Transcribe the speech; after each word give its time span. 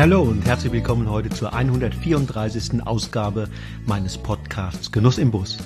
hallo 0.00 0.22
und 0.22 0.46
herzlich 0.46 0.72
willkommen 0.72 1.10
heute 1.10 1.28
zur 1.28 1.52
134. 1.52 2.86
Ausgabe 2.86 3.50
meines 3.84 4.16
Podcasts 4.16 4.90
Genuss 4.90 5.18
im 5.18 5.30
Bus, 5.30 5.58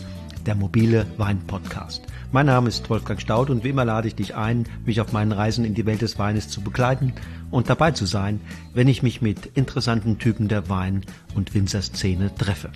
der 0.44 0.56
mobile 0.56 1.06
Wein-Podcast. 1.18 2.02
Mein 2.32 2.46
Name 2.46 2.68
ist 2.68 2.90
Wolfgang 2.90 3.20
Staud 3.20 3.48
und 3.48 3.62
wie 3.62 3.68
immer 3.68 3.84
lade 3.84 4.08
ich 4.08 4.16
dich 4.16 4.34
ein, 4.34 4.64
mich 4.84 5.00
auf 5.00 5.12
meinen 5.12 5.30
Reisen 5.30 5.64
in 5.64 5.74
die 5.74 5.86
Welt 5.86 6.02
des 6.02 6.18
Weines 6.18 6.48
zu 6.48 6.62
begleiten 6.62 7.12
und 7.52 7.70
dabei 7.70 7.92
zu 7.92 8.06
sein, 8.06 8.40
wenn 8.72 8.88
ich 8.88 9.04
mich 9.04 9.22
mit 9.22 9.46
interessanten 9.54 10.18
Typen 10.18 10.48
der 10.48 10.68
Wein- 10.68 11.04
und 11.36 11.54
Winzerszene 11.54 12.34
treffe. 12.34 12.72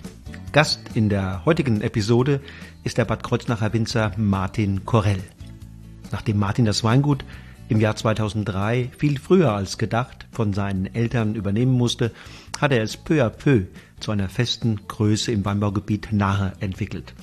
Gast 0.53 0.79
in 0.93 1.09
der 1.09 1.43
heutigen 1.43 1.81
Episode 1.81 2.39
ist 2.85 2.97
der 2.97 3.03
Bad 3.03 3.21
Kreuznacher 3.21 3.73
Winzer 3.73 4.13
Martin 4.15 4.85
Korell. 4.85 5.23
Nachdem 6.09 6.39
Martin 6.39 6.63
das 6.63 6.85
Weingut 6.85 7.25
im 7.69 7.79
Jahr 7.79 7.95
2003 7.95 8.89
viel 8.97 9.19
früher 9.19 9.53
als 9.53 9.77
gedacht 9.77 10.27
von 10.31 10.53
seinen 10.53 10.93
Eltern 10.93 11.35
übernehmen 11.35 11.71
musste, 11.71 12.11
hat 12.59 12.71
er 12.71 12.83
es 12.83 12.97
peu 12.97 13.23
à 13.23 13.29
peu 13.29 13.67
zu 13.99 14.11
einer 14.11 14.27
festen 14.27 14.81
Größe 14.87 15.31
im 15.31 15.45
Weinbaugebiet 15.45 16.09
nahe 16.11 16.53
entwickelt. 16.59 17.13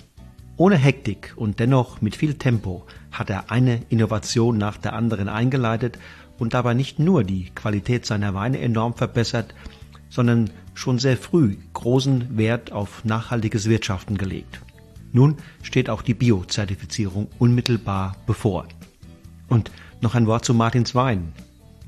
Ohne 0.57 0.77
Hektik 0.77 1.35
und 1.37 1.61
dennoch 1.61 2.01
mit 2.01 2.17
viel 2.17 2.35
Tempo 2.35 2.87
hat 3.11 3.29
er 3.29 3.51
eine 3.51 3.83
Innovation 3.89 4.57
nach 4.57 4.79
der 4.79 4.95
anderen 4.95 5.29
eingeleitet 5.29 5.99
und 6.39 6.55
dabei 6.55 6.75
nicht 6.75 6.99
nur 6.99 7.25
die 7.25 7.51
Qualität 7.55 8.07
seiner 8.07 8.33
Weine 8.33 8.61
enorm 8.61 8.95
verbessert, 8.95 9.53
sondern 10.09 10.51
schon 10.75 10.99
sehr 10.99 11.17
früh 11.17 11.57
großen 11.73 12.39
Wert 12.39 12.73
auf 12.73 13.05
nachhaltiges 13.05 13.69
Wirtschaften 13.69 14.17
gelegt. 14.17 14.61
Nun 15.13 15.37
steht 15.63 15.91
auch 15.91 16.03
die 16.03 16.15
Bio-Zertifizierung 16.15 17.29
unmittelbar 17.39 18.17
bevor. 18.27 18.67
Und 19.49 19.71
noch 20.07 20.15
ein 20.15 20.29
Wort 20.29 20.45
zu 20.45 20.55
Martins 20.55 20.95
Wein. 20.95 21.33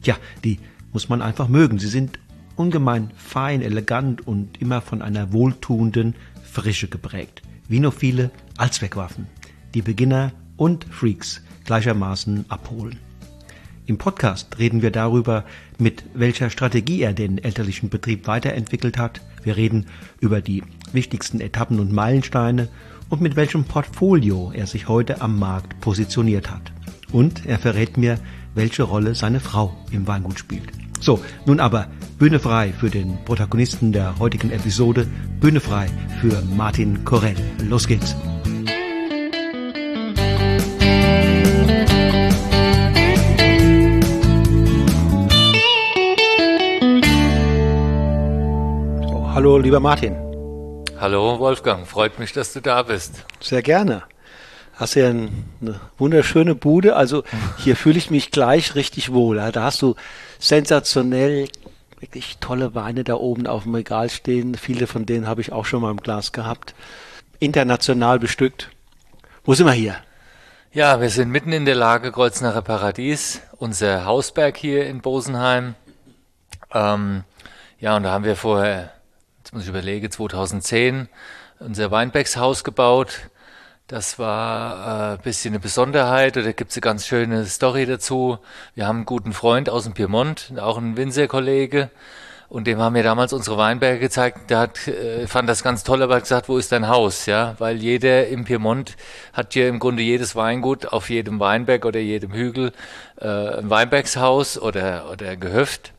Ja, 0.03 0.17
die 0.43 0.59
muss 0.93 1.09
man 1.09 1.23
einfach 1.23 1.47
mögen. 1.47 1.79
Sie 1.79 1.87
sind 1.87 2.19
ungemein 2.57 3.13
fein, 3.17 3.63
elegant 3.63 4.27
und 4.27 4.61
immer 4.61 4.81
von 4.81 5.03
einer 5.03 5.33
wohltuenden 5.33 6.17
Frische 6.43 6.89
geprägt. 6.89 7.43
Wie 7.69 7.79
nur 7.79 7.93
viele 7.93 8.33
Allzweckwaffen, 8.57 9.29
die 9.73 9.83
Beginner 9.83 10.33
und 10.57 10.85
Freaks 10.91 11.43
gleichermaßen 11.65 12.47
abholen. 12.49 12.99
Im 13.87 13.99
Podcast 13.99 14.59
reden 14.59 14.83
wir 14.83 14.91
darüber, 14.91 15.45
mit 15.79 16.03
welcher 16.13 16.51
Strategie 16.51 17.03
er 17.03 17.13
den 17.13 17.39
elterlichen 17.39 17.89
Betrieb 17.89 18.27
weiterentwickelt 18.27 18.99
hat. 18.99 19.21
Wir 19.45 19.57
reden 19.57 19.87
über 20.19 20.41
die 20.41 20.65
wichtigsten 20.93 21.41
Etappen 21.41 21.79
und 21.79 21.93
Meilensteine 21.93 22.69
und 23.11 23.21
mit 23.21 23.37
welchem 23.37 23.63
Portfolio 23.63 24.51
er 24.53 24.67
sich 24.67 24.89
heute 24.89 25.21
am 25.21 25.39
Markt 25.39 25.81
positioniert 25.81 26.51
hat. 26.51 26.73
Und 27.13 27.47
er 27.47 27.59
verrät 27.59 27.97
mir, 27.97 28.19
welche 28.55 28.83
Rolle 28.83 29.15
seine 29.15 29.41
Frau 29.41 29.75
im 29.91 30.07
Weingut 30.07 30.39
spielt. 30.39 30.71
So, 31.01 31.21
nun 31.47 31.61
aber 31.61 31.87
Bühne 32.19 32.41
frei 32.41 32.73
für 32.73 32.91
den 32.91 33.25
Protagonisten 33.25 33.93
der 33.93 34.19
heutigen 34.19 34.51
Episode, 34.51 35.07
Bühne 35.41 35.61
frei 35.61 35.87
für 36.21 36.43
Martin 36.57 37.05
Korell. 37.05 37.37
Los 37.69 37.87
geht's. 37.87 38.15
Hallo, 49.35 49.57
lieber 49.57 49.79
Martin. 49.79 50.17
Hallo 51.01 51.39
Wolfgang, 51.39 51.87
freut 51.87 52.19
mich, 52.19 52.33
dass 52.33 52.53
du 52.53 52.61
da 52.61 52.83
bist. 52.83 53.25
Sehr 53.41 53.63
gerne 53.63 54.03
hast 54.79 54.95
ja 54.95 55.09
eine 55.09 55.31
wunderschöne 55.99 56.55
Bude. 56.55 56.95
Also 56.97 57.25
hier 57.59 57.77
fühle 57.77 57.99
ich 57.99 58.11
mich 58.11 58.31
gleich 58.31 58.77
richtig 58.77 59.13
wohl. 59.13 59.37
Da 59.37 59.63
hast 59.63 59.83
du 59.83 59.97
sensationell 60.39 61.49
wirklich 61.99 62.39
tolle 62.39 62.77
Weine 62.77 63.03
da 63.03 63.15
oben 63.15 63.49
auf 63.49 63.65
dem 63.65 63.75
Regal 63.75 64.09
stehen. 64.09 64.55
Viele 64.55 64.87
von 64.87 65.05
denen 65.05 65.27
habe 65.27 65.41
ich 65.41 65.53
auch 65.53 65.65
schon 65.65 65.83
mal 65.83 65.91
im 65.91 65.99
Glas 65.99 66.31
gehabt. 66.31 66.75
International 67.41 68.21
bestückt. 68.21 68.71
Wo 69.45 69.55
sind 69.55 69.67
wir 69.67 69.73
hier? 69.73 69.97
Ja, 70.73 71.01
wir 71.01 71.11
sind 71.11 71.31
mitten 71.31 71.53
in 71.53 71.65
der 71.65 71.75
Lage 71.75 72.13
Kreuznacher 72.13 72.63
Paradies, 72.63 73.41
unser 73.57 74.05
Hausberg 74.05 74.57
hier 74.57 74.87
in 74.87 75.01
Bosenheim. 75.01 75.75
Ähm, 76.73 77.25
ja, 77.81 77.97
und 77.97 78.05
da 78.05 78.13
haben 78.13 78.25
wir 78.25 78.37
vorher, 78.37 78.93
jetzt 79.39 79.53
muss 79.53 79.63
ich 79.63 79.69
überlegen, 79.71 80.09
2010 80.11 81.09
unser 81.59 81.91
Weinbergshaus 81.91 82.63
gebaut 82.63 83.29
das 83.89 84.19
war 84.19 85.13
ein 85.13 85.15
äh, 85.15 85.23
bisschen 85.23 85.53
eine 85.53 85.61
Besonderheit, 85.61 86.37
da 86.37 86.53
gibt 86.53 86.71
es 86.71 86.77
eine 86.77 86.83
ganz 86.83 87.07
schöne 87.07 87.47
Story 87.47 87.87
dazu. 87.87 88.39
Wir 88.75 88.87
haben 88.87 88.97
einen 88.97 89.07
guten 89.07 89.33
Freund 89.33 89.71
aus 89.71 89.85
dem 89.85 89.95
Piemont, 89.95 90.53
auch 90.59 90.77
ein 90.77 90.99
Winzerkollege, 90.99 91.91
und 92.51 92.67
dem 92.67 92.79
haben 92.79 92.95
wir 92.95 93.03
damals 93.03 93.33
unsere 93.33 93.57
Weinberge 93.57 93.99
gezeigt. 93.99 94.51
Der 94.51 94.59
hat, 94.59 94.89
äh, 94.89 95.27
fand 95.27 95.49
das 95.49 95.63
ganz 95.63 95.85
toll, 95.85 96.03
aber 96.03 96.17
hat 96.17 96.23
gesagt, 96.23 96.51
wo 96.51 96.59
ist 96.59 96.71
dein 96.71 96.89
Haus? 96.89 97.25
Ja, 97.27 97.55
weil 97.59 97.79
jeder 97.79 98.29
im 98.29 98.45
Piemont 98.45 98.97
hat 99.33 99.55
hier 99.55 99.69
im 99.69 99.79
Grunde 99.79 100.03
jedes 100.03 100.37
Weingut 100.37 100.87
auf 100.87 101.09
jedem 101.09 101.41
Weinberg 101.41 101.87
oder 101.87 101.99
jedem 102.01 102.33
Hügel 102.33 102.73
äh, 103.21 103.27
ein 103.27 103.71
Weinbergshaus 103.71 104.59
oder, 104.61 105.11
oder 105.11 105.31
ein 105.31 105.41
Gehöft. 105.41 105.93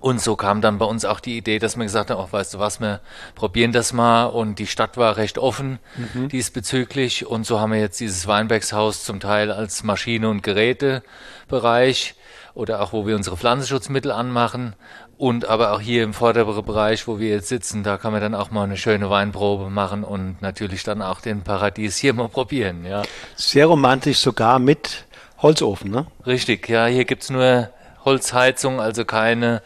Und 0.00 0.20
so 0.20 0.34
kam 0.34 0.62
dann 0.62 0.78
bei 0.78 0.86
uns 0.86 1.04
auch 1.04 1.20
die 1.20 1.36
Idee, 1.36 1.58
dass 1.58 1.76
wir 1.76 1.84
gesagt 1.84 2.10
haben, 2.10 2.18
auch 2.18 2.32
weißt 2.32 2.54
du 2.54 2.58
was, 2.58 2.80
wir 2.80 3.00
probieren 3.34 3.72
das 3.72 3.92
mal. 3.92 4.24
Und 4.24 4.58
die 4.58 4.66
Stadt 4.66 4.96
war 4.96 5.16
recht 5.16 5.38
offen 5.38 5.78
mhm. 5.96 6.28
diesbezüglich. 6.28 7.26
Und 7.26 7.44
so 7.44 7.60
haben 7.60 7.72
wir 7.72 7.80
jetzt 7.80 8.00
dieses 8.00 8.26
Weinbergshaus 8.26 9.04
zum 9.04 9.20
Teil 9.20 9.52
als 9.52 9.82
Maschine- 9.84 10.30
und 10.30 10.42
Gerätebereich 10.42 12.14
oder 12.54 12.80
auch 12.80 12.92
wo 12.92 13.06
wir 13.06 13.14
unsere 13.14 13.36
Pflanzenschutzmittel 13.36 14.10
anmachen. 14.10 14.74
Und 15.18 15.44
aber 15.44 15.72
auch 15.72 15.82
hier 15.82 16.02
im 16.02 16.14
vorderen 16.14 16.64
Bereich, 16.64 17.06
wo 17.06 17.18
wir 17.18 17.28
jetzt 17.28 17.48
sitzen, 17.48 17.82
da 17.82 17.98
kann 17.98 18.12
man 18.12 18.22
dann 18.22 18.34
auch 18.34 18.50
mal 18.50 18.64
eine 18.64 18.78
schöne 18.78 19.10
Weinprobe 19.10 19.68
machen 19.68 20.02
und 20.02 20.40
natürlich 20.40 20.82
dann 20.82 21.02
auch 21.02 21.20
den 21.20 21.42
Paradies 21.42 21.98
hier 21.98 22.14
mal 22.14 22.28
probieren. 22.30 22.86
Ja. 22.86 23.02
Sehr 23.36 23.66
romantisch 23.66 24.18
sogar 24.18 24.58
mit 24.58 25.04
Holzofen, 25.42 25.90
ne? 25.90 26.06
Richtig, 26.26 26.70
ja, 26.70 26.86
hier 26.86 27.04
gibt's 27.04 27.28
nur 27.28 27.68
Holzheizung, 28.04 28.80
also 28.80 29.04
keine 29.04 29.60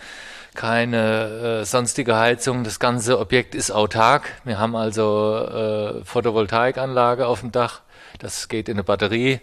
keine 0.55 1.61
äh, 1.61 1.65
sonstige 1.65 2.17
Heizung. 2.17 2.65
Das 2.65 2.79
ganze 2.79 3.19
Objekt 3.19 3.55
ist 3.55 3.71
autark. 3.71 4.31
Wir 4.45 4.59
haben 4.59 4.77
also 4.77 5.37
äh, 5.37 6.05
Photovoltaikanlage 6.05 7.27
auf 7.27 7.41
dem 7.41 7.53
Dach. 7.53 7.83
Das 8.19 8.49
geht 8.49 8.69
in 8.69 8.77
eine 8.77 8.85
Batterie. 8.85 9.41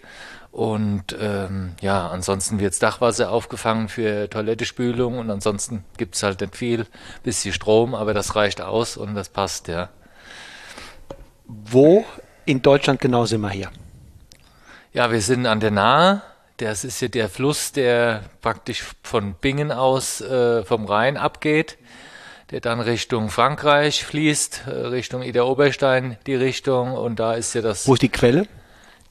Und 0.52 1.16
ähm, 1.18 1.76
ja, 1.80 2.10
ansonsten 2.10 2.60
wird 2.60 2.82
Dachwasser 2.84 3.32
aufgefangen 3.32 3.88
für 3.88 4.30
Toilettespülung 4.30 5.18
und 5.18 5.30
ansonsten 5.30 5.86
gibt's 5.98 6.24
halt 6.24 6.42
nicht 6.42 6.58
viel, 6.58 6.88
bisschen 7.24 7.54
Strom, 7.54 7.96
aber 7.96 8.14
das 8.14 8.36
reicht 8.36 8.60
aus 8.60 8.98
und 8.98 9.16
das 9.16 9.30
passt, 9.30 9.70
ja. 9.70 9.90
Wo 11.46 12.06
in 12.46 12.62
Deutschland 12.62 13.00
genau 13.00 13.26
sind 13.26 13.40
wir 13.42 13.50
hier? 13.50 13.72
Ja, 14.92 15.10
wir 15.10 15.22
sind 15.22 15.46
an 15.46 15.62
der 15.62 15.72
Nahe 15.72 16.22
das 16.62 16.84
ist 16.84 17.02
ja 17.02 17.08
der 17.08 17.28
Fluss, 17.28 17.72
der 17.72 18.24
praktisch 18.42 18.84
von 19.04 19.34
Bingen 19.34 19.72
aus 19.72 20.22
äh, 20.22 20.64
vom 20.64 20.86
Rhein 20.86 21.18
abgeht, 21.18 21.78
der 22.52 22.62
dann 22.62 22.80
Richtung 22.80 23.30
Frankreich 23.30 24.06
fließt, 24.06 24.64
äh, 24.68 24.70
Richtung 24.70 25.24
Ida 25.24 25.44
Oberstein 25.44 26.18
die 26.28 26.36
Richtung. 26.36 26.94
Und 26.94 27.20
da 27.20 27.34
ist 27.34 27.56
ja 27.56 27.62
das. 27.62 27.88
Wo 27.88 27.94
ist 27.94 28.04
die 28.04 28.10
Quelle? 28.10 28.48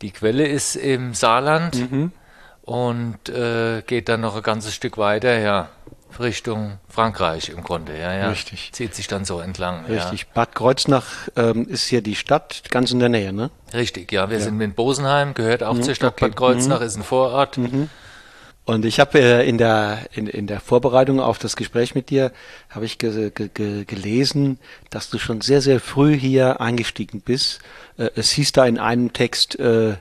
Die 0.00 0.12
Quelle 0.12 0.46
ist 0.46 0.76
im 0.76 1.12
Saarland 1.12 1.90
mhm. 1.90 2.12
und 2.62 3.28
äh, 3.28 3.82
geht 3.82 4.08
dann 4.08 4.20
noch 4.20 4.36
ein 4.36 4.42
ganzes 4.42 4.74
Stück 4.74 4.96
weiter, 4.96 5.38
ja. 5.38 5.70
Richtung 6.18 6.78
Frankreich 6.88 7.50
im 7.50 7.62
Grunde, 7.62 7.96
ja, 7.98 8.12
ja. 8.12 8.30
Richtig. 8.30 8.70
Zieht 8.72 8.94
sich 8.94 9.06
dann 9.06 9.24
so 9.24 9.38
entlang. 9.38 9.84
Richtig. 9.84 10.22
Ja. 10.22 10.26
Bad 10.34 10.54
Kreuznach 10.54 11.06
ähm, 11.36 11.68
ist 11.68 11.86
hier 11.86 12.02
die 12.02 12.16
Stadt, 12.16 12.62
ganz 12.70 12.90
in 12.90 12.98
der 12.98 13.08
Nähe, 13.08 13.32
ne? 13.32 13.50
Richtig, 13.72 14.10
ja. 14.10 14.30
Wir 14.30 14.38
ja. 14.38 14.44
sind 14.44 14.60
in 14.60 14.74
Bosenheim, 14.74 15.34
gehört 15.34 15.62
auch 15.62 15.74
mhm, 15.74 15.82
zur 15.82 15.94
Stadt 15.94 16.14
okay. 16.14 16.26
Bad 16.26 16.36
Kreuznach, 16.36 16.80
mhm. 16.80 16.86
ist 16.86 16.96
ein 16.96 17.04
Vorort. 17.04 17.58
Mhm. 17.58 17.90
Und 18.64 18.84
ich 18.84 19.00
habe 19.00 19.18
äh, 19.18 19.48
in, 19.48 19.58
der, 19.58 19.98
in, 20.12 20.26
in 20.26 20.46
der 20.46 20.60
Vorbereitung 20.60 21.18
auf 21.18 21.38
das 21.38 21.56
Gespräch 21.56 21.94
mit 21.94 22.10
dir, 22.10 22.30
habe 22.68 22.84
ich 22.84 22.98
ge, 22.98 23.30
ge, 23.30 23.50
ge, 23.52 23.84
gelesen, 23.84 24.58
dass 24.90 25.10
du 25.10 25.18
schon 25.18 25.40
sehr, 25.40 25.60
sehr 25.60 25.80
früh 25.80 26.16
hier 26.16 26.60
eingestiegen 26.60 27.20
bist. 27.20 27.60
Äh, 27.98 28.10
es 28.14 28.30
hieß 28.30 28.52
da 28.52 28.66
in 28.66 28.78
einem 28.78 29.12
Text, 29.12 29.58
äh, 29.58 29.96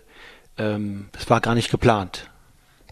ähm, 0.58 1.10
es 1.18 1.30
war 1.30 1.42
gar 1.42 1.56
nicht 1.56 1.72
geplant. 1.72 2.30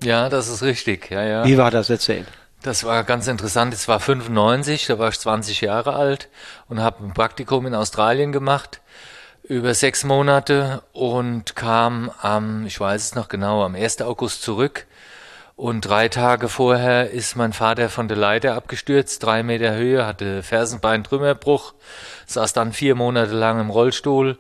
Ja, 0.02 0.30
das 0.30 0.48
ist 0.48 0.64
richtig, 0.64 1.12
ja, 1.12 1.24
ja. 1.24 1.46
Wie 1.46 1.58
war 1.58 1.72
das? 1.72 1.90
Erzähl. 1.90 2.26
Das 2.64 2.84
war 2.84 3.04
ganz 3.04 3.28
interessant. 3.28 3.74
Es 3.74 3.88
war 3.88 4.00
95, 4.00 4.88
da 4.88 4.98
war 4.98 5.10
ich 5.10 5.20
20 5.20 5.62
Jahre 5.62 5.94
alt 5.96 6.30
und 6.68 6.82
habe 6.82 7.04
ein 7.04 7.14
Praktikum 7.14 7.68
in 7.68 7.76
Australien 7.76 8.32
gemacht 8.32 8.82
über 9.44 9.74
sechs 9.74 10.04
Monate 10.04 10.82
und 10.92 11.56
kam 11.56 12.12
am, 12.22 12.66
ich 12.66 12.80
weiß 12.80 13.02
es 13.02 13.16
noch 13.16 13.30
genau, 13.30 13.64
am 13.64 13.76
1. 13.76 14.02
August 14.02 14.42
zurück. 14.42 14.88
Und 15.56 15.82
drei 15.82 16.10
Tage 16.10 16.50
vorher 16.50 17.10
ist 17.10 17.36
mein 17.36 17.54
Vater 17.54 17.90
von 17.90 18.08
der 18.08 18.18
Leiter 18.18 18.54
abgestürzt, 18.56 19.24
drei 19.24 19.42
Meter 19.42 19.74
Höhe, 19.74 20.06
hatte 20.06 20.44
Fersenbeintrümmerbruch, 20.44 21.74
saß 22.28 22.54
dann 22.54 22.74
vier 22.74 22.94
Monate 22.94 23.34
lang 23.34 23.60
im 23.60 23.70
Rollstuhl 23.70 24.38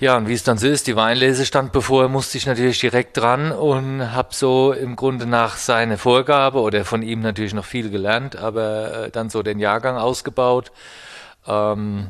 Ja, 0.00 0.16
und 0.16 0.28
wie 0.28 0.32
es 0.32 0.42
dann 0.42 0.56
so 0.56 0.66
ist, 0.66 0.86
die 0.86 0.96
Weinlese 0.96 1.44
stand 1.44 1.72
bevor, 1.72 2.08
musste 2.08 2.38
ich 2.38 2.46
natürlich 2.46 2.80
direkt 2.80 3.18
dran 3.18 3.52
und 3.52 4.12
habe 4.12 4.30
so 4.32 4.72
im 4.72 4.96
Grunde 4.96 5.26
nach 5.26 5.58
seiner 5.58 5.98
Vorgabe 5.98 6.60
oder 6.60 6.86
von 6.86 7.02
ihm 7.02 7.20
natürlich 7.20 7.52
noch 7.52 7.66
viel 7.66 7.90
gelernt, 7.90 8.34
aber 8.34 8.94
äh, 9.06 9.10
dann 9.10 9.28
so 9.28 9.42
den 9.42 9.58
Jahrgang 9.58 9.98
ausgebaut. 9.98 10.72
Ähm, 11.46 12.08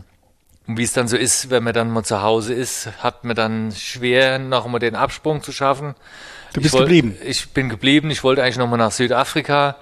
und 0.68 0.78
wie 0.78 0.84
es 0.84 0.92
dann 0.92 1.08
so 1.08 1.16
ist, 1.16 1.50
wenn 1.50 1.64
man 1.64 1.74
dann 1.74 1.90
mal 1.90 2.04
zu 2.04 2.22
Hause 2.22 2.54
ist, 2.54 2.90
hat 3.02 3.24
man 3.24 3.34
dann 3.34 3.72
schwer, 3.72 4.38
noch 4.38 4.68
mal 4.68 4.78
den 4.78 4.94
Absprung 4.94 5.42
zu 5.42 5.50
schaffen. 5.50 5.96
Du 6.52 6.60
bist 6.60 6.74
wollt, 6.74 6.84
geblieben? 6.84 7.16
Ich 7.24 7.50
bin 7.50 7.68
geblieben. 7.68 8.08
Ich 8.12 8.22
wollte 8.22 8.44
eigentlich 8.44 8.58
noch 8.58 8.68
mal 8.68 8.76
nach 8.76 8.92
Südafrika 8.92 9.74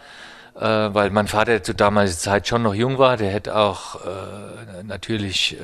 äh, 0.59 0.93
weil 0.93 1.11
mein 1.11 1.29
Vater 1.29 1.63
zu 1.63 1.75
damaliger 1.75 2.17
Zeit 2.17 2.49
schon 2.49 2.63
noch 2.63 2.75
jung 2.75 2.99
war. 2.99 3.17
Der 3.17 3.31
hätte 3.31 3.55
auch 3.57 4.05
äh, 4.05 4.83
natürlich 4.83 5.57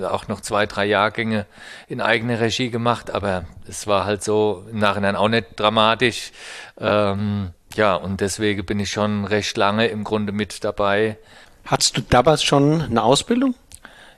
äh, 0.00 0.04
auch 0.04 0.28
noch 0.28 0.40
zwei, 0.40 0.66
drei 0.66 0.84
Jahrgänge 0.84 1.46
in 1.88 2.00
eigener 2.00 2.38
Regie 2.40 2.70
gemacht, 2.70 3.10
aber 3.10 3.44
es 3.66 3.86
war 3.86 4.04
halt 4.04 4.22
so 4.22 4.64
im 4.70 4.78
Nachhinein 4.78 5.16
auch 5.16 5.28
nicht 5.28 5.46
dramatisch. 5.56 6.32
Ähm, 6.78 7.50
ja, 7.74 7.94
und 7.94 8.20
deswegen 8.20 8.66
bin 8.66 8.78
ich 8.78 8.90
schon 8.90 9.24
recht 9.24 9.56
lange 9.56 9.86
im 9.86 10.04
Grunde 10.04 10.32
mit 10.32 10.62
dabei. 10.64 11.16
Hattest 11.64 11.96
du 11.96 12.02
damals 12.02 12.42
schon 12.42 12.82
eine 12.82 13.02
Ausbildung? 13.02 13.54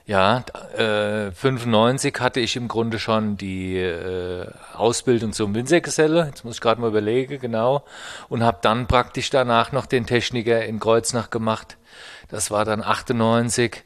Ja, 0.07 0.43
äh, 0.77 1.31
95 1.31 2.19
hatte 2.19 2.39
ich 2.39 2.55
im 2.55 2.67
Grunde 2.67 2.99
schon 2.99 3.37
die 3.37 3.77
äh, 3.77 4.45
Ausbildung 4.75 5.33
zum 5.33 5.55
Winzergeselle, 5.55 6.27
jetzt 6.27 6.45
muss 6.45 6.53
ich 6.55 6.61
gerade 6.61 6.79
mal 6.79 6.89
überlegen, 6.89 7.39
genau, 7.39 7.83
und 8.29 8.43
habe 8.43 8.59
dann 8.61 8.85
praktisch 8.85 9.31
danach 9.31 9.71
noch 9.71 9.87
den 9.87 10.05
Techniker 10.05 10.63
in 10.63 10.79
Kreuznach 10.79 11.31
gemacht. 11.31 11.77
Das 12.29 12.51
war 12.51 12.65
dann 12.65 12.83
98 12.83 13.83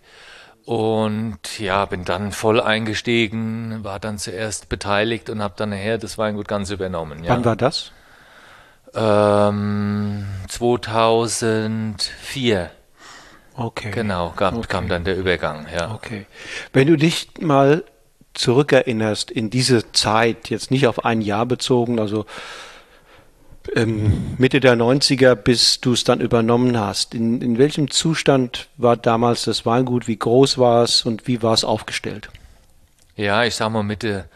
und 0.65 1.57
ja, 1.57 1.85
bin 1.85 2.03
dann 2.03 2.33
voll 2.33 2.59
eingestiegen, 2.59 3.85
war 3.85 4.01
dann 4.01 4.17
zuerst 4.17 4.67
beteiligt 4.67 5.29
und 5.29 5.41
habe 5.41 5.53
dann 5.55 5.69
nachher 5.69 5.97
das 5.97 6.17
Weingut 6.17 6.49
ganz 6.49 6.69
übernommen. 6.69 7.23
Ja. 7.23 7.31
Wann 7.31 7.45
war 7.45 7.55
das? 7.55 7.93
Ähm, 8.93 10.25
2004. 10.49 12.71
Okay. 13.59 13.91
Genau, 13.91 14.29
kam, 14.29 14.57
okay. 14.57 14.67
kam 14.69 14.87
dann 14.87 15.03
der 15.03 15.17
Übergang, 15.17 15.67
ja. 15.73 15.93
Okay. 15.93 16.25
Wenn 16.71 16.87
du 16.87 16.95
dich 16.95 17.27
mal 17.41 17.83
zurückerinnerst 18.33 19.29
in 19.31 19.49
diese 19.49 19.91
Zeit, 19.91 20.49
jetzt 20.49 20.71
nicht 20.71 20.87
auf 20.87 21.03
ein 21.03 21.19
Jahr 21.19 21.45
bezogen, 21.45 21.99
also 21.99 22.25
ähm, 23.75 24.35
Mitte 24.37 24.61
der 24.61 24.75
90er, 24.75 25.35
bis 25.35 25.81
du 25.81 25.91
es 25.91 26.05
dann 26.05 26.21
übernommen 26.21 26.79
hast, 26.79 27.13
in, 27.13 27.41
in 27.41 27.57
welchem 27.57 27.91
Zustand 27.91 28.69
war 28.77 28.95
damals 28.95 29.43
das 29.43 29.65
Weingut, 29.65 30.07
wie 30.07 30.17
groß 30.17 30.57
war 30.57 30.83
es 30.83 31.03
und 31.05 31.27
wie 31.27 31.43
war 31.43 31.53
es 31.53 31.65
aufgestellt? 31.65 32.29
Ja, 33.17 33.43
ich 33.43 33.55
sag 33.55 33.71
mal 33.71 33.83
Mitte 33.83 34.29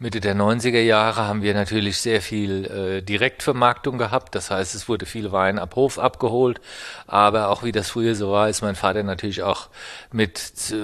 Mitte 0.00 0.20
der 0.20 0.36
90er 0.36 0.80
Jahre 0.80 1.26
haben 1.26 1.42
wir 1.42 1.54
natürlich 1.54 1.98
sehr 1.98 2.22
viel 2.22 2.66
äh, 2.66 3.02
Direktvermarktung 3.02 3.98
gehabt. 3.98 4.32
Das 4.36 4.48
heißt, 4.48 4.76
es 4.76 4.88
wurde 4.88 5.06
viel 5.06 5.32
Wein 5.32 5.58
ab 5.58 5.74
Hof 5.74 5.98
abgeholt. 5.98 6.60
Aber 7.08 7.48
auch 7.48 7.64
wie 7.64 7.72
das 7.72 7.90
früher 7.90 8.14
so 8.14 8.30
war, 8.30 8.48
ist 8.48 8.62
mein 8.62 8.76
Vater 8.76 9.02
natürlich 9.02 9.42
auch 9.42 9.70
mit 10.12 10.38
äh, 10.70 10.74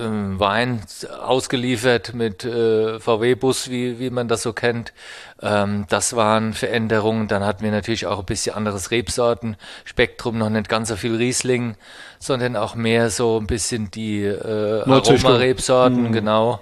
Wein 0.40 0.82
ausgeliefert, 1.22 2.12
mit 2.12 2.44
äh, 2.44 2.98
VW-Bus, 2.98 3.70
wie, 3.70 4.00
wie 4.00 4.10
man 4.10 4.26
das 4.26 4.42
so 4.42 4.52
kennt. 4.52 4.92
Ähm, 5.40 5.86
das 5.88 6.16
waren 6.16 6.52
Veränderungen. 6.52 7.28
Dann 7.28 7.44
hatten 7.44 7.62
wir 7.62 7.70
natürlich 7.70 8.06
auch 8.06 8.18
ein 8.18 8.26
bisschen 8.26 8.56
anderes 8.56 8.90
Rebsortenspektrum, 8.90 10.38
noch 10.38 10.50
nicht 10.50 10.68
ganz 10.68 10.88
so 10.88 10.96
viel 10.96 11.14
Riesling, 11.14 11.76
sondern 12.18 12.56
auch 12.56 12.74
mehr 12.74 13.10
so 13.10 13.38
ein 13.38 13.46
bisschen 13.46 13.92
die 13.92 14.24
äh, 14.24 14.82
Aromarebsorten, 14.82 16.08
mhm. 16.08 16.12
genau. 16.12 16.60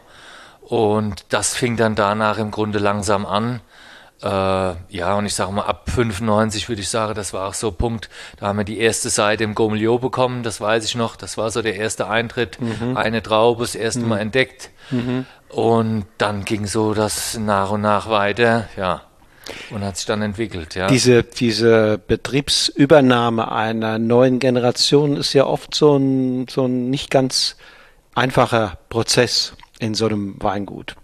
Und 0.73 1.27
das 1.29 1.55
fing 1.55 1.77
dann 1.77 1.97
danach 1.97 2.39
im 2.39 2.51
Grunde 2.51 2.79
langsam 2.79 3.27
an. 3.27 3.61
Äh, 4.23 4.27
ja, 4.27 5.15
und 5.19 5.27
ich 5.27 5.35
sage 5.35 5.53
mal, 5.53 5.67
ab 5.67 5.91
95 5.91 6.67
würde 6.71 6.81
ich 6.81 6.89
sagen, 6.89 7.13
das 7.13 7.35
war 7.35 7.47
auch 7.47 7.53
so 7.53 7.69
ein 7.69 7.75
Punkt, 7.75 8.09
da 8.39 8.47
haben 8.47 8.57
wir 8.57 8.65
die 8.65 8.79
erste 8.79 9.11
Seite 9.11 9.45
im 9.45 9.55
Gomeliot 9.55 10.01
bekommen, 10.01 10.43
das 10.43 10.63
weiß 10.63 10.87
ich 10.87 10.95
noch, 10.95 11.17
das 11.17 11.37
war 11.37 11.51
so 11.51 11.61
der 11.61 11.77
erste 11.77 12.09
Eintritt, 12.09 12.59
mhm. 12.59 12.97
eine 12.97 13.23
Traube, 13.23 13.65
das 13.65 13.75
erste 13.75 14.01
mhm. 14.01 14.09
Mal 14.09 14.21
entdeckt. 14.21 14.71
Mhm. 14.91 15.27
Und 15.51 16.07
dann 16.17 16.47
ging 16.47 16.67
so 16.67 16.95
das 16.95 17.37
nach 17.37 17.71
und 17.71 17.83
nach 17.83 18.09
weiter, 18.09 18.67
ja. 18.79 19.03
Und 19.69 19.85
hat 19.85 19.99
sich 19.99 20.07
dann 20.07 20.23
entwickelt, 20.23 20.75
ja. 20.75 20.87
Diese, 20.87 21.23
diese 21.23 21.99
Betriebsübernahme 21.99 23.53
einer 23.53 23.99
neuen 23.99 24.39
Generation 24.39 25.19
ist 25.19 25.35
ja 25.35 25.45
oft 25.45 25.75
so 25.75 25.99
ein, 25.99 26.47
so 26.49 26.65
ein 26.65 26.89
nicht 26.89 27.11
ganz 27.11 27.57
einfacher 28.15 28.79
Prozess 28.89 29.53
in 29.82 29.94
so 29.94 30.06
einem 30.06 30.37
Weingut. 30.38 30.96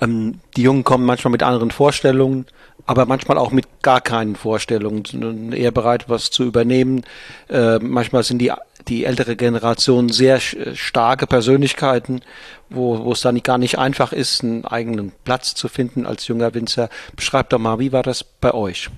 Ähm, 0.00 0.40
die 0.56 0.62
Jungen 0.62 0.84
kommen 0.84 1.04
manchmal 1.04 1.32
mit 1.32 1.42
anderen 1.42 1.70
Vorstellungen, 1.70 2.46
aber 2.86 3.06
manchmal 3.06 3.38
auch 3.38 3.52
mit 3.52 3.82
gar 3.82 4.00
keinen 4.00 4.34
Vorstellungen, 4.34 5.52
eher 5.52 5.70
bereit, 5.70 6.08
was 6.08 6.30
zu 6.30 6.44
übernehmen. 6.44 7.04
Äh, 7.48 7.78
manchmal 7.78 8.24
sind 8.24 8.38
die, 8.38 8.52
die 8.88 9.04
ältere 9.04 9.36
Generation 9.36 10.08
sehr 10.08 10.40
starke 10.40 11.26
Persönlichkeiten, 11.26 12.22
wo, 12.68 13.12
es 13.12 13.20
dann 13.20 13.42
gar 13.42 13.58
nicht 13.58 13.78
einfach 13.78 14.12
ist, 14.12 14.42
einen 14.42 14.64
eigenen 14.64 15.12
Platz 15.24 15.54
zu 15.54 15.68
finden 15.68 16.06
als 16.06 16.26
junger 16.26 16.54
Winzer. 16.54 16.88
Beschreibt 17.14 17.52
doch 17.52 17.58
mal, 17.58 17.78
wie 17.78 17.92
war 17.92 18.02
das 18.02 18.24
bei 18.24 18.52
euch? 18.52 18.90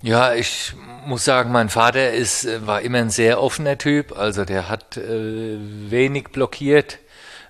Ja, 0.00 0.32
ich 0.32 0.74
muss 1.06 1.24
sagen, 1.24 1.50
mein 1.50 1.68
Vater 1.68 2.12
ist, 2.12 2.46
war 2.64 2.82
immer 2.82 2.98
ein 2.98 3.10
sehr 3.10 3.42
offener 3.42 3.76
Typ, 3.76 4.16
also 4.16 4.44
der 4.44 4.68
hat 4.68 4.96
äh, 4.96 5.58
wenig 5.90 6.28
blockiert 6.28 6.98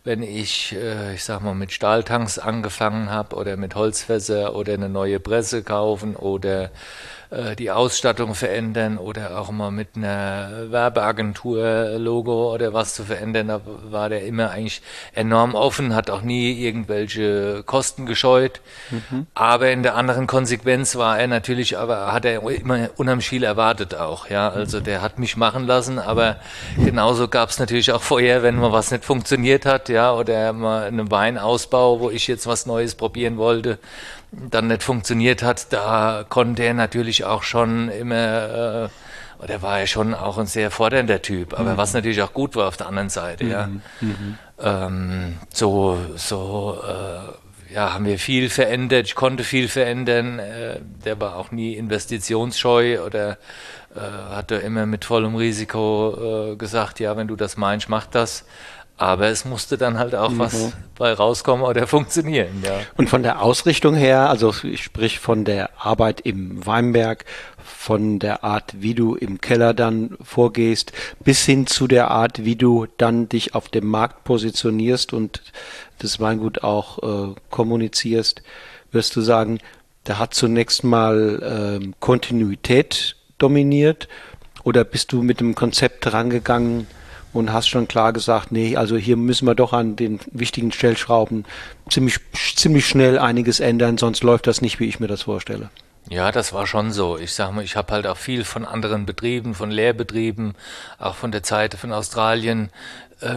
wenn 0.05 0.23
ich, 0.23 0.75
äh, 0.75 1.15
ich 1.15 1.25
sag 1.25 1.43
mal, 1.43 1.55
mit 1.55 1.73
Stahltanks 1.73 2.39
angefangen 2.39 3.11
habe 3.11 3.37
oder 3.37 3.57
mit 3.57 3.75
Holzfässer 3.75 4.55
oder 4.55 4.75
eine 4.75 4.89
neue 4.89 5.21
Presse 5.21 5.63
kaufen 5.63 6.17
oder 6.17 6.71
äh, 7.31 7.57
die 7.57 7.71
Ausstattung 7.71 8.35
verändern 8.35 8.97
oder 8.97 9.39
auch 9.39 9.51
mal 9.51 9.71
mit 9.71 9.89
einer 9.97 10.71
Werbeagentur-Logo 10.71 12.55
oder 12.55 12.73
was 12.73 12.95
zu 12.95 13.05
verändern, 13.05 13.49
da 13.49 13.61
war 13.91 14.09
der 14.09 14.25
immer 14.25 14.51
eigentlich 14.51 14.81
enorm 15.15 15.55
offen, 15.55 15.95
hat 15.95 16.09
auch 16.09 16.23
nie 16.23 16.53
irgendwelche 16.65 17.63
Kosten 17.67 18.07
gescheut. 18.07 18.61
Mhm. 18.91 19.27
Aber 19.35 19.71
in 19.71 19.83
der 19.83 19.95
anderen 19.95 20.27
Konsequenz 20.27 20.97
war 20.97 21.19
er 21.19 21.27
natürlich, 21.27 21.77
aber 21.77 22.13
hat 22.13 22.25
er 22.25 22.43
immer 22.51 22.89
unheimlich 22.97 23.29
viel 23.29 23.45
erwartet 23.45 23.95
auch, 23.95 24.31
ja. 24.31 24.49
Also 24.49 24.81
der 24.81 25.03
hat 25.03 25.19
mich 25.19 25.37
machen 25.37 25.67
lassen, 25.67 25.99
aber 25.99 26.37
genauso 26.83 27.29
gab 27.29 27.51
es 27.51 27.59
natürlich 27.59 27.93
auch 27.93 28.03
vorher, 28.03 28.43
wenn 28.43 28.57
mal 28.57 28.73
was 28.73 28.91
nicht 28.91 29.05
funktioniert 29.05 29.67
hat, 29.67 29.91
ja, 29.91 30.15
oder 30.15 30.55
mal 30.55 30.85
einen 30.85 31.11
Weinausbau, 31.11 32.01
wo 32.01 32.11
ich 32.11 32.27
jetzt 32.27 32.47
was 32.47 32.65
Neues 32.65 32.95
probieren 32.95 33.37
wollte 33.37 33.79
dann 34.31 34.69
nicht 34.69 34.83
funktioniert 34.83 35.43
hat, 35.43 35.73
da 35.73 36.25
konnte 36.29 36.63
er 36.63 36.75
natürlich 36.75 37.25
auch 37.25 37.43
schon 37.43 37.89
immer, 37.89 38.89
äh, 39.39 39.43
oder 39.43 39.63
war 39.63 39.81
er 39.81 39.87
schon 39.87 40.15
auch 40.15 40.39
ein 40.39 40.47
sehr 40.47 40.71
fordernder 40.71 41.23
Typ, 41.23 41.55
aber 41.59 41.73
mhm. 41.73 41.77
was 41.77 41.95
natürlich 41.95 42.23
auch 42.23 42.33
gut 42.33 42.57
war 42.57 42.69
auf 42.69 42.77
der 42.77 42.89
anderen 42.89 43.09
Seite, 43.09 43.45
mhm. 43.45 43.51
ja. 43.51 43.67
Mhm. 44.01 44.39
Ähm, 44.61 45.35
so, 45.53 45.99
so, 46.17 46.79
äh, 46.87 47.73
ja, 47.73 47.93
haben 47.95 48.07
wir 48.07 48.19
viel 48.19 48.49
verändert, 48.51 49.07
ich 49.07 49.15
konnte 49.15 49.45
viel 49.45 49.69
verändern, 49.69 50.39
äh, 50.39 50.81
der 51.05 51.21
war 51.21 51.37
auch 51.37 51.51
nie 51.51 51.75
investitionsscheu 51.75 53.01
oder 53.05 53.39
äh, 53.95 54.01
hat 54.01 54.51
er 54.51 54.61
immer 54.63 54.87
mit 54.87 55.05
vollem 55.05 55.37
Risiko 55.37 56.53
äh, 56.53 56.57
gesagt, 56.57 57.01
ja, 57.01 57.17
wenn 57.17 57.29
du 57.29 57.37
das 57.37 57.57
meinst, 57.57 57.89
mach 57.89 58.07
das. 58.07 58.45
Aber 58.99 59.29
es 59.29 59.45
musste 59.45 59.79
dann 59.79 59.97
halt 59.97 60.17
auch 60.17 60.31
mhm. 60.31 60.39
was 60.41 60.73
bei 60.99 61.13
rauskommen 61.13 61.65
oder 61.65 61.87
funktionieren, 61.87 62.63
ja. 62.65 62.81
Und 62.97 63.09
von 63.09 63.23
der 63.23 63.41
Ausrichtung 63.43 63.95
her, 63.95 64.29
also 64.29 64.53
ich 64.65 64.83
sprich 64.83 65.21
von 65.21 65.45
der 65.45 65.71
Arbeit 65.79 66.21
im 66.23 66.67
Weinberg, 66.67 67.25
von 67.57 68.19
der 68.19 68.43
Art, 68.43 68.75
wie 68.81 68.95
du 68.95 69.15
im 69.15 69.41
Keller 69.41 69.73
dann 69.73 70.19
vorgehst, 70.21 70.93
bis 71.23 71.45
hin 71.45 71.69
zu 71.69 71.87
der 71.87 72.11
Art, 72.11 72.45
wie 72.45 72.57
du 72.57 72.87
dann 72.97 73.29
dich 73.29 73.55
auf 73.55 73.69
dem 73.69 73.87
Markt 73.87 74.25
positionierst 74.25 75.13
und 75.13 75.43
das 76.01 76.19
Weingut 76.19 76.65
auch 76.65 76.99
äh, 77.31 77.35
kommunizierst, 77.51 78.43
wirst 78.91 79.15
du 79.15 79.21
sagen, 79.21 79.61
da 80.03 80.19
hat 80.19 80.35
zunächst 80.35 80.83
mal 80.83 81.81
äh, 81.81 81.93
Kontinuität 82.01 83.15
dominiert 83.39 84.09
oder 84.65 84.83
bist 84.83 85.13
du 85.13 85.23
mit 85.23 85.39
dem 85.39 85.55
Konzept 85.55 86.13
rangegangen, 86.13 86.89
und 87.33 87.53
hast 87.53 87.69
schon 87.69 87.89
klar 87.89 88.13
gesagt, 88.13 88.53
nee, 88.53 88.77
also 88.77 88.97
hier 88.97 89.17
müssen 89.17 89.47
wir 89.47 89.55
doch 89.55 89.73
an 89.73 89.97
den 89.97 90.21
wichtigen 90.33 90.73
Stellschrauben 90.73 91.45
ziemlich, 91.91 92.19
ziemlich 92.35 92.87
schnell 92.87 93.19
einiges 93.19 93.61
ändern, 93.61 93.99
sonst 93.99 94.23
läuft 94.23 94.47
das 94.47 94.61
nicht, 94.61 94.81
wie 94.81 94.87
ich 94.87 95.01
mir 95.01 95.09
das 95.09 95.23
vorstelle. 95.23 95.71
Ja, 96.11 96.33
das 96.33 96.55
war 96.55 96.67
schon 96.67 96.91
so. 96.91 97.19
Ich 97.19 97.35
sag 97.35 97.53
mal, 97.53 97.63
ich 97.63 97.77
habe 97.77 97.93
halt 97.93 98.07
auch 98.07 98.17
viel 98.17 98.45
von 98.45 98.65
anderen 98.65 99.05
Betrieben, 99.05 99.55
von 99.55 99.71
Lehrbetrieben, 99.71 100.55
auch 100.99 101.15
von 101.15 101.33
der 101.33 101.43
Zeit 101.43 101.75
von 101.75 101.93
Australien 101.93 102.71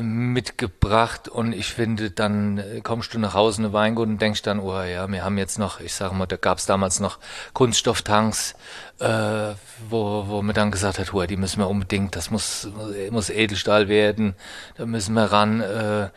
mitgebracht 0.01 1.27
und 1.27 1.53
ich 1.53 1.73
finde, 1.73 2.11
dann 2.11 2.59
äh, 2.59 2.81
kommst 2.81 3.13
du 3.13 3.19
nach 3.19 3.33
Hause 3.33 3.63
in 3.63 3.73
Weingut 3.73 4.07
und 4.07 4.21
denkst 4.21 4.43
dann, 4.43 4.59
oh 4.59 4.79
ja, 4.81 5.07
wir 5.07 5.23
haben 5.23 5.37
jetzt 5.37 5.57
noch, 5.57 5.79
ich 5.79 5.93
sag 5.93 6.11
mal, 6.13 6.27
da 6.27 6.35
gab 6.35 6.59
es 6.59 6.67
damals 6.67 6.99
noch 6.99 7.17
Kunststofftanks, 7.53 8.53
äh, 8.99 9.53
wo, 9.89 10.27
wo 10.27 10.41
man 10.43 10.53
dann 10.53 10.69
gesagt 10.69 10.99
hat, 10.99 11.13
oh, 11.13 11.25
die 11.25 11.37
müssen 11.37 11.59
wir 11.59 11.67
unbedingt, 11.67 12.15
das 12.15 12.29
muss, 12.29 12.69
muss 13.09 13.29
Edelstahl 13.31 13.87
werden, 13.87 14.35
da 14.77 14.85
müssen 14.85 15.13
wir 15.13 15.31
ran. 15.31 15.61
Äh, 15.61 16.09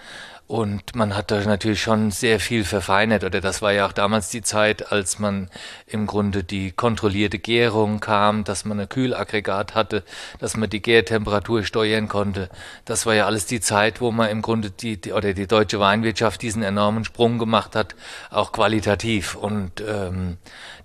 Und 0.46 0.94
man 0.94 1.16
hat 1.16 1.30
da 1.30 1.40
natürlich 1.40 1.80
schon 1.80 2.10
sehr 2.10 2.38
viel 2.38 2.64
verfeinert. 2.64 3.24
Oder 3.24 3.40
das 3.40 3.62
war 3.62 3.72
ja 3.72 3.86
auch 3.86 3.92
damals 3.92 4.28
die 4.28 4.42
Zeit, 4.42 4.92
als 4.92 5.18
man 5.18 5.48
im 5.86 6.06
Grunde 6.06 6.44
die 6.44 6.70
kontrollierte 6.70 7.38
Gärung 7.38 8.00
kam, 8.00 8.44
dass 8.44 8.66
man 8.66 8.78
ein 8.78 8.88
Kühlaggregat 8.88 9.74
hatte, 9.74 10.04
dass 10.40 10.54
man 10.56 10.68
die 10.68 10.82
Gärtemperatur 10.82 11.64
steuern 11.64 12.08
konnte. 12.08 12.50
Das 12.84 13.06
war 13.06 13.14
ja 13.14 13.24
alles 13.24 13.46
die 13.46 13.60
Zeit, 13.60 14.02
wo 14.02 14.10
man 14.10 14.28
im 14.28 14.42
Grunde 14.42 14.70
die, 14.70 15.00
die 15.00 15.12
oder 15.12 15.32
die 15.32 15.46
deutsche 15.46 15.80
Weinwirtschaft 15.80 16.42
diesen 16.42 16.62
enormen 16.62 17.06
Sprung 17.06 17.38
gemacht 17.38 17.74
hat, 17.74 17.94
auch 18.28 18.52
qualitativ. 18.52 19.36
Und 19.36 19.80
ähm, 19.80 20.36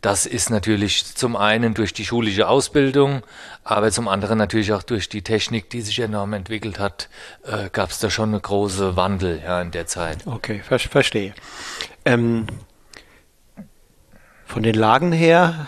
das 0.01 0.25
ist 0.25 0.49
natürlich 0.49 1.15
zum 1.15 1.35
einen 1.35 1.73
durch 1.73 1.93
die 1.93 2.05
schulische 2.05 2.47
Ausbildung, 2.47 3.23
aber 3.63 3.91
zum 3.91 4.07
anderen 4.07 4.37
natürlich 4.37 4.71
auch 4.71 4.83
durch 4.83 5.09
die 5.09 5.21
Technik, 5.21 5.69
die 5.69 5.81
sich 5.81 5.99
enorm 5.99 6.33
entwickelt 6.33 6.79
hat, 6.79 7.09
äh, 7.43 7.69
gab 7.69 7.89
es 7.89 7.99
da 7.99 8.09
schon 8.09 8.29
eine 8.29 8.39
große 8.39 8.95
Wandel 8.95 9.41
ja, 9.43 9.61
in 9.61 9.71
der 9.71 9.87
Zeit. 9.87 10.25
Okay, 10.25 10.61
ver 10.63 10.79
verstehe. 10.79 11.33
Ähm, 12.05 12.47
von 14.45 14.63
den 14.63 14.75
Lagen 14.75 15.11
her, 15.11 15.67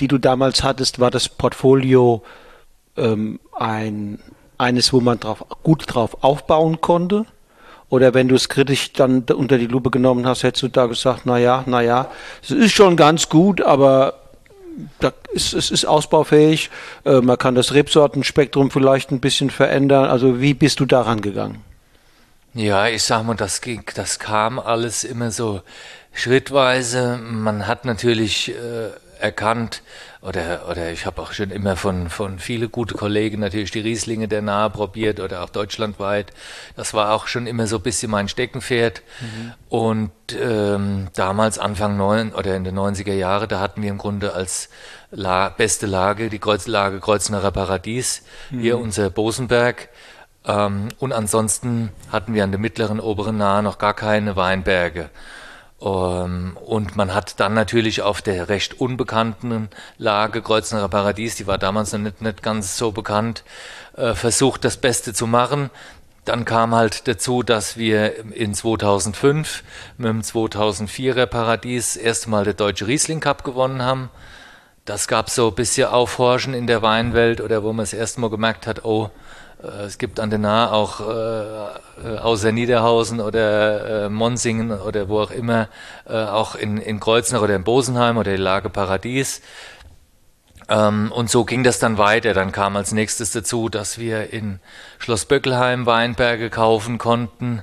die 0.00 0.08
du 0.08 0.18
damals 0.18 0.62
hattest, 0.62 0.98
war 0.98 1.10
das 1.10 1.28
Portfolio 1.28 2.24
ähm, 2.96 3.40
ein, 3.52 4.18
eines, 4.58 4.92
wo 4.92 5.00
man 5.00 5.20
drauf, 5.20 5.44
gut 5.62 5.84
drauf 5.86 6.24
aufbauen 6.24 6.80
konnte? 6.80 7.26
Oder 7.88 8.14
wenn 8.14 8.28
du 8.28 8.34
es 8.34 8.48
kritisch 8.48 8.92
dann 8.92 9.22
unter 9.22 9.58
die 9.58 9.66
Lupe 9.66 9.90
genommen 9.90 10.26
hast, 10.26 10.42
hättest 10.42 10.62
du 10.62 10.68
da 10.68 10.86
gesagt, 10.86 11.26
naja, 11.26 11.64
naja, 11.66 12.10
es 12.42 12.50
ist 12.50 12.72
schon 12.72 12.96
ganz 12.96 13.28
gut, 13.28 13.60
aber 13.60 14.14
ist, 15.32 15.52
es 15.52 15.70
ist 15.70 15.84
ausbaufähig. 15.84 16.70
Äh, 17.04 17.20
man 17.20 17.38
kann 17.38 17.54
das 17.54 17.74
Rebsortenspektrum 17.74 18.70
vielleicht 18.70 19.10
ein 19.10 19.20
bisschen 19.20 19.50
verändern. 19.50 20.06
Also 20.06 20.40
wie 20.40 20.54
bist 20.54 20.80
du 20.80 20.86
daran 20.86 21.20
gegangen? 21.20 21.62
Ja, 22.54 22.86
ich 22.88 23.02
sag 23.02 23.24
mal, 23.24 23.34
das 23.34 23.60
ging, 23.60 23.82
das 23.94 24.18
kam 24.18 24.58
alles 24.58 25.04
immer 25.04 25.30
so 25.30 25.60
schrittweise. 26.12 27.18
Man 27.18 27.66
hat 27.66 27.84
natürlich 27.84 28.50
äh, 28.50 28.90
erkannt, 29.18 29.82
oder, 30.24 30.68
oder 30.70 30.90
ich 30.90 31.04
habe 31.04 31.20
auch 31.20 31.32
schon 31.32 31.50
immer 31.50 31.76
von, 31.76 32.08
von 32.08 32.38
viele 32.38 32.70
gute 32.70 32.94
Kollegen 32.94 33.40
natürlich 33.40 33.70
die 33.70 33.80
Rieslinge 33.80 34.26
der 34.26 34.40
Nahe 34.40 34.70
probiert 34.70 35.20
oder 35.20 35.42
auch 35.42 35.50
deutschlandweit. 35.50 36.32
Das 36.76 36.94
war 36.94 37.12
auch 37.12 37.26
schon 37.26 37.46
immer 37.46 37.66
so 37.66 37.76
ein 37.76 37.82
bisschen 37.82 38.10
mein 38.10 38.28
Steckenpferd. 38.28 39.02
Mhm. 39.20 39.52
Und 39.68 40.12
ähm, 40.40 41.08
damals, 41.14 41.58
Anfang 41.58 41.98
neun 41.98 42.32
oder 42.32 42.56
in 42.56 42.64
den 42.64 42.78
90er 42.78 43.12
Jahren, 43.12 43.50
da 43.50 43.60
hatten 43.60 43.82
wir 43.82 43.90
im 43.90 43.98
Grunde 43.98 44.32
als 44.32 44.70
La 45.10 45.50
beste 45.50 45.86
Lage 45.86 46.30
die 46.30 46.38
Kreuzlage 46.38 47.00
Kreuznacher 47.00 47.50
Paradies, 47.50 48.22
mhm. 48.50 48.60
hier 48.60 48.78
unser 48.78 49.10
Bosenberg. 49.10 49.90
Ähm, 50.46 50.88
und 50.98 51.12
ansonsten 51.12 51.90
hatten 52.10 52.32
wir 52.32 52.44
an 52.44 52.50
der 52.50 52.60
mittleren, 52.60 52.98
oberen 52.98 53.36
Nahe 53.36 53.62
noch 53.62 53.76
gar 53.76 53.94
keine 53.94 54.36
Weinberge. 54.36 55.10
Ähm, 55.84 56.56
und 56.64 56.96
man 56.96 57.14
hat 57.14 57.38
dann 57.40 57.54
natürlich 57.54 58.02
auf 58.02 58.22
der 58.22 58.48
recht 58.48 58.80
unbekannten 58.80 59.68
Lage 59.98 60.40
Kreuznacher 60.40 60.88
Paradies, 60.88 61.36
die 61.36 61.46
war 61.46 61.58
damals 61.58 61.92
noch 61.92 62.00
nicht, 62.00 62.22
nicht 62.22 62.42
ganz 62.42 62.78
so 62.78 62.90
bekannt, 62.90 63.44
äh, 63.96 64.14
versucht, 64.14 64.64
das 64.64 64.78
Beste 64.78 65.12
zu 65.12 65.26
machen. 65.26 65.70
Dann 66.24 66.46
kam 66.46 66.74
halt 66.74 67.06
dazu, 67.06 67.42
dass 67.42 67.76
wir 67.76 68.32
in 68.34 68.54
2005 68.54 69.62
mit 69.98 70.08
dem 70.08 70.22
2004er 70.22 71.26
Paradies 71.26 71.96
erstmal 71.96 72.44
der 72.44 72.54
Deutsche 72.54 72.86
Riesling 72.86 73.20
Cup 73.20 73.44
gewonnen 73.44 73.82
haben. 73.82 74.08
Das 74.86 75.06
gab 75.06 75.28
so 75.28 75.48
ein 75.48 75.54
bisschen 75.54 75.88
Aufhorchen 75.88 76.54
in 76.54 76.66
der 76.66 76.80
Weinwelt 76.80 77.42
oder 77.42 77.62
wo 77.62 77.74
man 77.74 77.84
es 77.84 77.92
erstmal 77.92 78.30
gemerkt 78.30 78.66
hat, 78.66 78.86
oh, 78.86 79.10
es 79.86 79.98
gibt 79.98 80.20
an 80.20 80.30
der 80.30 80.38
Nahe 80.38 80.72
auch 80.72 81.00
äh, 81.00 82.04
äh, 82.04 82.18
außer 82.18 82.52
Niederhausen 82.52 83.20
oder 83.20 84.06
äh, 84.06 84.08
Monsinghen 84.08 84.72
oder 84.72 85.08
wo 85.08 85.20
auch 85.20 85.30
immer, 85.30 85.68
äh, 86.06 86.14
auch 86.14 86.54
in, 86.54 86.78
in 86.78 87.00
Kreuznach 87.00 87.42
oder 87.42 87.54
in 87.54 87.64
Bosenheim 87.64 88.16
oder 88.16 88.32
die 88.32 88.42
Lage 88.42 88.70
Paradies. 88.70 89.40
Ähm, 90.68 91.12
und 91.12 91.30
so 91.30 91.44
ging 91.44 91.62
das 91.62 91.78
dann 91.78 91.98
weiter. 91.98 92.34
Dann 92.34 92.52
kam 92.52 92.76
als 92.76 92.92
nächstes 92.92 93.32
dazu, 93.32 93.68
dass 93.68 93.98
wir 93.98 94.32
in 94.32 94.60
Schloss 94.98 95.26
Böckelheim 95.26 95.86
Weinberge 95.86 96.50
kaufen 96.50 96.98
konnten 96.98 97.62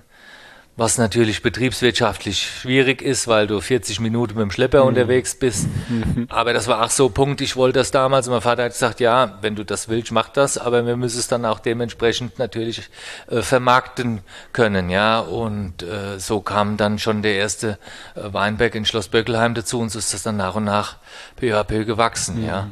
was 0.77 0.97
natürlich 0.97 1.41
betriebswirtschaftlich 1.41 2.41
schwierig 2.41 3.01
ist, 3.01 3.27
weil 3.27 3.45
du 3.45 3.59
40 3.59 3.99
Minuten 3.99 4.35
mit 4.35 4.41
dem 4.41 4.51
Schlepper 4.51 4.81
mhm. 4.81 4.87
unterwegs 4.87 5.35
bist. 5.35 5.67
Mhm. 5.89 6.27
Aber 6.29 6.53
das 6.53 6.67
war 6.67 6.83
auch 6.83 6.89
so 6.89 7.09
Punkt, 7.09 7.41
ich 7.41 7.55
wollte 7.55 7.79
das 7.79 7.91
damals 7.91 8.27
und 8.27 8.33
mein 8.33 8.41
Vater 8.41 8.63
hat 8.63 8.71
gesagt, 8.71 8.99
ja, 8.99 9.37
wenn 9.41 9.55
du 9.55 9.65
das 9.65 9.89
willst, 9.89 10.11
mach 10.11 10.29
das, 10.29 10.57
aber 10.57 10.85
wir 10.85 10.95
müssen 10.95 11.19
es 11.19 11.27
dann 11.27 11.45
auch 11.45 11.59
dementsprechend 11.59 12.39
natürlich 12.39 12.89
äh, 13.29 13.41
vermarkten 13.41 14.21
können, 14.53 14.89
ja. 14.89 15.19
Und 15.19 15.83
äh, 15.83 16.19
so 16.19 16.39
kam 16.39 16.77
dann 16.77 16.99
schon 16.99 17.21
der 17.21 17.35
erste 17.35 17.77
äh, 18.15 18.33
Weinberg 18.33 18.73
in 18.75 18.85
Schloss 18.85 19.09
Böckelheim 19.09 19.53
dazu 19.53 19.79
und 19.79 19.89
so 19.89 19.99
ist 19.99 20.13
das 20.13 20.23
dann 20.23 20.37
nach 20.37 20.55
und 20.55 20.63
nach 20.63 20.97
peu 21.35 21.57
à 21.59 21.63
peu 21.63 21.83
gewachsen, 21.83 22.41
mhm. 22.41 22.47
ja. 22.47 22.67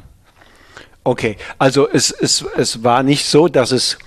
Okay, 1.02 1.36
also 1.58 1.88
es, 1.88 2.10
es, 2.10 2.44
es 2.56 2.82
war 2.84 3.02
nicht 3.02 3.26
so, 3.26 3.48
dass 3.48 3.72
es 3.72 3.98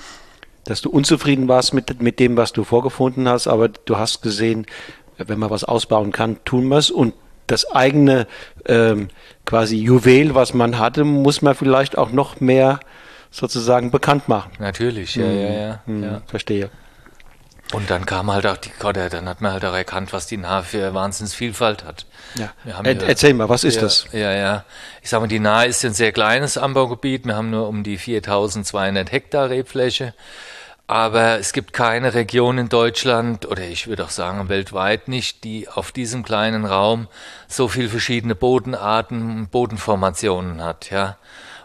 dass 0.66 0.82
du 0.82 0.90
unzufrieden 0.90 1.48
warst 1.48 1.74
mit, 1.74 2.02
mit 2.02 2.20
dem, 2.20 2.38
was 2.38 2.54
du 2.54 2.64
vorgefunden 2.64 3.28
hast, 3.28 3.48
aber 3.48 3.70
du 3.70 3.98
hast 3.98 4.22
gesehen, 4.22 4.66
wenn 5.18 5.40
man 5.40 5.50
was 5.50 5.64
ausbauen 5.64 6.12
kann, 6.12 6.38
tun 6.46 6.68
wir 6.68 6.78
es 6.78 6.90
und 6.90 7.14
das 7.48 7.70
eigene 7.72 8.28
ähm, 8.66 9.10
quasi 9.46 9.78
Juwel, 9.78 10.34
was 10.34 10.54
man 10.54 10.80
hatte, 10.80 11.04
muss 11.04 11.42
man 11.42 11.56
vielleicht 11.56 11.98
auch 11.98 12.12
noch 12.12 12.40
mehr 12.40 12.80
sozusagen 13.32 13.92
bekannt 13.92 14.30
machen. 14.30 14.52
Natürlich, 14.60 15.16
ja, 15.16 15.26
hm. 15.26 15.36
ja, 15.36 15.52
ja, 15.52 15.82
hm, 15.86 16.04
ja. 16.04 16.22
Verstehe. 16.28 16.70
Und 17.74 17.90
dann 17.90 18.06
kam 18.06 18.32
halt 18.32 18.46
auch 18.46 18.58
die, 18.58 18.72
dann 18.80 19.28
hat 19.28 19.42
man 19.42 19.52
halt 19.52 19.66
auch 19.66 19.74
erkannt, 19.74 20.14
was 20.14 20.28
die 20.28 20.38
Nahe 20.38 20.64
für 20.64 20.94
Wahnsinnsvielfalt 20.94 21.84
hat. 21.84 22.06
Ja. 22.36 22.52
Er, 22.84 23.02
erzähl 23.02 23.34
mal, 23.34 23.50
was 23.50 23.64
ist 23.64 23.76
ja, 23.76 23.82
das? 23.82 24.06
Ja, 24.12 24.32
ja. 24.32 24.66
Ich 25.02 25.10
sag 25.10 25.22
mal, 25.22 25.28
die 25.28 25.40
Nahe 25.40 25.68
ist 25.68 25.84
ein 25.84 25.94
sehr 25.94 26.12
kleines 26.12 26.58
Anbaugebiet. 26.58 27.26
Wir 27.26 27.36
haben 27.36 27.50
nur 27.50 27.68
um 27.68 27.84
die 27.84 27.98
4200 27.98 29.12
Hektar 29.12 29.50
Rebfläche. 29.50 30.14
Aber 30.86 31.40
es 31.40 31.54
gibt 31.54 31.74
keine 31.74 32.14
Region 32.14 32.60
in 32.60 32.70
Deutschland 32.70 33.48
oder 33.48 33.64
ich 33.64 33.88
würde 33.88 34.04
auch 34.04 34.10
sagen 34.10 34.50
weltweit 34.50 35.08
nicht, 35.08 35.44
die 35.44 35.68
auf 35.68 35.92
diesem 35.92 36.24
kleinen 36.24 36.66
Raum 36.66 37.08
so 37.48 37.68
viel 37.68 37.90
verschiedene 37.90 38.36
Bodenarten 38.36 39.38
und 39.38 39.52
Bodenformationen 39.52 40.62
hat, 40.62 40.92
ja. 40.92 41.18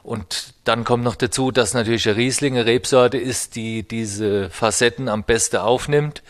Und 0.08 0.54
dann 0.64 0.84
kommt 0.84 1.04
noch 1.04 1.16
dazu, 1.16 1.50
dass 1.50 1.74
natürlich 1.74 2.08
eine 2.08 2.16
Rieslinge 2.16 2.64
Rebsorte 2.64 3.18
ist, 3.18 3.56
die 3.56 3.82
diese 3.82 4.48
Facetten 4.48 5.06
am 5.06 5.22
besten 5.22 5.58
aufnimmt. 5.58 6.22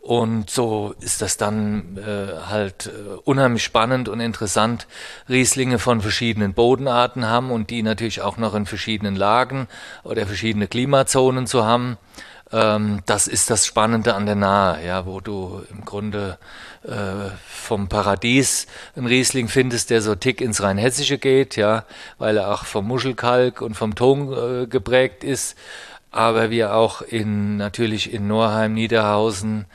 Und 0.00 0.50
so 0.50 0.94
ist 1.00 1.22
das 1.22 1.38
dann 1.38 1.96
äh, 1.96 2.46
halt 2.50 2.88
äh, 2.88 3.14
unheimlich 3.24 3.64
spannend 3.64 4.10
und 4.10 4.20
interessant, 4.20 4.86
Rieslinge 5.30 5.78
von 5.78 6.02
verschiedenen 6.02 6.52
Bodenarten 6.52 7.26
haben 7.26 7.50
und 7.50 7.70
die 7.70 7.82
natürlich 7.82 8.20
auch 8.20 8.36
noch 8.36 8.54
in 8.54 8.66
verschiedenen 8.66 9.16
Lagen 9.16 9.66
oder 10.04 10.26
verschiedene 10.26 10.66
Klimazonen 10.66 11.46
zu 11.46 11.64
haben. 11.64 11.96
Ähm, 12.52 13.00
das 13.06 13.28
ist 13.28 13.48
das 13.48 13.64
Spannende 13.64 14.14
an 14.14 14.26
der 14.26 14.34
Nahe, 14.34 14.84
ja, 14.84 15.06
wo 15.06 15.20
du 15.20 15.62
im 15.70 15.86
Grunde 15.86 16.36
vom 17.48 17.88
Paradies 17.88 18.66
einen 18.96 19.06
Riesling 19.06 19.48
findest, 19.48 19.90
der 19.90 20.02
so 20.02 20.14
tick 20.16 20.40
ins 20.40 20.62
Rheinhessische 20.62 21.18
geht, 21.18 21.56
ja, 21.56 21.84
weil 22.18 22.38
er 22.38 22.52
auch 22.52 22.64
vom 22.64 22.88
Muschelkalk 22.88 23.60
und 23.60 23.74
vom 23.74 23.94
Ton 23.94 24.32
äh, 24.32 24.66
geprägt 24.66 25.22
ist, 25.22 25.56
aber 26.10 26.50
wir 26.50 26.74
auch 26.74 27.00
in 27.00 27.56
natürlich 27.56 28.12
in 28.12 28.26
Norheim, 28.26 28.74
Niederhausen 28.74 29.66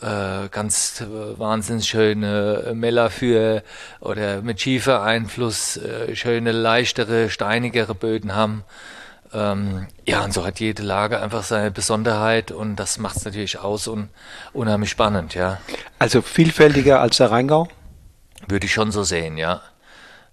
äh, 0.00 0.48
ganz 0.50 1.00
äh, 1.00 1.38
wahnsinnig 1.38 1.86
schöne 1.86 2.72
Meller 2.74 3.10
für 3.10 3.62
oder 4.00 4.42
mit 4.42 4.60
Schiefereinfluss 4.60 5.78
äh, 5.78 6.14
schöne 6.14 6.52
leichtere, 6.52 7.30
steinigere 7.30 7.94
Böden 7.94 8.34
haben. 8.34 8.64
Ähm, 9.36 9.86
ja, 10.06 10.24
und 10.24 10.32
so 10.32 10.46
hat 10.46 10.60
jede 10.60 10.82
Lage 10.82 11.20
einfach 11.20 11.42
seine 11.42 11.70
Besonderheit 11.70 12.52
und 12.52 12.76
das 12.76 12.96
macht 12.96 13.16
es 13.16 13.24
natürlich 13.26 13.58
aus 13.58 13.86
und 13.86 14.08
unheimlich 14.54 14.88
spannend, 14.88 15.34
ja. 15.34 15.58
Also 15.98 16.22
vielfältiger 16.22 17.02
als 17.02 17.18
der 17.18 17.30
Rheingau? 17.30 17.68
Würde 18.48 18.64
ich 18.64 18.72
schon 18.72 18.92
so 18.92 19.02
sehen, 19.02 19.36
ja. 19.36 19.60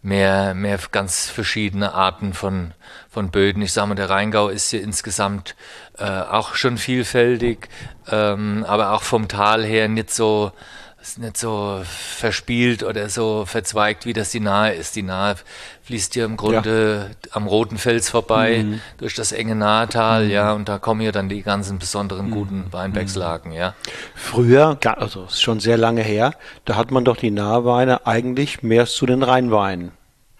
Mehr, 0.01 0.53
mehr 0.53 0.79
ganz 0.91 1.29
verschiedene 1.29 1.93
Arten 1.93 2.33
von, 2.33 2.73
von 3.09 3.29
Böden. 3.29 3.61
Ich 3.61 3.73
sage 3.73 3.87
mal, 3.87 3.95
der 3.95 4.09
Rheingau 4.09 4.47
ist 4.47 4.69
hier 4.69 4.81
insgesamt 4.81 5.55
äh, 5.97 6.05
auch 6.05 6.55
schon 6.55 6.77
vielfältig, 6.77 7.67
ähm, 8.09 8.65
aber 8.65 8.91
auch 8.93 9.03
vom 9.03 9.27
Tal 9.27 9.65
her 9.65 9.89
nicht 9.89 10.11
so, 10.11 10.53
ist 11.01 11.19
nicht 11.19 11.37
so 11.37 11.81
verspielt 11.85 12.83
oder 12.83 13.09
so 13.09 13.45
verzweigt, 13.45 14.05
wie 14.05 14.13
das 14.13 14.29
die 14.29 14.39
Nahe 14.39 14.73
ist. 14.73 14.95
Die 14.95 15.03
Nahe 15.03 15.35
fließt 15.83 16.13
hier 16.13 16.25
im 16.25 16.37
Grunde 16.37 17.09
ja. 17.09 17.29
am 17.31 17.45
Roten 17.45 17.77
Fels 17.77 18.09
vorbei, 18.09 18.63
mhm. 18.63 18.81
durch 18.97 19.15
das 19.15 19.31
enge 19.31 19.55
Nahetal, 19.55 20.25
mhm. 20.25 20.31
ja, 20.31 20.53
und 20.53 20.69
da 20.69 20.79
kommen 20.79 21.01
hier 21.01 21.11
dann 21.11 21.29
die 21.29 21.41
ganzen 21.41 21.77
besonderen 21.79 22.27
mhm. 22.27 22.31
guten 22.31 22.65
Weinbergslagen, 22.71 23.51
ja. 23.51 23.75
Früher, 24.15 24.77
also 24.97 25.27
schon 25.29 25.59
sehr 25.59 25.77
lange 25.77 26.01
her, 26.01 26.33
da 26.65 26.75
hat 26.75 26.91
man 26.91 27.03
doch 27.03 27.17
die 27.17 27.31
Naheweine 27.31 28.07
eigentlich 28.07 28.63
mehr 28.63 28.85
zu 28.85 29.05
den 29.05 29.23
Rheinweinen 29.23 29.91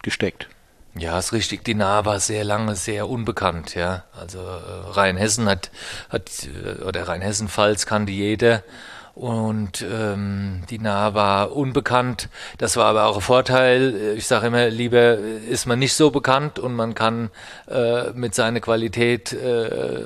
gesteckt. 0.02 0.48
Ja, 0.96 1.18
ist 1.18 1.32
richtig. 1.32 1.64
Die 1.64 1.74
Nahe 1.74 2.04
war 2.04 2.20
sehr 2.20 2.44
lange 2.44 2.76
sehr 2.76 3.08
unbekannt, 3.08 3.74
ja. 3.74 4.04
Also 4.18 4.38
äh, 4.38 4.92
Rheinhessen 4.92 5.48
hat, 5.48 5.70
hat 6.08 6.30
äh, 6.44 6.82
oder 6.84 7.08
Rheinhessen-Pfalz 7.08 7.86
kannte 7.86 8.12
jeder 8.12 8.62
und 9.14 9.82
ähm, 9.88 10.62
die 10.70 10.80
Nahe 10.80 11.14
war 11.14 11.54
unbekannt. 11.54 12.28
Das 12.58 12.76
war 12.76 12.86
aber 12.86 13.06
auch 13.06 13.16
ein 13.16 13.22
Vorteil. 13.22 14.14
Ich 14.16 14.26
sage 14.26 14.48
immer, 14.48 14.68
lieber 14.68 15.18
ist 15.18 15.66
man 15.66 15.78
nicht 15.78 15.94
so 15.94 16.10
bekannt 16.10 16.58
und 16.58 16.74
man 16.74 16.96
kann 16.96 17.30
äh, 17.68 18.10
mit 18.10 18.34
seiner 18.34 18.58
Qualität 18.60 19.32
äh, 19.32 20.00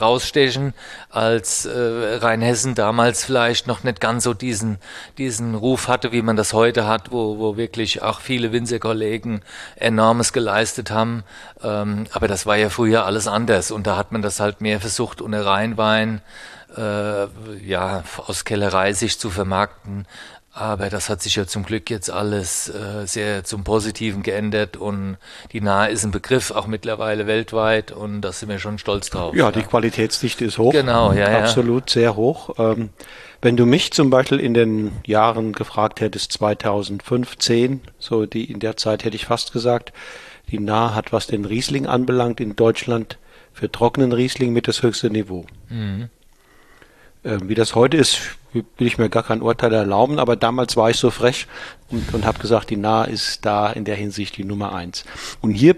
rausstechen, 0.00 0.74
als 1.08 1.66
äh, 1.66 2.16
Rheinhessen 2.16 2.74
damals 2.74 3.24
vielleicht 3.24 3.68
noch 3.68 3.84
nicht 3.84 4.00
ganz 4.00 4.24
so 4.24 4.34
diesen, 4.34 4.78
diesen 5.18 5.54
Ruf 5.54 5.86
hatte, 5.86 6.10
wie 6.10 6.22
man 6.22 6.36
das 6.36 6.52
heute 6.52 6.86
hat, 6.86 7.12
wo, 7.12 7.38
wo 7.38 7.56
wirklich 7.56 8.02
auch 8.02 8.20
viele 8.20 8.50
Winzerkollegen 8.50 9.42
enormes 9.76 10.32
geleistet 10.32 10.90
haben. 10.90 11.22
Ähm, 11.62 12.06
aber 12.12 12.26
das 12.26 12.44
war 12.44 12.56
ja 12.56 12.70
früher 12.70 13.06
alles 13.06 13.28
anders 13.28 13.70
und 13.70 13.86
da 13.86 13.96
hat 13.96 14.10
man 14.10 14.22
das 14.22 14.40
halt 14.40 14.60
mehr 14.60 14.80
versucht, 14.80 15.22
ohne 15.22 15.44
Rheinwein 15.44 16.22
äh, 16.76 17.26
ja, 17.64 18.04
aus 18.26 18.44
Kellerei 18.44 18.92
sich 18.92 19.18
zu 19.18 19.30
vermarkten. 19.30 20.06
Aber 20.56 20.88
das 20.88 21.10
hat 21.10 21.20
sich 21.20 21.36
ja 21.36 21.46
zum 21.46 21.64
Glück 21.64 21.90
jetzt 21.90 22.10
alles 22.10 22.70
äh, 22.70 23.06
sehr 23.06 23.44
zum 23.44 23.62
Positiven 23.62 24.22
geändert 24.22 24.78
und 24.78 25.18
die 25.52 25.60
Nahe 25.60 25.90
ist 25.90 26.02
ein 26.02 26.12
Begriff 26.12 26.50
auch 26.50 26.66
mittlerweile 26.66 27.26
weltweit 27.26 27.92
und 27.92 28.22
da 28.22 28.32
sind 28.32 28.48
wir 28.48 28.58
schon 28.58 28.78
stolz 28.78 29.10
drauf. 29.10 29.34
Ja, 29.34 29.44
ja. 29.44 29.52
die 29.52 29.64
Qualitätsdichte 29.64 30.46
ist 30.46 30.56
hoch. 30.56 30.72
Genau, 30.72 31.12
ja, 31.12 31.26
Absolut, 31.40 31.90
ja. 31.90 32.00
sehr 32.00 32.16
hoch. 32.16 32.54
Ähm, 32.58 32.88
wenn 33.42 33.58
du 33.58 33.66
mich 33.66 33.92
zum 33.92 34.08
Beispiel 34.08 34.40
in 34.40 34.54
den 34.54 34.92
Jahren 35.04 35.52
gefragt 35.52 36.00
hättest, 36.00 36.32
2015, 36.32 37.82
so 37.98 38.24
die 38.24 38.50
in 38.50 38.58
der 38.58 38.78
Zeit 38.78 39.04
hätte 39.04 39.16
ich 39.16 39.26
fast 39.26 39.52
gesagt, 39.52 39.92
die 40.50 40.58
Nahe 40.58 40.94
hat, 40.94 41.12
was 41.12 41.26
den 41.26 41.44
Riesling 41.44 41.86
anbelangt, 41.86 42.40
in 42.40 42.56
Deutschland 42.56 43.18
für 43.52 43.70
trockenen 43.70 44.12
Riesling 44.12 44.54
mit 44.54 44.68
das 44.68 44.82
höchste 44.82 45.10
Niveau. 45.10 45.44
Mhm. 45.68 46.08
Ähm, 47.26 47.48
wie 47.48 47.56
das 47.56 47.74
heute 47.74 47.96
ist, 47.96 48.20
will 48.52 48.86
ich 48.86 48.98
mir 48.98 49.08
gar 49.08 49.24
kein 49.24 49.42
Urteil 49.42 49.72
erlauben, 49.72 50.20
aber 50.20 50.36
damals 50.36 50.76
war 50.76 50.90
ich 50.90 50.96
so 50.96 51.10
frech 51.10 51.48
und, 51.90 52.14
und 52.14 52.24
habe 52.24 52.38
gesagt, 52.38 52.70
die 52.70 52.76
Nahe 52.76 53.08
ist 53.08 53.44
da 53.44 53.70
in 53.70 53.84
der 53.84 53.96
Hinsicht 53.96 54.36
die 54.36 54.44
Nummer 54.44 54.72
eins. 54.72 55.04
Und 55.40 55.50
hier 55.50 55.76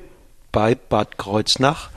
bei 0.53 0.75
Bad 0.75 1.17
Kreuznach, 1.17 1.89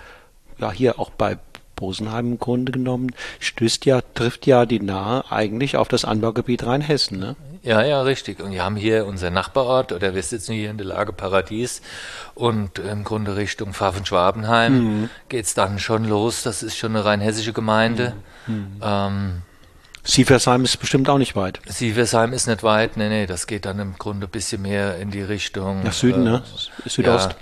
ja 0.57 0.71
hier 0.71 0.99
auch 0.99 1.09
bei 1.09 1.37
Bosenheim 1.75 2.33
im 2.33 2.39
Grunde 2.39 2.71
genommen, 2.71 3.11
stößt 3.39 3.85
ja, 3.85 4.01
trifft 4.13 4.47
ja 4.47 4.65
die 4.65 4.79
Nahe 4.79 5.29
eigentlich 5.29 5.75
auf 5.75 5.89
das 5.89 6.05
Anbaugebiet 6.05 6.65
Rheinhessen, 6.65 7.19
ne? 7.19 7.35
Ja, 7.63 7.83
ja, 7.83 8.01
richtig. 8.01 8.39
Und 8.39 8.51
wir 8.51 8.63
haben 8.63 8.75
hier 8.75 9.05
unser 9.05 9.29
Nachbarort, 9.29 9.91
oder 9.91 10.15
wir 10.15 10.23
sitzen 10.23 10.53
hier 10.53 10.71
in 10.71 10.77
der 10.77 10.87
Lage 10.87 11.13
Paradies 11.13 11.81
und 12.33 12.79
im 12.79 13.03
Grunde 13.03 13.35
Richtung 13.35 13.73
Pfaffen-Schwabenheim 13.73 14.73
mhm. 14.73 15.09
geht 15.29 15.45
es 15.45 15.53
dann 15.53 15.77
schon 15.77 16.05
los. 16.05 16.41
Das 16.41 16.63
ist 16.63 16.77
schon 16.77 16.95
eine 16.95 17.05
rheinhessische 17.05 17.53
Gemeinde. 17.53 18.13
Mhm. 18.47 18.81
Ähm, 18.81 19.41
Sieversheim 20.03 20.63
ist 20.63 20.77
bestimmt 20.77 21.07
auch 21.09 21.19
nicht 21.19 21.35
weit. 21.35 21.59
Sieversheim 21.67 22.33
ist 22.33 22.47
nicht 22.47 22.63
weit, 22.63 22.97
nee, 22.97 23.09
nee, 23.09 23.27
das 23.27 23.45
geht 23.45 23.65
dann 23.65 23.77
im 23.79 23.95
Grunde 23.97 24.25
ein 24.25 24.31
bisschen 24.31 24.63
mehr 24.63 24.97
in 24.97 25.11
die 25.11 25.21
Richtung. 25.21 25.83
Nach 25.83 25.93
Süden, 25.93 26.25
äh, 26.25 26.31
ne? 26.31 26.43
Südost. 26.85 27.35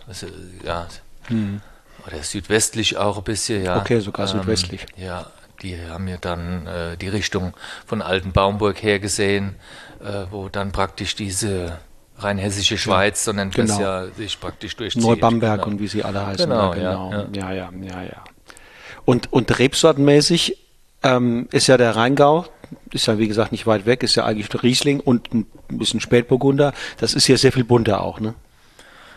Ja, 0.65 0.65
ja. 0.65 0.87
Mhm. 1.29 1.61
oder 2.05 2.21
südwestlich 2.21 2.97
auch 2.97 3.17
ein 3.17 3.23
bisschen, 3.23 3.63
ja. 3.63 3.77
Okay, 3.77 4.01
sogar 4.01 4.29
ähm, 4.29 4.39
südwestlich. 4.39 4.85
Ja, 4.97 5.27
die 5.61 5.77
haben 5.87 6.05
mir 6.05 6.17
dann 6.17 6.67
äh, 6.67 6.97
die 6.97 7.07
Richtung 7.07 7.53
von 7.85 8.01
Alten 8.01 8.33
Baumburg 8.33 8.83
her 8.83 8.99
gesehen, 8.99 9.55
äh, 10.01 10.25
wo 10.31 10.49
dann 10.49 10.71
praktisch 10.71 11.15
diese 11.15 11.79
rheinhessische 12.17 12.77
Schweiz, 12.77 13.23
so 13.23 13.31
nennt 13.31 13.55
genau. 13.55 13.79
ja 13.79 14.07
sich 14.07 14.39
praktisch 14.39 14.75
durchzieht. 14.75 15.01
Neubamberg 15.01 15.61
genau. 15.61 15.71
und 15.71 15.79
wie 15.79 15.87
sie 15.87 16.03
alle 16.03 16.25
heißen. 16.25 16.49
Genau, 16.49 16.71
genau. 16.71 17.11
Ja, 17.11 17.51
ja, 17.51 17.51
ja, 17.53 17.69
ja. 17.81 18.03
ja. 18.03 18.23
Und, 19.05 19.31
und 19.31 19.57
rebsortenmäßig 19.57 20.57
ähm, 21.03 21.47
ist 21.51 21.67
ja 21.67 21.77
der 21.77 21.95
Rheingau, 21.95 22.45
ist 22.91 23.07
ja 23.07 23.17
wie 23.17 23.27
gesagt 23.27 23.51
nicht 23.51 23.65
weit 23.65 23.85
weg, 23.85 24.03
ist 24.03 24.15
ja 24.15 24.25
eigentlich 24.25 24.49
Riesling 24.61 24.99
und 24.99 25.33
ein 25.33 25.47
bisschen 25.69 25.99
Spätburgunder. 26.01 26.73
Das 26.97 27.13
ist 27.13 27.27
ja 27.27 27.37
sehr 27.37 27.51
viel 27.51 27.63
bunter 27.63 28.01
auch, 28.01 28.19
ne? 28.19 28.35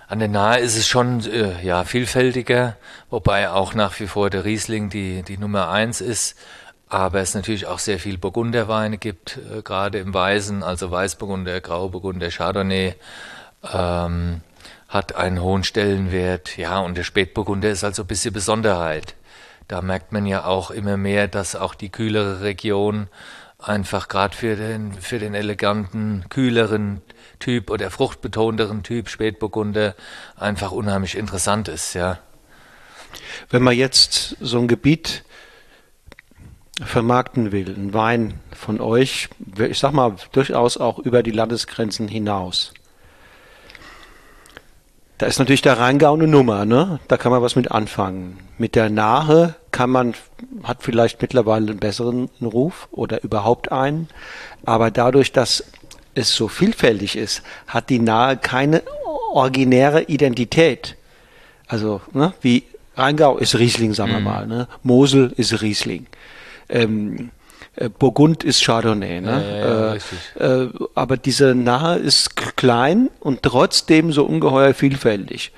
An 0.09 0.19
der 0.19 0.29
Nahe 0.29 0.59
ist 0.59 0.77
es 0.77 0.87
schon 0.87 1.25
äh, 1.25 1.65
ja, 1.65 1.85
vielfältiger, 1.85 2.77
wobei 3.09 3.49
auch 3.51 3.73
nach 3.73 3.99
wie 3.99 4.07
vor 4.07 4.29
der 4.29 4.45
Riesling 4.45 4.91
die, 4.91 5.23
die 5.23 5.39
Nummer 5.39 5.71
eins 5.71 6.03
ist. 6.03 6.37
Aber 6.93 7.21
es 7.21 7.35
natürlich 7.35 7.67
auch 7.67 7.79
sehr 7.79 7.99
viel 7.99 8.19
Burgunderweine 8.19 8.99
gibt, 8.99 9.39
äh, 9.39 9.63
gerade 9.63 9.99
im 9.99 10.13
Weißen, 10.13 10.63
also 10.63 10.91
Weißburgunder, 10.91 11.63
Grauburgunder, 11.63 12.29
Chardonnay, 12.29 12.97
ähm, 13.73 14.43
hat 14.89 15.15
einen 15.15 15.41
hohen 15.41 15.65
Stellenwert. 15.65 16.59
Ja, 16.59 16.81
und 16.81 16.99
der 16.99 17.05
Spätburgunder 17.05 17.71
ist 17.71 17.83
also 17.83 18.03
ein 18.03 18.09
bisschen 18.09 18.35
Besonderheit. 18.35 19.15
Da 19.69 19.81
merkt 19.81 20.13
man 20.13 20.27
ja 20.27 20.45
auch 20.45 20.71
immer 20.71 20.99
mehr, 20.99 21.29
dass 21.29 21.57
auch 21.57 21.75
die 21.75 21.89
kühlere 21.89 22.43
Region 22.43 23.09
einfach 23.59 24.09
gerade 24.09 24.37
für 24.37 24.57
den, 24.57 24.93
für 24.93 25.19
den 25.19 25.33
eleganten, 25.33 26.27
kühleren 26.29 27.01
Typ 27.39 27.71
oder 27.71 27.91
fruchtbetonteren 27.91 28.83
Typ 28.83 29.09
Spätburgunder 29.09 29.95
einfach 30.37 30.73
unheimlich 30.73 31.17
interessant 31.17 31.69
ist, 31.69 31.95
ja. 31.95 32.19
Wenn 33.49 33.63
man 33.63 33.75
jetzt 33.75 34.37
so 34.41 34.59
ein 34.59 34.69
Gebiet 34.69 35.25
vermarkten 36.81 37.53
will, 37.53 37.75
ein 37.75 37.93
Wein 37.93 38.35
von 38.55 38.81
euch, 38.81 39.29
ich 39.59 39.79
sag 39.79 39.93
mal 39.93 40.17
durchaus 40.33 40.79
auch 40.79 40.99
über 40.99 41.23
die 41.23 41.31
Landesgrenzen 41.31 42.09
hinaus. 42.09 42.73
Da 45.19 45.27
ist 45.27 45.39
natürlich 45.39 45.63
der 45.63 45.79
Rheingau 45.79 46.15
eine 46.15 46.27
Nummer, 46.27 46.65
ne? 46.65 46.99
Da 47.07 47.17
kann 47.17 47.31
man 47.31 47.43
was 47.43 47.55
mit 47.55 47.71
anfangen. 47.71 48.39
Mit 48.59 48.75
der 48.75 48.91
Nahe 48.91 49.55
kann 49.71 49.89
man, 49.89 50.15
hat 50.65 50.79
vielleicht 50.81 51.23
mittlerweile 51.23 51.71
einen 51.71 51.79
besseren 51.79 52.29
Ruf 52.41 52.89
oder 52.91 53.23
überhaupt 53.23 53.71
einen. 53.71 54.09
Aber 54.65 54.91
dadurch, 54.91 55.31
dass 55.31 55.65
es 56.15 56.35
so 56.35 56.49
vielfältig 56.49 57.17
ist, 57.17 57.43
hat 57.69 57.89
die 57.89 58.01
Nahe 58.01 58.37
keine 58.37 58.83
originäre 59.33 60.03
Identität. 60.03 60.97
Also, 61.69 62.01
ne, 62.13 62.35
wie 62.41 62.65
Rheingau 62.97 63.39
ist 63.39 63.57
Riesling, 63.57 63.95
sagen 63.95 64.11
wir 64.11 64.19
mhm. 64.19 64.25
mal, 64.25 64.47
ne? 64.47 64.69
Mosel 64.83 65.33
ist 65.37 65.63
Riesling. 65.63 66.07
Ähm, 66.73 67.31
äh, 67.77 67.89
Burgund 67.89 68.45
ist 68.45 68.65
Chardonnay, 68.65 69.21
ne? 69.21 69.45
Ja, 69.61 69.95
ja, 69.95 70.55
äh, 70.61 70.65
äh, 70.65 70.71
aber 70.95 71.17
diese 71.17 71.55
Nahe 71.55 71.99
ist 71.99 72.37
klein 72.57 73.11
und 73.21 73.43
trotzdem 73.43 74.13
so 74.13 74.25
ungeheuer 74.25 74.75
vielfältig. 74.75 75.53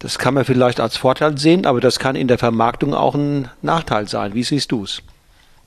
Das 0.00 0.18
kann 0.18 0.34
man 0.34 0.44
vielleicht 0.44 0.80
als 0.80 0.96
Vorteil 0.96 1.38
sehen, 1.38 1.66
aber 1.66 1.80
das 1.80 1.98
kann 1.98 2.16
in 2.16 2.28
der 2.28 2.38
Vermarktung 2.38 2.94
auch 2.94 3.14
ein 3.14 3.48
Nachteil 3.62 4.08
sein. 4.08 4.34
Wie 4.34 4.42
siehst 4.42 4.72
du 4.72 4.84
es? 4.84 5.02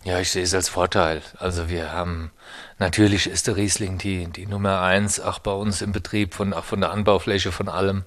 Ja, 0.03 0.19
ich 0.19 0.31
sehe 0.31 0.43
es 0.43 0.53
als 0.53 0.69
Vorteil. 0.69 1.21
Also 1.39 1.69
wir 1.69 1.91
haben 1.91 2.31
Natürlich 2.79 3.27
ist 3.27 3.47
der 3.47 3.55
Riesling 3.55 3.97
die, 3.97 4.27
die 4.27 4.45
Nummer 4.45 4.81
eins, 4.81 5.19
auch 5.19 5.39
bei 5.39 5.51
uns 5.51 5.81
im 5.81 5.91
Betrieb, 5.91 6.35
von, 6.35 6.53
auch 6.53 6.63
von 6.63 6.79
der 6.79 6.91
Anbaufläche, 6.91 7.51
von 7.51 7.69
allem. 7.69 8.03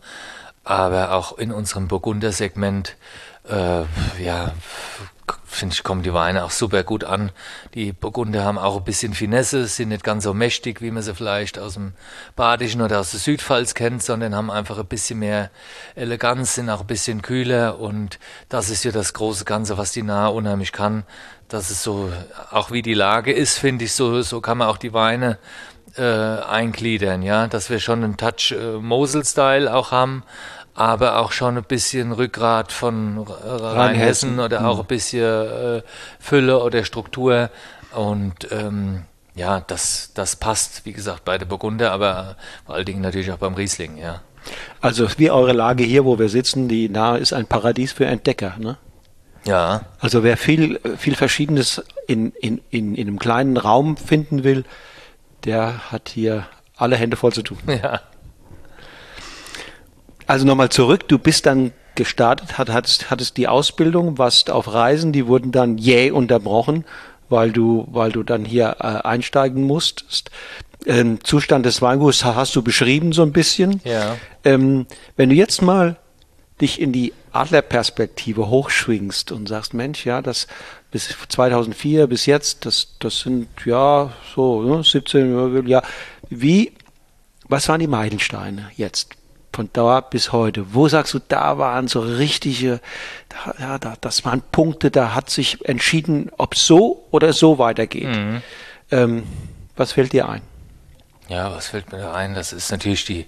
Aber 0.62 1.12
auch 1.12 1.38
in 1.38 1.50
unserem 1.50 1.88
Burgunder-Segment, 1.88 2.96
äh, 3.48 3.82
ja, 4.22 4.52
finde 5.50 5.74
ich, 5.74 5.82
kommen 5.82 6.02
die 6.02 6.14
Weine 6.14 6.44
auch 6.44 6.50
super 6.50 6.82
gut 6.84 7.04
an. 7.04 7.32
Die 7.74 7.92
Burgunder 7.92 8.44
haben 8.44 8.58
auch 8.58 8.76
ein 8.76 8.84
bisschen 8.84 9.14
Finesse, 9.14 9.66
sind 9.66 9.88
nicht 9.88 10.04
ganz 10.04 10.24
so 10.24 10.32
mächtig, 10.32 10.80
wie 10.80 10.90
man 10.90 11.02
sie 11.02 11.14
vielleicht 11.14 11.58
aus 11.58 11.74
dem 11.74 11.92
Badischen 12.36 12.80
oder 12.80 13.00
aus 13.00 13.10
der 13.10 13.20
Südpfalz 13.20 13.74
kennt, 13.74 14.02
sondern 14.02 14.34
haben 14.34 14.50
einfach 14.50 14.78
ein 14.78 14.86
bisschen 14.86 15.18
mehr 15.18 15.50
Eleganz, 15.94 16.54
sind 16.54 16.70
auch 16.70 16.82
ein 16.82 16.86
bisschen 16.86 17.22
kühler 17.22 17.78
und 17.78 18.18
das 18.48 18.70
ist 18.70 18.84
ja 18.84 18.92
das 18.92 19.12
große 19.12 19.44
Ganze, 19.44 19.76
was 19.76 19.92
die 19.92 20.02
Nahe 20.02 20.30
unheimlich 20.30 20.72
kann 20.72 21.04
dass 21.52 21.70
es 21.70 21.82
so, 21.82 22.12
auch 22.52 22.70
wie 22.70 22.80
die 22.80 22.94
Lage 22.94 23.32
ist, 23.32 23.58
finde 23.58 23.84
ich, 23.84 23.92
so, 23.92 24.22
so 24.22 24.40
kann 24.40 24.58
man 24.58 24.68
auch 24.68 24.76
die 24.76 24.92
Weine 24.92 25.36
äh, 25.96 26.02
eingliedern, 26.02 27.22
ja, 27.22 27.48
dass 27.48 27.70
wir 27.70 27.80
schon 27.80 28.04
einen 28.04 28.16
Touch 28.16 28.52
äh, 28.52 28.78
Mosel-Style 28.78 29.74
auch 29.74 29.90
haben, 29.90 30.22
aber 30.74 31.18
auch 31.18 31.32
schon 31.32 31.56
ein 31.56 31.64
bisschen 31.64 32.12
Rückgrat 32.12 32.72
von 32.72 33.18
Rheinhessen 33.18 34.38
oder 34.40 34.66
auch 34.66 34.76
mhm. 34.76 34.80
ein 34.80 34.86
bisschen 34.86 35.78
äh, 35.78 35.82
Fülle 36.18 36.62
oder 36.62 36.84
Struktur 36.84 37.50
und 37.92 38.50
ähm, 38.50 39.04
ja, 39.34 39.60
das, 39.60 40.12
das 40.14 40.36
passt, 40.36 40.84
wie 40.84 40.92
gesagt, 40.92 41.24
bei 41.24 41.38
der 41.38 41.46
Burgunder, 41.46 41.92
aber 41.92 42.36
vor 42.66 42.74
allen 42.74 42.84
Dingen 42.84 43.00
natürlich 43.00 43.32
auch 43.32 43.38
beim 43.38 43.54
Riesling, 43.54 43.96
ja. 43.96 44.20
Also 44.80 45.06
wie 45.18 45.30
eure 45.30 45.52
Lage 45.52 45.84
hier, 45.84 46.04
wo 46.04 46.18
wir 46.18 46.28
sitzen, 46.28 46.68
die 46.68 46.88
Nahe 46.88 47.18
ist 47.18 47.32
ein 47.32 47.46
Paradies 47.46 47.92
für 47.92 48.06
Entdecker, 48.06 48.54
ne? 48.58 48.76
Ja. 49.46 49.82
Also 49.98 50.22
wer 50.22 50.36
viel, 50.36 50.80
viel 50.98 51.14
Verschiedenes 51.14 51.82
in, 52.06 52.32
in, 52.32 52.60
in, 52.70 52.94
in 52.94 53.08
einem 53.08 53.18
kleinen 53.18 53.56
Raum 53.56 53.96
finden 53.96 54.44
will, 54.44 54.64
der 55.44 55.90
hat 55.90 56.10
hier 56.10 56.46
alle 56.76 56.96
Hände 56.96 57.16
voll 57.16 57.32
zu 57.32 57.42
tun. 57.42 57.58
Ja. 57.66 58.00
Also 60.30 60.46
nochmal 60.46 60.68
zurück, 60.68 61.08
du 61.08 61.18
bist 61.18 61.44
dann 61.46 61.72
gestartet, 61.96 62.56
hattest, 62.56 63.10
hattest 63.10 63.36
die 63.36 63.48
Ausbildung, 63.48 64.16
warst 64.16 64.48
auf 64.48 64.72
Reisen, 64.72 65.10
die 65.10 65.26
wurden 65.26 65.50
dann 65.50 65.76
jäh 65.76 66.12
unterbrochen, 66.12 66.84
weil 67.28 67.50
du, 67.50 67.88
weil 67.90 68.12
du 68.12 68.22
dann 68.22 68.44
hier 68.44 68.76
äh, 68.78 68.84
einsteigen 68.84 69.64
musstest. 69.64 70.30
Ähm, 70.86 71.18
Zustand 71.24 71.66
des 71.66 71.82
Weinguts 71.82 72.24
hast 72.24 72.54
du 72.54 72.62
beschrieben 72.62 73.12
so 73.12 73.22
ein 73.22 73.32
bisschen. 73.32 73.80
Ja. 73.82 74.18
Ähm, 74.44 74.86
wenn 75.16 75.30
du 75.30 75.34
jetzt 75.34 75.62
mal 75.62 75.96
dich 76.60 76.80
in 76.80 76.92
die 76.92 77.12
Adlerperspektive 77.32 78.48
hochschwingst 78.48 79.32
und 79.32 79.48
sagst, 79.48 79.74
Mensch, 79.74 80.06
ja, 80.06 80.22
das, 80.22 80.46
bis 80.92 81.12
2004 81.28 82.06
bis 82.06 82.26
jetzt, 82.26 82.66
das, 82.66 82.94
das 83.00 83.18
sind 83.18 83.48
ja 83.64 84.12
so 84.36 84.62
ne, 84.62 84.84
17 84.84 85.66
ja. 85.66 85.82
Wie, 86.28 86.70
was 87.48 87.68
waren 87.68 87.80
die 87.80 87.88
Meilensteine 87.88 88.70
jetzt? 88.76 89.16
Von 89.52 89.68
da 89.72 90.00
bis 90.00 90.32
heute. 90.32 90.74
Wo 90.74 90.88
sagst 90.88 91.12
du, 91.14 91.18
da 91.26 91.58
waren 91.58 91.88
so 91.88 92.00
richtige, 92.00 92.80
da, 93.28 93.54
ja, 93.58 93.78
da, 93.78 93.94
das 94.00 94.24
waren 94.24 94.42
Punkte, 94.52 94.90
da 94.90 95.14
hat 95.14 95.28
sich 95.28 95.66
entschieden, 95.68 96.30
ob 96.38 96.54
so 96.54 97.06
oder 97.10 97.32
so 97.32 97.58
weitergeht. 97.58 98.08
Mhm. 98.08 98.42
Ähm, 98.90 99.22
was 99.76 99.92
fällt 99.92 100.12
dir 100.12 100.28
ein? 100.28 100.42
Ja, 101.28 101.52
was 101.52 101.68
fällt 101.68 101.90
mir 101.92 101.98
da 101.98 102.14
ein? 102.14 102.34
Das 102.34 102.52
ist 102.52 102.70
natürlich 102.70 103.04
die, 103.04 103.26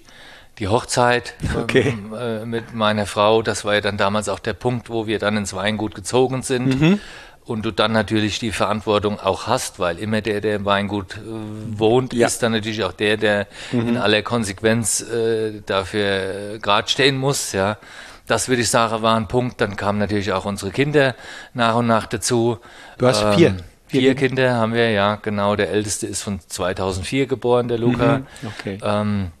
die 0.59 0.69
Hochzeit 0.69 1.33
okay. 1.57 1.89
ähm, 1.89 2.13
äh, 2.13 2.45
mit 2.45 2.73
meiner 2.73 3.05
Frau. 3.05 3.41
Das 3.41 3.65
war 3.65 3.75
ja 3.75 3.81
dann 3.81 3.97
damals 3.97 4.29
auch 4.29 4.39
der 4.39 4.53
Punkt, 4.53 4.89
wo 4.89 5.07
wir 5.07 5.19
dann 5.19 5.35
ins 5.35 5.53
Weingut 5.53 5.93
gezogen 5.93 6.41
sind. 6.41 6.79
Mhm 6.79 6.99
und 7.45 7.65
du 7.65 7.71
dann 7.71 7.91
natürlich 7.91 8.39
die 8.39 8.51
Verantwortung 8.51 9.19
auch 9.19 9.47
hast, 9.47 9.79
weil 9.79 9.99
immer 9.99 10.21
der, 10.21 10.41
der 10.41 10.57
im 10.57 10.65
Weingut 10.65 11.17
äh, 11.17 11.19
wohnt, 11.77 12.13
ja. 12.13 12.27
ist 12.27 12.41
dann 12.43 12.53
natürlich 12.53 12.83
auch 12.83 12.93
der, 12.93 13.17
der 13.17 13.47
mhm. 13.71 13.89
in 13.89 13.97
aller 13.97 14.21
Konsequenz 14.21 15.01
äh, 15.01 15.61
dafür 15.65 16.53
äh, 16.55 16.59
gerade 16.59 16.89
stehen 16.89 17.17
muss, 17.17 17.51
ja. 17.51 17.77
Das 18.25 18.47
würde 18.47 18.61
ich 18.61 18.69
sagen, 18.69 19.01
war 19.01 19.17
ein 19.17 19.27
Punkt. 19.27 19.59
Dann 19.59 19.75
kamen 19.75 19.99
natürlich 19.99 20.31
auch 20.31 20.45
unsere 20.45 20.71
Kinder 20.71 21.13
nach 21.53 21.75
und 21.75 21.87
nach 21.87 22.05
dazu. 22.05 22.57
Du 22.97 23.07
hast 23.07 23.21
ähm, 23.21 23.33
vier. 23.33 23.57
Vier 23.87 24.15
Kinder 24.15 24.55
haben 24.55 24.73
wir, 24.73 24.89
ja, 24.89 25.17
genau. 25.17 25.55
Der 25.55 25.69
älteste 25.69 26.07
ist 26.07 26.23
von 26.23 26.39
2004 26.39 27.27
geboren, 27.27 27.67
der 27.67 27.77
Luca. 27.77 28.19
Mhm. 28.19 28.47
Okay. 28.47 28.79
Ähm, 28.81 29.31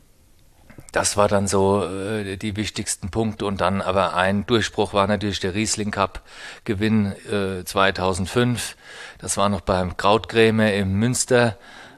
das 0.93 1.17
war 1.17 1.27
dann 1.27 1.47
so 1.47 1.83
äh, 1.83 2.37
die 2.37 2.55
wichtigsten 2.55 3.09
Punkte 3.09 3.45
und 3.45 3.59
dann 3.59 3.81
aber 3.81 4.15
ein 4.15 4.45
Durchbruch 4.45 4.93
war 4.93 5.07
natürlich 5.07 5.39
der 5.39 5.55
Riesling 5.55 5.91
Cup 5.91 6.21
Gewinn 6.63 7.13
äh, 7.29 7.65
2005. 7.65 8.77
Das 9.17 9.35
war 9.35 9.49
noch 9.49 9.61
beim 9.61 9.97
Krautgrämer 9.97 10.71
im 10.71 10.93
Münster 10.93 11.57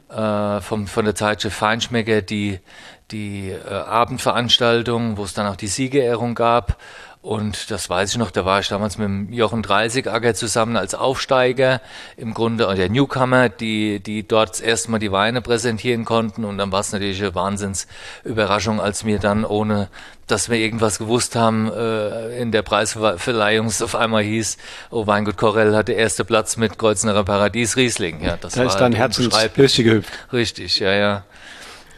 äh, 0.10 0.62
vom, 0.62 0.88
von 0.88 1.06
der 1.06 1.14
Zeitschrift 1.14 1.58
Feinschmecker 1.58 2.22
die, 2.22 2.60
die 3.12 3.50
äh, 3.50 3.70
Abendveranstaltung, 3.70 5.18
wo 5.18 5.26
es 5.26 5.34
dann 5.34 5.48
auch 5.48 5.58
die 5.58 5.68
Siegerehrung 5.68 6.34
gab 6.34 6.78
und 7.26 7.72
das 7.72 7.90
weiß 7.90 8.12
ich 8.12 8.18
noch, 8.18 8.30
da 8.30 8.46
war 8.46 8.60
ich 8.60 8.68
damals 8.68 9.00
mit 9.00 9.08
dem 9.08 9.34
Jochen 9.34 9.64
Dreisigagger 9.64 10.36
zusammen 10.36 10.78
als 10.78 10.94
Aufsteiger 10.94 11.82
im 12.18 12.36
Grunde, 12.36 12.68
und 12.68 12.78
der 12.78 12.88
Newcomer, 12.88 13.50
die, 13.50 14.00
die 14.00 14.28
dort 14.28 14.62
erstmal 14.62 15.00
die 15.00 15.12
Weine 15.12 15.42
präsentieren 15.42 16.06
konnten. 16.06 16.46
Und 16.46 16.60
dann 16.60 16.72
war 16.72 16.82
es 16.82 16.92
natürlich 16.92 17.20
eine 17.24 17.34
Wahnsinnsüberraschung, 17.34 18.80
als 18.80 19.06
wir 19.06 19.18
dann, 19.18 19.44
ohne 19.44 19.90
dass 20.28 20.50
wir 20.50 20.58
irgendwas 20.58 21.00
gewusst 21.00 21.36
haben, 21.36 21.72
äh, 21.74 22.40
in 22.40 22.52
der 22.52 22.62
Preisverleihung 22.62 23.66
es 23.66 23.82
auf 23.82 23.96
einmal 23.96 24.22
hieß, 24.22 24.58
oh 24.92 25.08
Weingut 25.08 25.38
Korell 25.38 25.76
hat 25.76 25.88
der 25.88 25.98
erste 25.98 26.26
Platz 26.26 26.58
mit 26.58 26.78
Kreuznacher 26.78 27.24
Paradies 27.24 27.76
Riesling. 27.76 28.24
Ja, 28.24 28.38
das 28.38 28.54
da 28.54 28.60
war 28.60 28.68
ist 28.68 28.78
dein 28.78 28.94
Herzensblöße 28.94 29.84
gehüpft. 29.84 30.14
Richtig, 30.32 30.78
ja, 30.78 30.94
ja. 30.94 31.24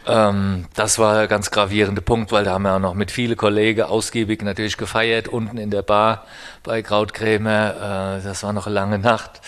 Ähm, 0.08 0.65
das 0.74 1.00
war 1.00 1.20
ein 1.20 1.28
ganz 1.28 1.52
gravierender 1.52 2.02
Punkt, 2.02 2.32
weil 2.32 2.46
da 2.46 2.54
haben 2.54 2.63
wir 2.63 2.76
auch 2.76 2.80
noch 2.80 2.93
mit 2.93 3.12
vielen 3.12 3.36
Kollegen 3.36 3.84
ausgiebig 3.84 4.41
natürlich 4.41 4.78
gefeiert, 4.78 5.28
unten 5.28 5.58
in 5.58 5.70
der 5.70 5.82
Bar 5.82 6.26
bei 6.63 6.82
Krautkrämer. 6.82 8.20
Äh, 8.20 8.24
das 8.24 8.43
war 8.43 8.54
noch 8.54 8.67
eine 8.67 8.76
lange 8.76 9.00
Nacht. 9.00 9.41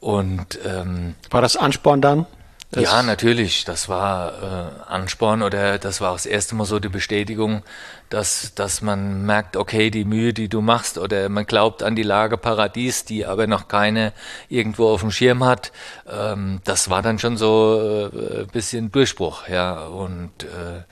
Und 0.00 0.58
ähm, 0.64 1.14
war 1.30 1.42
das 1.42 1.56
Ansporn 1.56 2.00
dann? 2.00 2.26
Ja, 2.74 3.02
natürlich. 3.02 3.64
Das 3.64 3.88
war 3.88 4.32
äh, 4.42 4.90
Ansporn 4.90 5.42
oder 5.42 5.78
das 5.78 6.00
war 6.00 6.10
auch 6.10 6.16
das 6.16 6.26
erste 6.26 6.54
Mal 6.54 6.64
so 6.64 6.78
die 6.78 6.88
Bestätigung, 6.88 7.62
dass, 8.08 8.54
dass 8.54 8.82
man 8.82 9.24
merkt, 9.24 9.56
okay, 9.56 9.90
die 9.90 10.04
Mühe, 10.04 10.32
die 10.32 10.48
du 10.48 10.60
machst 10.60 10.98
oder 10.98 11.28
man 11.28 11.46
glaubt 11.46 11.82
an 11.82 11.94
die 11.94 12.02
Lage 12.02 12.36
Paradies, 12.36 13.04
die 13.04 13.24
aber 13.24 13.46
noch 13.46 13.68
keine 13.68 14.12
irgendwo 14.48 14.88
auf 14.88 15.00
dem 15.00 15.10
Schirm 15.10 15.44
hat. 15.44 15.72
Ähm, 16.10 16.60
das 16.64 16.90
war 16.90 17.02
dann 17.02 17.18
schon 17.18 17.36
so 17.36 18.10
äh, 18.12 18.40
ein 18.40 18.48
bisschen 18.48 18.90
Durchbruch, 18.90 19.48
ja. 19.48 19.86
Und 19.86 20.44
äh, 20.44 20.82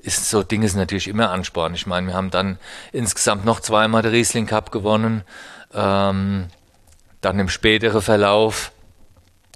ist 0.00 0.28
so 0.28 0.42
Dinge 0.42 0.68
sind 0.68 0.80
natürlich 0.80 1.08
immer 1.08 1.30
Ansporn. 1.30 1.74
Ich 1.74 1.86
meine, 1.86 2.08
wir 2.08 2.14
haben 2.14 2.30
dann 2.30 2.58
insgesamt 2.92 3.44
noch 3.44 3.60
zweimal 3.60 4.02
den 4.02 4.12
Riesling 4.12 4.46
Cup 4.46 4.70
gewonnen. 4.70 5.22
Ähm, 5.72 6.48
dann 7.20 7.38
im 7.38 7.48
späteren 7.48 8.02
Verlauf 8.02 8.72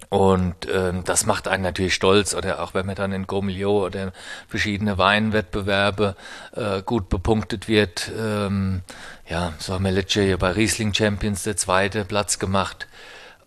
und 0.09 0.55
ähm, 0.73 1.03
das 1.05 1.27
macht 1.27 1.49
einen 1.49 1.63
natürlich 1.63 1.95
stolz, 1.95 2.35
oder 2.35 2.63
auch 2.63 2.75
wenn 2.75 2.87
man 2.87 2.95
dann 2.95 3.13
in 3.13 3.27
Gomilio 3.27 3.87
oder 3.87 4.13
verschiedene 4.49 4.99
Weinwettbewerbe 4.99 6.17
äh, 6.53 6.83
gut 6.83 7.09
bepunktet 7.09 7.69
wird. 7.69 8.11
Ähm, 8.17 8.83
ja, 9.29 9.53
so 9.59 9.75
haben 9.75 9.85
wir 9.85 9.91
letztes 9.91 10.27
Jahr 10.27 10.39
bei 10.39 10.53
Riesling 10.53 10.95
Champions 10.95 11.43
der 11.43 11.57
zweite 11.57 12.05
Platz 12.05 12.39
gemacht. 12.39 12.87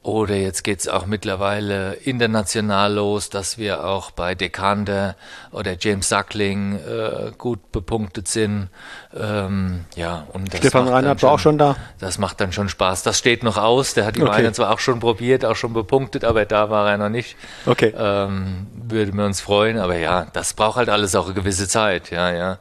Oder 0.01 0.35
jetzt 0.35 0.63
geht 0.63 0.79
es 0.79 0.87
auch 0.87 1.05
mittlerweile 1.07 1.93
international 1.93 2.93
los, 2.93 3.29
dass 3.29 3.57
wir 3.57 3.83
auch 3.83 4.11
bei 4.11 4.33
Decander 4.33 5.17
oder 5.51 5.75
James 5.77 6.07
Sackling 6.07 6.75
äh, 6.75 7.31
gut 7.37 7.73
bepunktet 7.73 8.29
sind. 8.29 8.69
Ähm, 9.13 9.83
ja, 9.97 10.25
und 10.31 10.55
Stefan 10.55 10.87
Reinhardt 10.87 11.21
war 11.21 11.33
auch 11.33 11.39
schon 11.39 11.57
da. 11.57 11.75
Das 11.99 12.17
macht 12.17 12.39
dann 12.39 12.53
schon 12.53 12.69
Spaß. 12.69 13.03
Das 13.03 13.17
steht 13.17 13.43
noch 13.43 13.57
aus. 13.57 13.93
Der 13.93 14.05
hat 14.05 14.15
die 14.15 14.23
okay. 14.23 14.31
Weine 14.31 14.53
zwar 14.53 14.71
auch 14.71 14.79
schon 14.79 15.01
probiert, 15.01 15.43
auch 15.43 15.57
schon 15.57 15.73
bepunktet, 15.73 16.23
aber 16.23 16.45
da 16.45 16.69
war 16.69 16.89
er 16.89 16.97
noch 16.97 17.09
nicht. 17.09 17.35
Okay. 17.65 17.93
Ähm, 17.97 18.67
würde 18.73 19.11
mir 19.11 19.25
uns 19.25 19.41
freuen, 19.41 19.77
aber 19.77 19.97
ja, 19.97 20.27
das 20.31 20.53
braucht 20.53 20.77
halt 20.77 20.87
alles 20.87 21.13
auch 21.13 21.25
eine 21.25 21.33
gewisse 21.33 21.67
Zeit. 21.67 22.09
Ja, 22.09 22.31
ja. 22.31 22.57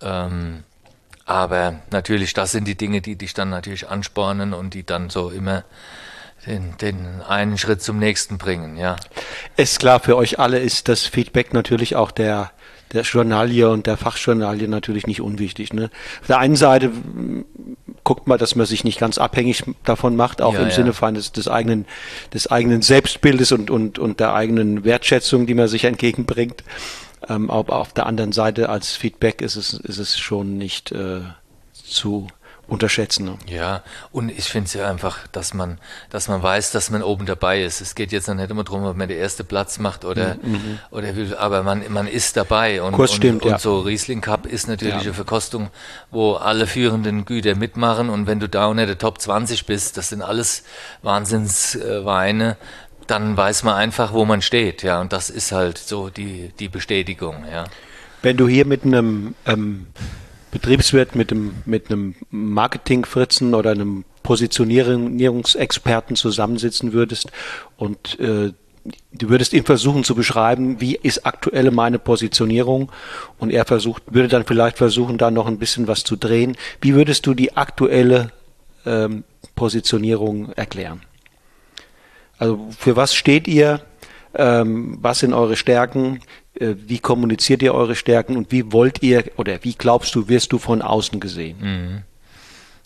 Ähm, 0.00 0.64
aber 1.26 1.74
natürlich, 1.90 2.32
das 2.32 2.52
sind 2.52 2.66
die 2.66 2.74
Dinge, 2.74 3.02
die 3.02 3.16
dich 3.16 3.34
dann 3.34 3.50
natürlich 3.50 3.88
anspornen 3.88 4.54
und 4.54 4.72
die 4.72 4.84
dann 4.84 5.10
so 5.10 5.28
immer 5.28 5.64
den, 6.46 6.76
den 6.80 7.20
einen 7.22 7.58
Schritt 7.58 7.82
zum 7.82 7.98
nächsten 7.98 8.38
bringen, 8.38 8.76
ja. 8.76 8.96
Ist 9.56 9.80
klar, 9.80 10.00
für 10.00 10.16
euch 10.16 10.38
alle 10.38 10.58
ist 10.58 10.88
das 10.88 11.04
Feedback 11.04 11.52
natürlich 11.52 11.96
auch 11.96 12.10
der, 12.10 12.50
der 12.92 13.02
Journalie 13.02 13.68
und 13.68 13.86
der 13.86 13.96
Fachjournalie 13.96 14.68
natürlich 14.68 15.06
nicht 15.06 15.20
unwichtig. 15.20 15.72
Ne? 15.72 15.90
Auf 16.20 16.26
der 16.28 16.38
einen 16.38 16.56
Seite 16.56 16.86
hm, 16.86 17.44
guckt 18.04 18.26
man, 18.26 18.38
dass 18.38 18.56
man 18.56 18.66
sich 18.66 18.84
nicht 18.84 18.98
ganz 18.98 19.18
abhängig 19.18 19.64
davon 19.84 20.16
macht, 20.16 20.40
auch 20.42 20.54
ja, 20.54 20.60
im 20.60 20.68
ja. 20.68 20.74
Sinne 20.74 20.92
von 20.92 21.14
des, 21.14 21.32
des, 21.32 21.46
eigenen, 21.46 21.84
des 22.32 22.50
eigenen 22.50 22.82
Selbstbildes 22.82 23.52
und, 23.52 23.70
und, 23.70 23.98
und 23.98 24.20
der 24.20 24.34
eigenen 24.34 24.84
Wertschätzung, 24.84 25.46
die 25.46 25.54
man 25.54 25.68
sich 25.68 25.84
entgegenbringt. 25.84 26.64
Ähm, 27.28 27.50
aber 27.50 27.76
auf 27.76 27.92
der 27.92 28.06
anderen 28.06 28.32
Seite 28.32 28.70
als 28.70 28.96
Feedback 28.96 29.42
ist 29.42 29.56
es, 29.56 29.74
ist 29.74 29.98
es 29.98 30.18
schon 30.18 30.56
nicht 30.56 30.90
äh, 30.92 31.20
zu 31.72 32.28
unterschätzen. 32.70 33.24
Ne? 33.24 33.38
Ja, 33.46 33.82
und 34.12 34.30
ich 34.30 34.44
finde 34.44 34.66
es 34.66 34.74
ja 34.74 34.88
einfach, 34.88 35.26
dass 35.28 35.54
man, 35.54 35.78
dass 36.10 36.28
man 36.28 36.42
weiß, 36.42 36.70
dass 36.70 36.90
man 36.90 37.02
oben 37.02 37.26
dabei 37.26 37.62
ist. 37.62 37.80
Es 37.80 37.94
geht 37.94 38.12
jetzt 38.12 38.28
noch 38.28 38.34
nicht 38.34 38.50
immer 38.50 38.64
darum, 38.64 38.84
ob 38.84 38.96
man 38.96 39.08
den 39.08 39.18
ersten 39.18 39.44
Platz 39.44 39.78
macht 39.78 40.04
oder, 40.04 40.36
mhm. 40.42 40.52
mhm. 40.52 40.78
oder 40.90 41.16
will, 41.16 41.34
aber 41.36 41.62
man, 41.62 41.82
man 41.92 42.06
ist 42.06 42.36
dabei. 42.36 42.82
Und, 42.82 42.92
Kurs 42.92 43.14
stimmt, 43.14 43.42
und, 43.42 43.48
ja. 43.48 43.54
und 43.56 43.60
so 43.60 43.80
Riesling 43.80 44.20
Cup 44.20 44.46
ist 44.46 44.68
natürlich 44.68 44.94
ja. 44.94 45.00
eine 45.00 45.14
Verkostung, 45.14 45.70
wo 46.10 46.34
alle 46.34 46.66
führenden 46.66 47.24
Güter 47.24 47.56
mitmachen 47.56 48.08
und 48.08 48.26
wenn 48.26 48.40
du 48.40 48.48
da 48.48 48.66
unter 48.66 48.86
der 48.86 48.98
Top 48.98 49.20
20 49.20 49.66
bist, 49.66 49.96
das 49.96 50.10
sind 50.10 50.22
alles 50.22 50.62
Wahnsinnsweine, 51.02 52.56
dann 53.06 53.36
weiß 53.36 53.64
man 53.64 53.74
einfach, 53.74 54.12
wo 54.12 54.24
man 54.24 54.40
steht, 54.40 54.84
ja, 54.84 55.00
und 55.00 55.12
das 55.12 55.30
ist 55.30 55.50
halt 55.50 55.78
so 55.78 56.10
die, 56.10 56.52
die 56.58 56.68
Bestätigung, 56.68 57.44
ja. 57.50 57.64
Wenn 58.22 58.36
du 58.36 58.46
hier 58.46 58.66
mit 58.66 58.84
einem 58.84 59.34
ähm, 59.46 59.86
Betriebswirt 60.50 61.14
mit 61.14 61.30
einem, 61.30 61.54
mit 61.64 61.90
einem 61.90 62.14
Marketingfritzen 62.30 63.54
oder 63.54 63.70
einem 63.70 64.04
Positionierungsexperten 64.22 66.16
zusammensitzen 66.16 66.92
würdest 66.92 67.30
und 67.76 68.18
äh, 68.20 68.52
du 69.12 69.28
würdest 69.28 69.52
ihm 69.52 69.64
versuchen 69.64 70.04
zu 70.04 70.14
beschreiben, 70.14 70.80
wie 70.80 70.96
ist 70.96 71.26
aktuelle 71.26 71.70
meine 71.70 71.98
Positionierung 71.98 72.90
und 73.38 73.50
er 73.50 73.64
versucht, 73.64 74.02
würde 74.10 74.28
dann 74.28 74.44
vielleicht 74.44 74.78
versuchen, 74.78 75.18
da 75.18 75.30
noch 75.30 75.46
ein 75.46 75.58
bisschen 75.58 75.88
was 75.88 76.04
zu 76.04 76.16
drehen. 76.16 76.56
Wie 76.80 76.94
würdest 76.94 77.26
du 77.26 77.34
die 77.34 77.56
aktuelle 77.56 78.32
ähm, 78.86 79.24
Positionierung 79.54 80.52
erklären? 80.52 81.02
Also 82.38 82.70
für 82.78 82.96
was 82.96 83.14
steht 83.14 83.48
ihr? 83.48 83.82
Ähm, 84.34 84.98
was 85.00 85.20
sind 85.20 85.32
eure 85.32 85.56
Stärken? 85.56 86.20
Äh, 86.54 86.74
wie 86.86 86.98
kommuniziert 86.98 87.62
ihr 87.62 87.74
eure 87.74 87.96
Stärken 87.96 88.36
und 88.36 88.52
wie 88.52 88.72
wollt 88.72 89.02
ihr 89.02 89.24
oder 89.36 89.62
wie 89.62 89.74
glaubst 89.74 90.14
du, 90.14 90.28
wirst 90.28 90.52
du 90.52 90.58
von 90.58 90.82
außen 90.82 91.20
gesehen? 91.20 91.58
Mhm. 91.60 92.02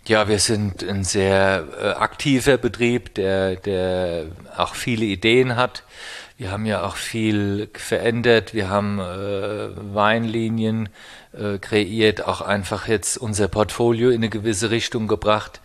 Ja, 0.07 0.29
wir 0.29 0.39
sind 0.39 0.85
ein 0.85 1.03
sehr 1.03 1.67
äh, 1.81 1.87
aktiver 1.93 2.59
Betrieb, 2.59 3.15
der, 3.15 3.57
der 3.57 4.27
auch 4.55 4.75
viele 4.75 5.07
Ideen 5.07 5.57
hat. 5.57 5.83
Wir 6.37 6.51
haben 6.51 6.67
ja 6.67 6.85
auch 6.85 6.97
viel 6.97 7.71
verändert. 7.73 8.53
Wir 8.53 8.69
haben 8.69 8.99
äh, 8.99 9.95
Weinlinien 9.95 10.91
äh, 11.33 11.59
kreiert, 11.59 12.27
auch 12.27 12.43
einfach 12.43 12.87
jetzt 12.87 13.17
unser 13.17 13.49
Portfolio 13.49 14.11
in 14.11 14.17
eine 14.17 14.29
gewisse 14.29 14.71
Richtung 14.71 15.09
gebracht 15.09 15.63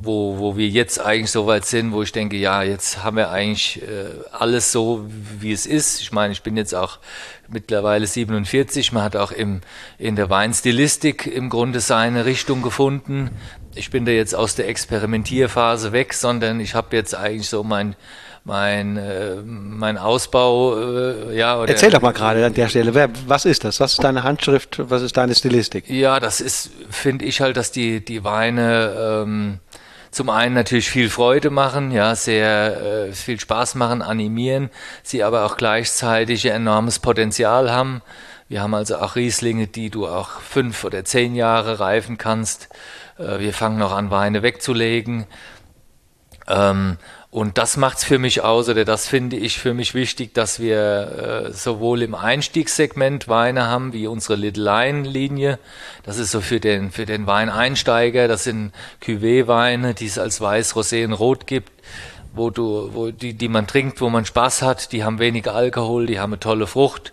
wo, 0.00 0.38
wo 0.38 0.56
wir 0.56 0.68
jetzt 0.68 1.00
eigentlich 1.00 1.30
so 1.30 1.46
weit 1.46 1.64
sind, 1.64 1.92
wo 1.92 2.02
ich 2.02 2.12
denke, 2.12 2.36
ja, 2.36 2.62
jetzt 2.62 3.04
haben 3.04 3.16
wir 3.16 3.30
eigentlich 3.30 3.82
äh, 3.82 4.06
alles 4.32 4.72
so, 4.72 5.06
wie 5.38 5.52
es 5.52 5.66
ist. 5.66 6.00
Ich 6.00 6.12
meine, 6.12 6.32
ich 6.32 6.42
bin 6.42 6.56
jetzt 6.56 6.74
auch 6.74 6.98
mittlerweile 7.48 8.06
47. 8.06 8.92
Man 8.92 9.02
hat 9.02 9.16
auch 9.16 9.30
im, 9.30 9.60
in 9.98 10.16
der 10.16 10.30
Weinstilistik 10.30 11.26
im 11.26 11.48
Grunde 11.48 11.80
seine 11.80 12.24
Richtung 12.24 12.62
gefunden. 12.62 13.30
Ich 13.74 13.90
bin 13.90 14.04
da 14.04 14.12
jetzt 14.12 14.34
aus 14.34 14.56
der 14.56 14.68
Experimentierphase 14.68 15.92
weg, 15.92 16.12
sondern 16.14 16.60
ich 16.60 16.74
habe 16.74 16.96
jetzt 16.96 17.14
eigentlich 17.14 17.48
so 17.48 17.62
mein 17.62 17.96
mein, 18.46 18.98
äh, 18.98 19.36
mein 19.42 19.96
Ausbau, 19.96 20.78
äh, 20.78 21.34
ja. 21.34 21.64
Erzähl 21.64 21.90
doch 21.90 22.02
mal 22.02 22.12
gerade 22.12 22.44
an 22.44 22.52
der 22.52 22.68
Stelle, 22.68 22.94
wer, 22.94 23.08
was 23.26 23.46
ist 23.46 23.64
das? 23.64 23.80
Was 23.80 23.92
ist 23.92 24.04
deine 24.04 24.22
Handschrift? 24.22 24.82
Was 24.90 25.00
ist 25.00 25.16
deine 25.16 25.34
Stilistik? 25.34 25.88
Ja, 25.88 26.20
das 26.20 26.42
ist, 26.42 26.70
finde 26.90 27.24
ich 27.24 27.40
halt, 27.40 27.56
dass 27.56 27.72
die, 27.72 28.04
die 28.04 28.22
Weine 28.22 29.22
ähm, 29.24 29.60
zum 30.14 30.30
einen 30.30 30.54
natürlich 30.54 30.88
viel 30.88 31.10
Freude 31.10 31.50
machen, 31.50 31.90
ja, 31.90 32.14
sehr 32.14 33.08
äh, 33.08 33.12
viel 33.12 33.40
Spaß 33.40 33.74
machen, 33.74 34.00
animieren, 34.00 34.70
sie 35.02 35.24
aber 35.24 35.44
auch 35.44 35.56
gleichzeitig 35.56 36.46
enormes 36.46 37.00
Potenzial 37.00 37.72
haben. 37.72 38.00
Wir 38.48 38.62
haben 38.62 38.74
also 38.74 38.98
auch 38.98 39.16
Rieslinge, 39.16 39.66
die 39.66 39.90
du 39.90 40.06
auch 40.06 40.40
fünf 40.40 40.84
oder 40.84 41.04
zehn 41.04 41.34
Jahre 41.34 41.80
reifen 41.80 42.16
kannst. 42.16 42.68
Äh, 43.18 43.40
wir 43.40 43.52
fangen 43.52 43.78
noch 43.78 43.92
an, 43.92 44.12
Weine 44.12 44.42
wegzulegen. 44.42 45.26
Ähm, 46.46 46.98
und 47.34 47.58
das 47.58 47.76
macht 47.76 47.98
es 47.98 48.04
für 48.04 48.20
mich 48.20 48.44
aus, 48.44 48.68
oder 48.68 48.84
das 48.84 49.08
finde 49.08 49.36
ich 49.36 49.58
für 49.58 49.74
mich 49.74 49.92
wichtig, 49.92 50.34
dass 50.34 50.60
wir 50.60 51.48
äh, 51.48 51.52
sowohl 51.52 52.02
im 52.02 52.14
Einstiegssegment 52.14 53.26
Weine 53.26 53.66
haben, 53.66 53.92
wie 53.92 54.06
unsere 54.06 54.36
Little 54.36 54.62
Line-Linie. 54.62 55.58
Das 56.04 56.18
ist 56.18 56.30
so 56.30 56.40
für 56.40 56.60
den, 56.60 56.92
für 56.92 57.06
den 57.06 57.26
Weineinsteiger. 57.26 58.28
Das 58.28 58.44
sind 58.44 58.70
Cuvée-Weine, 59.02 59.94
die 59.94 60.06
es 60.06 60.16
als 60.16 60.40
Weiß, 60.40 60.76
Rosé 60.76 61.04
und 61.04 61.12
Rot 61.14 61.48
gibt, 61.48 61.72
wo 62.34 62.50
du, 62.50 62.90
wo 62.92 63.10
die, 63.10 63.34
die 63.34 63.48
man 63.48 63.66
trinkt, 63.66 64.00
wo 64.00 64.08
man 64.10 64.24
Spaß 64.24 64.62
hat. 64.62 64.92
Die 64.92 65.02
haben 65.02 65.18
weniger 65.18 65.56
Alkohol, 65.56 66.06
die 66.06 66.20
haben 66.20 66.34
eine 66.34 66.38
tolle 66.38 66.68
Frucht. 66.68 67.12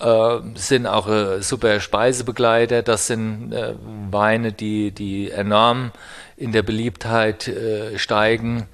Äh, 0.00 0.38
sind 0.54 0.86
auch 0.86 1.08
äh, 1.08 1.42
super 1.42 1.78
Speisebegleiter. 1.78 2.82
Das 2.82 3.06
sind 3.06 3.52
äh, 3.52 3.74
Weine, 4.10 4.52
die, 4.52 4.92
die 4.92 5.30
enorm 5.30 5.92
in 6.38 6.52
der 6.52 6.62
Beliebtheit 6.62 7.48
äh, 7.48 7.98
steigen. 7.98 8.66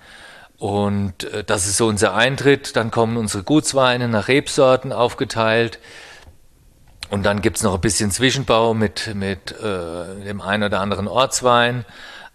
Und 0.59 1.25
äh, 1.25 1.45
das 1.45 1.67
ist 1.67 1.77
so 1.77 1.87
unser 1.87 2.15
Eintritt. 2.15 2.77
Dann 2.77 2.91
kommen 2.91 3.17
unsere 3.17 3.45
Gutsweine 3.45 4.09
nach 4.09 4.29
Rebsorten 4.29 4.93
aufgeteilt. 4.93 5.79
Und 7.11 7.25
dann 7.25 7.41
gibt 7.41 7.57
es 7.57 7.63
noch 7.63 7.75
ein 7.75 7.81
bisschen 7.81 8.11
Zwischenbau 8.11 8.75
mit, 8.75 9.15
mit 9.15 9.53
äh, 9.53 10.25
dem 10.25 10.41
einen 10.41 10.65
oder 10.65 10.81
anderen 10.81 11.09
Ortswein. 11.09 11.85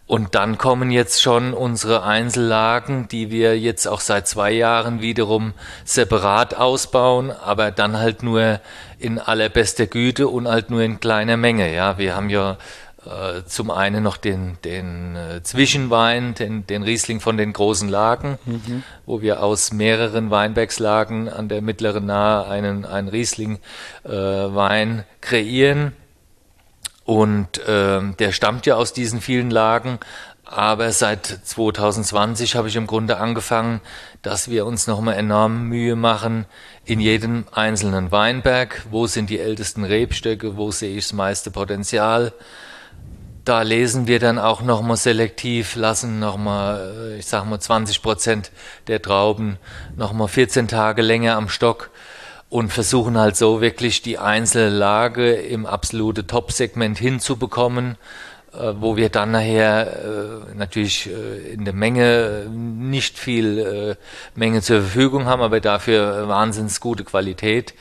Und 0.06 0.36
dann 0.36 0.58
kommen 0.58 0.92
jetzt 0.92 1.22
schon 1.22 1.54
unsere 1.54 2.04
Einzellagen, 2.04 3.08
die 3.08 3.32
wir 3.32 3.58
jetzt 3.58 3.88
auch 3.88 4.02
seit 4.02 4.28
zwei 4.28 4.52
Jahren 4.52 5.00
wiederum 5.00 5.54
separat 5.86 6.56
ausbauen, 6.56 7.32
aber 7.32 7.72
dann 7.72 7.98
halt 7.98 8.22
nur 8.22 8.60
in 9.00 9.18
allerbester 9.18 9.88
Güte 9.88 10.28
und 10.28 10.48
halt 10.48 10.70
nur 10.70 10.82
in 10.82 11.00
kleiner 11.00 11.38
Menge. 11.38 11.74
Ja, 11.74 11.98
wir 11.98 12.16
haben 12.16 12.30
ja 12.30 12.58
äh, 13.06 13.44
zum 13.46 13.72
einen 13.72 14.04
noch 14.04 14.18
den, 14.18 14.58
den 14.64 15.16
äh, 15.16 15.44
Zwischenwein, 15.44 16.36
den, 16.36 16.66
den 16.68 16.84
Riesling 16.84 17.20
von 17.20 17.38
den 17.38 17.54
großen 17.54 17.90
Lagen, 17.90 18.38
mhm. 18.46 18.84
wo 19.06 19.22
wir 19.22 19.44
aus 19.44 19.74
mehreren 19.74 20.32
Weinbergslagen 20.32 21.30
an 21.30 21.50
der 21.50 21.62
mittleren 21.62 22.06
Nahe 22.06 22.48
einen, 22.48 22.86
einen 22.86 23.10
Riesling-Wein 23.10 25.00
äh, 25.00 25.04
kreieren. 25.22 25.94
Und 27.06 27.60
äh, 27.68 28.02
der 28.20 28.32
stammt 28.32 28.66
ja 28.66 28.76
aus 28.76 28.94
diesen 28.94 29.20
vielen 29.20 29.52
Lagen. 29.52 30.00
Aber 30.46 30.92
seit 30.92 31.26
2020 31.26 32.56
habe 32.56 32.68
ich 32.68 32.76
im 32.76 32.86
Grunde 32.86 33.18
angefangen, 33.18 33.82
dass 34.22 34.50
wir 34.50 34.66
uns 34.66 34.88
nochmal 34.88 35.16
enorm 35.16 35.68
Mühe 35.68 35.96
machen 35.96 36.46
in 36.86 37.00
jedem 37.00 37.46
einzelnen 37.52 38.12
Weinberg. 38.12 38.86
Wo 38.92 39.08
sind 39.08 39.30
die 39.30 39.40
ältesten 39.40 39.84
Rebstöcke? 39.84 40.56
Wo 40.56 40.72
sehe 40.72 40.98
ich 40.98 41.06
das 41.06 41.14
meiste 41.14 41.50
Potenzial? 41.50 42.34
Da 43.46 43.62
lesen 43.62 44.08
wir 44.08 44.20
dann 44.20 44.40
auch 44.40 44.62
nochmal 44.62 44.98
selektiv, 44.98 45.76
lassen 45.76 46.20
nochmal, 46.20 47.12
äh, 47.14 47.18
ich 47.18 47.26
sag 47.26 47.46
mal 47.46 47.60
20 47.60 48.02
Prozent 48.02 48.52
der 48.88 49.02
Trauben 49.02 49.58
nochmal 49.96 50.28
14 50.28 50.68
Tage 50.68 51.02
länger 51.02 51.36
am 51.36 51.50
Stock 51.50 51.90
und 52.50 52.72
versuchen 52.72 53.18
halt 53.18 53.36
so 53.36 53.62
wirklich 53.62 54.02
die 54.02 54.18
einzelne 54.18 54.70
Lage 54.70 55.34
im 55.34 55.66
absolute 55.66 56.26
Top-Segment 56.26 56.98
hinzubekommen, 56.98 57.98
äh, 58.54 58.74
wo 58.78 58.96
wir 58.96 59.10
dann 59.10 59.32
nachher 59.32 59.88
äh, 60.52 60.56
natürlich 60.56 61.10
in 61.52 61.66
der 61.66 61.74
Menge 61.74 62.48
nicht 62.50 63.18
viel 63.20 63.98
Menge 64.36 64.62
zur 64.62 64.82
Verfügung 64.82 65.26
haben, 65.26 65.42
aber 65.42 65.60
dafür 65.60 66.30
wahnsinnig 66.30 66.80
gute 66.80 67.04
Qualität. 67.04 67.74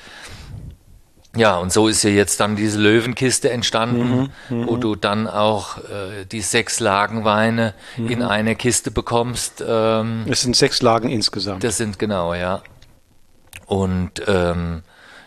Ja, 1.35 1.57
und 1.57 1.73
so 1.73 1.88
ist 1.88 2.03
ja 2.03 2.11
jetzt 2.11 2.40
dann 2.40 2.57
diese 2.57 2.79
Löwenkiste 2.79 3.51
entstanden, 3.51 4.31
mhm, 4.51 4.59
mhm, 4.59 4.66
wo 4.66 4.77
du 4.77 4.97
dann 4.97 5.27
auch 5.27 5.79
äh, 5.79 6.27
die 6.31 6.42
sechs 6.42 6.79
Lagenweine 6.79 7.73
mhm. 7.97 8.09
in 8.11 8.23
eine 8.23 8.55
Kiste 8.55 8.90
bekommst. 8.90 9.64
Ähm, 9.66 10.27
es 10.29 10.42
sind 10.42 10.57
sechs 10.57 10.83
Lagen 10.83 11.09
insgesamt. 11.09 11.64
Das 11.64 11.79
sind 11.79 11.99
genau, 11.99 12.35
ja. 12.35 12.62
Und 13.66 14.23
ähm, 14.27 14.83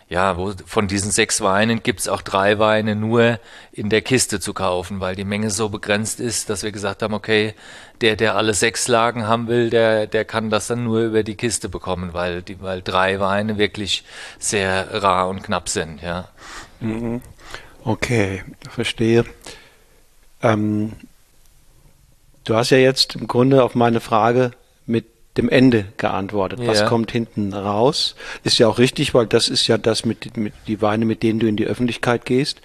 ja, 0.08 0.36
wo, 0.36 0.52
von 0.66 0.86
diesen 0.86 1.10
sechs 1.10 1.40
Weinen 1.40 1.82
gibt 1.82 2.00
es 2.00 2.08
auch 2.08 2.22
drei 2.22 2.58
Weine 2.58 2.94
nur 2.94 3.40
in 3.72 3.90
der 3.90 4.02
Kiste 4.02 4.38
zu 4.38 4.54
kaufen, 4.54 5.00
weil 5.00 5.16
die 5.16 5.24
Menge 5.24 5.50
so 5.50 5.68
begrenzt 5.68 6.20
ist, 6.20 6.48
dass 6.48 6.62
wir 6.62 6.70
gesagt 6.70 7.02
haben, 7.02 7.12
okay, 7.12 7.54
der, 8.00 8.14
der 8.14 8.36
alle 8.36 8.54
sechs 8.54 8.86
Lagen 8.86 9.26
haben 9.26 9.48
will, 9.48 9.68
der, 9.68 10.06
der 10.06 10.24
kann 10.24 10.48
das 10.48 10.68
dann 10.68 10.84
nur 10.84 11.00
über 11.00 11.24
die 11.24 11.34
Kiste 11.34 11.68
bekommen, 11.68 12.10
weil, 12.12 12.42
die, 12.42 12.60
weil 12.60 12.82
drei 12.82 13.18
Weine 13.18 13.58
wirklich 13.58 14.04
sehr 14.38 15.02
rar 15.02 15.28
und 15.28 15.42
knapp 15.42 15.68
sind, 15.68 16.02
ja. 16.02 16.28
Mhm. 16.80 17.20
Okay, 17.82 18.44
verstehe. 18.70 19.24
Ähm, 20.42 20.92
du 22.44 22.54
hast 22.54 22.70
ja 22.70 22.78
jetzt 22.78 23.16
im 23.16 23.26
Grunde 23.26 23.64
auf 23.64 23.74
meine 23.74 24.00
Frage 24.00 24.52
dem 25.36 25.48
Ende 25.48 25.86
geantwortet. 25.96 26.60
Ja. 26.60 26.66
Was 26.66 26.86
kommt 26.86 27.12
hinten 27.12 27.52
raus? 27.52 28.16
Ist 28.44 28.58
ja 28.58 28.68
auch 28.68 28.78
richtig, 28.78 29.14
weil 29.14 29.26
das 29.26 29.48
ist 29.48 29.66
ja 29.66 29.78
das 29.78 30.04
mit, 30.04 30.36
mit 30.36 30.54
die 30.66 30.80
Weine, 30.82 31.04
mit 31.04 31.22
denen 31.22 31.38
du 31.38 31.46
in 31.46 31.56
die 31.56 31.66
Öffentlichkeit 31.66 32.24
gehst. 32.24 32.60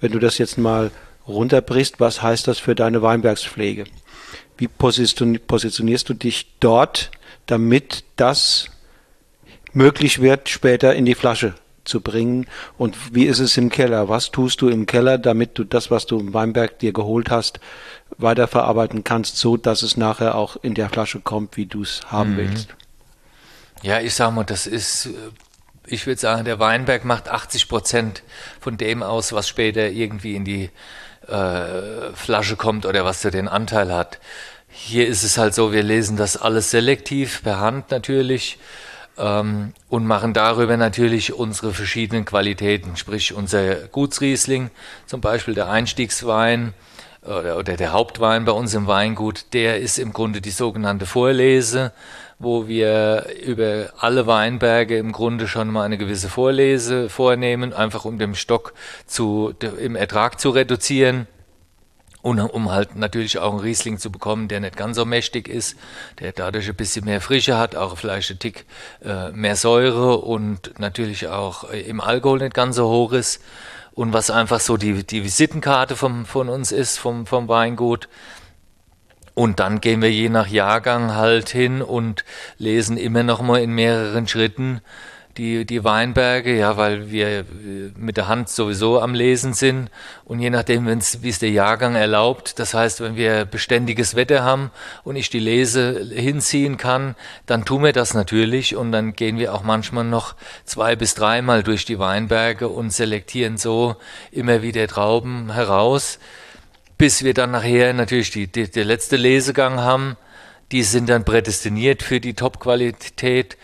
Wenn 0.00 0.12
du 0.12 0.18
das 0.18 0.38
jetzt 0.38 0.58
mal 0.58 0.90
runterbrichst, 1.26 2.00
was 2.00 2.22
heißt 2.22 2.48
das 2.48 2.58
für 2.58 2.74
deine 2.74 3.02
Weinbergspflege? 3.02 3.84
Wie 4.56 4.68
positionierst 4.68 6.08
du 6.08 6.14
dich 6.14 6.46
dort, 6.60 7.10
damit 7.46 8.04
das 8.16 8.70
möglich 9.72 10.20
wird, 10.20 10.48
später 10.48 10.94
in 10.94 11.04
die 11.04 11.14
Flasche 11.14 11.54
zu 11.84 12.00
bringen? 12.00 12.46
Und 12.78 13.14
wie 13.14 13.24
ist 13.24 13.40
es 13.40 13.56
im 13.56 13.70
Keller? 13.70 14.08
Was 14.08 14.30
tust 14.30 14.60
du 14.60 14.68
im 14.68 14.86
Keller, 14.86 15.18
damit 15.18 15.58
du 15.58 15.64
das, 15.64 15.90
was 15.90 16.06
du 16.06 16.18
im 16.20 16.34
Weinberg 16.34 16.78
dir 16.78 16.92
geholt 16.92 17.30
hast, 17.30 17.60
weiterverarbeiten 18.18 19.04
kannst, 19.04 19.36
so 19.36 19.56
dass 19.56 19.82
es 19.82 19.96
nachher 19.96 20.34
auch 20.34 20.56
in 20.62 20.74
der 20.74 20.88
Flasche 20.88 21.20
kommt, 21.20 21.56
wie 21.56 21.66
du 21.66 21.82
es 21.82 22.00
haben 22.06 22.32
mhm. 22.32 22.36
willst? 22.36 22.68
Ja, 23.82 24.00
ich 24.00 24.14
sag 24.14 24.32
mal, 24.32 24.44
das 24.44 24.66
ist, 24.66 25.06
äh, 25.06 25.10
ich 25.86 26.06
würde 26.06 26.20
sagen, 26.20 26.44
der 26.44 26.58
Weinberg 26.58 27.04
macht 27.04 27.28
80 27.28 27.68
Prozent 27.68 28.22
von 28.60 28.76
dem 28.76 29.02
aus, 29.02 29.32
was 29.32 29.48
später 29.48 29.88
irgendwie 29.88 30.36
in 30.36 30.44
die 30.44 30.70
äh, 31.28 32.12
Flasche 32.14 32.56
kommt 32.56 32.86
oder 32.86 33.04
was 33.04 33.24
er 33.24 33.30
den 33.30 33.48
Anteil 33.48 33.92
hat. 33.92 34.18
Hier 34.68 35.06
ist 35.06 35.22
es 35.22 35.36
halt 35.36 35.54
so, 35.54 35.72
wir 35.72 35.82
lesen 35.82 36.16
das 36.16 36.36
alles 36.36 36.70
selektiv, 36.70 37.42
per 37.42 37.60
Hand 37.60 37.90
natürlich 37.90 38.58
ähm, 39.18 39.74
und 39.88 40.06
machen 40.06 40.32
darüber 40.32 40.76
natürlich 40.76 41.32
unsere 41.34 41.74
verschiedenen 41.74 42.24
Qualitäten, 42.24 42.96
sprich 42.96 43.34
unser 43.34 43.74
Gutsriesling, 43.88 44.70
zum 45.06 45.20
Beispiel 45.20 45.54
der 45.54 45.68
Einstiegswein 45.68 46.72
oder, 47.24 47.56
oder 47.56 47.76
der 47.76 47.92
Hauptwein 47.92 48.44
bei 48.44 48.52
uns 48.52 48.74
im 48.74 48.86
Weingut, 48.86 49.46
der 49.52 49.78
ist 49.80 49.98
im 49.98 50.12
Grunde 50.12 50.40
die 50.40 50.50
sogenannte 50.50 51.06
Vorlese, 51.06 51.92
wo 52.38 52.66
wir 52.66 53.26
über 53.44 53.90
alle 53.98 54.26
Weinberge 54.26 54.98
im 54.98 55.12
Grunde 55.12 55.46
schon 55.46 55.68
mal 55.68 55.84
eine 55.84 55.98
gewisse 55.98 56.28
Vorlese 56.28 57.08
vornehmen, 57.08 57.72
einfach 57.72 58.04
um 58.04 58.18
den 58.18 58.34
Stock 58.34 58.74
zu, 59.06 59.54
im 59.78 59.94
Ertrag 59.94 60.40
zu 60.40 60.50
reduzieren. 60.50 61.28
Und 62.22 62.38
um 62.38 62.70
halt 62.70 62.94
natürlich 62.94 63.38
auch 63.38 63.50
einen 63.50 63.60
Riesling 63.60 63.98
zu 63.98 64.12
bekommen, 64.12 64.46
der 64.46 64.60
nicht 64.60 64.76
ganz 64.76 64.96
so 64.96 65.04
mächtig 65.04 65.48
ist, 65.48 65.76
der 66.20 66.30
dadurch 66.30 66.68
ein 66.68 66.76
bisschen 66.76 67.04
mehr 67.04 67.20
Frische 67.20 67.58
hat, 67.58 67.74
auch 67.74 67.96
vielleicht 67.98 68.30
ein 68.30 68.38
Tick 68.38 68.64
äh, 69.04 69.30
mehr 69.32 69.56
Säure 69.56 70.18
und 70.18 70.78
natürlich 70.78 71.26
auch 71.26 71.68
äh, 71.70 71.80
im 71.80 72.00
Alkohol 72.00 72.38
nicht 72.38 72.54
ganz 72.54 72.76
so 72.76 72.88
hoch 72.88 73.12
ist. 73.12 73.42
Und 73.94 74.12
was 74.12 74.30
einfach 74.30 74.60
so 74.60 74.76
die, 74.76 75.04
die 75.04 75.24
Visitenkarte 75.24 75.96
vom, 75.96 76.24
von 76.24 76.48
uns 76.48 76.72
ist, 76.72 76.98
vom, 76.98 77.26
vom 77.26 77.48
Weingut. 77.48 78.08
Und 79.34 79.60
dann 79.60 79.80
gehen 79.80 80.02
wir 80.02 80.10
je 80.10 80.28
nach 80.28 80.46
Jahrgang 80.46 81.14
halt 81.14 81.48
hin 81.48 81.82
und 81.82 82.24
lesen 82.58 82.96
immer 82.96 83.22
noch 83.22 83.40
mal 83.40 83.60
in 83.62 83.72
mehreren 83.72 84.28
Schritten 84.28 84.80
die, 85.38 85.64
die 85.64 85.82
Weinberge, 85.82 86.56
ja, 86.56 86.76
weil 86.76 87.10
wir 87.10 87.44
mit 87.96 88.16
der 88.16 88.28
Hand 88.28 88.50
sowieso 88.50 89.00
am 89.00 89.14
Lesen 89.14 89.54
sind 89.54 89.90
und 90.24 90.40
je 90.40 90.50
nachdem, 90.50 90.86
wie 90.86 91.28
es 91.28 91.38
der 91.38 91.50
Jahrgang 91.50 91.94
erlaubt, 91.94 92.58
das 92.58 92.74
heißt, 92.74 93.00
wenn 93.00 93.16
wir 93.16 93.46
beständiges 93.46 94.14
Wetter 94.14 94.42
haben 94.42 94.70
und 95.04 95.16
ich 95.16 95.30
die 95.30 95.38
Lese 95.38 96.10
hinziehen 96.14 96.76
kann, 96.76 97.14
dann 97.46 97.64
tun 97.64 97.82
wir 97.82 97.92
das 97.92 98.12
natürlich 98.12 98.76
und 98.76 98.92
dann 98.92 99.14
gehen 99.14 99.38
wir 99.38 99.54
auch 99.54 99.62
manchmal 99.62 100.04
noch 100.04 100.34
zwei 100.64 100.96
bis 100.96 101.14
dreimal 101.14 101.62
durch 101.62 101.84
die 101.86 101.98
Weinberge 101.98 102.68
und 102.68 102.92
selektieren 102.92 103.56
so 103.56 103.96
immer 104.30 104.62
wieder 104.62 104.86
Trauben 104.86 105.52
heraus, 105.52 106.18
bis 106.98 107.24
wir 107.24 107.32
dann 107.32 107.52
nachher 107.52 107.94
natürlich 107.94 108.30
die, 108.30 108.46
die, 108.46 108.70
der 108.70 108.84
letzte 108.84 109.16
Lesegang 109.16 109.80
haben. 109.80 110.16
Die 110.72 110.82
sind 110.82 111.08
dann 111.08 111.24
prädestiniert 111.24 112.02
für 112.02 112.20
die 112.20 112.34
Top-Qualität. 112.34 113.56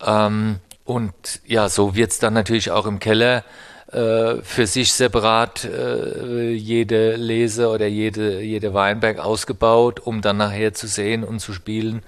Ähm, 0.00 0.60
und 0.84 1.40
ja, 1.46 1.68
so 1.68 1.94
wird 1.94 2.12
es 2.12 2.18
dann 2.18 2.34
natürlich 2.34 2.70
auch 2.70 2.86
im 2.86 2.98
Keller 2.98 3.44
äh, 3.90 4.42
für 4.42 4.66
sich 4.66 4.92
separat 4.92 5.64
äh, 5.64 6.50
jede 6.50 7.16
Lese 7.16 7.68
oder 7.68 7.86
jede, 7.86 8.42
jede 8.42 8.74
Weinberg 8.74 9.18
ausgebaut, 9.18 10.00
um 10.00 10.20
dann 10.20 10.36
nachher 10.36 10.74
zu 10.74 10.86
sehen 10.86 11.24
und 11.24 11.40
zu 11.40 11.52
spielen, 11.52 12.02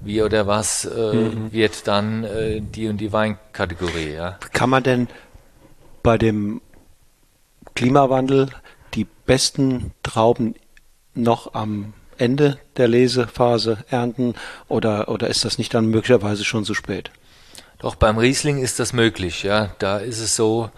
wie 0.00 0.22
oder 0.22 0.46
was 0.46 0.84
äh, 0.84 1.12
mhm. 1.14 1.52
wird 1.52 1.86
dann 1.86 2.24
äh, 2.24 2.60
die 2.60 2.88
und 2.88 2.98
die 2.98 3.12
Weinkategorie. 3.12 4.14
Ja. 4.14 4.38
Kann 4.52 4.70
man 4.70 4.82
denn 4.82 5.08
bei 6.02 6.18
dem 6.18 6.60
Klimawandel 7.74 8.48
die 8.94 9.06
besten 9.26 9.92
Trauben 10.02 10.54
noch 11.14 11.54
am 11.54 11.92
Ende 12.18 12.58
der 12.76 12.88
Lesephase 12.88 13.84
ernten 13.90 14.34
oder, 14.68 15.08
oder 15.08 15.28
ist 15.28 15.44
das 15.44 15.58
nicht 15.58 15.74
dann 15.74 15.86
möglicherweise 15.86 16.44
schon 16.44 16.64
zu 16.64 16.74
spät? 16.74 17.10
Doch 17.78 17.94
beim 17.94 18.18
Riesling 18.18 18.58
ist 18.58 18.78
das 18.78 18.92
möglich, 18.92 19.42
ja. 19.42 19.70
Da 19.78 19.98
ist 19.98 20.18
es 20.18 20.34
so, 20.34 20.70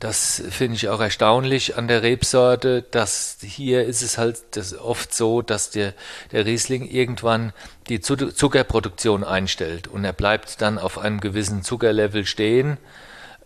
das 0.00 0.42
finde 0.50 0.76
ich 0.76 0.88
auch 0.88 1.00
erstaunlich 1.00 1.76
an 1.76 1.86
der 1.86 2.02
Rebsorte, 2.02 2.82
dass 2.90 3.36
hier 3.42 3.84
ist 3.84 4.02
es 4.02 4.16
halt 4.16 4.38
das 4.52 4.76
oft 4.76 5.14
so, 5.14 5.42
dass 5.42 5.70
der, 5.70 5.92
der 6.32 6.46
Riesling 6.46 6.88
irgendwann 6.88 7.52
die 7.88 8.00
Zuckerproduktion 8.00 9.24
einstellt 9.24 9.88
und 9.88 10.04
er 10.04 10.14
bleibt 10.14 10.62
dann 10.62 10.78
auf 10.78 10.98
einem 10.98 11.20
gewissen 11.20 11.62
Zuckerlevel 11.62 12.24
stehen, 12.24 12.78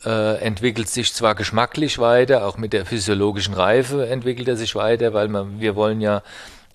äh, 0.05 0.39
entwickelt 0.39 0.89
sich 0.89 1.13
zwar 1.13 1.35
geschmacklich 1.35 1.99
weiter, 1.99 2.47
auch 2.47 2.57
mit 2.57 2.73
der 2.73 2.87
physiologischen 2.87 3.55
Reife 3.55 4.07
entwickelt 4.07 4.47
er 4.47 4.57
sich 4.57 4.77
weiter, 4.77 5.13
weil 5.13 5.27
man, 5.29 5.61
wir 5.61 5.75
wollen 5.75 6.01
ja 6.01 6.23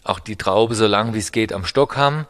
auch 0.03 0.19
die 0.19 0.35
Traube 0.35 0.75
so 0.75 0.87
lang 0.87 1.13
wie 1.13 1.19
es 1.19 1.31
geht 1.31 1.53
am 1.53 1.63
Stock 1.63 1.95
haben. 1.95 2.27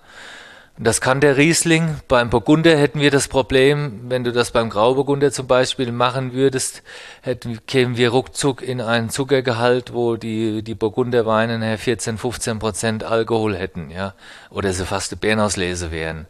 Das 0.81 1.01
kann 1.01 1.19
der 1.19 1.35
Riesling. 1.35 1.97
Beim 2.07 2.29
Burgunder 2.29 2.77
hätten 2.77 3.01
wir 3.01 3.11
das 3.11 3.27
Problem, 3.27 3.99
wenn 4.07 4.23
du 4.23 4.31
das 4.31 4.51
beim 4.51 4.69
Grauburgunder 4.69 5.29
zum 5.29 5.45
Beispiel 5.45 5.91
machen 5.91 6.31
würdest, 6.31 6.83
hätten, 7.21 7.59
kämen 7.67 7.97
wir 7.97 8.11
ruckzuck 8.11 8.61
in 8.61 8.79
einen 8.79 9.09
Zuckergehalt, 9.09 9.93
wo 9.93 10.15
die, 10.15 10.63
die 10.63 10.75
Burgunderweine 10.75 11.59
nachher 11.59 11.77
14, 11.77 12.17
15 12.17 12.59
Prozent 12.59 13.03
Alkohol 13.03 13.57
hätten, 13.57 13.89
ja, 13.89 14.13
oder 14.49 14.71
sie 14.71 14.85
fast 14.85 15.11
eine 15.11 15.19
Bärenauslese 15.19 15.91
wären. 15.91 16.27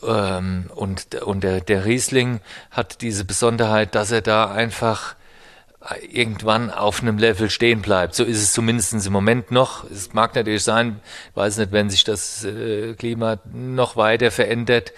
Ähm, 0.00 0.70
und 0.76 1.16
und 1.16 1.42
der, 1.42 1.60
der 1.60 1.84
Riesling 1.84 2.40
hat 2.70 3.00
diese 3.00 3.24
Besonderheit, 3.24 3.96
dass 3.96 4.12
er 4.12 4.20
da 4.20 4.52
einfach 4.52 5.16
irgendwann 6.10 6.70
auf 6.70 7.02
einem 7.02 7.18
Level 7.18 7.50
stehen 7.50 7.82
bleibt. 7.82 8.14
So 8.14 8.24
ist 8.24 8.42
es 8.42 8.52
zumindest 8.52 8.94
im 9.06 9.12
Moment 9.12 9.50
noch. 9.50 9.88
Es 9.90 10.12
mag 10.12 10.34
natürlich 10.34 10.64
sein, 10.64 11.00
ich 11.30 11.36
weiß 11.36 11.58
nicht, 11.58 11.72
wenn 11.72 11.90
sich 11.90 12.04
das 12.04 12.44
äh, 12.44 12.94
Klima 12.94 13.38
noch 13.52 13.96
weiter 13.96 14.30
verändert, 14.30 14.92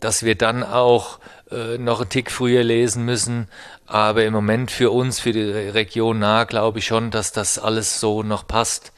dass 0.00 0.24
wir 0.24 0.34
dann 0.34 0.62
auch 0.62 1.18
äh, 1.50 1.78
noch 1.78 2.00
einen 2.00 2.10
Tick 2.10 2.30
früher 2.30 2.64
lesen 2.64 3.04
müssen. 3.04 3.48
Aber 3.86 4.24
im 4.24 4.32
Moment 4.32 4.70
für 4.70 4.90
uns, 4.90 5.20
für 5.20 5.32
die 5.32 5.42
Region 5.42 6.18
nah, 6.18 6.44
glaube 6.44 6.80
ich 6.80 6.86
schon, 6.86 7.10
dass 7.10 7.32
das 7.32 7.58
alles 7.58 8.00
so 8.00 8.22
noch 8.22 8.46
passt. 8.46 8.92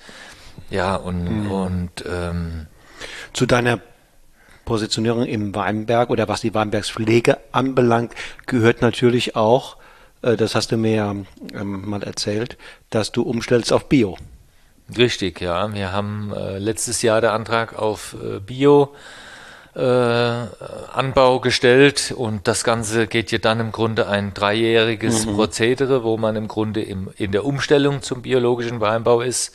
Ja, 0.71 0.97
und, 0.97 1.25
mhm. 1.25 1.51
und 1.51 2.05
ähm, 2.11 2.67
zu 3.33 3.47
deiner 3.47 3.81
Positionierung 4.65 5.25
im 5.27 5.55
Weinberg 5.55 6.11
oder 6.11 6.29
was 6.29 6.41
die 6.41 6.55
Weinbergspflege 6.55 7.39
anbelangt, 7.53 8.13
gehört 8.47 8.81
natürlich 8.81 9.37
auch 9.37 9.77
das 10.23 10.55
hast 10.55 10.73
du 10.73 10.77
mir 10.77 10.95
ja 10.95 11.11
ähm, 11.11 11.89
mal 11.89 12.03
erzählt, 12.03 12.57
dass 12.91 13.13
du 13.13 13.23
umstellst 13.23 13.73
auf 13.73 13.89
Bio. 13.89 14.17
Richtig, 14.97 15.41
ja. 15.41 15.73
Wir 15.75 15.93
haben 15.93 16.33
äh, 16.33 16.59
letztes 16.59 17.03
Jahr 17.03 17.21
der 17.21 17.33
Antrag 17.33 17.77
auf 17.79 18.15
äh, 18.23 18.39
Bio 18.39 18.95
äh, 19.75 19.81
Anbau 19.81 21.41
gestellt 21.41 22.15
und 22.17 22.49
das 22.49 22.65
Ganze 22.65 23.07
geht 23.07 23.31
ja 23.31 23.39
dann 23.39 23.61
im 23.61 23.73
Grunde 23.73 24.09
ein 24.09 24.33
dreijähriges 24.33 25.27
mhm. 25.27 25.35
Prozedere, 25.35 26.03
wo 26.03 26.17
man 26.17 26.37
im 26.37 26.49
Grunde 26.49 26.83
im, 26.83 27.11
in 27.17 27.33
der 27.33 27.45
Umstellung 27.45 28.01
zum 28.01 28.23
biologischen 28.23 28.81
Weinbau 28.81 29.21
ist. 29.21 29.55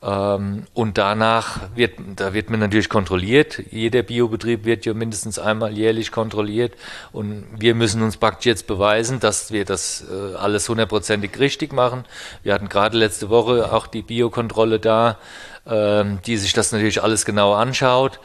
Ähm, 0.00 0.66
und 0.74 0.96
danach 0.96 1.60
wird, 1.74 1.94
da 2.16 2.32
wird 2.32 2.50
man 2.50 2.60
natürlich 2.60 2.88
kontrolliert. 2.88 3.62
Jeder 3.70 4.02
Biobetrieb 4.02 4.64
wird 4.64 4.86
ja 4.86 4.94
mindestens 4.94 5.38
einmal 5.38 5.76
jährlich 5.76 6.12
kontrolliert. 6.12 6.74
Und 7.12 7.46
wir 7.58 7.74
müssen 7.74 8.02
uns 8.02 8.16
praktisch 8.16 8.46
jetzt 8.46 8.66
beweisen, 8.68 9.18
dass 9.18 9.50
wir 9.50 9.64
das 9.64 10.04
äh, 10.08 10.36
alles 10.36 10.68
hundertprozentig 10.68 11.38
richtig 11.40 11.72
machen. 11.72 12.04
Wir 12.44 12.54
hatten 12.54 12.68
gerade 12.68 12.96
letzte 12.96 13.28
Woche 13.28 13.72
auch 13.72 13.88
die 13.88 14.02
Biokontrolle 14.02 14.78
da, 14.78 15.18
ähm, 15.66 16.20
die 16.26 16.36
sich 16.36 16.52
das 16.52 16.70
natürlich 16.70 17.02
alles 17.02 17.24
genau 17.24 17.54
anschaut. 17.54 18.20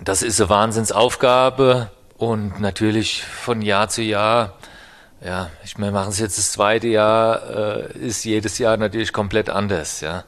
Das 0.00 0.22
ist 0.22 0.40
eine 0.40 0.50
Wahnsinnsaufgabe 0.50 1.90
und 2.18 2.60
natürlich 2.60 3.22
von 3.22 3.62
Jahr 3.62 3.88
zu 3.88 4.02
Jahr 4.02 4.54
ja, 5.24 5.50
ich 5.64 5.78
meine, 5.78 5.92
machen 5.92 6.10
es 6.10 6.18
jetzt 6.18 6.38
das 6.38 6.52
zweite 6.52 6.86
Jahr, 6.86 7.86
äh, 7.96 7.98
ist 7.98 8.24
jedes 8.24 8.58
Jahr 8.58 8.76
natürlich 8.76 9.12
komplett 9.12 9.48
anders, 9.48 10.00
ja. 10.00 10.24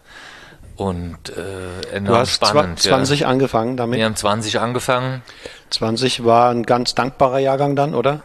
Und 0.76 1.30
äh, 1.30 1.96
enorm 1.96 2.04
du 2.06 2.16
hast 2.16 2.46
spannend. 2.46 2.80
20 2.80 3.20
ja. 3.20 3.28
angefangen 3.28 3.76
damit? 3.76 3.98
Wir 3.98 4.04
haben 4.04 4.16
20 4.16 4.58
angefangen. 4.60 5.22
20 5.70 6.24
war 6.24 6.50
ein 6.50 6.64
ganz 6.64 6.94
dankbarer 6.94 7.38
Jahrgang 7.38 7.76
dann, 7.76 7.94
oder? 7.94 8.22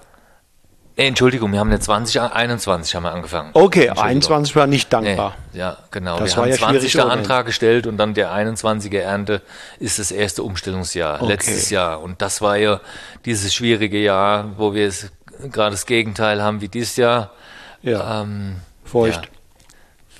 Nee, 0.97 1.07
Entschuldigung, 1.07 1.51
wir 1.53 1.59
haben 1.59 1.69
eine 1.69 1.79
20, 1.79 2.21
21 2.21 2.95
haben 2.95 3.03
wir 3.03 3.11
angefangen. 3.11 3.51
Okay, 3.53 3.89
21 3.89 4.55
war 4.55 4.67
nicht 4.67 4.91
dankbar. 4.91 5.35
Nee, 5.53 5.59
ja, 5.59 5.77
genau. 5.89 6.19
Das 6.19 6.31
wir 6.31 6.37
war 6.37 6.43
haben 6.43 6.51
ja 6.51 6.57
20 6.57 6.91
der 6.91 7.05
Antrag 7.05 7.45
gestellt 7.45 7.87
und 7.87 7.97
dann 7.97 8.13
der 8.13 8.31
21er 8.31 8.99
Ernte 8.99 9.41
ist 9.79 9.99
das 9.99 10.11
erste 10.11 10.43
Umstellungsjahr, 10.43 11.21
okay. 11.21 11.31
letztes 11.31 11.69
Jahr. 11.69 12.01
Und 12.01 12.21
das 12.21 12.41
war 12.41 12.57
ja 12.57 12.81
dieses 13.25 13.53
schwierige 13.53 13.99
Jahr, 13.99 14.57
wo 14.57 14.73
wir 14.73 14.87
es 14.87 15.11
gerade 15.51 15.71
das 15.71 15.85
Gegenteil 15.85 16.41
haben 16.41 16.61
wie 16.61 16.67
dieses 16.67 16.95
Jahr. 16.95 17.31
Ja. 17.81 18.21
Ähm, 18.21 18.57
Feucht. 18.83 19.25
Ja, 19.25 19.31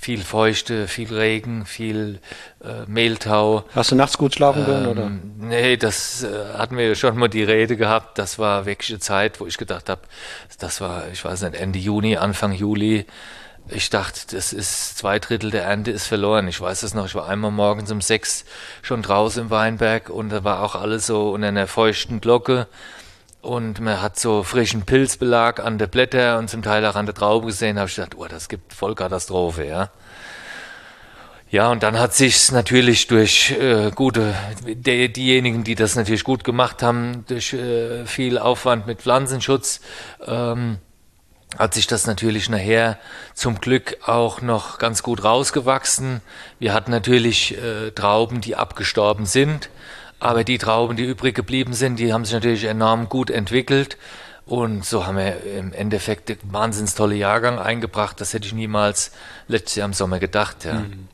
viel 0.02 0.24
Feuchte, 0.24 0.88
viel 0.88 1.14
Regen, 1.14 1.68
viel 1.68 2.20
äh, 2.64 2.86
Mehltau. 2.88 3.66
Hast 3.76 3.92
du 3.92 3.96
nachts 3.96 4.18
gut 4.18 4.34
schlafen 4.34 4.66
können, 4.66 4.86
ähm, 4.86 4.92
oder? 4.92 5.12
Nee, 5.38 5.78
das 5.78 6.24
äh, 6.24 6.54
hatten 6.58 6.76
wir 6.76 6.96
schon 6.96 7.16
mal 7.18 7.28
die 7.28 7.44
Rede 7.44 7.78
gehabt. 7.78 8.18
Das 8.18 8.40
war 8.40 8.66
wirklich 8.66 8.90
eine 8.90 9.00
Zeit, 9.00 9.40
wo 9.40 9.46
ich 9.46 9.60
gedacht 9.60 9.90
habe, 9.90 10.02
das 10.58 10.82
war, 10.82 11.04
ich 11.14 11.24
weiß 11.24 11.44
nicht, 11.44 11.54
Ende 11.54 11.78
Juni, 11.78 12.18
Anfang 12.18 12.52
Juli. 12.52 13.06
Ich 13.70 13.92
dachte, 13.92 14.36
das 14.36 14.54
ist 14.54 14.98
zwei 14.98 15.20
Drittel 15.20 15.52
der 15.52 15.66
Ernte 15.66 15.92
ist 15.92 16.08
verloren. 16.08 16.48
Ich 16.48 16.60
weiß 16.60 16.82
es 16.82 16.96
noch, 16.96 17.06
ich 17.06 17.14
war 17.14 17.30
einmal 17.30 17.52
morgens 17.52 17.92
um 17.92 18.02
sechs 18.02 18.44
schon 18.82 19.04
draußen 19.04 19.44
im 19.44 19.50
Weinberg 19.52 20.10
und 20.10 20.30
da 20.30 20.44
war 20.44 20.64
auch 20.64 20.74
alles 20.74 21.06
so 21.06 21.30
unter 21.30 21.50
einer 21.50 21.68
feuchten 21.68 22.22
Glocke. 22.22 22.68
Und 23.42 23.80
man 23.80 24.02
hat 24.02 24.20
so 24.20 24.44
frischen 24.44 24.84
Pilzbelag 24.84 25.60
an 25.60 25.80
der 25.80 25.88
Blätter 25.88 26.38
und 26.38 26.50
zum 26.50 26.62
Teil 26.62 26.86
auch 26.86 26.96
an 26.96 27.08
der 27.08 27.16
Traube 27.16 27.48
gesehen. 27.48 27.80
Habe 27.80 27.90
ich 27.90 27.96
gedacht, 27.96 28.16
oh, 28.16 28.28
das 28.28 28.50
gibt 28.50 28.74
Vollkatastrophe, 28.74 29.66
ja. 29.66 29.90
Ja, 31.50 31.70
und 31.70 31.84
dann 31.84 32.00
hat 32.00 32.14
sich 32.14 32.50
natürlich 32.52 33.08
durch 33.08 33.52
äh, 33.52 33.92
gute, 33.92 34.34
die, 34.66 35.12
diejenigen, 35.12 35.66
die 35.66 35.76
das 35.76 35.98
natürlich 35.98 36.24
gut 36.24 36.46
gemacht 36.46 36.82
haben, 36.82 37.26
durch 37.28 37.52
äh, 37.52 38.06
viel 38.06 38.38
Aufwand 38.38 38.88
mit 38.88 39.02
Pflanzenschutz, 39.02 39.82
ähm, 40.26 40.78
hat 41.58 41.74
sich 41.74 41.88
das 41.88 42.08
natürlich 42.08 42.48
nachher 42.48 42.98
zum 43.34 43.60
Glück 43.60 43.98
auch 44.06 44.42
noch 44.42 44.78
ganz 44.78 45.04
gut 45.04 45.26
rausgewachsen. 45.26 46.22
Wir 46.60 46.74
hatten 46.74 46.92
natürlich 46.92 47.58
äh, 47.58 47.92
Trauben, 47.92 48.40
die 48.40 48.56
abgestorben 48.56 49.26
sind. 49.26 49.70
Aber 50.22 50.44
die 50.44 50.60
Trauben, 50.60 50.96
die 50.96 51.04
übrig 51.04 51.34
geblieben 51.34 51.74
sind, 51.74 51.98
die 51.98 52.14
haben 52.14 52.26
sich 52.26 52.36
natürlich 52.36 52.66
enorm 52.66 53.10
gut 53.10 53.32
entwickelt. 53.32 53.98
Und 54.46 54.86
so 54.86 55.08
haben 55.08 55.18
wir 55.18 55.44
im 55.44 55.74
Endeffekt 55.74 56.30
einen 56.30 56.54
wahnsinns 56.54 56.94
tolle 56.94 57.16
Jahrgang 57.16 57.58
eingebracht. 57.58 58.22
Das 58.22 58.34
hätte 58.34 58.46
ich 58.46 58.54
niemals 58.54 59.12
letztes 59.48 59.78
Jahr 59.78 59.88
im 59.88 59.94
Sommer 59.94 60.20
gedacht. 60.20 60.64
Ja. 60.64 60.76
Mhm. 60.76 61.08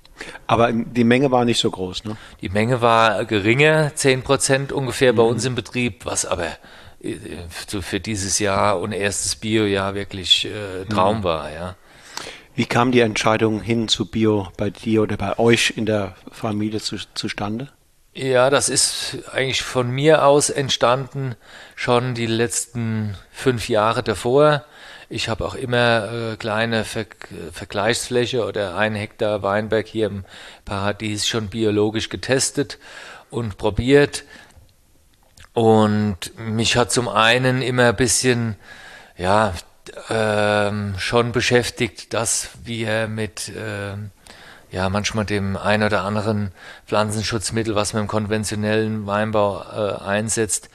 Aber 0.45 0.73
die 0.73 1.05
Menge 1.05 1.31
war 1.31 1.45
nicht 1.45 1.59
so 1.59 1.71
groß, 1.71 2.03
ne? 2.03 2.17
Die 2.41 2.49
Menge 2.49 2.81
war 2.81 3.23
geringer, 3.23 3.95
10 3.95 4.23
Prozent 4.23 4.71
ungefähr 4.73 5.13
mhm. 5.13 5.17
bei 5.17 5.23
uns 5.23 5.45
im 5.45 5.55
Betrieb, 5.55 6.05
was 6.05 6.25
aber 6.25 6.47
äh, 7.01 7.15
für 7.49 8.01
dieses 8.01 8.39
Jahr 8.39 8.77
und 8.81 8.91
erstes 8.91 9.37
Bio-Jahr 9.37 9.95
wirklich 9.95 10.45
äh, 10.45 10.83
Traum 10.85 11.19
mhm. 11.19 11.23
war, 11.23 11.51
ja. 11.53 11.75
Wie 12.55 12.65
kam 12.65 12.91
die 12.91 13.01
Entscheidung 13.01 13.61
hin 13.61 13.87
zu 13.87 14.05
Bio 14.05 14.49
bei 14.57 14.69
dir 14.69 15.03
oder 15.03 15.15
bei 15.15 15.39
euch 15.39 15.73
in 15.77 15.85
der 15.85 16.15
Familie 16.29 16.81
zu, 16.81 16.97
zustande? 17.13 17.69
Ja, 18.17 18.49
das 18.49 18.67
ist 18.67 19.15
eigentlich 19.31 19.61
von 19.61 19.91
mir 19.91 20.25
aus 20.25 20.49
entstanden, 20.49 21.35
schon 21.75 22.15
die 22.15 22.25
letzten 22.25 23.15
fünf 23.31 23.69
Jahre 23.69 24.01
davor. 24.01 24.65
Ich 25.07 25.29
habe 25.29 25.45
auch 25.45 25.53
immer 25.53 26.11
äh, 26.11 26.35
kleine 26.35 26.83
Ver 26.83 27.05
Vergleichsfläche 27.51 28.43
oder 28.43 28.75
ein 28.75 28.95
Hektar 28.95 29.43
Weinberg 29.43 29.85
hier 29.85 30.07
im 30.07 30.25
Paradies 30.65 31.27
schon 31.27 31.49
biologisch 31.49 32.09
getestet 32.09 32.79
und 33.29 33.59
probiert. 33.59 34.23
Und 35.53 36.31
mich 36.39 36.75
hat 36.75 36.91
zum 36.91 37.07
einen 37.07 37.61
immer 37.61 37.89
ein 37.89 37.95
bisschen, 37.95 38.55
ja, 39.15 39.53
ähm, 40.09 40.95
schon 40.97 41.33
beschäftigt, 41.33 42.15
dass 42.15 42.49
wir 42.63 43.07
mit 43.07 43.51
ähm, 43.55 44.09
ja 44.71 44.89
manchmal 44.89 45.25
dem 45.25 45.57
ein 45.57 45.83
oder 45.83 46.03
anderen 46.03 46.51
Pflanzenschutzmittel, 46.85 47.75
was 47.75 47.93
man 47.93 48.03
im 48.03 48.07
konventionellen 48.07 49.07
Weinbau 49.07 49.61
äh, 49.61 50.03
einsetzt, 50.03 50.69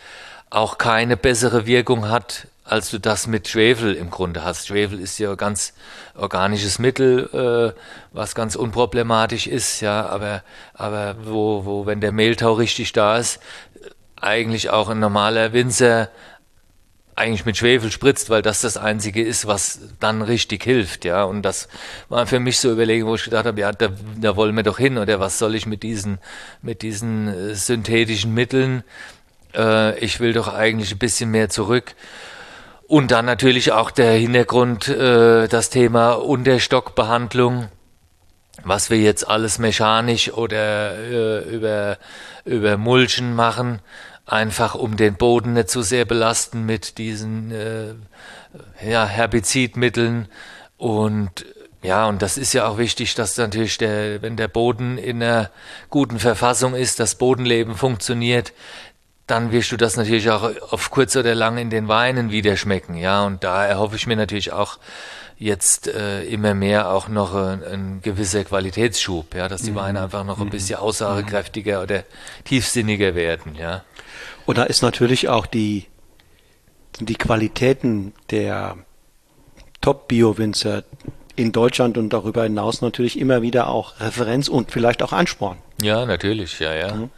auch 0.51 0.79
keine 0.79 1.17
bessere 1.17 1.67
Wirkung 1.67 2.09
hat, 2.09 2.47
als 2.65 2.91
du 2.91 2.99
das 2.99 3.27
mit 3.27 3.49
Schwefel 3.49 3.95
im 3.95 4.11
Grunde 4.11 4.45
hast. 4.45 4.67
Schwefel 4.67 5.01
ist 5.01 5.19
ja 5.19 5.35
ganz 5.35 5.73
organisches 6.15 6.79
Mittel, 6.79 7.29
äh, 7.75 7.79
was 8.13 8.35
ganz 8.35 8.55
unproblematisch 8.57 9.47
ist, 9.47 9.81
ja, 9.81 10.07
aber, 10.07 10.43
aber 10.75 11.17
wo, 11.25 11.65
wo, 11.65 11.87
wenn 11.87 12.01
der 12.01 12.13
Mehltau 12.13 12.53
richtig 12.55 12.93
da 12.93 13.17
ist, 13.17 13.41
eigentlich 14.21 14.71
auch 14.71 14.89
ein 14.89 15.01
normaler 15.01 15.53
Winzer 15.53 16.09
eigentlich 17.15 17.45
mit 17.45 17.57
Schwefel 17.57 17.91
spritzt, 17.91 18.31
weil 18.31 18.43
das 18.43 18.63
das 18.63 18.77
Einzige 18.77 19.23
ist, 19.23 19.47
was 19.47 19.81
dann 20.01 20.23
richtig 20.23 20.65
hilft, 20.65 21.05
ja. 21.05 21.25
Und 21.25 21.43
das 21.43 21.69
war 22.09 22.27
für 22.27 22.41
mich 22.41 22.59
so 22.59 22.71
Überlegen, 22.73 23.07
wo 23.07 23.15
ich 23.15 23.25
gedacht 23.25 23.45
habe, 23.45 23.61
ja, 23.61 23.73
da, 23.73 23.89
da 24.19 24.37
wollen 24.37 24.57
wir 24.57 24.63
doch 24.63 24.79
hin, 24.79 24.99
oder 24.99 25.21
was 25.21 25.39
soll 25.39 25.55
ich 25.55 25.67
mit 25.67 25.83
diesen, 25.83 26.19
mit 26.63 26.83
diesen 26.83 27.29
äh, 27.29 27.55
synthetischen 27.55 28.33
Mitteln? 28.33 28.83
Äh, 29.55 29.99
ich 29.99 30.21
will 30.21 30.33
doch 30.33 30.53
eigentlich 30.53 30.93
ein 30.93 30.99
bisschen 30.99 31.31
mehr 31.31 31.51
zurück. 31.51 31.95
Und 32.87 33.11
dann 33.11 33.27
natürlich 33.27 33.73
auch 33.73 33.91
der 33.91 34.13
Hintergrund, 34.13 34.89
äh, 34.89 35.49
das 35.49 35.71
Thema 35.71 36.13
Unterstockbehandlung, 36.13 37.69
was 38.65 38.91
wir 38.91 38.99
jetzt 38.99 39.27
alles 39.29 39.59
mechanisch 39.59 40.33
oder 40.33 40.99
äh, 40.99 41.41
über, 41.55 41.99
über 42.45 42.77
Mulchen 42.77 43.35
machen 43.35 43.81
einfach 44.27 44.75
um 44.75 44.97
den 44.97 45.15
Boden 45.15 45.55
nicht 45.55 45.71
zu 45.71 45.83
sehr 45.83 46.05
belasten 46.05 46.65
mit 46.65 46.99
diesen 46.99 47.51
äh, 47.51 47.95
ja, 48.89 49.07
Herbizidmitteln 49.07 50.29
und 50.77 51.45
ja, 51.83 52.07
und 52.07 52.23
das 52.23 52.39
ist 52.39 52.53
ja 52.53 52.69
auch 52.69 52.79
wichtig, 52.79 53.17
dass 53.17 53.37
natürlich 53.37 53.77
der, 53.77 54.23
wenn 54.23 54.37
der 54.37 54.47
Boden 54.47 54.99
in 54.99 55.21
einer 55.21 55.51
guten 55.91 56.21
Verfassung 56.21 56.77
ist, 56.77 57.01
das 57.01 57.17
Bodenleben 57.17 57.75
funktioniert, 57.75 58.53
dann 59.27 59.51
wirst 59.51 59.73
du 59.73 59.77
das 59.77 59.97
natürlich 59.97 60.31
auch 60.31 60.49
auf 60.71 60.91
kurz 60.93 61.17
oder 61.17 61.35
lang 61.35 61.59
in 61.59 61.71
den 61.71 61.89
Weinen 61.89 62.31
wieder 62.31 62.57
schmecken, 62.57 62.95
ja. 62.97 63.25
Und 63.25 63.43
da 63.43 63.65
erhoffe 63.65 63.97
ich 63.97 64.07
mir 64.07 64.17
natürlich 64.17 64.53
auch 64.53 64.79
jetzt 65.39 65.89
äh, 65.89 66.23
immer 66.25 66.55
mehr 66.55 66.91
auch 66.91 67.09
noch 67.09 67.35
ein, 67.35 67.65
ein 67.65 68.01
gewisser 68.03 68.45
Qualitätsschub, 68.45 69.35
ja, 69.35 69.49
dass 69.49 69.63
die 69.63 69.73
mhm. 69.73 69.77
Weine 69.77 70.03
einfach 70.03 70.25
noch 70.25 70.39
ein 70.39 70.47
mhm. 70.47 70.51
bisschen 70.51 70.79
aussagekräftiger 70.79 71.83
oder 71.83 72.05
tiefsinniger 72.45 73.15
werden, 73.17 73.57
ja. 73.57 73.83
Und 74.47 74.59
da 74.59 74.65
ist 74.65 74.83
natürlich 74.83 75.29
auch 75.29 75.47
die, 75.47 75.87
die 77.01 77.15
Qualitäten 77.15 78.13
der 78.31 78.77
Top-Bio-Winzer 79.81 80.85
in 81.37 81.53
Deutschland 81.53 81.99
und 81.99 82.13
darüber 82.13 82.45
hinaus 82.45 82.83
natürlich 82.83 83.19
immer 83.19 83.43
wieder 83.43 83.69
auch 83.69 84.01
Referenz 84.01 84.49
und 84.49 84.71
vielleicht 84.71 85.03
auch 85.03 85.13
Ansporn. 85.13 85.59
Ja, 85.81 86.05
natürlich, 86.07 86.59
ja, 86.61 86.75
ja. 86.75 86.95
Mhm. 86.95 87.11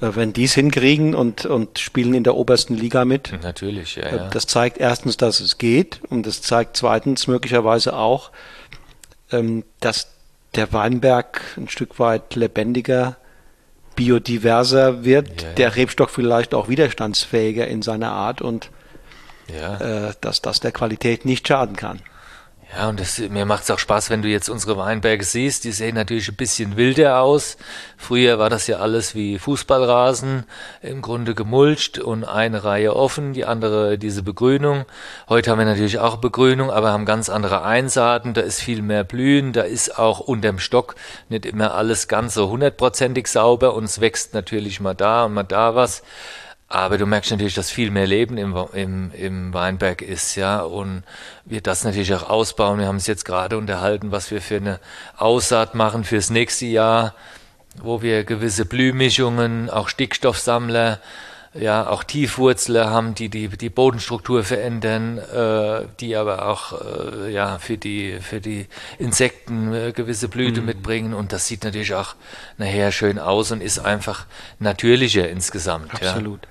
Äh, 0.00 0.16
wenn 0.16 0.32
die 0.32 0.44
es 0.44 0.54
hinkriegen 0.54 1.14
und, 1.14 1.46
und 1.46 1.78
spielen 1.78 2.14
in 2.14 2.24
der 2.24 2.34
obersten 2.34 2.74
Liga 2.74 3.04
mit. 3.04 3.32
Natürlich, 3.42 3.96
ja, 3.96 4.04
äh, 4.04 4.16
ja. 4.16 4.28
Das 4.28 4.46
zeigt 4.46 4.78
erstens, 4.78 5.16
dass 5.16 5.40
es 5.40 5.58
geht 5.58 6.00
und 6.08 6.26
das 6.26 6.42
zeigt 6.42 6.76
zweitens 6.76 7.26
möglicherweise 7.26 7.96
auch, 7.96 8.30
ähm, 9.30 9.64
dass 9.80 10.08
der 10.54 10.72
Weinberg 10.72 11.40
ein 11.56 11.68
Stück 11.68 11.98
weit 11.98 12.34
lebendiger 12.34 13.16
biodiverser 13.98 15.04
wird, 15.04 15.42
ja, 15.42 15.48
ja. 15.48 15.54
der 15.54 15.76
Rebstock 15.76 16.10
vielleicht 16.10 16.54
auch 16.54 16.68
widerstandsfähiger 16.68 17.66
in 17.66 17.82
seiner 17.82 18.12
Art 18.12 18.40
und 18.40 18.70
ja. 19.52 20.08
äh, 20.08 20.14
dass 20.20 20.40
das 20.40 20.60
der 20.60 20.70
Qualität 20.70 21.24
nicht 21.24 21.48
schaden 21.48 21.74
kann. 21.74 22.00
Ja, 22.76 22.90
und 22.90 23.00
das, 23.00 23.18
mir 23.18 23.46
macht 23.46 23.62
es 23.62 23.70
auch 23.70 23.78
Spaß, 23.78 24.10
wenn 24.10 24.20
du 24.20 24.28
jetzt 24.28 24.50
unsere 24.50 24.76
Weinberge 24.76 25.24
siehst. 25.24 25.64
Die 25.64 25.72
sehen 25.72 25.94
natürlich 25.94 26.28
ein 26.28 26.36
bisschen 26.36 26.76
wilder 26.76 27.22
aus. 27.22 27.56
Früher 27.96 28.38
war 28.38 28.50
das 28.50 28.66
ja 28.66 28.76
alles 28.76 29.14
wie 29.14 29.38
Fußballrasen, 29.38 30.44
im 30.82 31.00
Grunde 31.00 31.34
gemulcht 31.34 31.98
und 31.98 32.24
eine 32.24 32.64
Reihe 32.64 32.94
offen, 32.94 33.32
die 33.32 33.46
andere 33.46 33.96
diese 33.96 34.22
Begrünung. 34.22 34.84
Heute 35.30 35.50
haben 35.50 35.58
wir 35.58 35.64
natürlich 35.64 35.98
auch 35.98 36.16
Begrünung, 36.16 36.70
aber 36.70 36.92
haben 36.92 37.06
ganz 37.06 37.30
andere 37.30 37.62
Einsaaten. 37.62 38.34
Da 38.34 38.42
ist 38.42 38.60
viel 38.60 38.82
mehr 38.82 39.02
Blühen, 39.02 39.54
da 39.54 39.62
ist 39.62 39.98
auch 39.98 40.20
unterm 40.20 40.58
Stock 40.58 40.94
nicht 41.30 41.46
immer 41.46 41.74
alles 41.74 42.06
ganz 42.06 42.34
so 42.34 42.50
hundertprozentig 42.50 43.28
sauber 43.28 43.72
und 43.74 43.84
es 43.84 44.02
wächst 44.02 44.34
natürlich 44.34 44.78
mal 44.78 44.94
da 44.94 45.24
und 45.24 45.32
mal 45.32 45.42
da 45.42 45.74
was. 45.74 46.02
Aber 46.70 46.98
du 46.98 47.06
merkst 47.06 47.30
natürlich, 47.30 47.54
dass 47.54 47.70
viel 47.70 47.90
mehr 47.90 48.06
Leben 48.06 48.36
im, 48.36 48.54
im, 48.74 49.10
im 49.12 49.54
Weinberg 49.54 50.02
ist, 50.02 50.36
ja, 50.36 50.60
und 50.60 51.02
wir 51.46 51.62
das 51.62 51.82
natürlich 51.84 52.12
auch 52.12 52.28
ausbauen. 52.28 52.78
Wir 52.78 52.86
haben 52.86 52.96
es 52.96 53.06
jetzt 53.06 53.24
gerade 53.24 53.56
unterhalten, 53.56 54.12
was 54.12 54.30
wir 54.30 54.42
für 54.42 54.56
eine 54.56 54.78
Aussaat 55.16 55.74
machen 55.74 56.04
fürs 56.04 56.28
nächste 56.28 56.66
Jahr, 56.66 57.14
wo 57.80 58.02
wir 58.02 58.24
gewisse 58.24 58.66
Blühmischungen, 58.66 59.70
auch 59.70 59.88
Stickstoffsammler, 59.88 61.00
ja, 61.60 61.88
auch 61.88 62.04
Tiefwurzler 62.04 62.90
haben, 62.90 63.14
die 63.14 63.28
die, 63.28 63.48
die 63.48 63.70
Bodenstruktur 63.70 64.44
verändern, 64.44 65.18
äh, 65.18 65.86
die 66.00 66.16
aber 66.16 66.48
auch 66.48 66.80
äh, 66.80 67.32
ja, 67.32 67.58
für, 67.58 67.76
die, 67.76 68.18
für 68.20 68.40
die 68.40 68.66
Insekten 68.98 69.72
äh, 69.72 69.92
gewisse 69.92 70.28
Blüte 70.28 70.60
mhm. 70.60 70.66
mitbringen. 70.66 71.14
Und 71.14 71.32
das 71.32 71.46
sieht 71.46 71.64
natürlich 71.64 71.94
auch 71.94 72.14
nachher 72.56 72.92
schön 72.92 73.18
aus 73.18 73.50
und 73.50 73.62
ist 73.62 73.78
einfach 73.78 74.26
natürlicher 74.58 75.28
insgesamt. 75.28 75.94
Absolut. 75.94 76.42
Ja. 76.42 76.48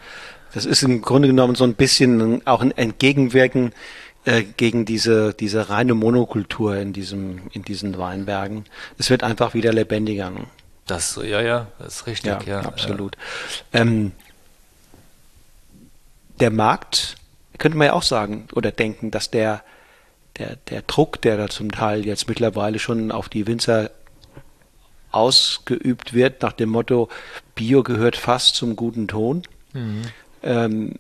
Das 0.53 0.66
ist 0.66 0.84
im 0.84 1.01
Grunde 1.01 1.28
genommen 1.28 1.55
so 1.55 1.64
ein 1.64 1.76
bisschen 1.76 2.45
auch 2.47 2.62
ein 2.62 2.72
Entgegenwirken 2.72 3.74
äh, 4.26 4.43
gegen 4.43 4.86
diese, 4.86 5.34
diese 5.34 5.70
reine 5.70 5.93
Monokultur 5.93 6.76
in, 6.78 6.93
diesem, 6.93 7.41
in 7.51 7.64
diesen 7.64 7.97
Weinbergen. 7.97 8.66
Es 8.97 9.10
wird 9.10 9.24
einfach 9.24 9.53
wieder 9.53 9.72
lebendiger. 9.72 10.32
Das, 10.86 11.20
ja, 11.24 11.41
ja, 11.41 11.68
das 11.80 11.97
ist 11.97 12.08
richtig, 12.08 12.47
ja. 12.47 12.62
ja 12.62 12.62
absolut. 12.62 13.18
Ja. 13.74 13.82
Ähm, 13.82 14.14
der 16.39 16.51
Markt, 16.51 17.15
könnte 17.57 17.77
man 17.77 17.88
ja 17.88 17.93
auch 17.93 18.03
sagen 18.03 18.47
oder 18.53 18.71
denken, 18.71 19.11
dass 19.11 19.31
der, 19.31 19.63
der, 20.38 20.57
der 20.69 20.81
Druck, 20.83 21.21
der 21.21 21.38
da 21.38 21.49
zum 21.49 21.71
Teil 21.71 22.05
jetzt 22.05 22.27
mittlerweile 22.27 22.79
schon 22.79 23.11
auf 23.11 23.29
die 23.29 23.47
Winzer 23.47 23.91
ausgeübt 25.11 26.13
wird, 26.13 26.41
nach 26.41 26.53
dem 26.53 26.69
Motto, 26.69 27.09
Bio 27.55 27.83
gehört 27.83 28.15
fast 28.15 28.55
zum 28.55 28.75
guten 28.75 29.07
Ton. 29.07 29.43
Mhm. 29.73 30.01
Ähm, 30.43 30.99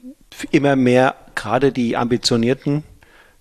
immer 0.51 0.75
mehr, 0.75 1.15
gerade 1.35 1.71
die 1.71 1.95
ambitionierten 1.97 2.83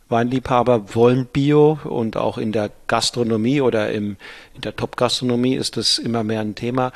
Weinliebhaber 0.08 0.94
wollen 0.94 1.26
Bio 1.26 1.78
und 1.82 2.16
auch 2.16 2.38
in 2.38 2.52
der 2.52 2.70
Gastronomie 2.86 3.60
oder 3.60 3.90
im, 3.90 4.16
in 4.54 4.60
der 4.60 4.76
Top-Gastronomie 4.76 5.56
ist 5.56 5.76
das 5.76 5.98
immer 5.98 6.22
mehr 6.22 6.40
ein 6.40 6.54
Thema. 6.54 6.92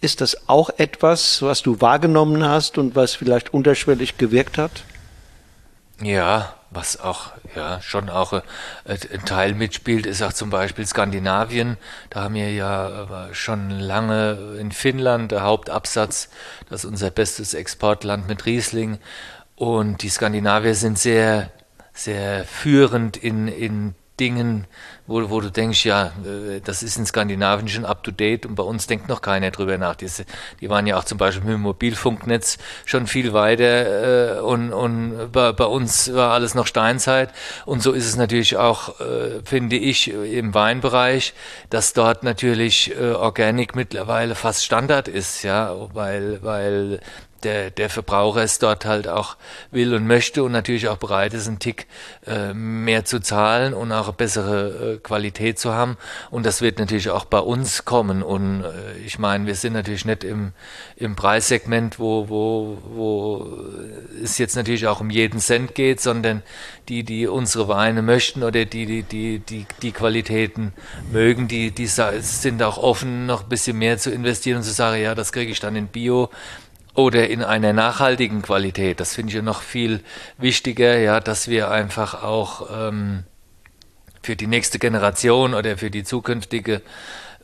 Ist 0.00 0.20
das 0.20 0.48
auch 0.48 0.70
etwas, 0.78 1.42
was 1.42 1.62
du 1.62 1.80
wahrgenommen 1.80 2.44
hast 2.44 2.78
und 2.78 2.94
was 2.94 3.14
vielleicht 3.14 3.52
unterschwellig 3.52 4.16
gewirkt 4.16 4.58
hat? 4.58 4.84
Ja, 6.00 6.54
was 6.70 7.00
auch, 7.00 7.32
ja, 7.56 7.80
schon 7.80 8.08
auch 8.08 8.32
äh, 8.32 8.42
ein 8.84 9.24
Teil 9.24 9.54
mitspielt, 9.54 10.06
ist 10.06 10.22
auch 10.22 10.32
zum 10.32 10.50
Beispiel 10.50 10.86
Skandinavien. 10.86 11.76
Da 12.10 12.24
haben 12.24 12.34
wir 12.34 12.52
ja 12.52 13.28
schon 13.32 13.70
lange 13.70 14.56
in 14.60 14.70
Finnland 14.70 15.32
der 15.32 15.42
Hauptabsatz, 15.42 16.28
das 16.68 16.84
ist 16.84 16.90
unser 16.90 17.10
bestes 17.10 17.54
Exportland 17.54 18.28
mit 18.28 18.46
Riesling. 18.46 18.98
Und 19.56 20.02
die 20.02 20.08
Skandinavier 20.08 20.74
sind 20.74 20.98
sehr, 20.98 21.50
sehr 21.92 22.44
führend 22.44 23.16
in, 23.16 23.48
in 23.48 23.94
Dingen, 24.20 24.66
wo, 25.08 25.30
wo 25.30 25.40
du 25.40 25.50
denkst, 25.50 25.84
ja, 25.86 26.12
äh, 26.24 26.60
das 26.62 26.82
ist 26.82 26.98
in 26.98 27.06
Skandinavien 27.06 27.66
schon 27.66 27.84
up 27.84 28.04
to 28.04 28.12
date 28.12 28.46
und 28.46 28.54
bei 28.54 28.62
uns 28.62 28.86
denkt 28.86 29.08
noch 29.08 29.22
keiner 29.22 29.50
drüber 29.50 29.78
nach. 29.78 29.96
Die, 29.96 30.06
die 30.60 30.70
waren 30.70 30.86
ja 30.86 30.98
auch 30.98 31.04
zum 31.04 31.18
Beispiel 31.18 31.44
mit 31.44 31.54
dem 31.54 31.62
Mobilfunknetz 31.62 32.58
schon 32.84 33.06
viel 33.06 33.32
weiter 33.32 34.36
äh, 34.36 34.40
und, 34.40 34.72
und 34.72 35.32
bei, 35.32 35.52
bei, 35.52 35.64
uns 35.64 36.12
war 36.12 36.32
alles 36.32 36.54
noch 36.54 36.66
Steinzeit. 36.66 37.30
Und 37.64 37.82
so 37.82 37.92
ist 37.92 38.06
es 38.06 38.16
natürlich 38.16 38.58
auch, 38.58 39.00
äh, 39.00 39.40
finde 39.44 39.76
ich, 39.76 40.12
im 40.12 40.52
Weinbereich, 40.52 41.32
dass 41.70 41.94
dort 41.94 42.22
natürlich 42.22 42.94
äh, 42.94 43.12
Organic 43.12 43.74
mittlerweile 43.74 44.34
fast 44.34 44.64
Standard 44.64 45.08
ist, 45.08 45.42
ja, 45.42 45.74
weil, 45.94 46.42
weil 46.42 47.00
der, 47.42 47.70
der 47.70 47.90
Verbraucher 47.90 48.42
es 48.42 48.58
dort 48.58 48.84
halt 48.84 49.08
auch 49.08 49.36
will 49.70 49.94
und 49.94 50.06
möchte 50.06 50.42
und 50.42 50.52
natürlich 50.52 50.88
auch 50.88 50.96
bereit 50.96 51.34
ist, 51.34 51.46
einen 51.46 51.58
Tick 51.58 51.86
äh, 52.26 52.52
mehr 52.52 53.04
zu 53.04 53.20
zahlen 53.20 53.74
und 53.74 53.92
auch 53.92 54.08
eine 54.08 54.12
bessere 54.12 54.94
äh, 54.94 54.96
Qualität 54.98 55.58
zu 55.58 55.72
haben. 55.72 55.96
Und 56.30 56.46
das 56.46 56.60
wird 56.60 56.78
natürlich 56.78 57.10
auch 57.10 57.24
bei 57.24 57.38
uns 57.38 57.84
kommen. 57.84 58.22
Und 58.22 58.64
äh, 58.64 58.98
ich 59.04 59.18
meine, 59.18 59.46
wir 59.46 59.54
sind 59.54 59.72
natürlich 59.72 60.04
nicht 60.04 60.24
im, 60.24 60.52
im 60.96 61.16
Preissegment, 61.16 61.98
wo, 61.98 62.28
wo, 62.28 62.78
wo 62.84 63.58
es 64.22 64.38
jetzt 64.38 64.56
natürlich 64.56 64.86
auch 64.86 65.00
um 65.00 65.10
jeden 65.10 65.40
Cent 65.40 65.74
geht, 65.74 66.00
sondern 66.00 66.42
die, 66.88 67.04
die 67.04 67.26
unsere 67.26 67.68
Weine 67.68 68.02
möchten 68.02 68.42
oder 68.42 68.64
die, 68.64 68.86
die, 68.86 69.02
die, 69.02 69.38
die, 69.38 69.66
die 69.82 69.92
Qualitäten 69.92 70.72
mögen, 71.12 71.48
die, 71.48 71.70
die 71.70 71.86
sind 71.86 72.62
auch 72.62 72.78
offen, 72.78 73.26
noch 73.26 73.44
ein 73.44 73.48
bisschen 73.48 73.78
mehr 73.78 73.98
zu 73.98 74.10
investieren 74.10 74.58
und 74.58 74.62
zu 74.64 74.72
sagen, 74.72 75.00
ja, 75.02 75.14
das 75.14 75.32
kriege 75.32 75.52
ich 75.52 75.60
dann 75.60 75.76
in 75.76 75.88
Bio 75.88 76.30
oder 76.98 77.30
in 77.30 77.44
einer 77.44 77.72
nachhaltigen 77.72 78.42
Qualität. 78.42 78.98
Das 78.98 79.14
finde 79.14 79.30
ich 79.30 79.36
ja 79.36 79.42
noch 79.42 79.62
viel 79.62 80.00
wichtiger, 80.36 80.98
ja, 80.98 81.20
dass 81.20 81.46
wir 81.46 81.70
einfach 81.70 82.24
auch 82.24 82.68
ähm, 82.76 83.22
für 84.20 84.34
die 84.34 84.48
nächste 84.48 84.80
Generation 84.80 85.54
oder 85.54 85.78
für 85.78 85.92
die 85.92 86.02
zukünftige 86.02 86.82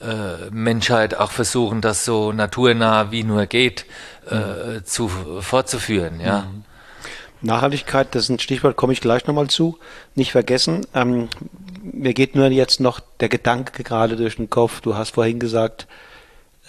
äh, 0.01 0.51
Menschheit 0.51 1.15
auch 1.17 1.31
versuchen, 1.31 1.83
das 1.83 2.05
so 2.05 2.33
naturnah 2.33 3.13
wie 3.13 3.23
nur 3.23 3.47
geht 3.47 3.87
äh, 4.29 4.35
mhm. 4.35 4.85
zu, 4.87 5.09
fortzuführen. 5.09 6.19
Ja. 6.19 6.41
Mhm. 6.41 6.65
Nachhaltigkeit, 7.41 8.13
das 8.17 8.25
ist 8.25 8.31
ein 8.31 8.39
Stichwort, 8.41 8.75
komme 8.75 8.93
ich 8.93 9.01
gleich 9.01 9.25
nochmal 9.29 9.47
zu. 9.47 9.79
Nicht 10.17 10.33
vergessen, 10.33 10.85
ähm, 10.95 11.29
mir 11.81 12.13
geht 12.13 12.35
nur 12.35 12.49
jetzt 12.49 12.81
noch 12.81 12.99
der 13.21 13.29
Gedanke 13.29 13.85
gerade 13.85 14.17
durch 14.17 14.35
den 14.35 14.51
Kopf, 14.51 14.81
du 14.81 14.97
hast 14.97 15.11
vorhin 15.11 15.39
gesagt, 15.39 15.87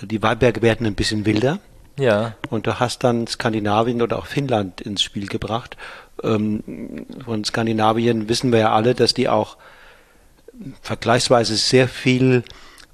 die 0.01 0.21
Weinberge 0.21 0.61
werden 0.61 0.85
ein 0.85 0.93
bisschen 0.93 1.25
wilder. 1.25 1.57
Ja. 1.97 2.35
Und 2.49 2.67
du 2.67 2.79
hast 2.79 3.03
dann 3.03 3.27
Skandinavien 3.27 4.01
oder 4.01 4.19
auch 4.19 4.25
Finnland 4.25 4.81
ins 4.81 5.01
Spiel 5.01 5.27
gebracht. 5.27 5.77
Ähm, 6.23 7.05
von 7.23 7.43
Skandinavien 7.43 8.29
wissen 8.29 8.51
wir 8.51 8.59
ja 8.59 8.73
alle, 8.73 8.95
dass 8.95 9.13
die 9.13 9.29
auch 9.29 9.57
vergleichsweise 10.81 11.55
sehr 11.55 11.87
viel 11.87 12.43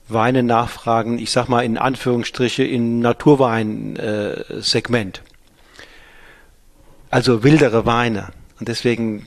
Weine 0.08 0.43
nachfragen, 0.43 1.18
ich 1.20 1.32
sag 1.32 1.47
mal 1.47 1.64
in 1.64 1.78
Anführungsstriche 1.78 2.64
im 2.64 2.99
Naturwein-Segment. 2.99 5.18
Äh, 5.18 5.22
also 7.10 7.43
wildere 7.43 7.86
Weine. 7.86 8.30
Und 8.60 8.68
deswegen 8.68 9.26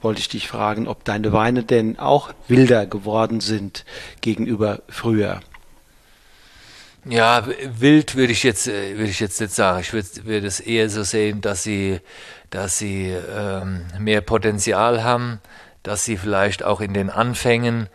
wollte 0.00 0.20
ich 0.20 0.28
dich 0.28 0.48
fragen, 0.48 0.88
ob 0.88 1.04
deine 1.04 1.32
Weine 1.32 1.64
denn 1.64 1.98
auch 1.98 2.32
wilder 2.48 2.86
geworden 2.86 3.40
sind 3.40 3.84
gegenüber 4.20 4.82
früher. 4.88 5.40
Ja, 7.06 7.46
wild 7.46 8.14
würde 8.14 8.32
ich 8.32 8.42
jetzt 8.42 8.66
äh, 8.66 8.96
würde 8.96 9.10
ich 9.10 9.20
jetzt 9.20 9.40
nicht 9.40 9.52
sagen. 9.54 9.80
Ich 9.80 9.92
würde 9.92 10.08
würde 10.24 10.46
es 10.46 10.60
eher 10.60 10.88
so 10.88 11.02
sehen, 11.02 11.40
dass 11.40 11.62
sie 11.62 12.00
dass 12.50 12.78
sie 12.78 13.10
ähm, 13.10 13.86
mehr 13.98 14.22
Potenzial 14.22 15.04
haben, 15.04 15.40
dass 15.82 16.04
sie 16.04 16.16
vielleicht 16.16 16.62
auch 16.62 16.80
in 16.80 16.94
den 16.94 17.10
Anfängen 17.10 17.88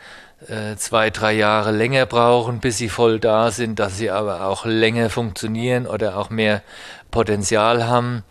äh, 0.48 0.76
zwei 0.76 1.10
drei 1.10 1.34
Jahre 1.34 1.72
länger 1.72 2.06
brauchen, 2.06 2.60
bis 2.60 2.78
sie 2.78 2.90
voll 2.90 3.20
da 3.20 3.50
sind, 3.52 3.80
dass 3.80 3.98
sie 3.98 4.12
aber 4.12 4.46
auch 4.46 4.66
länger 4.66 5.10
funktionieren 5.10 5.88
oder 5.88 6.16
auch 6.18 6.30
mehr 6.30 6.62
Potenzial 7.10 7.88
haben. 7.88 8.24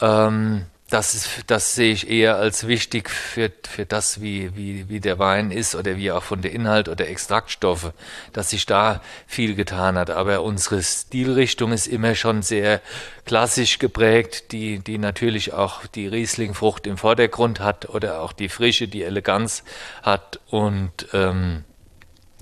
Ähm, 0.00 0.66
das, 0.88 1.28
das 1.48 1.74
sehe 1.74 1.92
ich 1.92 2.08
eher 2.08 2.36
als 2.36 2.68
wichtig 2.68 3.10
für, 3.10 3.50
für 3.68 3.84
das, 3.84 4.20
wie, 4.20 4.54
wie, 4.54 4.88
wie 4.88 5.00
der 5.00 5.18
Wein 5.18 5.50
ist 5.50 5.74
oder 5.74 5.96
wie 5.96 6.12
auch 6.12 6.22
von 6.22 6.42
der 6.42 6.52
Inhalt 6.52 6.88
oder 6.88 7.08
Extraktstoffe, 7.08 7.92
dass 8.32 8.50
sich 8.50 8.66
da 8.66 9.00
viel 9.26 9.56
getan 9.56 9.98
hat. 9.98 10.10
Aber 10.10 10.42
unsere 10.42 10.80
Stilrichtung 10.82 11.72
ist 11.72 11.88
immer 11.88 12.14
schon 12.14 12.42
sehr 12.42 12.80
klassisch 13.24 13.80
geprägt, 13.80 14.52
die, 14.52 14.78
die 14.78 14.98
natürlich 14.98 15.52
auch 15.52 15.86
die 15.88 16.06
Rieslingfrucht 16.06 16.86
im 16.86 16.98
Vordergrund 16.98 17.58
hat 17.58 17.88
oder 17.88 18.20
auch 18.20 18.32
die 18.32 18.48
Frische, 18.48 18.86
die 18.86 19.02
Eleganz 19.02 19.64
hat. 20.02 20.38
Und 20.50 21.08
ähm, 21.12 21.64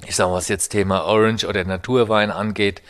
ich 0.07 0.17
sage, 0.17 0.33
was 0.33 0.49
jetzt 0.49 0.69
Thema 0.69 1.05
Orange 1.05 1.47
oder 1.47 1.65
Naturwein 1.65 2.31
angeht, 2.31 2.83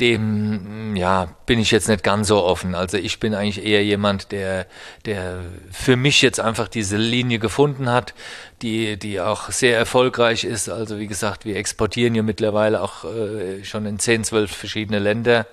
dem 0.00 0.96
ja 0.96 1.28
bin 1.46 1.60
ich 1.60 1.70
jetzt 1.70 1.88
nicht 1.88 2.02
ganz 2.02 2.28
so 2.28 2.42
offen. 2.42 2.74
Also 2.74 2.96
ich 2.96 3.20
bin 3.20 3.34
eigentlich 3.34 3.64
eher 3.64 3.84
jemand, 3.84 4.32
der 4.32 4.66
der 5.06 5.40
für 5.70 5.96
mich 5.96 6.20
jetzt 6.20 6.40
einfach 6.40 6.68
diese 6.68 6.96
Linie 6.96 7.38
gefunden 7.38 7.88
hat, 7.88 8.14
die 8.62 8.96
die 8.96 9.20
auch 9.20 9.50
sehr 9.50 9.78
erfolgreich 9.78 10.44
ist. 10.44 10.68
Also 10.68 10.98
wie 10.98 11.06
gesagt, 11.06 11.44
wir 11.44 11.56
exportieren 11.56 12.14
ja 12.14 12.22
mittlerweile 12.22 12.82
auch 12.82 13.04
äh, 13.04 13.62
schon 13.64 13.86
in 13.86 13.98
10, 13.98 14.24
12 14.24 14.50
verschiedene 14.50 14.98
Länder 14.98 15.46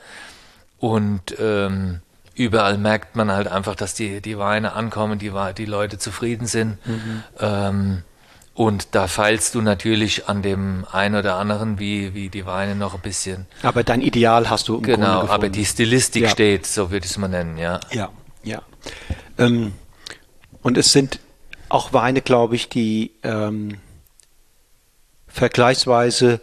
und 0.79 1.35
ähm, 1.39 2.01
überall 2.33 2.79
merkt 2.79 3.15
man 3.15 3.31
halt 3.31 3.47
einfach, 3.47 3.75
dass 3.75 3.93
die 3.93 4.21
die 4.21 4.39
Weine 4.39 4.73
ankommen, 4.73 5.19
die 5.19 5.31
die 5.55 5.65
Leute 5.65 5.99
zufrieden 5.99 6.47
sind. 6.47 6.83
Mhm. 6.87 7.23
Ähm, 7.39 8.03
und 8.53 8.95
da 8.95 9.07
feilst 9.07 9.55
du 9.55 9.61
natürlich 9.61 10.27
an 10.27 10.41
dem 10.41 10.85
einen 10.91 11.15
oder 11.15 11.35
anderen, 11.35 11.79
wie, 11.79 12.13
wie 12.13 12.29
die 12.29 12.45
Weine 12.45 12.75
noch 12.75 12.93
ein 12.93 12.99
bisschen. 12.99 13.47
Aber 13.63 13.83
dein 13.83 14.01
Ideal 14.01 14.49
hast 14.49 14.67
du 14.67 14.77
im 14.77 14.83
Genau, 14.83 15.27
aber 15.27 15.49
die 15.49 15.65
Stilistik 15.65 16.23
ja. 16.23 16.29
steht, 16.29 16.65
so 16.65 16.91
würde 16.91 17.05
ich 17.05 17.11
es 17.11 17.17
mal 17.17 17.29
nennen, 17.29 17.57
ja. 17.57 17.79
Ja, 17.91 18.09
ja. 18.43 18.61
Ähm, 19.37 19.73
und 20.61 20.77
es 20.77 20.91
sind 20.91 21.19
auch 21.69 21.93
Weine, 21.93 22.21
glaube 22.21 22.55
ich, 22.55 22.67
die 22.67 23.11
ähm, 23.23 23.77
vergleichsweise, 25.27 26.41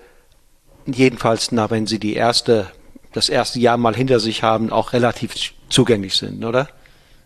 jedenfalls, 0.87 1.53
na, 1.53 1.71
wenn 1.71 1.87
sie 1.87 1.99
die 1.99 2.15
erste, 2.15 2.69
das 3.13 3.29
erste 3.29 3.61
Jahr 3.61 3.77
mal 3.77 3.95
hinter 3.95 4.19
sich 4.19 4.43
haben, 4.43 4.73
auch 4.73 4.95
relativ 4.95 5.35
zugänglich 5.69 6.17
sind, 6.17 6.43
oder? 6.43 6.69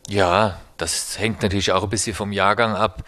Ja, 0.08 0.60
das 0.76 1.18
hängt 1.20 1.42
natürlich 1.42 1.70
auch 1.70 1.84
ein 1.84 1.90
bisschen 1.90 2.14
vom 2.14 2.32
Jahrgang 2.32 2.74
ab. 2.74 3.04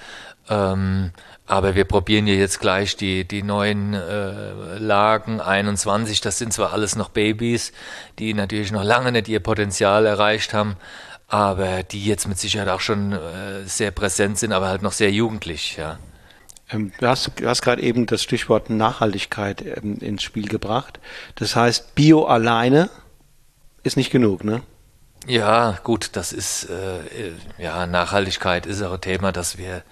Ähm, 0.48 1.12
aber 1.46 1.74
wir 1.74 1.84
probieren 1.84 2.26
ja 2.26 2.34
jetzt 2.34 2.60
gleich 2.60 2.96
die, 2.96 3.26
die 3.26 3.42
neuen 3.42 3.92
äh, 3.92 4.78
Lagen 4.78 5.40
21. 5.40 6.20
Das 6.22 6.38
sind 6.38 6.52
zwar 6.52 6.72
alles 6.72 6.96
noch 6.96 7.10
Babys, 7.10 7.72
die 8.18 8.32
natürlich 8.32 8.72
noch 8.72 8.84
lange 8.84 9.12
nicht 9.12 9.28
ihr 9.28 9.40
Potenzial 9.40 10.06
erreicht 10.06 10.54
haben, 10.54 10.76
aber 11.28 11.82
die 11.82 12.04
jetzt 12.04 12.26
mit 12.26 12.38
Sicherheit 12.38 12.68
auch 12.68 12.80
schon 12.80 13.12
äh, 13.12 13.64
sehr 13.66 13.90
präsent 13.90 14.38
sind, 14.38 14.52
aber 14.52 14.68
halt 14.68 14.82
noch 14.82 14.92
sehr 14.92 15.10
jugendlich, 15.10 15.76
ja. 15.76 15.98
Ähm, 16.70 16.92
du 16.98 17.06
hast, 17.06 17.30
du 17.36 17.46
hast 17.46 17.60
gerade 17.60 17.82
eben 17.82 18.06
das 18.06 18.22
Stichwort 18.22 18.70
Nachhaltigkeit 18.70 19.62
ähm, 19.62 19.98
ins 19.98 20.22
Spiel 20.22 20.48
gebracht. 20.48 20.98
Das 21.34 21.56
heißt, 21.56 21.94
Bio 21.94 22.24
alleine 22.24 22.88
ist 23.82 23.98
nicht 23.98 24.10
genug, 24.10 24.44
ne? 24.44 24.62
Ja, 25.26 25.78
gut, 25.84 26.10
das 26.14 26.32
ist, 26.32 26.68
äh, 26.70 27.32
ja, 27.58 27.86
Nachhaltigkeit 27.86 28.66
ist 28.66 28.82
auch 28.82 28.94
ein 28.94 29.00
Thema, 29.00 29.32
das 29.32 29.56
wir 29.58 29.82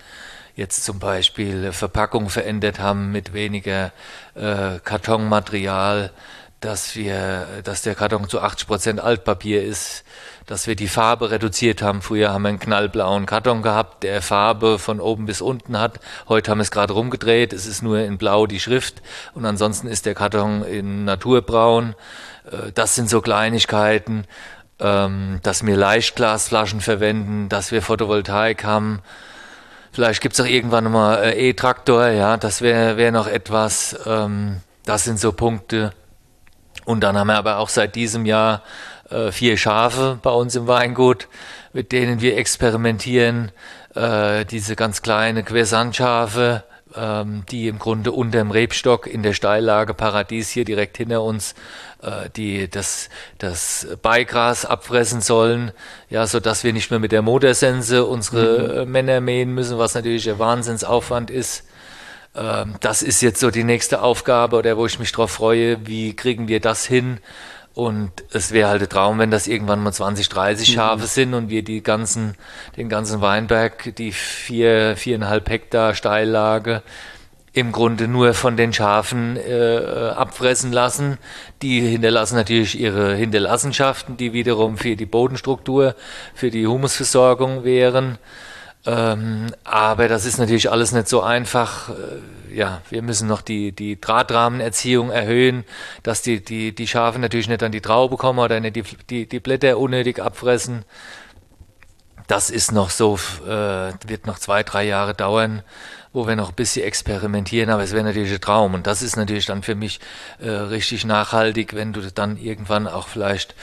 jetzt 0.54 0.84
zum 0.84 0.98
Beispiel 0.98 1.72
Verpackung 1.72 2.28
verändert 2.28 2.78
haben 2.78 3.12
mit 3.12 3.32
weniger 3.32 3.92
äh, 4.34 4.78
Kartonmaterial, 4.84 6.10
dass 6.60 6.94
wir, 6.94 7.46
dass 7.64 7.82
der 7.82 7.94
Karton 7.94 8.28
zu 8.28 8.40
80 8.40 8.68
Prozent 8.68 9.00
Altpapier 9.00 9.64
ist, 9.64 10.04
dass 10.46 10.66
wir 10.66 10.76
die 10.76 10.86
Farbe 10.88 11.30
reduziert 11.30 11.82
haben. 11.82 12.02
Früher 12.02 12.32
haben 12.32 12.42
wir 12.42 12.50
einen 12.50 12.60
knallblauen 12.60 13.26
Karton 13.26 13.62
gehabt, 13.62 14.04
der 14.04 14.22
Farbe 14.22 14.78
von 14.78 15.00
oben 15.00 15.26
bis 15.26 15.40
unten 15.40 15.78
hat. 15.78 15.98
Heute 16.28 16.50
haben 16.50 16.58
wir 16.58 16.62
es 16.62 16.70
gerade 16.70 16.92
rumgedreht. 16.92 17.52
Es 17.52 17.66
ist 17.66 17.82
nur 17.82 17.98
in 18.00 18.16
Blau 18.16 18.46
die 18.46 18.60
Schrift 18.60 19.02
und 19.34 19.44
ansonsten 19.44 19.88
ist 19.88 20.06
der 20.06 20.14
Karton 20.14 20.64
in 20.64 21.04
Naturbraun. 21.04 21.94
Äh, 22.50 22.70
das 22.72 22.94
sind 22.94 23.10
so 23.10 23.20
Kleinigkeiten, 23.20 24.24
ähm, 24.78 25.40
dass 25.42 25.66
wir 25.66 25.76
Leichtglasflaschen 25.76 26.80
verwenden, 26.80 27.48
dass 27.48 27.72
wir 27.72 27.82
Photovoltaik 27.82 28.62
haben 28.64 29.02
Vielleicht 29.92 30.22
gibt 30.22 30.34
es 30.34 30.40
auch 30.40 30.46
irgendwann 30.46 30.90
mal 30.90 31.22
äh, 31.22 31.50
E-Traktor, 31.50 32.08
ja, 32.08 32.38
das 32.38 32.62
wäre 32.62 32.96
wär 32.96 33.12
noch 33.12 33.26
etwas. 33.26 33.94
Ähm, 34.06 34.60
das 34.86 35.04
sind 35.04 35.20
so 35.20 35.32
Punkte. 35.32 35.92
Und 36.84 37.00
dann 37.00 37.16
haben 37.16 37.26
wir 37.26 37.36
aber 37.36 37.58
auch 37.58 37.68
seit 37.68 37.94
diesem 37.94 38.24
Jahr 38.24 38.62
äh, 39.10 39.30
vier 39.30 39.56
Schafe 39.58 40.18
bei 40.22 40.30
uns 40.30 40.56
im 40.56 40.66
Weingut, 40.66 41.28
mit 41.74 41.92
denen 41.92 42.22
wir 42.22 42.38
experimentieren. 42.38 43.52
Äh, 43.94 44.46
diese 44.46 44.76
ganz 44.76 45.02
kleine 45.02 45.42
Quersant-Schafe, 45.44 46.64
ähm, 46.96 47.44
die 47.50 47.68
im 47.68 47.78
Grunde 47.78 48.12
unter 48.12 48.38
dem 48.38 48.50
Rebstock 48.50 49.06
in 49.06 49.22
der 49.22 49.34
Steillage 49.34 49.92
Paradies 49.92 50.48
hier 50.48 50.64
direkt 50.64 50.96
hinter 50.96 51.22
uns 51.22 51.54
äh, 52.02 52.28
die 52.36 52.68
das, 52.68 53.08
das 53.38 53.86
Beigras 54.02 54.64
abfressen 54.64 55.20
sollen, 55.20 55.72
ja, 56.10 56.26
so 56.26 56.40
dass 56.40 56.64
wir 56.64 56.72
nicht 56.72 56.90
mehr 56.90 57.00
mit 57.00 57.12
der 57.12 57.22
Motorsense 57.22 58.04
unsere 58.04 58.84
mhm. 58.84 58.92
Männer 58.92 59.20
mähen 59.20 59.54
müssen, 59.54 59.78
was 59.78 59.94
natürlich 59.94 60.28
ein 60.28 60.38
Wahnsinnsaufwand 60.38 61.30
ist. 61.30 61.64
Ähm, 62.34 62.74
das 62.80 63.02
ist 63.02 63.22
jetzt 63.22 63.40
so 63.40 63.50
die 63.50 63.64
nächste 63.64 64.02
Aufgabe 64.02 64.56
oder 64.56 64.76
wo 64.76 64.86
ich 64.86 64.98
mich 64.98 65.12
drauf 65.12 65.30
freue, 65.30 65.86
wie 65.86 66.14
kriegen 66.14 66.48
wir 66.48 66.60
das 66.60 66.84
hin? 66.84 67.18
Und 67.74 68.10
es 68.32 68.52
wäre 68.52 68.68
halt 68.68 68.82
ein 68.82 68.88
Traum, 68.88 69.18
wenn 69.18 69.30
das 69.30 69.46
irgendwann 69.46 69.82
mal 69.82 69.92
20, 69.92 70.28
30 70.28 70.68
mhm. 70.68 70.74
Schafe 70.74 71.02
mhm. 71.02 71.06
sind 71.06 71.34
und 71.34 71.48
wir 71.48 71.62
die 71.62 71.82
ganzen, 71.82 72.34
den 72.76 72.88
ganzen 72.88 73.20
Weinberg, 73.20 73.94
die 73.96 74.12
vier, 74.12 74.96
viereinhalb 74.96 75.48
Hektar 75.48 75.94
Steillage 75.94 76.82
im 77.52 77.70
Grunde 77.70 78.08
nur 78.08 78.32
von 78.32 78.56
den 78.56 78.72
Schafen 78.72 79.36
äh, 79.36 80.12
abfressen 80.16 80.72
lassen. 80.72 81.18
Die 81.60 81.80
hinterlassen 81.80 82.36
natürlich 82.36 82.80
ihre 82.80 83.14
Hinterlassenschaften, 83.14 84.16
die 84.16 84.32
wiederum 84.32 84.78
für 84.78 84.96
die 84.96 85.06
Bodenstruktur, 85.06 85.94
für 86.34 86.50
die 86.50 86.66
Humusversorgung 86.66 87.64
wären. 87.64 88.18
Ähm, 88.84 89.48
aber 89.64 90.08
das 90.08 90.24
ist 90.24 90.38
natürlich 90.38 90.70
alles 90.70 90.92
nicht 90.92 91.08
so 91.08 91.20
einfach. 91.20 91.90
Äh, 91.90 92.56
ja, 92.56 92.80
wir 92.90 93.02
müssen 93.02 93.28
noch 93.28 93.42
die, 93.42 93.72
die 93.72 94.00
Drahtrahmenerziehung 94.00 95.10
erhöhen, 95.10 95.64
dass 96.02 96.22
die, 96.22 96.42
die, 96.42 96.74
die 96.74 96.88
Schafe 96.88 97.18
natürlich 97.18 97.48
nicht 97.48 97.62
an 97.62 97.72
die 97.72 97.80
Traube 97.80 98.16
kommen 98.16 98.38
oder 98.38 98.60
nicht 98.60 98.76
die, 98.76 98.84
die, 99.08 99.28
die 99.28 99.40
Blätter 99.40 99.78
unnötig 99.78 100.20
abfressen. 100.20 100.84
Das 102.26 102.50
ist 102.50 102.72
noch 102.72 102.90
so, 102.90 103.18
äh, 103.46 103.92
wird 104.06 104.26
noch 104.26 104.38
zwei, 104.38 104.62
drei 104.62 104.84
Jahre 104.84 105.14
dauern 105.14 105.62
wo 106.12 106.26
wir 106.26 106.36
noch 106.36 106.50
ein 106.50 106.54
bisschen 106.54 106.84
experimentieren, 106.84 107.70
aber 107.70 107.82
es 107.82 107.92
wäre 107.92 108.04
natürlich 108.04 108.32
ein 108.32 108.40
Traum. 108.40 108.74
Und 108.74 108.86
das 108.86 109.02
ist 109.02 109.16
natürlich 109.16 109.46
dann 109.46 109.62
für 109.62 109.74
mich 109.74 110.00
äh, 110.40 110.48
richtig 110.48 111.04
nachhaltig, 111.04 111.74
wenn 111.74 111.92
du 111.92 112.00
dann 112.12 112.36
irgendwann 112.36 112.86
auch 112.86 113.08
vielleicht 113.08 113.54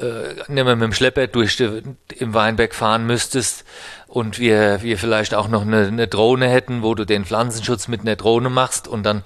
äh, 0.00 0.34
nicht 0.48 0.64
mehr 0.64 0.76
mit 0.76 0.82
dem 0.82 0.92
Schlepper 0.92 1.26
durch 1.26 1.56
die, 1.56 1.82
im 2.18 2.34
Weinberg 2.34 2.74
fahren 2.74 3.06
müsstest 3.06 3.64
und 4.06 4.38
wir, 4.38 4.82
wir 4.82 4.98
vielleicht 4.98 5.34
auch 5.34 5.48
noch 5.48 5.62
eine, 5.62 5.86
eine 5.86 6.08
Drohne 6.08 6.48
hätten, 6.48 6.82
wo 6.82 6.94
du 6.94 7.04
den 7.04 7.24
Pflanzenschutz 7.24 7.88
mit 7.88 8.02
einer 8.02 8.16
Drohne 8.16 8.50
machst 8.50 8.86
und 8.86 9.04
dann 9.04 9.22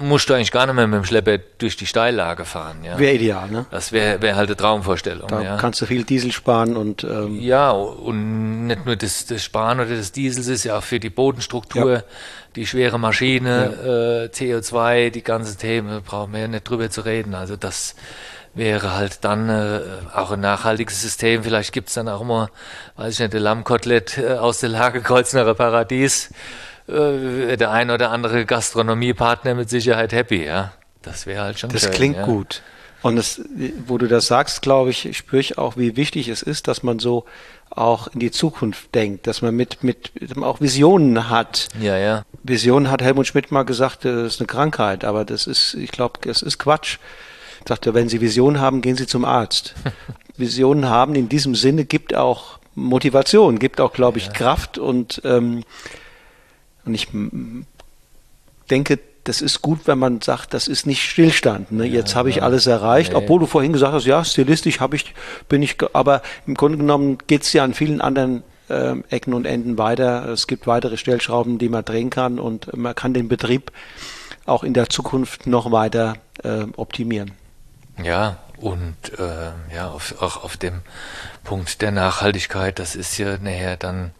musst 0.00 0.28
du 0.28 0.34
eigentlich 0.34 0.50
gar 0.50 0.66
nicht 0.66 0.74
mehr 0.74 0.86
mit 0.86 0.98
dem 0.98 1.04
Schlepper 1.04 1.38
durch 1.58 1.76
die 1.76 1.86
Steillage 1.86 2.44
fahren. 2.44 2.84
Ja. 2.84 2.98
Wäre 2.98 3.14
ideal, 3.14 3.50
ne? 3.50 3.66
Das 3.70 3.92
wäre 3.92 4.20
wär 4.22 4.36
halt 4.36 4.48
eine 4.48 4.56
Traumvorstellung. 4.56 5.28
Da 5.28 5.42
ja. 5.42 5.56
kannst 5.56 5.80
du 5.80 5.86
viel 5.86 6.04
Diesel 6.04 6.32
sparen 6.32 6.76
und 6.76 7.04
ähm 7.04 7.38
ja 7.40 7.70
und 7.70 8.66
nicht 8.66 8.86
nur 8.86 8.96
das, 8.96 9.26
das 9.26 9.44
Sparen 9.44 9.80
oder 9.80 9.90
des 9.90 10.12
Diesels 10.12 10.48
ist 10.48 10.64
ja 10.64 10.78
auch 10.78 10.82
für 10.82 11.00
die 11.00 11.10
Bodenstruktur, 11.10 11.92
ja. 11.92 12.02
die 12.56 12.66
schwere 12.66 12.98
Maschine, 12.98 13.74
ja. 13.84 14.24
äh, 14.24 14.26
CO2, 14.28 15.10
die 15.10 15.22
ganzen 15.22 15.58
Themen 15.58 16.02
brauchen 16.02 16.32
wir 16.32 16.40
ja 16.40 16.48
nicht 16.48 16.68
drüber 16.68 16.90
zu 16.90 17.02
reden. 17.02 17.34
Also 17.34 17.56
das 17.56 17.94
wäre 18.54 18.94
halt 18.94 19.24
dann 19.24 19.48
äh, 19.48 19.80
auch 20.14 20.32
ein 20.32 20.40
nachhaltiges 20.40 21.00
System. 21.00 21.44
Vielleicht 21.44 21.72
gibt 21.72 21.88
es 21.88 21.94
dann 21.94 22.08
auch 22.08 22.24
mal, 22.24 22.50
weiß 22.96 23.14
ich 23.14 23.20
nicht, 23.20 23.34
ein 23.34 23.42
Lammkotelett 23.42 24.18
äh, 24.18 24.34
aus 24.34 24.60
der 24.60 24.70
Lage 24.70 25.00
Kreuznacher 25.00 25.54
Paradies 25.54 26.30
äh, 26.90 27.56
der 27.56 27.70
ein 27.70 27.90
oder 27.90 28.10
andere 28.10 28.44
Gastronomiepartner 28.44 29.54
mit 29.54 29.70
Sicherheit 29.70 30.12
happy, 30.12 30.44
ja. 30.44 30.72
Das 31.02 31.26
wäre 31.26 31.42
halt 31.42 31.58
schon 31.58 31.70
Das 31.70 31.82
schön, 31.82 31.92
klingt 31.92 32.16
ja. 32.16 32.24
gut. 32.24 32.62
Und 33.02 33.16
das, 33.16 33.40
wo 33.86 33.96
du 33.96 34.08
das 34.08 34.26
sagst, 34.26 34.60
glaube 34.60 34.90
ich, 34.90 35.16
spüre 35.16 35.40
ich 35.40 35.56
auch, 35.56 35.76
wie 35.76 35.96
wichtig 35.96 36.28
es 36.28 36.42
ist, 36.42 36.68
dass 36.68 36.82
man 36.82 36.98
so 36.98 37.24
auch 37.70 38.08
in 38.08 38.20
die 38.20 38.30
Zukunft 38.30 38.94
denkt, 38.94 39.26
dass 39.26 39.42
man 39.42 39.54
mit, 39.54 39.82
mit 39.82 40.12
auch 40.42 40.60
Visionen 40.60 41.30
hat. 41.30 41.68
Ja, 41.80 41.96
ja. 41.96 42.24
Visionen 42.42 42.90
hat 42.90 43.00
Helmut 43.00 43.26
Schmidt 43.26 43.52
mal 43.52 43.62
gesagt, 43.62 44.04
das 44.04 44.34
ist 44.34 44.40
eine 44.40 44.48
Krankheit, 44.48 45.04
aber 45.04 45.24
das 45.24 45.46
ist, 45.46 45.74
ich 45.74 45.90
glaube, 45.90 46.18
das 46.22 46.42
ist 46.42 46.58
Quatsch. 46.58 46.98
Ich 47.60 47.68
sagte, 47.68 47.94
wenn 47.94 48.08
Sie 48.08 48.20
Visionen 48.20 48.60
haben, 48.60 48.82
gehen 48.82 48.96
Sie 48.96 49.06
zum 49.06 49.24
Arzt. 49.24 49.74
Visionen 50.36 50.88
haben 50.88 51.14
in 51.14 51.28
diesem 51.28 51.54
Sinne 51.54 51.84
gibt 51.84 52.14
auch 52.14 52.58
Motivation, 52.74 53.58
gibt 53.58 53.80
auch, 53.80 53.92
glaube 53.92 54.18
ich, 54.18 54.26
ja. 54.26 54.32
Kraft 54.32 54.78
und 54.78 55.22
ähm, 55.24 55.64
und 56.84 56.94
ich 56.94 57.08
denke, 58.70 58.98
das 59.24 59.42
ist 59.42 59.62
gut, 59.62 59.80
wenn 59.84 59.98
man 59.98 60.20
sagt, 60.22 60.54
das 60.54 60.66
ist 60.66 60.86
nicht 60.86 61.02
Stillstand. 61.02 61.72
Ne? 61.72 61.86
Ja, 61.86 62.00
Jetzt 62.00 62.14
habe 62.14 62.30
ich 62.30 62.36
ja. 62.36 62.42
alles 62.42 62.66
erreicht, 62.66 63.14
obwohl 63.14 63.40
du 63.40 63.46
vorhin 63.46 63.72
gesagt 63.72 63.92
hast, 63.92 64.06
ja, 64.06 64.24
stilistisch 64.24 64.80
habe 64.80 64.96
ich, 64.96 65.14
bin 65.48 65.62
ich, 65.62 65.76
aber 65.92 66.22
im 66.46 66.54
Grunde 66.54 66.78
genommen 66.78 67.18
geht 67.26 67.42
es 67.42 67.52
ja 67.52 67.62
an 67.62 67.74
vielen 67.74 68.00
anderen 68.00 68.42
äh, 68.68 68.94
Ecken 69.10 69.34
und 69.34 69.44
Enden 69.44 69.76
weiter. 69.76 70.28
Es 70.28 70.46
gibt 70.46 70.66
weitere 70.66 70.96
Stellschrauben, 70.96 71.58
die 71.58 71.68
man 71.68 71.84
drehen 71.84 72.10
kann 72.10 72.38
und 72.38 72.74
man 72.76 72.94
kann 72.94 73.12
den 73.12 73.28
Betrieb 73.28 73.72
auch 74.46 74.64
in 74.64 74.74
der 74.74 74.88
Zukunft 74.88 75.46
noch 75.46 75.70
weiter 75.70 76.14
äh, 76.42 76.64
optimieren. 76.76 77.32
Ja, 78.02 78.38
und 78.56 78.96
äh, 79.18 79.74
ja, 79.74 79.88
auf, 79.90 80.20
auch 80.20 80.44
auf 80.44 80.56
dem 80.56 80.80
Punkt 81.44 81.82
der 81.82 81.92
Nachhaltigkeit, 81.92 82.78
das 82.78 82.94
ist 82.94 83.18
ja 83.18 83.36
nachher 83.38 83.76
dann 83.76 84.12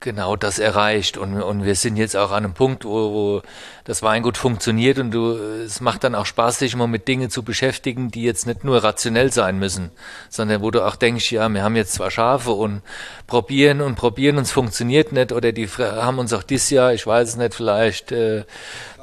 genau 0.00 0.36
das 0.36 0.58
erreicht. 0.58 1.16
Und, 1.16 1.40
und 1.42 1.64
wir 1.64 1.74
sind 1.74 1.96
jetzt 1.96 2.16
auch 2.16 2.30
an 2.30 2.44
einem 2.44 2.54
Punkt, 2.54 2.84
wo, 2.84 3.12
wo 3.12 3.42
das 3.84 4.02
Weingut 4.02 4.36
funktioniert 4.36 4.98
und 4.98 5.10
du, 5.12 5.32
es 5.32 5.80
macht 5.80 6.04
dann 6.04 6.14
auch 6.14 6.26
Spaß, 6.26 6.58
sich 6.58 6.74
immer 6.74 6.86
mit 6.86 7.08
Dingen 7.08 7.30
zu 7.30 7.42
beschäftigen, 7.42 8.10
die 8.10 8.22
jetzt 8.22 8.46
nicht 8.46 8.62
nur 8.62 8.84
rationell 8.84 9.32
sein 9.32 9.58
müssen, 9.58 9.90
sondern 10.28 10.60
wo 10.60 10.70
du 10.70 10.86
auch 10.86 10.96
denkst, 10.96 11.32
ja, 11.32 11.48
wir 11.48 11.62
haben 11.62 11.74
jetzt 11.74 11.94
zwar 11.94 12.10
Schafe 12.10 12.50
und 12.50 12.82
probieren 13.26 13.80
und 13.80 13.94
probieren 13.94 14.36
und 14.36 14.42
es 14.42 14.52
funktioniert 14.52 15.12
nicht 15.12 15.32
oder 15.32 15.52
die 15.52 15.66
haben 15.68 16.18
uns 16.18 16.32
auch 16.32 16.42
dieses 16.42 16.68
Jahr, 16.70 16.92
ich 16.92 17.06
weiß 17.06 17.30
es 17.30 17.36
nicht, 17.36 17.54
vielleicht 17.54 18.12
äh, 18.12 18.44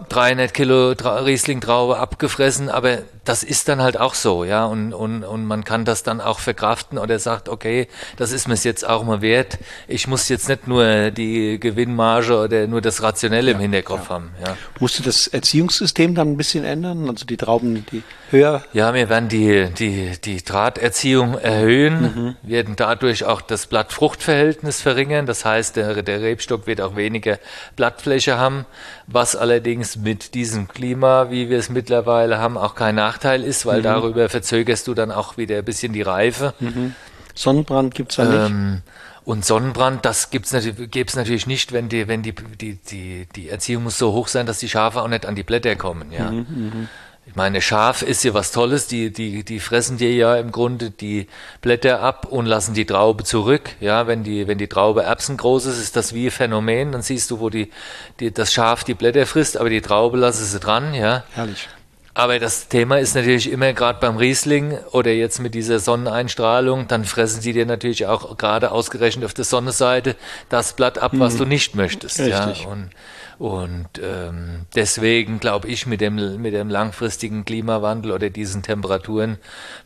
300 0.09 0.53
Kilo 0.53 0.91
Riesling-Traube 0.91 1.97
abgefressen, 1.97 2.69
aber 2.69 2.99
das 3.23 3.43
ist 3.43 3.67
dann 3.67 3.81
halt 3.81 3.97
auch 3.99 4.13
so, 4.13 4.43
ja, 4.43 4.65
und, 4.65 4.93
und, 4.93 5.23
und 5.23 5.45
man 5.45 5.63
kann 5.63 5.83
das 5.83 6.03
dann 6.03 6.21
auch 6.21 6.39
verkraften 6.39 6.97
oder 6.97 7.17
sagt, 7.17 7.49
okay, 7.49 7.87
das 8.17 8.31
ist 8.31 8.47
mir 8.47 8.55
jetzt 8.55 8.87
auch 8.87 9.03
mal 9.03 9.21
wert, 9.21 9.57
ich 9.87 10.07
muss 10.07 10.29
jetzt 10.29 10.47
nicht 10.47 10.67
nur 10.67 11.11
die 11.11 11.59
Gewinnmarge 11.59 12.37
oder 12.37 12.67
nur 12.67 12.81
das 12.81 13.01
Rationelle 13.01 13.51
ja, 13.51 13.55
im 13.55 13.61
Hinterkopf 13.61 14.09
ja. 14.09 14.15
haben, 14.15 14.31
ja. 14.45 14.57
Musst 14.79 14.99
du 14.99 15.03
das 15.03 15.27
Erziehungssystem 15.27 16.13
dann 16.13 16.33
ein 16.33 16.37
bisschen 16.37 16.63
ändern? 16.63 17.09
Also 17.09 17.25
die 17.25 17.37
Trauben, 17.37 17.85
die 17.91 18.03
höher? 18.29 18.63
Ja, 18.73 18.93
wir 18.93 19.09
werden 19.09 19.29
die, 19.29 19.69
die, 19.77 20.11
die 20.23 20.43
Drahterziehung 20.43 21.37
erhöhen, 21.37 22.01
mhm. 22.01 22.35
werden 22.43 22.75
dadurch 22.75 23.23
auch 23.23 23.41
das 23.41 23.67
Blattfruchtverhältnis 23.67 24.81
verringern. 24.81 25.25
Das 25.25 25.45
heißt, 25.45 25.75
der, 25.75 26.03
der 26.03 26.21
Rebstock 26.21 26.67
wird 26.67 26.81
auch 26.81 26.95
weniger 26.95 27.39
Blattfläche 27.75 28.37
haben, 28.37 28.65
was 29.07 29.35
allerdings 29.35 29.84
mit 29.97 30.33
diesem 30.33 30.67
Klima, 30.67 31.29
wie 31.29 31.49
wir 31.49 31.57
es 31.57 31.69
mittlerweile 31.69 32.37
haben, 32.39 32.57
auch 32.57 32.75
kein 32.75 32.95
Nachteil 32.95 33.43
ist, 33.43 33.65
weil 33.65 33.79
mhm. 33.79 33.83
darüber 33.83 34.29
verzögerst 34.29 34.87
du 34.87 34.93
dann 34.93 35.11
auch 35.11 35.37
wieder 35.37 35.57
ein 35.57 35.65
bisschen 35.65 35.93
die 35.93 36.01
Reife. 36.01 36.53
Mhm. 36.59 36.95
Sonnenbrand 37.33 37.93
gibt 37.93 38.11
es 38.11 38.17
ja 38.17 38.45
ähm, 38.47 38.71
nicht. 38.71 38.83
Und 39.25 39.43
Sonnenbrand, 39.43 40.05
das 40.05 40.29
gibt's 40.29 40.53
natürlich, 40.53 40.91
gäbe 40.91 41.11
natürlich 41.15 41.47
nicht, 41.47 41.71
wenn 41.73 41.89
die, 41.89 42.07
wenn 42.07 42.21
die, 42.21 42.33
die, 42.33 42.75
die, 42.75 43.27
die 43.35 43.49
Erziehung 43.49 43.83
muss 43.83 43.97
so 43.97 44.13
hoch 44.13 44.27
sein, 44.27 44.45
dass 44.45 44.59
die 44.59 44.69
Schafe 44.69 45.01
auch 45.01 45.07
nicht 45.07 45.25
an 45.25 45.35
die 45.35 45.43
Blätter 45.43 45.75
kommen, 45.75 46.11
ja. 46.11 46.29
Mhm, 46.29 46.45
mh. 46.47 46.87
Ich 47.27 47.35
meine, 47.35 47.59
Schaf 47.59 48.03
ist 48.03 48.23
ja 48.23 48.35
was 48.35 48.51
Tolles, 48.51 48.85
die, 48.85 49.11
die, 49.11 49.43
die 49.43 49.59
fressen 49.59 49.97
dir 49.97 50.13
ja 50.13 50.35
im 50.37 50.51
Grunde 50.51 50.91
die 50.91 51.27
Blätter 51.59 51.99
ab 52.01 52.27
und 52.29 52.45
lassen 52.45 52.75
die 52.75 52.85
Traube 52.85 53.23
zurück. 53.23 53.71
Ja, 53.79 54.05
wenn 54.05 54.23
die, 54.23 54.47
wenn 54.47 54.59
die 54.59 54.67
Traube 54.67 55.03
erbsengroß 55.03 55.65
ist, 55.65 55.79
ist 55.79 55.95
das 55.95 56.13
wie 56.13 56.27
ein 56.27 56.31
Phänomen. 56.31 56.91
Dann 56.91 57.01
siehst 57.01 57.31
du, 57.31 57.39
wo 57.39 57.49
die, 57.49 57.71
die, 58.19 58.31
das 58.31 58.53
Schaf 58.53 58.83
die 58.83 58.93
Blätter 58.93 59.25
frisst, 59.25 59.57
aber 59.57 59.69
die 59.71 59.81
Traube 59.81 60.17
lassen 60.17 60.45
sie 60.45 60.59
dran, 60.59 60.93
ja. 60.93 61.23
Herrlich. 61.33 61.67
Aber 62.13 62.39
das 62.39 62.69
Thema 62.69 62.97
ist 62.97 63.13
natürlich 63.13 63.51
immer 63.51 63.73
gerade 63.73 63.99
beim 63.99 64.15
Riesling 64.15 64.77
oder 64.91 65.11
jetzt 65.11 65.39
mit 65.39 65.53
dieser 65.53 65.79
Sonneneinstrahlung, 65.79 66.87
dann 66.87 67.03
fressen 67.03 67.41
sie 67.41 67.51
dir 67.51 67.65
natürlich 67.65 68.05
auch 68.05 68.37
gerade 68.37 68.71
ausgerechnet 68.71 69.25
auf 69.25 69.33
der 69.33 69.43
Sonnenseite 69.43 70.15
das 70.47 70.77
Blatt 70.77 70.97
ab, 70.97 71.11
was 71.15 71.33
mhm. 71.33 71.39
du 71.39 71.45
nicht 71.45 71.75
möchtest. 71.75 72.19
Richtig. 72.19 72.63
Ja. 72.63 72.69
Und, 72.69 72.91
und 73.37 73.87
ähm, 74.01 74.65
deswegen 74.75 75.39
glaube 75.39 75.67
ich, 75.67 75.85
mit 75.85 76.01
dem, 76.01 76.41
mit 76.41 76.53
dem 76.53 76.69
langfristigen 76.69 77.43
Klimawandel 77.43 78.11
oder 78.11 78.29
diesen 78.29 78.63
Temperaturen 78.63 79.37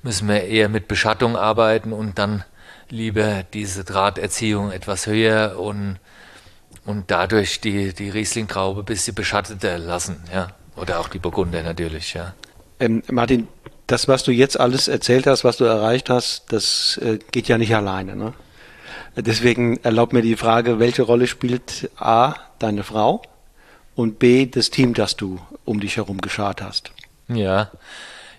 müssen 0.04 0.28
wir 0.28 0.44
eher 0.44 0.70
mit 0.70 0.88
Beschattung 0.88 1.36
arbeiten 1.36 1.94
und 1.94 2.20
dann 2.20 2.44
lieber 2.90 3.44
diese 3.54 3.84
Drahterziehung 3.84 4.72
etwas 4.72 5.08
höher 5.08 5.60
und, 5.60 5.98
und 6.86 7.10
dadurch 7.12 7.62
die, 7.62 7.94
die 7.94 8.10
Riesling-Traube 8.10 8.82
ein 8.82 8.86
bisschen 8.86 9.16
beschatteter 9.16 9.78
lassen. 9.78 10.24
Ja. 10.34 10.50
Oder 10.76 11.00
auch 11.00 11.10
die 11.10 11.20
Burgunder 11.20 11.62
natürlich, 11.62 12.14
ja. 12.14 12.34
Ähm, 12.80 13.04
Martin, 13.12 13.48
das, 13.88 14.08
was 14.08 14.24
du 14.24 14.32
jetzt 14.32 14.60
alles 14.60 14.88
erzählt 14.88 15.28
hast, 15.28 15.44
was 15.44 15.58
du 15.58 15.66
erreicht 15.66 16.10
hast, 16.10 16.52
das 16.54 16.98
äh, 17.04 17.20
geht 17.32 17.48
ja 17.48 17.58
nicht 17.58 17.76
alleine. 17.76 18.16
Ne? 18.16 18.34
Deswegen 19.16 19.78
erlaubt 19.84 20.14
mir 20.14 20.22
die 20.22 20.38
Frage, 20.38 20.80
welche 20.80 21.02
Rolle 21.02 21.28
spielt 21.28 21.90
A, 21.98 22.36
deine 22.60 22.84
Frau 22.84 23.22
und 24.00 24.18
B, 24.18 24.46
das 24.46 24.70
Team, 24.70 24.94
das 24.94 25.18
du 25.18 25.42
um 25.66 25.82
dich 25.82 25.98
herum 25.98 26.22
geschart 26.22 26.62
hast? 26.62 26.92
Ja, 27.28 27.70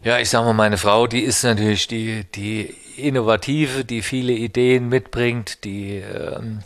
ja, 0.03 0.19
ich 0.19 0.31
sag 0.31 0.45
mal, 0.45 0.55
meine 0.55 0.79
Frau, 0.79 1.07
die 1.07 1.21
ist 1.21 1.45
natürlich 1.45 1.87
die, 1.87 2.25
die 2.35 2.75
Innovative, 2.97 3.85
die 3.85 4.01
viele 4.01 4.33
Ideen 4.33 4.89
mitbringt, 4.89 5.65
die 5.65 5.97
ähm, 5.99 6.61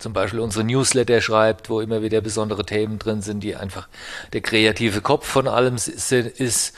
zum 0.00 0.12
Beispiel 0.12 0.40
unsere 0.40 0.64
Newsletter 0.64 1.20
schreibt, 1.20 1.70
wo 1.70 1.80
immer 1.80 2.02
wieder 2.02 2.20
besondere 2.20 2.66
Themen 2.66 2.98
drin 2.98 3.22
sind, 3.22 3.44
die 3.44 3.54
einfach 3.54 3.88
der 4.32 4.40
kreative 4.40 5.02
Kopf 5.02 5.28
von 5.28 5.46
allem 5.46 5.76
ist. 5.76 6.74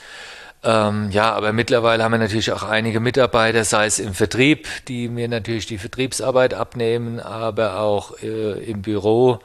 Ähm, 0.63 1.09
ja, 1.09 1.33
aber 1.33 1.51
mittlerweile 1.51 2.03
haben 2.03 2.11
wir 2.11 2.19
natürlich 2.19 2.51
auch 2.51 2.61
einige 2.61 2.99
Mitarbeiter, 2.99 3.63
sei 3.63 3.87
es 3.87 3.97
im 3.97 4.13
Vertrieb, 4.13 4.67
die 4.87 5.09
mir 5.09 5.27
natürlich 5.27 5.65
die 5.65 5.79
Vertriebsarbeit 5.79 6.53
abnehmen, 6.53 7.19
aber 7.19 7.79
auch 7.79 8.21
äh, 8.21 8.63
im 8.63 8.83
Büro 8.83 9.39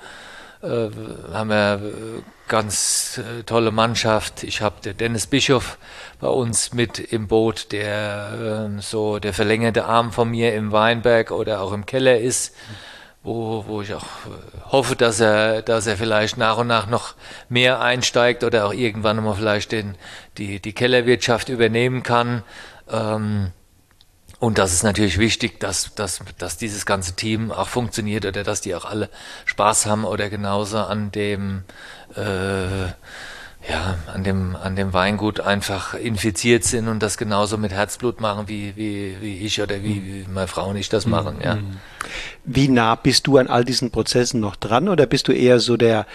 äh, 0.62 0.90
haben 1.32 1.50
wir 1.50 1.74
äh, 1.74 2.22
ganz 2.48 3.18
äh, 3.18 3.42
tolle 3.44 3.70
Mannschaft. 3.70 4.42
Ich 4.42 4.60
habe 4.60 4.80
den 4.82 4.96
Dennis 4.96 5.26
Bischof 5.26 5.78
bei 6.20 6.28
uns 6.28 6.74
mit 6.74 6.98
im 6.98 7.28
Boot, 7.28 7.72
der 7.72 8.66
ähm, 8.66 8.80
so 8.80 9.18
der 9.18 9.32
verlängerte 9.32 9.84
Arm 9.86 10.12
von 10.12 10.30
mir 10.30 10.54
im 10.54 10.72
Weinberg 10.72 11.30
oder 11.30 11.60
auch 11.60 11.72
im 11.72 11.86
Keller 11.86 12.18
ist. 12.18 12.54
Wo, 13.22 13.64
wo 13.66 13.82
ich 13.82 13.94
auch 13.94 14.02
äh, 14.02 14.70
hoffe, 14.72 14.96
dass 14.96 15.20
er, 15.20 15.60
dass 15.60 15.86
er 15.86 15.98
vielleicht 15.98 16.38
nach 16.38 16.56
und 16.56 16.68
nach 16.68 16.86
noch 16.86 17.14
mehr 17.50 17.80
einsteigt 17.80 18.44
oder 18.44 18.66
auch 18.66 18.72
irgendwann 18.72 19.22
mal 19.22 19.34
vielleicht 19.34 19.72
den, 19.72 19.94
die, 20.38 20.58
die 20.58 20.72
Kellerwirtschaft 20.72 21.50
übernehmen 21.50 22.02
kann. 22.02 22.42
Ähm, 22.90 23.52
und 24.40 24.58
das 24.58 24.72
ist 24.72 24.82
natürlich 24.82 25.18
wichtig, 25.18 25.60
dass, 25.60 25.94
dass, 25.94 26.20
dass 26.38 26.56
dieses 26.56 26.86
ganze 26.86 27.14
Team 27.14 27.52
auch 27.52 27.68
funktioniert 27.68 28.24
oder 28.24 28.42
dass 28.42 28.62
die 28.62 28.74
auch 28.74 28.86
alle 28.86 29.10
Spaß 29.44 29.86
haben 29.86 30.04
oder 30.04 30.30
genauso 30.30 30.78
an 30.78 31.12
dem 31.12 31.62
äh, 32.16 32.86
ja, 33.68 33.98
an 34.06 34.24
dem, 34.24 34.56
an 34.56 34.74
dem 34.74 34.94
Weingut 34.94 35.40
einfach 35.40 35.92
infiziert 35.92 36.64
sind 36.64 36.88
und 36.88 37.02
das 37.02 37.18
genauso 37.18 37.58
mit 37.58 37.72
Herzblut 37.72 38.20
machen, 38.20 38.48
wie, 38.48 38.74
wie, 38.74 39.16
wie 39.20 39.38
ich 39.40 39.60
oder 39.60 39.82
wie, 39.82 40.02
wie 40.02 40.26
meine 40.30 40.48
Frau 40.48 40.70
und 40.70 40.76
ich 40.76 40.88
das 40.88 41.04
mhm. 41.04 41.10
machen, 41.10 41.36
ja. 41.44 41.56
Mhm. 41.56 41.76
Wie 42.44 42.68
nah 42.68 42.94
bist 42.94 43.26
du 43.26 43.36
an 43.36 43.48
all 43.48 43.64
diesen 43.64 43.90
Prozessen 43.90 44.40
noch 44.40 44.56
dran 44.56 44.88
oder 44.88 45.04
bist 45.04 45.28
du 45.28 45.32
eher 45.32 45.60
so 45.60 45.76
der, 45.76 46.06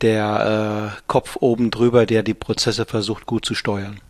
der 0.00 0.92
äh, 0.96 1.02
Kopf 1.06 1.36
oben 1.38 1.70
drüber, 1.70 2.04
der 2.04 2.24
die 2.24 2.34
Prozesse 2.34 2.84
versucht 2.84 3.26
gut 3.26 3.44
zu 3.44 3.54
steuern? 3.54 4.00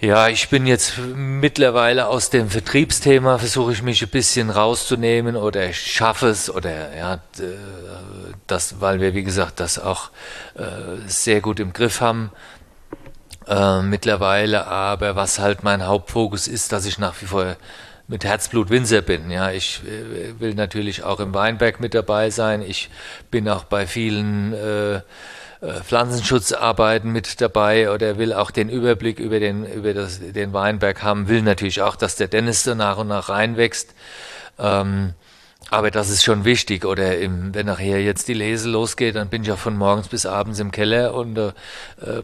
Ja, 0.00 0.28
ich 0.28 0.48
bin 0.48 0.66
jetzt 0.66 0.96
mittlerweile 0.96 2.06
aus 2.06 2.30
dem 2.30 2.48
Vertriebsthema, 2.48 3.36
versuche 3.36 3.72
ich 3.72 3.82
mich 3.82 4.00
ein 4.00 4.08
bisschen 4.08 4.48
rauszunehmen 4.48 5.36
oder 5.36 5.68
ich 5.68 5.78
schaffe 5.78 6.28
es 6.28 6.48
oder 6.48 6.96
ja, 6.96 7.20
das, 8.46 8.80
weil 8.80 9.02
wir, 9.02 9.12
wie 9.12 9.24
gesagt, 9.24 9.60
das 9.60 9.78
auch 9.78 10.08
äh, 10.54 10.62
sehr 11.06 11.42
gut 11.42 11.60
im 11.60 11.74
Griff 11.74 12.00
haben. 12.00 12.32
Äh, 13.46 13.82
mittlerweile, 13.82 14.68
aber 14.68 15.16
was 15.16 15.38
halt 15.38 15.64
mein 15.64 15.86
Hauptfokus 15.86 16.48
ist, 16.48 16.72
dass 16.72 16.86
ich 16.86 16.98
nach 16.98 17.20
wie 17.20 17.26
vor 17.26 17.56
mit 18.08 18.24
Herzblut 18.24 18.70
Winzer 18.70 19.02
bin. 19.02 19.30
Ja, 19.30 19.50
ich 19.50 19.82
äh, 19.84 20.40
will 20.40 20.54
natürlich 20.54 21.02
auch 21.02 21.20
im 21.20 21.34
Weinberg 21.34 21.78
mit 21.78 21.92
dabei 21.92 22.30
sein. 22.30 22.62
Ich 22.62 22.88
bin 23.30 23.46
auch 23.50 23.64
bei 23.64 23.86
vielen 23.86 24.54
Pflanzenschutzarbeiten 25.60 27.12
mit 27.12 27.40
dabei 27.40 27.90
oder 27.90 28.16
will 28.16 28.32
auch 28.32 28.50
den 28.50 28.70
Überblick 28.70 29.18
über 29.18 29.40
den, 29.40 29.66
über 29.66 29.92
das, 29.92 30.20
den 30.20 30.52
Weinberg 30.54 31.02
haben, 31.02 31.28
will 31.28 31.42
natürlich 31.42 31.82
auch, 31.82 31.96
dass 31.96 32.16
der 32.16 32.28
Dennis 32.28 32.64
so 32.64 32.74
nach 32.74 32.96
und 32.96 33.08
nach 33.08 33.28
reinwächst. 33.28 33.94
Ähm, 34.58 35.12
aber 35.70 35.90
das 35.90 36.10
ist 36.10 36.24
schon 36.24 36.44
wichtig. 36.44 36.84
Oder 36.84 37.18
im, 37.18 37.54
wenn 37.54 37.66
nachher 37.66 38.02
jetzt 38.02 38.28
die 38.28 38.34
Lese 38.34 38.68
losgeht, 38.68 39.14
dann 39.14 39.28
bin 39.28 39.42
ich 39.42 39.52
auch 39.52 39.58
von 39.58 39.76
morgens 39.76 40.08
bis 40.08 40.26
abends 40.26 40.58
im 40.58 40.72
Keller 40.72 41.14
und 41.14 41.38
äh, 41.38 41.52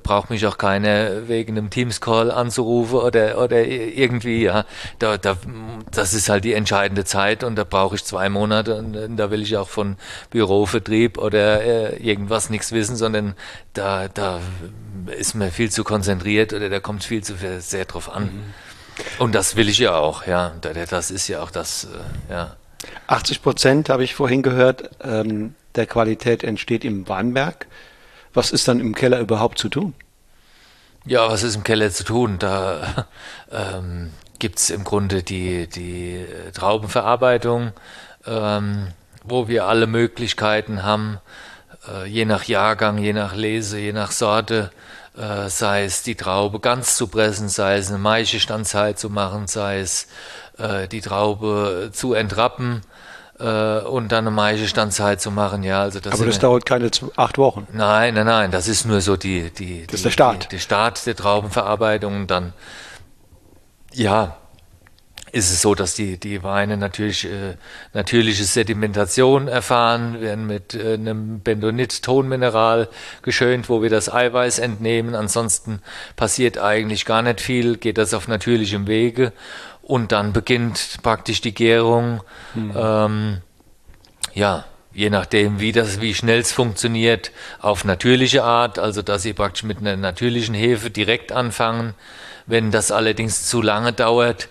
braucht 0.02 0.30
mich 0.30 0.46
auch 0.46 0.58
keiner 0.58 1.28
wegen 1.28 1.56
einem 1.56 1.70
Teams-Call 1.70 2.30
anzurufen 2.30 2.98
oder, 2.98 3.42
oder 3.42 3.64
irgendwie, 3.64 4.42
ja. 4.42 4.64
Da, 4.98 5.16
da, 5.16 5.36
das 5.90 6.12
ist 6.12 6.28
halt 6.28 6.44
die 6.44 6.54
entscheidende 6.54 7.04
Zeit 7.04 7.44
und 7.44 7.56
da 7.56 7.64
brauche 7.64 7.94
ich 7.94 8.04
zwei 8.04 8.28
Monate 8.28 8.74
und, 8.76 8.96
und 8.96 9.16
da 9.16 9.30
will 9.30 9.42
ich 9.42 9.56
auch 9.56 9.68
von 9.68 9.96
Bürovertrieb 10.30 11.18
oder 11.18 11.62
äh, 11.62 11.96
irgendwas 12.02 12.50
nichts 12.50 12.72
wissen, 12.72 12.96
sondern 12.96 13.34
da, 13.74 14.08
da 14.08 14.40
ist 15.18 15.34
mir 15.34 15.50
viel 15.50 15.70
zu 15.70 15.84
konzentriert 15.84 16.52
oder 16.52 16.68
da 16.68 16.80
kommt 16.80 17.04
viel 17.04 17.22
zu 17.22 17.34
sehr 17.60 17.84
drauf 17.84 18.10
an. 18.10 18.24
Mhm. 18.24 18.54
Und 19.18 19.34
das 19.34 19.56
will 19.56 19.68
ich 19.68 19.78
ja 19.78 19.94
auch, 19.94 20.26
ja. 20.26 20.54
Das 20.90 21.10
ist 21.10 21.28
ja 21.28 21.42
auch 21.42 21.50
das, 21.50 21.84
äh, 21.84 22.32
ja. 22.32 22.56
80 23.06 23.42
Prozent, 23.42 23.88
habe 23.88 24.04
ich 24.04 24.14
vorhin 24.14 24.42
gehört, 24.42 24.90
ähm, 25.02 25.54
der 25.74 25.86
Qualität 25.86 26.44
entsteht 26.44 26.84
im 26.84 27.08
Weinberg. 27.08 27.66
Was 28.34 28.50
ist 28.50 28.68
dann 28.68 28.80
im 28.80 28.94
Keller 28.94 29.20
überhaupt 29.20 29.58
zu 29.58 29.68
tun? 29.68 29.94
Ja, 31.04 31.28
was 31.30 31.42
ist 31.42 31.54
im 31.54 31.62
Keller 31.62 31.90
zu 31.90 32.04
tun? 32.04 32.38
Da 32.38 33.06
ähm, 33.52 34.10
gibt 34.38 34.58
es 34.58 34.70
im 34.70 34.84
Grunde 34.84 35.22
die, 35.22 35.68
die 35.68 36.26
Traubenverarbeitung, 36.52 37.72
ähm, 38.26 38.88
wo 39.24 39.48
wir 39.48 39.66
alle 39.66 39.86
Möglichkeiten 39.86 40.82
haben, 40.82 41.18
äh, 41.88 42.06
je 42.06 42.24
nach 42.24 42.44
Jahrgang, 42.44 42.98
je 42.98 43.12
nach 43.12 43.34
Lese, 43.34 43.78
je 43.78 43.92
nach 43.92 44.10
Sorte, 44.10 44.70
äh, 45.16 45.48
sei 45.48 45.84
es 45.84 46.02
die 46.02 46.14
Traube 46.14 46.60
ganz 46.60 46.96
zu 46.96 47.08
pressen, 47.08 47.48
sei 47.48 47.78
es 47.78 47.88
eine 47.88 47.98
Maischestandzeit 47.98 48.98
zu 48.98 49.08
machen, 49.08 49.46
sei 49.46 49.80
es 49.80 50.08
äh, 50.58 50.88
die 50.88 51.00
Traube 51.00 51.90
zu 51.92 52.14
entrappen 52.14 52.82
äh, 53.38 53.78
und 53.80 54.12
dann 54.12 54.26
eine 54.26 54.30
Maischestandzeit 54.30 55.20
zu 55.20 55.30
machen. 55.30 55.62
Ja, 55.62 55.82
also 55.82 56.00
das 56.00 56.14
Aber 56.14 56.26
das 56.26 56.38
dauert 56.38 56.66
keine 56.66 56.90
acht 57.16 57.38
Wochen. 57.38 57.66
Nein, 57.72 58.14
nein, 58.14 58.26
nein, 58.26 58.50
das 58.50 58.68
ist 58.68 58.84
nur 58.84 59.00
so 59.00 59.16
die, 59.16 59.50
die, 59.50 59.82
das 59.82 59.88
die, 59.88 59.94
ist 59.94 60.04
der 60.04 60.10
Start. 60.10 60.44
Die, 60.44 60.48
der 60.48 60.58
Start 60.58 61.06
der 61.06 61.16
Traubenverarbeitung 61.16 62.16
und 62.16 62.30
dann, 62.30 62.52
ja, 63.92 64.36
ist 65.32 65.50
es 65.50 65.60
so, 65.60 65.74
dass 65.74 65.94
die, 65.94 66.18
die 66.18 66.42
Weine 66.42 66.78
natürlich 66.78 67.26
äh, 67.26 67.56
natürliche 67.92 68.44
Sedimentation 68.44 69.48
erfahren, 69.48 70.20
werden 70.20 70.46
mit 70.46 70.74
äh, 70.74 70.94
einem 70.94 71.40
Bendonit-Tonmineral 71.40 72.88
geschönt, 73.20 73.68
wo 73.68 73.82
wir 73.82 73.90
das 73.90 74.10
Eiweiß 74.10 74.60
entnehmen. 74.60 75.14
Ansonsten 75.14 75.80
passiert 76.14 76.56
eigentlich 76.56 77.04
gar 77.04 77.20
nicht 77.20 77.42
viel, 77.42 77.76
geht 77.76 77.98
das 77.98 78.14
auf 78.14 78.28
natürlichem 78.28 78.86
Wege 78.86 79.32
und 79.86 80.10
dann 80.10 80.32
beginnt 80.32 80.98
praktisch 81.02 81.40
die 81.40 81.54
Gärung. 81.54 82.20
Mhm. 82.54 82.72
Ähm, 82.76 83.36
ja, 84.34 84.64
je 84.92 85.10
nachdem, 85.10 85.60
wie 85.60 85.70
das, 85.70 86.00
wie 86.00 86.12
schnell 86.12 86.40
es 86.40 86.52
funktioniert, 86.52 87.30
auf 87.60 87.84
natürliche 87.84 88.42
Art, 88.42 88.80
also 88.80 89.00
dass 89.02 89.22
sie 89.22 89.32
praktisch 89.32 89.62
mit 89.62 89.78
einer 89.78 89.96
natürlichen 89.96 90.56
Hefe 90.56 90.90
direkt 90.90 91.30
anfangen. 91.30 91.94
Wenn 92.46 92.72
das 92.72 92.90
allerdings 92.90 93.46
zu 93.46 93.62
lange 93.62 93.92
dauert, 93.92 94.48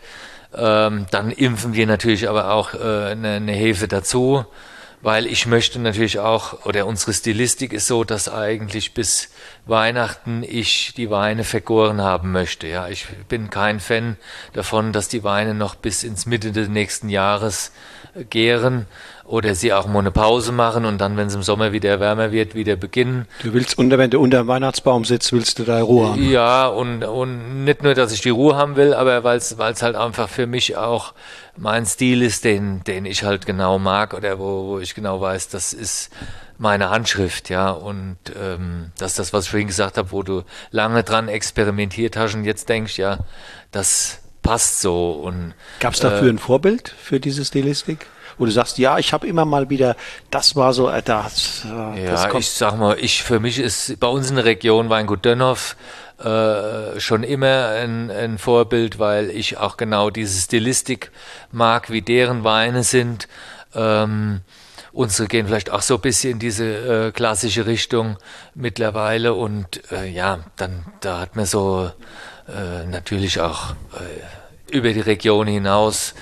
ähm, 0.55 1.05
dann 1.11 1.31
impfen 1.31 1.73
wir 1.73 1.85
natürlich 1.85 2.29
aber 2.29 2.51
auch 2.51 2.73
äh, 2.73 3.11
eine, 3.11 3.33
eine 3.33 3.51
Hefe 3.51 3.89
dazu 3.89 4.45
weil 5.01 5.27
ich 5.27 5.45
möchte 5.45 5.79
natürlich 5.79 6.19
auch, 6.19 6.65
oder 6.65 6.85
unsere 6.85 7.13
Stilistik 7.13 7.73
ist 7.73 7.87
so, 7.87 8.03
dass 8.03 8.27
eigentlich 8.27 8.93
bis 8.93 9.29
Weihnachten 9.65 10.43
ich 10.43 10.93
die 10.95 11.09
Weine 11.09 11.43
vergoren 11.43 12.01
haben 12.01 12.31
möchte. 12.31 12.67
Ja, 12.67 12.87
ich 12.87 13.07
bin 13.27 13.49
kein 13.49 13.79
Fan 13.79 14.17
davon, 14.53 14.93
dass 14.93 15.07
die 15.07 15.23
Weine 15.23 15.53
noch 15.53 15.75
bis 15.75 16.03
ins 16.03 16.25
Mitte 16.25 16.51
des 16.51 16.69
nächsten 16.69 17.09
Jahres 17.09 17.71
gären 18.29 18.85
oder 19.25 19.55
sie 19.55 19.73
auch 19.73 19.87
mal 19.87 19.99
eine 19.99 20.11
Pause 20.11 20.51
machen 20.51 20.85
und 20.85 20.99
dann, 20.99 21.17
wenn 21.17 21.27
es 21.27 21.35
im 21.35 21.43
Sommer 21.43 21.71
wieder 21.71 21.99
wärmer 21.99 22.31
wird, 22.31 22.55
wieder 22.55 22.75
beginnen. 22.75 23.27
Du 23.41 23.53
willst, 23.53 23.77
unter, 23.77 23.97
wenn 23.97 24.11
du 24.11 24.19
unter 24.19 24.37
dem 24.37 24.47
Weihnachtsbaum 24.47 25.03
sitzt, 25.03 25.33
willst 25.33 25.59
du 25.59 25.63
da 25.63 25.81
Ruhe 25.81 26.09
haben? 26.09 26.29
Ja, 26.29 26.67
und, 26.67 27.03
und 27.03 27.65
nicht 27.65 27.83
nur, 27.83 27.95
dass 27.95 28.11
ich 28.13 28.21
die 28.21 28.29
Ruhe 28.29 28.55
haben 28.55 28.75
will, 28.75 28.93
aber 28.93 29.23
weil 29.23 29.37
es 29.37 29.57
halt 29.57 29.95
einfach 29.95 30.29
für 30.29 30.45
mich 30.47 30.77
auch 30.77 31.13
mein 31.57 31.85
Stil 31.85 32.21
ist, 32.21 32.43
den, 32.43 32.83
den 32.83 33.05
ich 33.05 33.23
halt 33.23 33.45
genau 33.45 33.79
mag 33.79 34.13
oder 34.13 34.39
wo, 34.39 34.67
wo 34.67 34.79
ich 34.79 34.95
genau 34.95 35.21
weiß, 35.21 35.49
das 35.49 35.73
ist 35.73 36.11
meine 36.57 36.89
Handschrift, 36.89 37.49
ja. 37.49 37.69
Und 37.69 38.17
ähm, 38.39 38.91
das 38.97 39.11
ist 39.11 39.19
das, 39.19 39.33
was 39.33 39.45
ich 39.45 39.51
vorhin 39.51 39.67
gesagt 39.67 39.97
habe, 39.97 40.11
wo 40.11 40.23
du 40.23 40.43
lange 40.71 41.03
dran 41.03 41.27
experimentiert 41.27 42.17
hast 42.17 42.35
und 42.35 42.45
jetzt 42.45 42.69
denkst, 42.69 42.97
ja, 42.97 43.19
das 43.71 44.19
passt 44.41 44.81
so. 44.81 45.31
Gab 45.79 45.93
es 45.93 45.99
dafür 45.99 46.27
äh, 46.27 46.31
ein 46.31 46.39
Vorbild 46.39 46.89
für 46.89 47.19
diese 47.19 47.43
Stilistik? 47.45 48.07
wo 48.37 48.45
du 48.45 48.51
sagst, 48.51 48.77
ja, 48.77 48.97
ich 48.97 49.13
habe 49.13 49.27
immer 49.27 49.45
mal 49.45 49.69
wieder, 49.69 49.95
das 50.29 50.55
war 50.55 50.73
so, 50.73 50.89
äh, 50.89 51.01
das, 51.01 51.63
äh, 51.65 52.03
ja, 52.03 52.11
das 52.11 52.33
ich 52.33 52.51
sag 52.51 52.77
mal, 52.77 52.97
ich 52.99 53.23
für 53.23 53.39
mich 53.39 53.59
ist 53.59 53.99
bei 53.99 54.07
uns 54.07 54.29
in 54.29 54.35
der 54.35 54.45
Region 54.45 54.89
Weingut 54.89 55.23
Dönhoff 55.23 55.75
äh, 56.23 56.99
schon 56.99 57.23
immer 57.23 57.69
ein, 57.69 58.09
ein, 58.09 58.37
Vorbild, 58.37 58.99
weil 58.99 59.29
ich 59.29 59.57
auch 59.57 59.77
genau 59.77 60.09
diese 60.09 60.39
Stilistik 60.39 61.11
mag, 61.51 61.89
wie 61.89 62.01
deren 62.01 62.43
Weine 62.43 62.83
sind. 62.83 63.27
Ähm, 63.73 64.41
unsere 64.93 65.27
gehen 65.27 65.47
vielleicht 65.47 65.69
auch 65.69 65.81
so 65.81 65.95
ein 65.95 66.01
bisschen 66.01 66.31
in 66.31 66.39
diese 66.39 67.07
äh, 67.07 67.11
klassische 67.11 67.65
Richtung 67.65 68.17
mittlerweile 68.53 69.33
und 69.33 69.91
äh, 69.91 70.09
ja, 70.09 70.39
dann 70.55 70.85
da 71.01 71.19
hat 71.19 71.35
man 71.35 71.45
so 71.45 71.91
äh, 72.47 72.85
natürlich 72.85 73.41
auch 73.41 73.71
äh, 73.71 74.75
über 74.75 74.93
die 74.93 75.01
Region 75.01 75.47
hinaus 75.47 76.15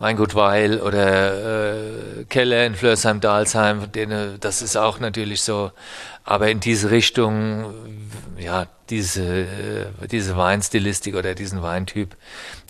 Weingut 0.00 0.34
oder 0.34 1.74
äh, 1.74 2.24
Keller 2.30 2.64
in 2.64 2.74
Flörsheim-Dalsheim, 2.74 3.90
das 4.40 4.62
ist 4.62 4.76
auch 4.76 4.98
natürlich 4.98 5.42
so. 5.42 5.72
Aber 6.24 6.48
in 6.48 6.58
diese 6.58 6.90
Richtung, 6.90 7.74
ja, 8.38 8.66
diese, 8.88 9.22
äh, 9.22 9.86
diese 10.10 10.38
Weinstilistik 10.38 11.14
oder 11.14 11.34
diesen 11.34 11.60
Weintyp 11.60 12.16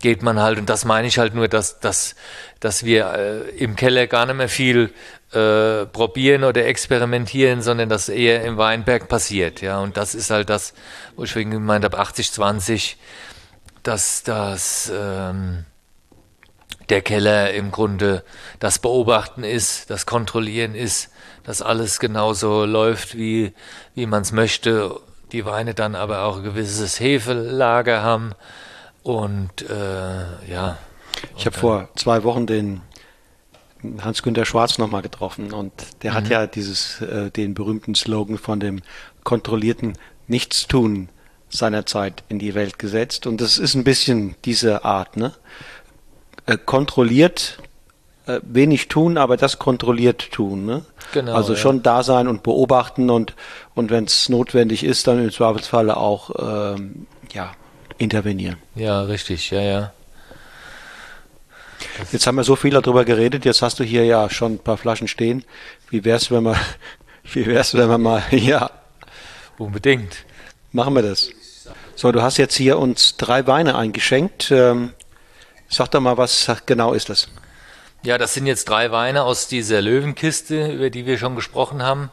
geht 0.00 0.22
man 0.22 0.40
halt. 0.40 0.58
Und 0.58 0.68
das 0.68 0.84
meine 0.84 1.06
ich 1.06 1.18
halt 1.20 1.36
nur, 1.36 1.46
dass, 1.46 1.78
dass, 1.78 2.16
dass 2.58 2.84
wir 2.84 3.14
äh, 3.14 3.50
im 3.50 3.76
Keller 3.76 4.08
gar 4.08 4.26
nicht 4.26 4.36
mehr 4.36 4.48
viel 4.48 4.92
äh, 5.32 5.86
probieren 5.86 6.42
oder 6.42 6.66
experimentieren, 6.66 7.62
sondern 7.62 7.88
dass 7.88 8.08
eher 8.08 8.42
im 8.42 8.56
Weinberg 8.56 9.08
passiert. 9.08 9.60
Ja, 9.60 9.78
und 9.78 9.96
das 9.96 10.16
ist 10.16 10.30
halt 10.30 10.50
das, 10.50 10.74
wo 11.14 11.22
ich 11.22 11.32
vorhin 11.32 11.52
gemeint 11.52 11.84
habe, 11.84 12.00
80-20, 12.00 12.96
dass 13.84 14.24
das, 14.24 14.92
ähm, 14.92 15.64
der 16.90 17.02
Keller 17.02 17.52
im 17.52 17.70
Grunde 17.70 18.24
das 18.58 18.78
Beobachten 18.78 19.44
ist, 19.44 19.90
das 19.90 20.06
Kontrollieren 20.06 20.74
ist, 20.74 21.10
dass 21.44 21.62
alles 21.62 22.00
genauso 22.00 22.64
läuft, 22.64 23.16
wie, 23.16 23.52
wie 23.94 24.06
man 24.06 24.22
es 24.22 24.32
möchte. 24.32 25.00
Die 25.32 25.44
Weine 25.44 25.74
dann 25.74 25.94
aber 25.94 26.24
auch 26.24 26.38
ein 26.38 26.42
gewisses 26.42 26.98
Hefelager 26.98 28.02
haben. 28.02 28.32
Und 29.02 29.62
äh, 29.62 30.50
ja. 30.50 30.76
Ich 31.36 31.46
habe 31.46 31.56
vor 31.56 31.88
zwei 31.96 32.24
Wochen 32.24 32.46
den 32.46 32.82
Hans-Günter 34.00 34.44
Schwarz 34.44 34.78
nochmal 34.78 35.02
getroffen 35.02 35.52
und 35.52 35.72
der 36.02 36.12
mhm. 36.12 36.16
hat 36.16 36.28
ja 36.28 36.46
dieses, 36.46 37.00
äh, 37.00 37.30
den 37.30 37.54
berühmten 37.54 37.94
Slogan 37.94 38.38
von 38.38 38.60
dem 38.60 38.82
kontrollierten 39.24 39.94
Nichtstun 40.26 41.08
seiner 41.48 41.86
Zeit 41.86 42.22
in 42.28 42.38
die 42.38 42.54
Welt 42.54 42.78
gesetzt 42.78 43.26
und 43.26 43.40
das 43.40 43.58
ist 43.58 43.74
ein 43.74 43.84
bisschen 43.84 44.36
diese 44.44 44.84
Art, 44.84 45.16
ne? 45.16 45.32
Äh, 46.50 46.58
kontrolliert 46.64 47.58
äh, 48.26 48.40
wenig 48.42 48.88
tun, 48.88 49.18
aber 49.18 49.36
das 49.36 49.58
kontrolliert 49.58 50.32
tun, 50.32 50.66
ne? 50.66 50.84
Genau. 51.12 51.34
Also 51.34 51.54
schon 51.54 51.76
ja. 51.76 51.82
da 51.82 52.02
sein 52.02 52.26
und 52.26 52.42
beobachten 52.42 53.08
und 53.08 53.34
und 53.74 53.90
wenn 53.90 54.04
es 54.04 54.28
notwendig 54.28 54.82
ist, 54.84 55.06
dann 55.06 55.22
im 55.22 55.30
Zweifelsfalle 55.30 55.96
auch 55.96 56.30
ähm, 56.74 57.06
ja 57.32 57.52
intervenieren. 57.98 58.56
Ja, 58.74 59.02
richtig, 59.02 59.50
ja, 59.50 59.60
ja. 59.60 59.92
Jetzt 62.10 62.26
haben 62.26 62.36
wir 62.36 62.44
so 62.44 62.56
viel 62.56 62.72
darüber 62.72 63.04
geredet, 63.04 63.44
jetzt 63.44 63.62
hast 63.62 63.78
du 63.78 63.84
hier 63.84 64.04
ja 64.04 64.28
schon 64.28 64.54
ein 64.54 64.58
paar 64.58 64.76
Flaschen 64.76 65.08
stehen. 65.08 65.44
Wie 65.88 66.04
wär's, 66.04 66.30
wenn 66.30 66.42
wir, 66.44 66.56
wie 67.32 67.46
wär's, 67.46 67.74
wenn 67.74 67.88
wir 67.88 67.98
mal, 67.98 68.22
ja. 68.30 68.70
Unbedingt. 69.56 70.24
Machen 70.72 70.94
wir 70.94 71.02
das. 71.02 71.30
So, 71.94 72.10
du 72.12 72.22
hast 72.22 72.38
jetzt 72.38 72.56
hier 72.56 72.78
uns 72.78 73.16
drei 73.16 73.46
Weine 73.46 73.76
eingeschenkt. 73.76 74.50
Ähm, 74.50 74.94
sag 75.70 75.88
doch 75.88 76.00
mal, 76.00 76.16
was 76.16 76.50
genau 76.66 76.92
ist 76.92 77.08
das? 77.08 77.28
Ja, 78.02 78.18
das 78.18 78.34
sind 78.34 78.46
jetzt 78.46 78.68
drei 78.68 78.92
Weine 78.92 79.22
aus 79.24 79.46
dieser 79.46 79.82
Löwenkiste, 79.82 80.72
über 80.72 80.90
die 80.90 81.06
wir 81.06 81.18
schon 81.18 81.36
gesprochen 81.36 81.82
haben, 81.82 82.10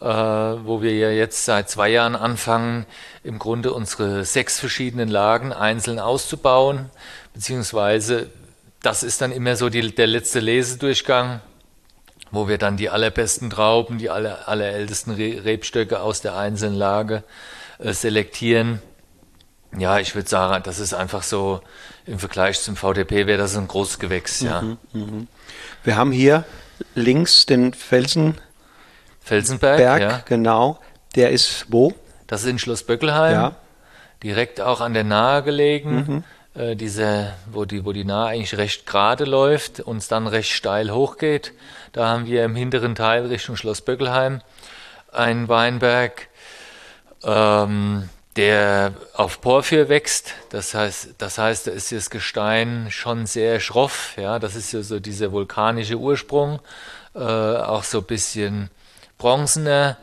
äh, 0.00 0.04
wo 0.06 0.82
wir 0.82 0.94
ja 0.94 1.10
jetzt 1.10 1.44
seit 1.44 1.68
zwei 1.68 1.88
Jahren 1.88 2.14
anfangen, 2.14 2.86
im 3.24 3.38
Grunde 3.38 3.72
unsere 3.72 4.24
sechs 4.24 4.60
verschiedenen 4.60 5.08
Lagen 5.08 5.52
einzeln 5.52 5.98
auszubauen, 5.98 6.90
beziehungsweise 7.34 8.30
das 8.82 9.02
ist 9.02 9.20
dann 9.20 9.32
immer 9.32 9.56
so 9.56 9.68
die, 9.68 9.94
der 9.94 10.06
letzte 10.06 10.38
Lesedurchgang, 10.38 11.40
wo 12.30 12.46
wir 12.46 12.56
dann 12.56 12.76
die 12.76 12.88
allerbesten 12.88 13.50
Trauben, 13.50 13.98
die 13.98 14.10
aller, 14.10 14.48
allerältesten 14.48 15.12
Re 15.14 15.44
Rebstöcke 15.44 16.00
aus 16.00 16.20
der 16.20 16.36
einzelnen 16.36 16.76
Lage 16.76 17.24
äh, 17.78 17.92
selektieren. 17.92 18.80
Ja, 19.78 19.98
ich 19.98 20.14
würde 20.14 20.28
sagen, 20.28 20.62
das 20.64 20.78
ist 20.78 20.94
einfach 20.94 21.22
so 21.22 21.60
im 22.06 22.18
Vergleich 22.18 22.60
zum 22.60 22.76
VDP 22.76 23.26
wäre 23.26 23.38
das 23.38 23.56
ein 23.56 23.68
großes 23.68 23.98
Gewächs, 23.98 24.40
ja. 24.40 24.62
Mhm, 24.62 24.78
mh. 24.92 25.26
Wir 25.84 25.96
haben 25.96 26.12
hier 26.12 26.44
links 26.94 27.46
den 27.46 27.74
Felsen 27.74 28.38
Felsenberg, 29.20 29.78
Berg, 29.78 30.00
ja. 30.00 30.22
genau. 30.24 30.78
Der 31.16 31.30
ist 31.30 31.66
wo? 31.68 31.94
Das 32.26 32.42
ist 32.42 32.48
in 32.48 32.58
Schloss 32.58 32.84
Böckelheim. 32.84 33.32
Ja. 33.32 33.56
Direkt 34.22 34.60
auch 34.60 34.80
an 34.80 34.94
der 34.94 35.04
Nahe 35.04 35.42
gelegen. 35.42 35.94
Mhm 35.94 36.24
äh, 36.56 36.74
diese, 36.74 37.34
wo 37.50 37.64
die, 37.64 37.84
wo 37.84 37.92
die 37.92 38.04
Nahe 38.04 38.28
eigentlich 38.28 38.56
recht 38.56 38.86
gerade 38.86 39.24
läuft 39.24 39.80
und 39.80 39.98
es 39.98 40.08
dann 40.08 40.26
recht 40.26 40.50
steil 40.50 40.90
hochgeht. 40.90 41.52
Da 41.92 42.08
haben 42.08 42.26
wir 42.26 42.44
im 42.44 42.56
hinteren 42.56 42.94
Teil 42.94 43.26
Richtung 43.26 43.56
Schloss 43.56 43.82
Böckelheim 43.82 44.40
einen 45.12 45.48
Weinberg, 45.48 46.28
ähm, 47.22 48.08
der 48.36 48.94
auf 49.14 49.40
Porphyr 49.40 49.88
wächst. 49.88 50.34
Das 50.50 50.74
heißt, 50.74 51.14
das 51.18 51.38
heißt, 51.38 51.66
da 51.66 51.70
ist 51.70 51.92
das 51.92 52.10
Gestein 52.10 52.88
schon 52.90 53.26
sehr 53.26 53.60
schroff. 53.60 54.12
Ja, 54.16 54.38
das 54.38 54.54
ist 54.54 54.72
ja 54.72 54.82
so 54.82 55.00
dieser 55.00 55.32
vulkanische 55.32 55.96
Ursprung, 55.96 56.60
äh, 57.14 57.18
auch 57.18 57.84
so 57.84 57.98
ein 57.98 58.04
bisschen 58.04 58.70
bronzener. 59.18 59.96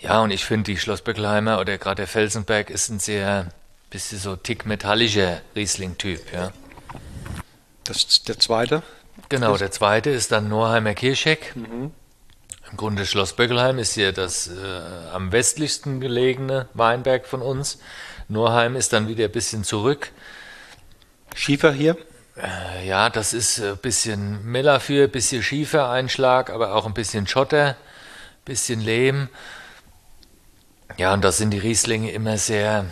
Ja, 0.00 0.20
und 0.20 0.30
ich 0.30 0.44
finde, 0.44 0.72
die 0.72 0.78
Schloss 0.78 1.02
Böckelheimer 1.02 1.60
oder 1.60 1.76
gerade 1.76 1.96
der 1.96 2.06
Felsenberg 2.06 2.70
ist 2.70 2.88
ein 2.88 3.00
sehr 3.00 3.48
bisschen 3.90 4.18
so 4.18 4.36
tick 4.36 4.64
metallischer 4.64 5.40
Riesling-Typ, 5.56 6.32
ja. 6.32 6.52
Das 7.84 8.04
ist 8.04 8.28
der 8.28 8.38
zweite? 8.38 8.82
Genau, 9.28 9.56
der 9.56 9.70
zweite 9.70 10.10
ist 10.10 10.30
dann 10.30 10.48
Norheimer 10.48 10.94
Kircheck. 10.94 11.54
Mhm. 11.56 11.92
Im 12.70 12.76
Grunde 12.76 13.06
Schloss 13.06 13.32
Böckelheim 13.32 13.78
ist 13.78 13.94
hier 13.94 14.12
das 14.12 14.48
äh, 14.48 14.80
am 15.12 15.32
westlichsten 15.32 16.00
gelegene 16.00 16.68
Weinberg 16.74 17.26
von 17.26 17.40
uns. 17.40 17.78
Norheim 18.28 18.76
ist 18.76 18.92
dann 18.92 19.08
wieder 19.08 19.24
ein 19.24 19.32
bisschen 19.32 19.64
zurück. 19.64 20.10
Schiefer 21.34 21.72
hier? 21.72 21.96
Äh, 22.36 22.86
ja, 22.86 23.08
das 23.08 23.32
ist 23.32 23.60
ein 23.60 23.78
bisschen 23.78 24.44
Mellafür, 24.44 25.04
ein 25.04 25.10
bisschen 25.10 25.42
Schiefereinschlag, 25.42 26.50
aber 26.50 26.74
auch 26.74 26.84
ein 26.84 26.92
bisschen 26.92 27.26
Schotter, 27.26 27.68
ein 27.70 28.44
bisschen 28.44 28.80
Lehm. 28.80 29.28
Ja, 30.98 31.14
und 31.14 31.24
da 31.24 31.32
sind 31.32 31.50
die 31.50 31.58
Rieslinge 31.58 32.10
immer 32.10 32.36
sehr, 32.36 32.84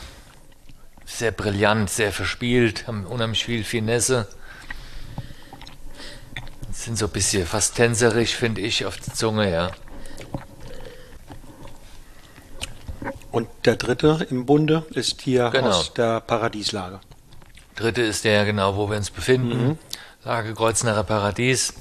sehr 1.04 1.32
brillant, 1.32 1.90
sehr 1.90 2.12
verspielt, 2.12 2.86
haben 2.86 3.04
unheimlich 3.04 3.44
viel 3.44 3.62
Finesse. 3.62 4.26
Sind 6.76 6.98
so 6.98 7.06
ein 7.06 7.10
bisschen 7.10 7.46
fast 7.46 7.74
tänzerisch, 7.74 8.36
finde 8.36 8.60
ich, 8.60 8.84
auf 8.84 8.98
der 8.98 9.14
Zunge, 9.14 9.50
ja. 9.50 9.70
Und 13.32 13.48
der 13.64 13.76
dritte 13.76 14.26
im 14.30 14.46
Bunde 14.46 14.84
ist 14.90 15.22
hier 15.22 15.50
genau. 15.50 15.70
aus 15.70 15.94
der 15.94 16.20
Paradieslage. 16.20 17.00
Dritte 17.74 18.02
ist 18.02 18.24
der, 18.24 18.44
genau, 18.44 18.76
wo 18.76 18.88
wir 18.88 18.96
uns 18.96 19.10
befinden. 19.10 19.68
Mhm. 19.68 19.78
Lage 20.24 20.54
Kreuznacher 20.54 21.02
Paradies. 21.02 21.74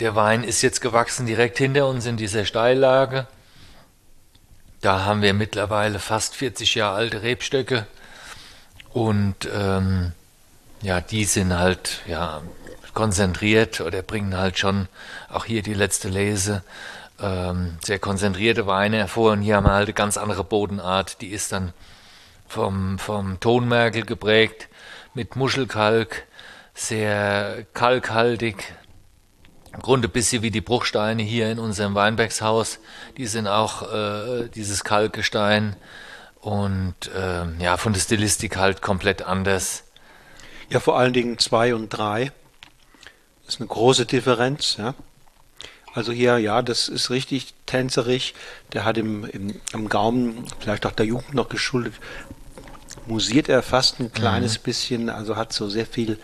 Der 0.00 0.14
Wein 0.14 0.44
ist 0.44 0.62
jetzt 0.62 0.80
gewachsen 0.80 1.26
direkt 1.26 1.58
hinter 1.58 1.88
uns 1.88 2.06
in 2.06 2.16
dieser 2.16 2.44
Steillage. 2.44 3.26
Da 4.82 5.04
haben 5.04 5.22
wir 5.22 5.34
mittlerweile 5.34 5.98
fast 5.98 6.36
40 6.36 6.76
Jahre 6.76 6.96
alte 6.96 7.22
Rebstöcke 7.22 7.86
und 8.92 9.48
ähm, 9.52 10.12
ja, 10.82 11.00
die 11.00 11.24
sind 11.24 11.58
halt 11.58 12.02
ja 12.06 12.42
konzentriert 12.98 13.80
oder 13.80 14.02
bringen 14.02 14.36
halt 14.36 14.58
schon 14.58 14.88
auch 15.28 15.44
hier 15.44 15.62
die 15.62 15.72
letzte 15.72 16.08
Lese 16.08 16.64
ähm, 17.20 17.78
sehr 17.80 18.00
konzentrierte 18.00 18.66
Weine 18.66 18.96
hervor 18.96 19.30
und 19.30 19.42
hier 19.42 19.54
haben 19.54 19.66
wir 19.66 19.72
halt 19.72 19.86
eine 19.86 19.94
ganz 19.94 20.16
andere 20.16 20.42
Bodenart, 20.42 21.20
die 21.20 21.28
ist 21.28 21.52
dann 21.52 21.72
vom, 22.48 22.98
vom 22.98 23.38
Tonmerkel 23.38 24.04
geprägt 24.04 24.66
mit 25.14 25.36
Muschelkalk, 25.36 26.26
sehr 26.74 27.64
kalkhaltig, 27.72 28.64
im 29.72 29.80
Grunde 29.80 30.08
ein 30.08 30.12
bisschen 30.12 30.42
wie 30.42 30.50
die 30.50 30.60
Bruchsteine 30.60 31.22
hier 31.22 31.52
in 31.52 31.60
unserem 31.60 31.94
Weinbergshaus. 31.94 32.80
Die 33.16 33.26
sind 33.26 33.46
auch 33.46 33.92
äh, 33.92 34.48
dieses 34.48 34.82
Kalkgestein 34.82 35.76
und 36.40 36.96
äh, 37.14 37.62
ja, 37.62 37.76
von 37.76 37.92
der 37.92 38.00
Stilistik 38.00 38.56
halt 38.56 38.82
komplett 38.82 39.22
anders. 39.22 39.84
Ja, 40.68 40.80
vor 40.80 40.98
allen 40.98 41.12
Dingen 41.12 41.38
zwei 41.38 41.76
und 41.76 41.90
drei. 41.90 42.32
Das 43.48 43.54
ist 43.54 43.62
eine 43.62 43.68
große 43.68 44.04
Differenz, 44.04 44.76
ja. 44.76 44.94
Also 45.94 46.12
hier, 46.12 46.36
ja, 46.36 46.60
das 46.60 46.86
ist 46.90 47.08
richtig 47.08 47.54
tänzerisch. 47.64 48.34
Der 48.74 48.84
hat 48.84 48.98
im, 48.98 49.24
im, 49.24 49.58
am 49.72 49.88
Gaumen, 49.88 50.44
vielleicht 50.60 50.84
auch 50.84 50.92
der 50.92 51.06
Jugend 51.06 51.32
noch 51.32 51.48
geschuldet, 51.48 51.94
musiert 53.06 53.48
er 53.48 53.62
fast 53.62 54.00
ein 54.00 54.12
kleines 54.12 54.58
mhm. 54.58 54.62
bisschen, 54.64 55.08
also 55.08 55.36
hat 55.36 55.54
so 55.54 55.70
sehr 55.70 55.86
viel 55.86 56.18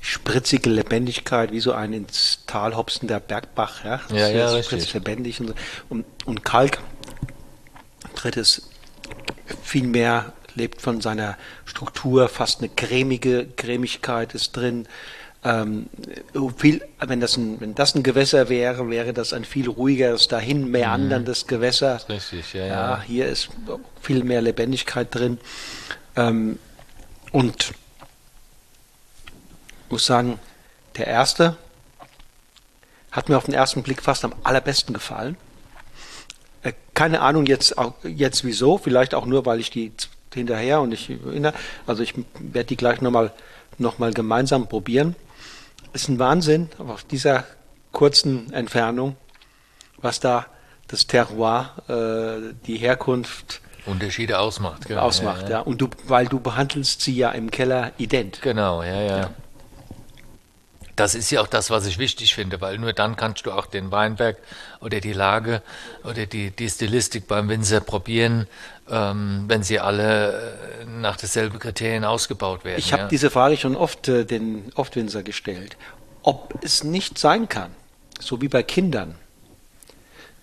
spritzige 0.00 0.70
Lebendigkeit, 0.70 1.52
wie 1.52 1.60
so 1.60 1.70
ein 1.70 1.92
ins 1.92 2.40
Tal 2.48 2.74
hopsender 2.74 3.20
Bergbach, 3.20 3.84
ja. 3.84 4.00
Ja, 4.10 4.28
ja, 4.28 4.50
richtig. 4.50 4.92
lebendig 4.94 5.40
und, 5.40 5.54
und, 5.88 6.04
und 6.24 6.44
Kalk, 6.44 6.80
drittes, 8.16 8.68
viel 9.62 9.86
mehr 9.86 10.32
lebt 10.56 10.82
von 10.82 11.00
seiner 11.00 11.38
Struktur, 11.64 12.28
fast 12.28 12.58
eine 12.58 12.70
cremige 12.70 13.46
Cremigkeit 13.54 14.34
ist 14.34 14.56
drin. 14.56 14.88
Ähm, 15.44 15.86
viel, 16.56 16.82
wenn, 16.98 17.20
das 17.20 17.36
ein, 17.36 17.60
wenn 17.60 17.74
das 17.74 17.94
ein 17.94 18.02
Gewässer 18.02 18.48
wäre, 18.48 18.90
wäre 18.90 19.12
das 19.12 19.32
ein 19.32 19.44
viel 19.44 19.68
ruhigeres, 19.68 20.26
dahin 20.26 20.68
meanderndes 20.70 21.44
mhm. 21.44 21.48
Gewässer. 21.48 22.00
Richtig, 22.08 22.54
ja, 22.54 22.66
ja, 22.66 22.74
ja. 22.74 23.02
Hier 23.02 23.26
ist 23.26 23.50
viel 24.00 24.24
mehr 24.24 24.42
Lebendigkeit 24.42 25.14
drin. 25.14 25.38
Ähm, 26.16 26.58
und 27.30 27.72
muss 29.90 30.06
sagen, 30.06 30.38
der 30.96 31.06
erste 31.06 31.56
hat 33.12 33.28
mir 33.28 33.36
auf 33.36 33.44
den 33.44 33.54
ersten 33.54 33.82
Blick 33.82 34.02
fast 34.02 34.24
am 34.24 34.34
allerbesten 34.42 34.92
gefallen. 34.92 35.36
Äh, 36.62 36.72
keine 36.94 37.20
Ahnung 37.20 37.46
jetzt, 37.46 37.76
jetzt 38.02 38.44
wieso, 38.44 38.76
vielleicht 38.78 39.14
auch 39.14 39.24
nur, 39.24 39.46
weil 39.46 39.60
ich 39.60 39.70
die 39.70 39.92
hinterher 40.34 40.80
und 40.80 40.92
ich 40.92 41.10
also 41.86 42.02
ich 42.02 42.14
werde 42.38 42.66
die 42.66 42.76
gleich 42.76 43.00
nochmal 43.00 43.32
noch 43.78 43.98
mal 43.98 44.12
gemeinsam 44.12 44.68
probieren. 44.68 45.16
Ist 45.92 46.08
ein 46.08 46.18
Wahnsinn, 46.18 46.68
auf 46.78 47.04
dieser 47.04 47.44
kurzen 47.92 48.52
Entfernung, 48.52 49.16
was 49.98 50.20
da 50.20 50.46
das 50.88 51.06
Terroir, 51.06 51.72
äh, 51.88 52.54
die 52.66 52.76
Herkunft 52.76 53.60
Unterschiede 53.88 54.38
ausmacht. 54.38 54.86
Genau. 54.86 55.00
Ausmacht, 55.00 55.44
ja, 55.44 55.48
ja. 55.48 55.56
ja. 55.56 55.60
Und 55.60 55.80
du, 55.80 55.88
weil 56.06 56.26
du 56.26 56.40
behandelst 56.40 57.00
sie 57.00 57.16
ja 57.16 57.30
im 57.30 57.50
Keller 57.50 57.92
ident. 57.98 58.40
Genau, 58.42 58.82
ja, 58.82 59.00
ja. 59.00 59.16
ja. 59.18 59.30
Das 60.94 61.14
ist 61.14 61.30
ja 61.30 61.40
auch 61.40 61.46
das, 61.46 61.70
was 61.70 61.86
ich 61.86 61.98
wichtig 61.98 62.34
finde, 62.34 62.60
weil 62.60 62.76
nur 62.78 62.92
dann 62.92 63.14
kannst 63.14 63.46
du 63.46 63.52
auch 63.52 63.66
den 63.66 63.92
Weinberg 63.92 64.36
oder 64.80 65.00
die 65.00 65.12
Lage 65.12 65.62
oder 66.02 66.26
die, 66.26 66.50
die 66.50 66.68
Stilistik 66.68 67.28
beim 67.28 67.48
Winzer 67.48 67.80
probieren, 67.80 68.48
ähm, 68.90 69.44
wenn 69.48 69.62
sie 69.62 69.80
alle 69.80 70.32
äh, 70.80 70.84
nach 70.86 71.16
derselben 71.16 71.58
Kriterien 71.58 72.04
ausgebaut 72.04 72.64
werden. 72.64 72.78
Ich 72.78 72.92
habe 72.92 73.02
ja. 73.02 73.08
diese 73.08 73.30
Frage 73.30 73.56
schon 73.56 73.76
oft 73.76 74.08
äh, 74.08 74.24
den 74.24 74.72
Oftwinzer 74.74 75.22
gestellt, 75.22 75.76
ob 76.22 76.58
es 76.62 76.84
nicht 76.84 77.18
sein 77.18 77.48
kann, 77.48 77.70
so 78.20 78.40
wie 78.40 78.48
bei 78.48 78.62
Kindern, 78.62 79.14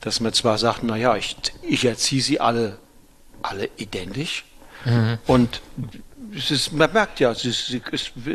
dass 0.01 0.19
man 0.19 0.33
zwar 0.33 0.57
sagt, 0.57 0.83
naja, 0.83 1.15
ich, 1.15 1.35
ich 1.61 1.85
erziehe 1.85 2.21
sie 2.21 2.39
alle, 2.39 2.77
alle 3.41 3.69
identisch 3.77 4.45
mhm. 4.85 5.17
und 5.25 5.61
ist, 6.35 6.73
man 6.73 6.91
merkt 6.91 7.19
ja, 7.19 7.33
sie, 7.33 7.51
sie 7.51 7.81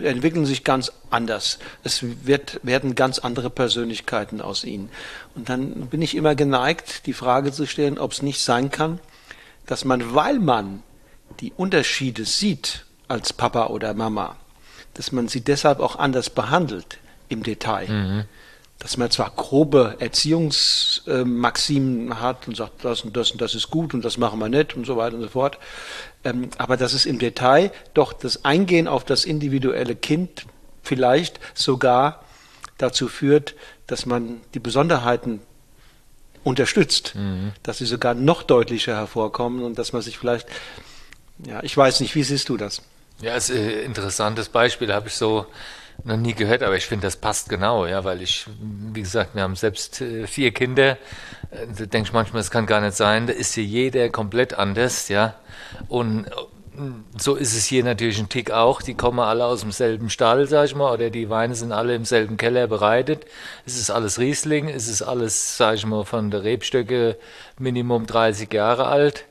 entwickeln 0.03 0.47
sich 0.47 0.65
ganz 0.65 0.91
anders. 1.11 1.59
Es 1.85 2.03
wird, 2.25 2.61
werden 2.63 2.95
ganz 2.95 3.19
andere 3.19 3.51
Persönlichkeiten 3.51 4.41
aus 4.41 4.65
ihnen. 4.65 4.91
Und 5.35 5.49
dann 5.49 5.87
bin 5.89 6.01
ich 6.01 6.15
immer 6.15 6.35
geneigt, 6.35 7.07
die 7.07 7.13
Frage 7.13 7.53
zu 7.53 7.67
stellen, 7.67 7.99
ob 7.99 8.13
es 8.13 8.23
nicht 8.23 8.41
sein 8.41 8.71
kann, 8.71 9.01
dass 9.71 9.85
man, 9.85 10.15
weil 10.15 10.41
man 10.41 10.83
die 11.39 11.53
Unterschiede 11.57 12.25
sieht 12.25 12.85
als 13.07 13.33
Papa 13.33 13.69
oder 13.69 13.95
Mama, 13.95 14.35
dass 14.95 15.13
man 15.13 15.29
sie 15.29 15.43
deshalb 15.43 15.79
auch 15.79 15.95
anders 15.97 16.29
behandelt 16.29 16.99
im 17.29 17.45
Detail. 17.45 17.89
Mhm 17.89 18.25
dass 18.81 18.97
man 18.97 19.11
zwar 19.11 19.31
grobe 19.37 19.97
Erziehungsmaximen 19.99 22.19
hat 22.19 22.49
und 22.49 22.57
sagt, 22.57 22.83
das 22.83 23.03
und 23.03 23.15
das 23.15 23.31
und 23.31 23.43
das 23.43 23.55
ist 23.55 23.71
gut 23.71 23.93
und 23.93 24.03
das 24.03 24.17
machen 24.17 24.39
wir 24.39 24.49
nicht 24.49 24.75
und 24.75 24.87
so 24.87 24.97
weiter 24.97 25.17
und 25.17 25.23
so 25.23 25.29
fort, 25.29 25.59
ähm, 26.25 26.49
aber 26.57 26.79
dass 26.79 26.95
es 26.95 27.05
im 27.05 27.19
Detail 27.19 27.73
doch 27.93 28.15
das 28.15 28.47
Eingehen 28.47 28.89
auf 28.89 29.05
das 29.05 29.27
individuelle 29.27 29.97
Kind 29.97 30.47
vielleicht 30.83 31.41
sogar 31.53 32.25
dazu 32.79 33.09
führt, 33.09 33.55
dass 33.87 34.07
man 34.07 34.41
die 34.55 34.61
Besonderheiten 34.61 35.43
unterstützt, 36.45 37.15
mhm. 37.15 37.53
dass 37.63 37.79
sie 37.79 37.87
sogar 37.87 38.15
noch 38.15 38.43
deutlicher 38.43 38.97
hervorkommen 38.97 39.63
und 39.63 39.79
dass 39.79 39.93
man 39.93 40.03
sich 40.03 40.19
vielleicht, 40.19 40.49
ja, 41.47 41.63
ich 41.63 41.77
weiß 41.77 42.01
nicht, 42.01 42.15
wie 42.15 42.23
siehst 42.23 42.49
du 42.49 42.57
das? 42.57 42.83
Ja, 43.21 43.35
ist 43.35 43.51
ein 43.51 43.71
interessantes 43.85 44.49
Beispiel, 44.49 44.93
habe 44.93 45.09
ich 45.09 45.15
so 45.15 45.47
noch 46.05 46.17
nie 46.17 46.35
gehört, 46.35 46.63
aber 46.63 46.77
ich 46.77 46.87
finde, 46.87 47.07
das 47.07 47.17
passt 47.17 47.49
genau, 47.49 47.87
ja, 47.87 48.05
weil 48.05 48.23
ich, 48.23 48.47
wie 48.93 49.03
gesagt, 49.03 49.35
wir 49.35 49.43
haben 49.43 49.57
selbst 49.57 50.01
äh, 50.01 50.27
vier 50.27 50.53
Kinder. 50.53 50.93
Äh, 51.51 51.67
da 51.77 51.87
denke 51.87 52.09
ich 52.09 52.13
manchmal, 52.13 52.41
das 52.41 52.51
kann 52.51 52.67
gar 52.67 52.81
nicht 52.81 52.97
sein. 52.97 53.27
Da 53.27 53.33
ist 53.33 53.55
hier 53.55 53.65
jeder 53.65 54.09
komplett 54.09 54.55
anders, 54.55 55.09
ja. 55.09 55.35
Und 55.89 56.27
äh, 56.27 56.31
so 57.17 57.35
ist 57.35 57.57
es 57.57 57.67
hier 57.67 57.85
natürlich 57.85 58.19
ein 58.19 58.29
Tick 58.29 58.51
auch. 58.51 58.83
Die 58.83 58.95
kommen 58.95 59.21
alle 59.21 59.45
aus 59.45 59.61
demselben 59.61 60.11
Stall, 60.11 60.47
sag 60.47 60.67
ich 60.67 60.75
mal, 60.75 60.93
oder 60.93 61.11
die 61.11 61.31
Weine 61.31 61.55
sind 61.55 61.73
alle 61.73 61.95
im 61.95 62.05
selben 62.05 62.37
Keller 62.37 62.67
bereitet. 62.67 63.27
Es 63.67 63.79
ist 63.79 63.91
alles 63.91 64.19
Riesling, 64.19 64.69
es 64.69 64.89
ist 64.89 65.03
alles, 65.03 65.57
sag 65.57 65.77
ich 65.77 65.87
mal, 65.87 66.05
von 66.05 66.31
der 66.31 66.45
Rebstöcke 66.45 67.17
Minimum 67.59 68.07
30 68.07 68.53
Jahre 68.53 68.87
alt. 68.87 69.25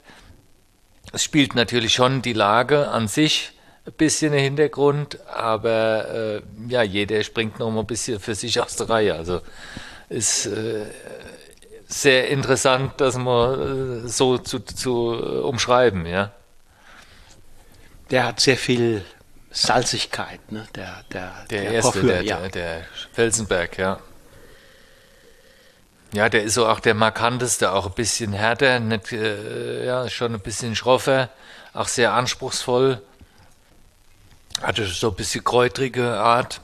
Es 1.12 1.24
spielt 1.24 1.56
natürlich 1.56 1.94
schon 1.94 2.22
die 2.22 2.34
Lage 2.34 2.90
an 2.90 3.08
sich 3.08 3.54
ein 3.86 3.94
bisschen 3.94 4.34
im 4.34 4.40
Hintergrund, 4.40 5.20
aber 5.28 6.10
äh, 6.10 6.42
ja, 6.68 6.84
jeder 6.84 7.24
springt 7.24 7.60
noch 7.60 7.72
mal 7.72 7.82
ein 7.82 7.88
bisschen 7.88 8.20
für 8.20 8.36
sich 8.36 8.62
aus 8.62 8.76
der 8.76 8.90
Reihe. 8.90 9.16
Also 9.16 9.42
ist 10.10 10.46
äh, 10.46 10.86
sehr 11.88 12.30
interessant, 12.30 12.94
das 12.98 13.18
mal 13.18 14.04
äh, 14.06 14.08
so 14.08 14.38
zu, 14.38 14.60
zu 14.60 15.14
äh, 15.14 15.40
umschreiben, 15.40 16.06
ja. 16.06 16.32
Der 18.12 18.26
hat 18.26 18.40
sehr 18.40 18.58
viel 18.58 19.06
Salzigkeit, 19.52 20.52
ne? 20.52 20.68
Der, 20.76 21.04
der, 21.12 21.34
der, 21.50 21.62
der 21.62 21.72
erste, 21.72 21.88
Hoffür, 21.88 22.14
der, 22.14 22.22
ja. 22.24 22.38
der, 22.40 22.50
der 22.50 22.86
Felsenberg, 23.14 23.78
ja. 23.78 24.00
Ja, 26.12 26.28
der 26.28 26.44
ist 26.44 26.56
so 26.56 26.68
auch 26.68 26.80
der 26.80 26.96
markanteste, 26.96 27.72
auch 27.72 27.86
ein 27.86 27.94
bisschen 27.94 28.34
härter, 28.34 28.80
nicht, 28.80 29.12
äh, 29.12 29.86
ja, 29.86 30.10
schon 30.10 30.34
ein 30.34 30.40
bisschen 30.40 30.76
schroffer, 30.76 31.30
auch 31.74 31.88
sehr 31.88 32.14
anspruchsvoll. 32.14 33.02
Hatte 34.62 34.86
so 34.88 35.10
ein 35.10 35.16
bisschen 35.16 35.44
kräutrige 35.44 36.20
Art, 36.20 36.62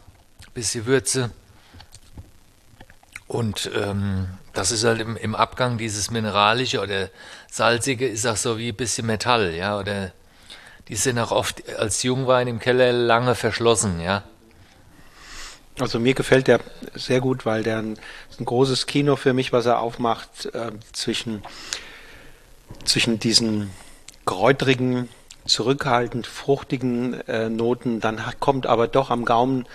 ein 0.48 0.54
bisschen 0.54 0.86
Würze. 0.88 1.30
Und 3.28 3.70
ähm, 3.76 4.28
das 4.54 4.72
ist 4.72 4.84
halt 4.84 5.00
im, 5.00 5.16
im, 5.16 5.36
Abgang 5.36 5.78
dieses 5.78 6.10
Mineralische 6.10 6.82
oder 6.82 7.10
Salzige 7.52 8.08
ist 8.08 8.26
auch 8.26 8.38
so 8.38 8.58
wie 8.58 8.70
ein 8.70 8.76
bisschen 8.76 9.06
Metall, 9.06 9.54
ja, 9.54 9.78
oder 9.78 10.12
die 10.88 10.96
sind 10.96 11.18
auch 11.20 11.32
oft 11.32 11.68
als 11.78 12.04
Jungwein 12.04 12.48
im 12.48 12.60
Keller 12.60 12.92
lange 12.92 13.36
verschlossen, 13.36 14.00
ja. 14.00 14.24
Also 15.80 16.00
mir 16.00 16.14
gefällt 16.14 16.48
der 16.48 16.62
sehr 16.94 17.20
gut, 17.20 17.46
weil 17.46 17.64
der 17.64 17.80
ein, 17.80 18.00
ein 18.40 18.46
großes 18.46 18.86
Kino 18.86 19.18
für 19.18 19.34
mich, 19.34 19.52
was 19.52 19.66
er 19.66 19.80
aufmacht 19.80 20.46
äh, 20.54 20.72
zwischen 20.94 21.44
zwischen 22.86 23.20
diesen 23.20 23.72
kräutrigen 24.26 25.10
zurückhaltend 25.46 26.26
fruchtigen 26.26 27.22
äh, 27.28 27.50
Noten, 27.50 28.00
dann 28.00 28.22
kommt 28.40 28.66
aber 28.66 28.88
doch 28.88 29.12
am 29.12 29.26
Gaumen 29.26 29.68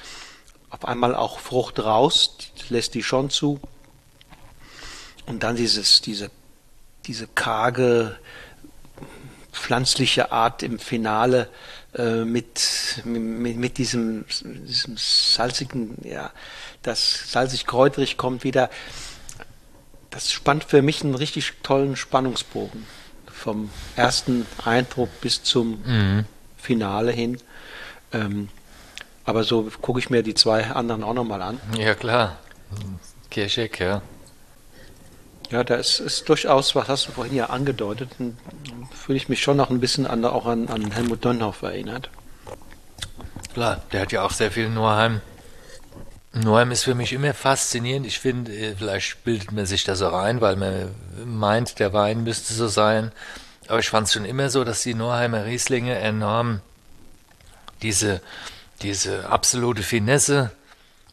auf 0.68 0.84
einmal 0.84 1.14
auch 1.14 1.38
Frucht 1.38 1.78
raus, 1.80 2.36
lässt 2.68 2.94
die 2.94 3.02
schon 3.02 3.30
zu. 3.30 3.60
Und 5.26 5.42
dann 5.42 5.56
dieses, 5.56 6.00
diese, 6.00 6.30
diese 7.06 7.28
karge, 7.28 8.18
pflanzliche 9.60 10.32
Art 10.32 10.62
im 10.62 10.78
Finale 10.78 11.48
äh, 11.94 12.24
mit, 12.24 13.02
mit, 13.04 13.56
mit 13.56 13.78
diesem, 13.78 14.24
diesem 14.66 14.96
salzigen, 14.96 15.98
ja, 16.02 16.30
das 16.82 17.30
salzig-kräutrig 17.32 18.16
kommt 18.16 18.42
wieder. 18.42 18.70
Das 20.08 20.32
spannt 20.32 20.64
für 20.64 20.82
mich 20.82 21.04
einen 21.04 21.14
richtig 21.14 21.52
tollen 21.62 21.94
Spannungsbogen 21.94 22.86
vom 23.26 23.70
ersten 23.96 24.46
Eindruck 24.64 25.08
bis 25.20 25.42
zum 25.42 25.82
mhm. 25.84 26.24
Finale 26.56 27.12
hin. 27.12 27.38
Ähm, 28.12 28.48
aber 29.24 29.44
so 29.44 29.70
gucke 29.80 30.00
ich 30.00 30.10
mir 30.10 30.22
die 30.22 30.34
zwei 30.34 30.66
anderen 30.66 31.04
auch 31.04 31.14
nochmal 31.14 31.42
an. 31.42 31.60
Ja, 31.78 31.94
klar. 31.94 32.38
Kirschek, 33.30 33.78
ja. 33.78 34.02
Ja, 35.50 35.64
da 35.64 35.74
ist, 35.76 35.98
ist 36.00 36.28
durchaus, 36.28 36.74
was 36.74 36.88
hast 36.88 37.08
du 37.08 37.12
vorhin 37.12 37.34
ja 37.34 37.46
angedeutet, 37.46 38.10
fühle 38.92 39.16
ich 39.16 39.28
mich 39.28 39.42
schon 39.42 39.56
noch 39.56 39.70
ein 39.70 39.80
bisschen 39.80 40.06
an, 40.06 40.24
auch 40.24 40.46
an, 40.46 40.68
an 40.68 40.92
Helmut 40.92 41.24
Dönhoff 41.24 41.62
erinnert. 41.62 42.10
Klar, 43.52 43.82
der 43.92 44.02
hat 44.02 44.12
ja 44.12 44.22
auch 44.22 44.30
sehr 44.30 44.52
viel 44.52 44.68
Norheim 44.68 45.20
Neuem 46.32 46.70
ist 46.70 46.84
für 46.84 46.94
mich 46.94 47.12
immer 47.12 47.34
faszinierend. 47.34 48.06
Ich 48.06 48.20
finde, 48.20 48.52
äh, 48.52 48.76
vielleicht 48.76 49.24
bildet 49.24 49.50
man 49.50 49.66
sich 49.66 49.82
das 49.82 49.98
so 49.98 50.08
rein, 50.08 50.40
weil 50.40 50.56
man 50.56 50.94
meint, 51.24 51.80
der 51.80 51.92
Wein 51.92 52.22
müsste 52.22 52.54
so 52.54 52.68
sein. 52.68 53.10
Aber 53.66 53.80
ich 53.80 53.90
fand 53.90 54.06
es 54.06 54.12
schon 54.12 54.24
immer 54.24 54.48
so, 54.48 54.62
dass 54.62 54.82
die 54.82 54.94
Norheimer 54.94 55.44
Rieslinge 55.44 55.98
enorm 55.98 56.60
diese, 57.82 58.20
diese 58.82 59.28
absolute 59.28 59.82
Finesse 59.82 60.52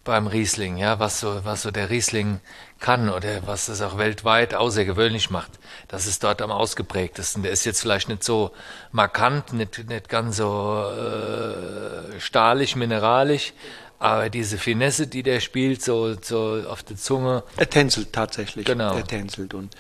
beim 0.08 0.26
Riesling, 0.26 0.78
ja, 0.78 1.00
was 1.00 1.20
so, 1.20 1.42
was 1.44 1.62
so 1.62 1.72
der 1.72 1.90
Riesling 1.92 2.40
kann 2.80 3.10
oder 3.10 3.46
was 3.46 3.68
es 3.68 3.82
auch 3.82 3.98
weltweit 3.98 4.56
außergewöhnlich 4.56 5.30
macht. 5.30 5.52
Das 5.88 6.08
ist 6.08 6.24
dort 6.24 6.42
am 6.42 6.50
ausgeprägtesten. 6.50 7.44
Der 7.44 7.52
ist 7.52 7.66
jetzt 7.66 7.82
vielleicht 7.82 8.10
nicht 8.10 8.24
so 8.24 8.52
markant, 8.92 9.54
nicht, 9.54 9.88
nicht 9.88 10.10
ganz 10.10 10.38
so 10.38 10.84
äh, 10.90 12.20
stahlig, 12.20 12.76
mineralisch, 12.76 13.54
aber 14.00 14.30
diese 14.30 14.58
Finesse, 14.58 15.08
die 15.08 15.24
der 15.24 15.40
spielt, 15.40 15.84
so, 15.84 16.16
so 16.22 16.64
auf 16.68 16.84
der 16.84 16.98
Zunge. 16.98 17.44
Er 17.58 17.70
tänzelt 17.70 18.14
tatsächlich. 18.14 18.66
Genau. 18.66 18.96
Er 18.96 19.06
tänzelt. 19.06 19.54
Und 19.54 19.76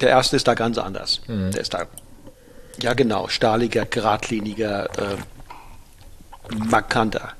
der 0.00 0.08
erste 0.10 0.36
ist 0.36 0.48
da 0.48 0.54
ganz 0.54 0.78
anders. 0.78 1.20
Mhm. 1.26 1.50
Der 1.50 1.60
ist 1.60 1.74
da, 1.74 1.86
ja 2.80 2.94
genau, 2.94 3.28
stahliger, 3.28 3.84
geradliniger, 3.86 4.86
äh, 4.98 5.16
markanter. 6.54 7.34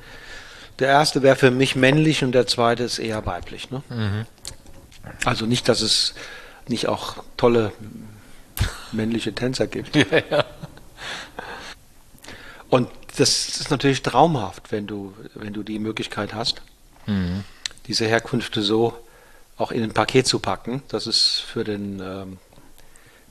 Der 0.79 0.89
erste 0.89 1.23
wäre 1.23 1.37
für 1.37 1.51
mich 1.51 1.77
männlich 1.77 2.23
und 2.23 2.33
der 2.33 2.47
zweite 2.47 2.85
ist 2.85 2.99
eher 2.99 3.25
weiblich. 3.27 3.71
Ne? 3.71 3.83
Mhm. 3.89 4.27
Also 5.25 5.47
nicht, 5.47 5.69
dass 5.69 5.81
es 5.81 6.15
nicht 6.69 6.87
auch 6.87 7.23
tolle 7.37 7.73
männliche 8.93 9.35
Tänzer 9.35 9.67
gibt. 9.67 9.97
Ja, 10.11 10.23
ja. 10.31 10.45
Und 12.71 12.89
das 13.17 13.49
ist 13.61 13.71
natürlich 13.71 14.03
traumhaft, 14.03 14.71
wenn 14.73 14.87
du, 14.87 15.15
wenn 15.35 15.55
du 15.55 15.63
die 15.63 15.79
Möglichkeit 15.79 16.35
hast, 16.35 16.61
mhm. 17.07 17.45
diese 17.87 18.07
Herkünfte 18.07 18.61
so 18.61 18.95
auch 19.57 19.73
in 19.73 19.83
ein 19.83 19.93
Paket 19.93 20.27
zu 20.27 20.39
packen. 20.39 20.83
Das 20.89 21.07
ist 21.07 21.39
für 21.39 21.65
den 21.65 22.01
ähm, 22.01 22.39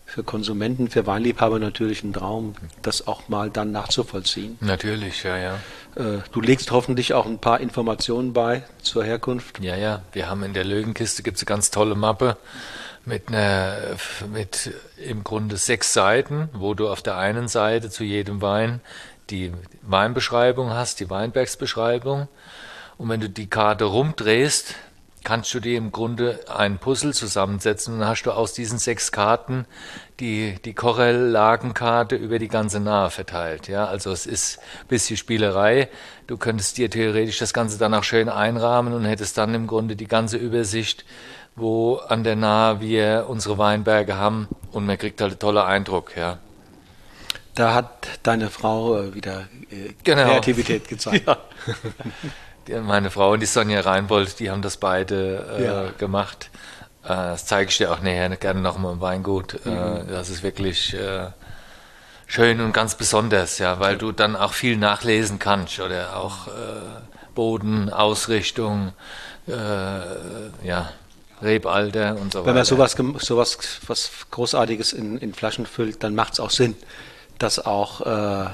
für 0.07 0.23
Konsumenten, 0.23 0.89
für 0.89 1.05
Weinliebhaber 1.05 1.59
natürlich 1.59 2.01
ein 2.03 2.13
Traum, 2.13 2.55
das 2.81 3.07
auch 3.07 3.27
mal 3.27 3.49
dann 3.49 3.71
nachzuvollziehen. 3.73 4.57
Natürlich, 4.61 5.23
ja, 5.23 5.37
ja. 5.37 5.59
Äh, 5.97 6.19
du 6.31 6.41
legst 6.41 6.71
hoffentlich 6.71 7.13
auch 7.13 7.25
ein 7.25 7.39
paar 7.39 7.59
Informationen 7.59 8.33
bei 8.33 8.63
zur 8.81 9.03
Herkunft. 9.03 9.59
Ja, 9.59 9.75
ja. 9.75 10.03
Wir 10.11 10.29
haben 10.29 10.43
in 10.43 10.53
der 10.53 10.63
Löwenkiste 10.63 11.23
gibt's 11.23 11.41
eine 11.41 11.47
ganz 11.47 11.71
tolle 11.71 11.95
Mappe 11.95 12.37
mit 13.03 13.29
einer, 13.29 13.77
mit 14.31 14.71
im 14.97 15.23
Grunde 15.23 15.57
sechs 15.57 15.93
Seiten, 15.93 16.49
wo 16.53 16.73
du 16.73 16.89
auf 16.89 17.01
der 17.01 17.17
einen 17.17 17.47
Seite 17.47 17.89
zu 17.89 18.03
jedem 18.03 18.41
Wein 18.41 18.81
die 19.29 19.51
Weinbeschreibung 19.81 20.71
hast, 20.71 20.99
die 20.99 21.09
Weinbergsbeschreibung. 21.09 22.27
Und 22.97 23.09
wenn 23.09 23.19
du 23.19 23.29
die 23.29 23.47
Karte 23.47 23.85
rumdrehst, 23.85 24.75
kannst 25.27 25.53
du 25.53 25.59
dir 25.59 25.77
im 25.77 25.91
Grunde 25.91 26.39
ein 26.47 26.77
Puzzle 26.77 27.13
zusammensetzen 27.13 27.93
und 27.93 27.99
dann 27.99 28.07
hast 28.07 28.23
du 28.23 28.31
aus 28.31 28.53
diesen 28.53 28.79
sechs 28.79 29.11
Karten 29.11 29.65
die, 30.21 30.55
die 30.63 30.73
Korrell-Lagenkarte 30.73 32.15
über 32.15 32.39
die 32.39 32.47
ganze 32.47 32.79
Nahe 32.79 33.09
verteilt. 33.09 33.67
Ja, 33.67 33.83
also 33.87 34.09
es 34.13 34.25
ist 34.25 34.59
ein 34.59 34.87
bisschen 34.87 35.17
Spielerei. 35.17 35.89
Du 36.27 36.37
könntest 36.37 36.77
dir 36.77 36.89
theoretisch 36.89 37.39
das 37.39 37.53
Ganze 37.53 37.77
dann 37.77 37.93
auch 37.93 38.05
schön 38.05 38.29
einrahmen 38.29 38.93
und 38.93 39.03
hättest 39.03 39.37
dann 39.37 39.53
im 39.53 39.67
Grunde 39.67 39.97
die 39.97 40.07
ganze 40.07 40.37
Übersicht, 40.37 41.03
wo 41.57 41.97
an 41.97 42.23
der 42.23 42.37
Nahe 42.37 42.79
wir 42.79 43.25
unsere 43.27 43.57
Weinberge 43.57 44.15
haben 44.15 44.47
und 44.71 44.85
man 44.85 44.97
kriegt 44.97 45.19
halt 45.19 45.33
einen 45.33 45.39
tollen 45.39 45.57
Eindruck, 45.65 46.15
ja. 46.15 46.37
Da 47.53 47.73
hat 47.73 48.07
deine 48.23 48.49
Frau 48.49 48.97
äh, 48.97 49.13
wieder 49.13 49.49
äh, 49.71 49.89
genau. 50.05 50.23
Kreativität 50.23 50.87
gezeigt. 50.87 51.27
Ja. 51.27 51.37
Meine 52.69 53.11
Frau 53.11 53.31
und 53.31 53.39
die 53.39 53.45
Sonja 53.45 53.81
Reinbold, 53.81 54.39
die 54.39 54.51
haben 54.51 54.61
das 54.61 54.77
beide 54.77 55.45
äh, 55.57 55.65
ja. 55.65 55.85
gemacht. 55.97 56.49
Äh, 57.03 57.07
das 57.07 57.45
zeige 57.45 57.69
ich 57.69 57.77
dir 57.77 57.91
auch 57.91 58.01
näher 58.01 58.29
gerne 58.35 58.61
noch 58.61 58.77
mal 58.77 58.93
im 58.93 59.01
Weingut. 59.01 59.65
Äh, 59.65 59.69
mhm. 59.69 60.07
das 60.09 60.29
ist 60.29 60.43
wirklich 60.43 60.93
äh, 60.93 61.27
schön 62.25 62.59
und 62.61 62.73
ganz 62.73 62.95
besonders, 62.95 63.57
ja, 63.59 63.79
weil 63.79 63.97
du 63.97 64.11
dann 64.11 64.35
auch 64.35 64.53
viel 64.53 64.77
nachlesen 64.77 65.39
kannst 65.39 65.79
oder 65.79 66.17
auch 66.17 66.47
Boden, 67.33 67.89
Ausrichtung, 67.89 68.91
ja, 69.45 70.89
Rebalter 71.41 72.17
und 72.19 72.33
so 72.33 72.39
weiter. 72.39 72.47
Wenn 72.47 72.55
man 72.55 72.65
sowas, 72.65 72.97
sowas 73.19 73.57
was 73.87 74.11
Großartiges 74.31 74.91
in, 74.91 75.17
in 75.19 75.33
Flaschen 75.33 75.65
füllt, 75.65 76.03
dann 76.03 76.15
macht 76.15 76.33
es 76.33 76.39
auch 76.39 76.49
Sinn, 76.49 76.75
das 77.37 77.65
auch 77.65 78.01
äh, 78.01 78.49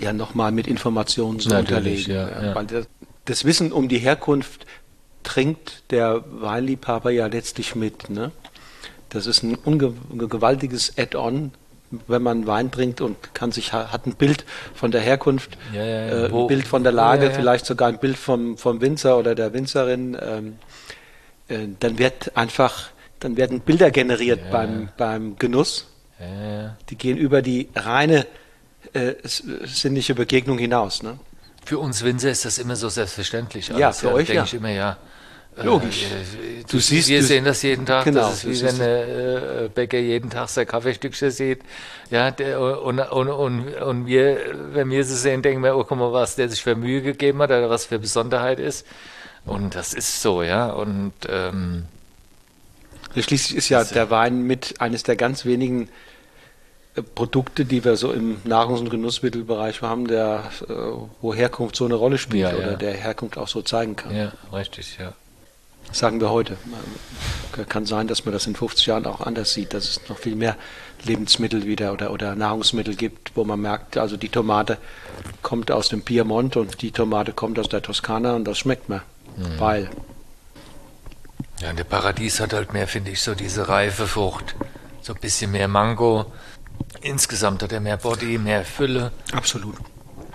ja 0.00 0.12
nochmal 0.12 0.52
mit 0.52 0.66
Informationen 0.66 1.40
zu 1.40 1.48
Natürlich, 1.48 2.08
unterlegen. 2.08 2.14
Ja, 2.14 2.46
ja. 2.48 2.54
Weil 2.54 2.66
das, 2.66 2.86
das, 3.24 3.44
Wissen 3.44 3.72
um 3.72 3.88
die 3.88 3.98
Herkunft 3.98 4.66
trinkt 5.22 5.82
der 5.90 6.24
Weinliebhaber 6.30 7.10
ja 7.10 7.26
letztlich 7.26 7.74
mit. 7.74 8.10
Ne? 8.10 8.32
Das 9.08 9.26
ist 9.26 9.42
ein, 9.42 9.58
gewaltiges 10.16 10.96
Add-on, 10.96 11.52
wenn 12.06 12.22
man 12.22 12.46
Wein 12.46 12.70
trinkt 12.70 13.00
und 13.00 13.34
kann 13.34 13.52
sich 13.52 13.72
hat 13.72 14.06
ein 14.06 14.14
Bild 14.14 14.44
von 14.74 14.90
der 14.90 15.00
Herkunft, 15.00 15.56
ja, 15.72 15.80
äh, 15.80 16.32
ein 16.32 16.46
Bild 16.46 16.66
von 16.66 16.82
der 16.82 16.92
Lage, 16.92 17.30
vielleicht 17.30 17.66
sogar 17.66 17.88
ein 17.88 17.98
Bild 17.98 18.16
vom, 18.16 18.58
vom 18.58 18.80
Winzer 18.80 19.18
oder 19.18 19.34
der 19.34 19.52
Winzerin. 19.52 20.16
Ähm, 20.20 20.56
äh, 21.48 21.68
dann 21.80 21.98
wird 21.98 22.36
einfach, 22.36 22.90
dann 23.20 23.36
werden 23.36 23.60
Bilder 23.60 23.90
generiert 23.90 24.50
beim, 24.50 24.90
beim 24.96 25.36
Genuss 25.38 25.86
ja. 26.20 26.76
Die 26.90 26.96
gehen 26.96 27.16
über 27.16 27.42
die 27.42 27.68
reine 27.74 28.26
äh, 28.98 29.16
sinnliche 29.66 30.14
Begegnung 30.14 30.58
hinaus. 30.58 31.02
Ne? 31.02 31.18
Für 31.64 31.78
uns 31.78 32.02
Winzer 32.02 32.30
ist 32.30 32.44
das 32.44 32.58
immer 32.58 32.76
so 32.76 32.88
selbstverständlich. 32.88 33.68
ja, 33.68 33.92
für 33.92 34.08
ja, 34.08 34.12
euch 34.12 34.26
denke 34.26 34.34
ja. 34.34 34.44
ich 34.44 34.54
immer, 34.54 34.70
ja. 34.70 34.96
Äh, 35.56 35.64
Logisch. 35.64 36.04
Äh, 36.04 36.62
du, 36.62 36.76
du, 36.76 36.78
siehst, 36.78 37.08
wir 37.08 37.20
du, 37.20 37.26
sehen 37.26 37.44
das 37.44 37.62
jeden 37.62 37.84
Tag. 37.84 38.04
Genau, 38.04 38.20
das 38.20 38.44
ist 38.44 38.62
wie 38.62 38.66
wenn 38.66 38.78
der 38.78 39.64
äh, 39.64 39.68
Bäcker 39.68 39.98
jeden 39.98 40.30
Tag 40.30 40.48
sein 40.48 40.66
Kaffeestückchen 40.66 41.30
sieht. 41.30 41.60
Ja, 42.10 42.30
der, 42.30 42.60
und, 42.60 43.00
und, 43.00 43.28
und, 43.28 43.74
und 43.74 44.06
wir, 44.06 44.38
wenn 44.72 44.90
wir 44.90 45.04
sie 45.04 45.16
sehen, 45.16 45.42
denken 45.42 45.62
wir, 45.62 45.76
oh, 45.76 45.84
guck 45.84 45.98
mal, 45.98 46.12
was 46.12 46.36
der 46.36 46.48
sich 46.48 46.62
für 46.62 46.76
Mühe 46.76 47.02
gegeben 47.02 47.40
hat 47.42 47.50
oder 47.50 47.68
was 47.70 47.86
für 47.86 47.98
Besonderheit 47.98 48.60
ist. 48.60 48.86
Und 49.44 49.74
das 49.74 49.94
ist 49.94 50.22
so, 50.22 50.42
ja. 50.42 50.70
Und 50.70 51.12
ähm, 51.28 51.84
Schließlich 53.16 53.56
ist 53.56 53.68
ja 53.68 53.82
der 53.84 54.10
Wein 54.10 54.42
mit 54.42 54.80
eines 54.80 55.02
der 55.02 55.16
ganz 55.16 55.44
wenigen 55.44 55.88
Produkte, 57.02 57.64
die 57.64 57.84
wir 57.84 57.96
so 57.96 58.12
im 58.12 58.38
Nahrungs- 58.44 58.80
und 58.80 58.90
Genussmittelbereich 58.90 59.82
haben, 59.82 60.06
der, 60.06 60.50
äh, 60.68 60.72
wo 61.20 61.34
Herkunft 61.34 61.76
so 61.76 61.84
eine 61.84 61.94
Rolle 61.94 62.18
spielt 62.18 62.52
ja, 62.52 62.56
oder 62.56 62.72
ja. 62.72 62.76
der 62.76 62.92
Herkunft 62.92 63.38
auch 63.38 63.48
so 63.48 63.62
zeigen 63.62 63.96
kann. 63.96 64.14
Ja, 64.14 64.32
richtig, 64.52 64.98
ja. 64.98 65.12
sagen 65.92 66.20
wir 66.20 66.30
heute. 66.30 66.56
Kann 67.68 67.86
sein, 67.86 68.06
dass 68.06 68.24
man 68.24 68.32
das 68.32 68.46
in 68.46 68.54
50 68.54 68.86
Jahren 68.86 69.06
auch 69.06 69.20
anders 69.20 69.52
sieht, 69.52 69.74
dass 69.74 69.88
es 69.88 70.08
noch 70.08 70.18
viel 70.18 70.36
mehr 70.36 70.56
Lebensmittel 71.04 71.64
wieder 71.64 71.92
oder, 71.92 72.12
oder 72.12 72.34
Nahrungsmittel 72.34 72.94
gibt, 72.94 73.32
wo 73.34 73.44
man 73.44 73.60
merkt, 73.60 73.96
also 73.96 74.16
die 74.16 74.28
Tomate 74.28 74.78
kommt 75.42 75.70
aus 75.70 75.88
dem 75.88 76.02
Piemont 76.02 76.56
und 76.56 76.82
die 76.82 76.92
Tomate 76.92 77.32
kommt 77.32 77.58
aus 77.58 77.68
der 77.68 77.82
Toskana 77.82 78.34
und 78.34 78.44
das 78.44 78.58
schmeckt 78.58 78.88
mir. 78.88 79.02
Mhm. 79.36 79.58
Weil 79.58 79.90
ja, 81.60 81.72
der 81.72 81.84
Paradies 81.84 82.38
hat 82.40 82.52
halt 82.52 82.72
mehr, 82.72 82.86
finde 82.86 83.10
ich, 83.10 83.20
so 83.20 83.34
diese 83.34 83.68
reife 83.68 84.06
Frucht. 84.06 84.54
So 85.02 85.12
ein 85.14 85.20
bisschen 85.20 85.50
mehr 85.50 85.68
Mango. 85.68 86.32
Insgesamt 87.00 87.62
hat 87.62 87.72
er 87.72 87.80
mehr 87.80 87.96
Body, 87.96 88.38
mehr 88.38 88.64
Fülle. 88.64 89.12
Absolut. 89.32 89.76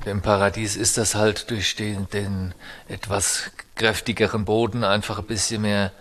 Im 0.06 0.22
Paradies 0.22 0.76
ist 0.76 0.98
das 0.98 1.16
halt 1.16 1.50
durch 1.50 1.76
den, 1.76 2.10
den 2.10 2.54
etwas 2.88 3.52
kräftigeren 3.76 4.46
Boden 4.46 4.84
einfach 4.84 5.20
ein 5.20 5.26
bisschen 5.26 5.62
mehr 5.62 5.92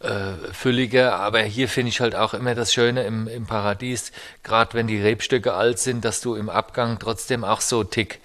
äh, 0.00 0.32
fülliger. 0.52 1.18
Aber 1.18 1.40
hier 1.42 1.68
finde 1.68 1.90
ich 1.90 2.00
halt 2.00 2.14
auch 2.14 2.34
immer 2.34 2.54
das 2.54 2.72
Schöne 2.72 3.04
im, 3.04 3.28
im 3.28 3.46
Paradies, 3.46 4.12
gerade 4.42 4.74
wenn 4.74 4.86
die 4.86 5.00
Rebstöcke 5.00 5.54
alt 5.54 5.78
sind, 5.78 6.04
dass 6.04 6.20
du 6.20 6.34
im 6.34 6.48
Abgang 6.48 6.98
trotzdem 6.98 7.44
auch 7.44 7.60
so 7.60 7.84
tick 7.84 8.20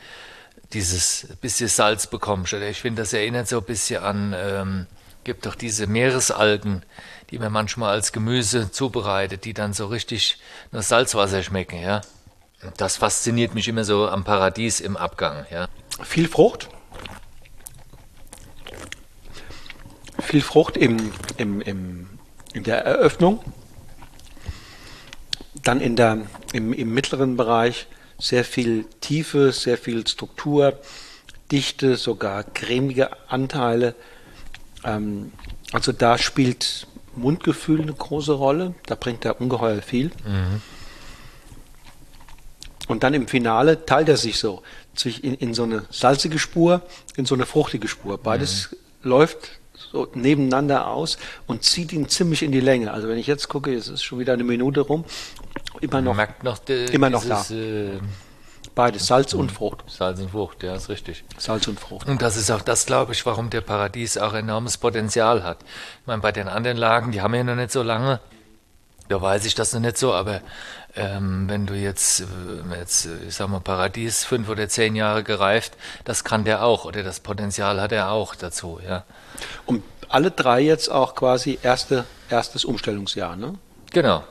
dieses 0.73 1.27
bisschen 1.41 1.67
Salz 1.67 2.07
bekommst. 2.07 2.53
Oder 2.53 2.69
ich 2.69 2.81
finde, 2.81 3.03
das 3.03 3.13
erinnert 3.13 3.47
so 3.47 3.59
ein 3.59 3.65
bisschen 3.65 4.03
an 4.03 4.35
ähm, 4.35 4.87
gibt 5.23 5.45
doch 5.45 5.55
diese 5.55 5.87
Meeresalgen, 5.87 6.83
die 7.33 7.39
man 7.39 7.51
manchmal 7.51 7.89
als 7.89 8.11
Gemüse 8.11 8.69
zubereitet, 8.69 9.43
die 9.45 9.55
dann 9.55 9.73
so 9.73 9.87
richtig 9.87 10.37
nach 10.71 10.83
Salzwasser 10.83 11.41
schmecken, 11.41 11.81
ja. 11.81 12.01
Das 12.77 12.97
fasziniert 12.97 13.55
mich 13.55 13.67
immer 13.67 13.83
so 13.83 14.07
am 14.07 14.23
Paradies 14.23 14.79
im 14.79 14.95
Abgang, 14.95 15.47
ja. 15.49 15.67
Viel 16.03 16.27
Frucht. 16.27 16.69
Viel 20.21 20.43
Frucht 20.43 20.77
im, 20.77 21.11
im, 21.37 21.59
im, 21.61 22.07
in 22.53 22.63
der 22.63 22.85
Eröffnung. 22.85 23.43
Dann 25.55 25.81
in 25.81 25.95
der, 25.95 26.27
im, 26.53 26.71
im 26.71 26.93
mittleren 26.93 27.35
Bereich 27.35 27.87
sehr 28.19 28.45
viel 28.45 28.85
Tiefe, 29.01 29.51
sehr 29.51 29.79
viel 29.79 30.05
Struktur, 30.05 30.79
Dichte, 31.51 31.95
sogar 31.95 32.43
cremige 32.43 33.09
Anteile 33.27 33.95
ähm, 34.83 35.31
also 35.71 35.91
da 35.91 36.17
spielt 36.17 36.87
Mundgefühl 37.15 37.81
eine 37.81 37.93
große 37.93 38.33
Rolle. 38.33 38.73
Da 38.85 38.95
bringt 38.95 39.25
er 39.25 39.39
ungeheuer 39.39 39.81
viel. 39.81 40.07
Mhm. 40.25 40.61
Und 42.87 43.03
dann 43.03 43.13
im 43.13 43.27
Finale 43.27 43.85
teilt 43.85 44.09
er 44.09 44.17
sich 44.17 44.37
so 44.39 44.61
in, 45.21 45.35
in, 45.35 45.53
so 45.53 45.63
eine 45.63 45.85
salzige 45.89 46.37
Spur, 46.37 46.81
in 47.15 47.25
so 47.25 47.35
eine 47.35 47.45
fruchtige 47.45 47.87
Spur. 47.87 48.17
Beides 48.17 48.71
mhm. 48.71 49.09
läuft 49.09 49.59
so 49.91 50.07
nebeneinander 50.13 50.87
aus 50.87 51.17
und 51.47 51.63
zieht 51.63 51.93
ihn 51.93 52.09
ziemlich 52.09 52.43
in 52.43 52.51
die 52.51 52.59
Länge. 52.59 52.91
Also 52.91 53.07
wenn 53.07 53.17
ich 53.17 53.27
jetzt 53.27 53.47
gucke, 53.47 53.73
es 53.73 53.87
ist 53.87 54.03
schon 54.03 54.19
wieder 54.19 54.33
eine 54.33 54.43
Minute 54.43 54.81
rum, 54.81 55.05
immer 55.81 56.01
noch, 56.01 56.17
noch 56.43 56.59
immer 56.67 57.09
noch 57.09 57.21
dieses, 57.21 57.47
da. 57.47 57.55
Äh, 57.55 57.99
Beides, 58.75 59.05
Salz 59.05 59.33
und 59.33 59.51
Frucht. 59.51 59.83
Salz 59.87 60.19
und 60.19 60.31
Frucht, 60.31 60.63
ja, 60.63 60.75
ist 60.75 60.89
richtig. 60.89 61.23
Salz 61.37 61.67
und 61.67 61.79
Frucht. 61.79 62.07
Und 62.07 62.21
das 62.21 62.37
ist 62.37 62.49
auch 62.49 62.61
das, 62.61 62.87
glaube 62.87 63.11
ich, 63.11 63.23
warum 63.25 63.51
der 63.51 63.61
Paradies 63.61 64.17
auch 64.17 64.33
enormes 64.33 64.77
Potenzial 64.77 65.43
hat. 65.43 65.59
Ich 66.01 66.07
meine, 66.07 66.21
bei 66.21 66.31
den 66.31 66.47
anderen 66.47 66.77
Lagen, 66.77 67.11
die 67.11 67.21
haben 67.21 67.35
ja 67.35 67.43
noch 67.43 67.55
nicht 67.55 67.71
so 67.71 67.83
lange, 67.83 68.19
da 69.09 69.21
weiß 69.21 69.45
ich 69.45 69.53
das 69.53 69.73
noch 69.73 69.81
nicht 69.81 69.97
so, 69.97 70.13
aber 70.13 70.41
ähm, 70.95 71.47
wenn 71.49 71.67
du 71.67 71.75
jetzt, 71.75 72.21
äh, 72.21 72.79
jetzt, 72.79 73.05
äh, 73.05 73.09
ich 73.27 73.35
sag 73.35 73.49
mal, 73.49 73.59
Paradies 73.59 74.23
fünf 74.23 74.49
oder 74.49 74.67
zehn 74.67 74.95
Jahre 74.95 75.23
gereift, 75.23 75.73
das 76.03 76.23
kann 76.23 76.43
der 76.43 76.63
auch 76.63 76.85
oder 76.85 77.03
das 77.03 77.19
Potenzial 77.19 77.79
hat 77.79 77.91
er 77.91 78.11
auch 78.11 78.33
dazu, 78.33 78.79
ja. 78.85 79.03
Und 79.65 79.83
alle 80.09 80.31
drei 80.31 80.61
jetzt 80.61 80.89
auch 80.89 81.13
quasi 81.13 81.59
erste, 81.61 82.05
erstes 82.29 82.65
Umstellungsjahr, 82.65 83.35
ne? 83.35 83.55
Genau 83.91 84.23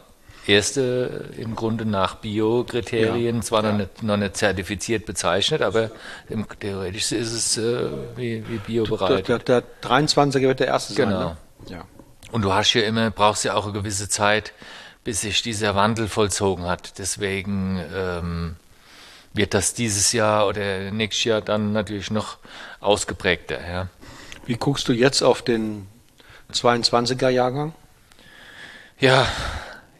erste 0.46 1.30
im 1.36 1.54
Grunde 1.54 1.84
nach 1.84 2.16
Bio-Kriterien, 2.16 3.36
ja, 3.36 3.42
zwar 3.42 3.64
ja. 3.64 3.72
Noch, 3.72 3.78
nicht, 3.78 4.02
noch 4.02 4.16
nicht 4.16 4.36
zertifiziert 4.36 5.06
bezeichnet, 5.06 5.62
aber 5.62 5.90
im, 6.28 6.46
theoretisch 6.58 7.12
ist 7.12 7.32
es 7.32 7.58
äh, 7.58 7.88
wie, 8.16 8.44
wie 8.48 8.58
Bio-bereit. 8.58 9.28
Der, 9.28 9.38
der, 9.38 9.60
der 9.60 9.82
23er 9.82 10.40
wird 10.42 10.60
der 10.60 10.68
erste 10.68 10.94
genau. 10.94 11.10
sein. 11.10 11.36
Genau. 11.66 11.80
Ja. 11.80 11.84
Und 12.32 12.42
du 12.42 12.52
hast 12.52 12.72
ja 12.72 12.82
immer, 12.82 13.10
brauchst 13.10 13.44
ja 13.44 13.54
auch 13.54 13.64
eine 13.64 13.72
gewisse 13.72 14.08
Zeit, 14.08 14.52
bis 15.04 15.20
sich 15.20 15.42
dieser 15.42 15.74
Wandel 15.74 16.08
vollzogen 16.08 16.64
hat. 16.64 16.98
Deswegen 16.98 17.82
ähm, 17.94 18.56
wird 19.34 19.54
das 19.54 19.74
dieses 19.74 20.12
Jahr 20.12 20.46
oder 20.46 20.90
nächstes 20.90 21.24
Jahr 21.24 21.40
dann 21.40 21.72
natürlich 21.72 22.10
noch 22.10 22.38
ausgeprägter. 22.80 23.58
Ja. 23.66 23.88
Wie 24.46 24.56
guckst 24.56 24.88
du 24.88 24.92
jetzt 24.92 25.22
auf 25.22 25.42
den 25.42 25.86
22er 26.52 27.28
Jahrgang? 27.28 27.74
Ja, 28.98 29.26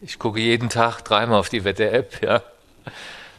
ich 0.03 0.19
gucke 0.19 0.39
jeden 0.39 0.69
Tag 0.69 1.01
dreimal 1.01 1.39
auf 1.39 1.49
die 1.49 1.63
Wetter-App, 1.63 2.21
ja. 2.21 2.41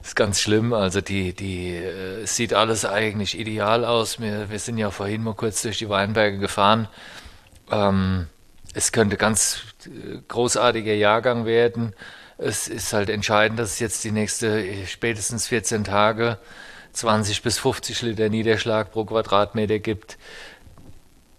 Ist 0.02 0.16
ganz 0.16 0.40
schlimm. 0.40 0.72
Also 0.72 1.00
die, 1.00 1.32
die, 1.32 1.74
äh, 1.74 2.22
es 2.22 2.36
sieht 2.36 2.52
alles 2.52 2.84
eigentlich 2.84 3.38
ideal 3.38 3.84
aus. 3.84 4.20
Wir, 4.20 4.50
wir 4.50 4.58
sind 4.58 4.76
ja 4.78 4.90
vorhin 4.90 5.22
mal 5.22 5.34
kurz 5.34 5.62
durch 5.62 5.78
die 5.78 5.88
Weinberge 5.88 6.38
gefahren. 6.38 6.88
Ähm, 7.70 8.26
es 8.74 8.92
könnte 8.92 9.16
ganz 9.16 9.62
äh, 9.86 10.18
großartiger 10.28 10.94
Jahrgang 10.94 11.46
werden. 11.46 11.94
Es 12.36 12.68
ist 12.68 12.92
halt 12.92 13.08
entscheidend, 13.08 13.58
dass 13.58 13.72
es 13.72 13.78
jetzt 13.78 14.04
die 14.04 14.10
nächste 14.10 14.86
spätestens 14.86 15.46
14 15.46 15.84
Tage 15.84 16.38
20 16.92 17.42
bis 17.42 17.58
50 17.58 18.02
Liter 18.02 18.28
Niederschlag 18.28 18.92
pro 18.92 19.04
Quadratmeter 19.04 19.78
gibt, 19.78 20.18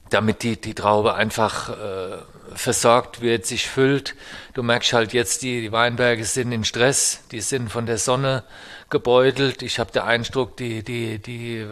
damit 0.10 0.44
die, 0.44 0.60
die 0.60 0.73
Traube 0.73 1.15
einfach 1.15 1.69
äh, 1.69 2.18
versorgt 2.53 3.22
wird, 3.22 3.45
sich 3.45 3.68
füllt. 3.68 4.15
Du 4.53 4.64
merkst 4.64 4.94
halt 4.94 5.14
jetzt, 5.14 5.41
die, 5.41 5.61
die 5.61 5.72
Weinberge 5.72 6.23
sind 6.26 6.52
in 6.52 6.64
Stress, 6.64 7.23
die 7.32 7.41
sind 7.41 7.72
von 7.72 7.86
der 7.86 7.98
Sonne 7.98 8.44
gebeutelt. 8.90 9.61
Ich 9.61 9.80
habe 9.80 9.91
den 9.91 10.03
Eindruck, 10.03 10.57
die, 10.57 10.84
die, 10.84 11.19
die 11.19 11.65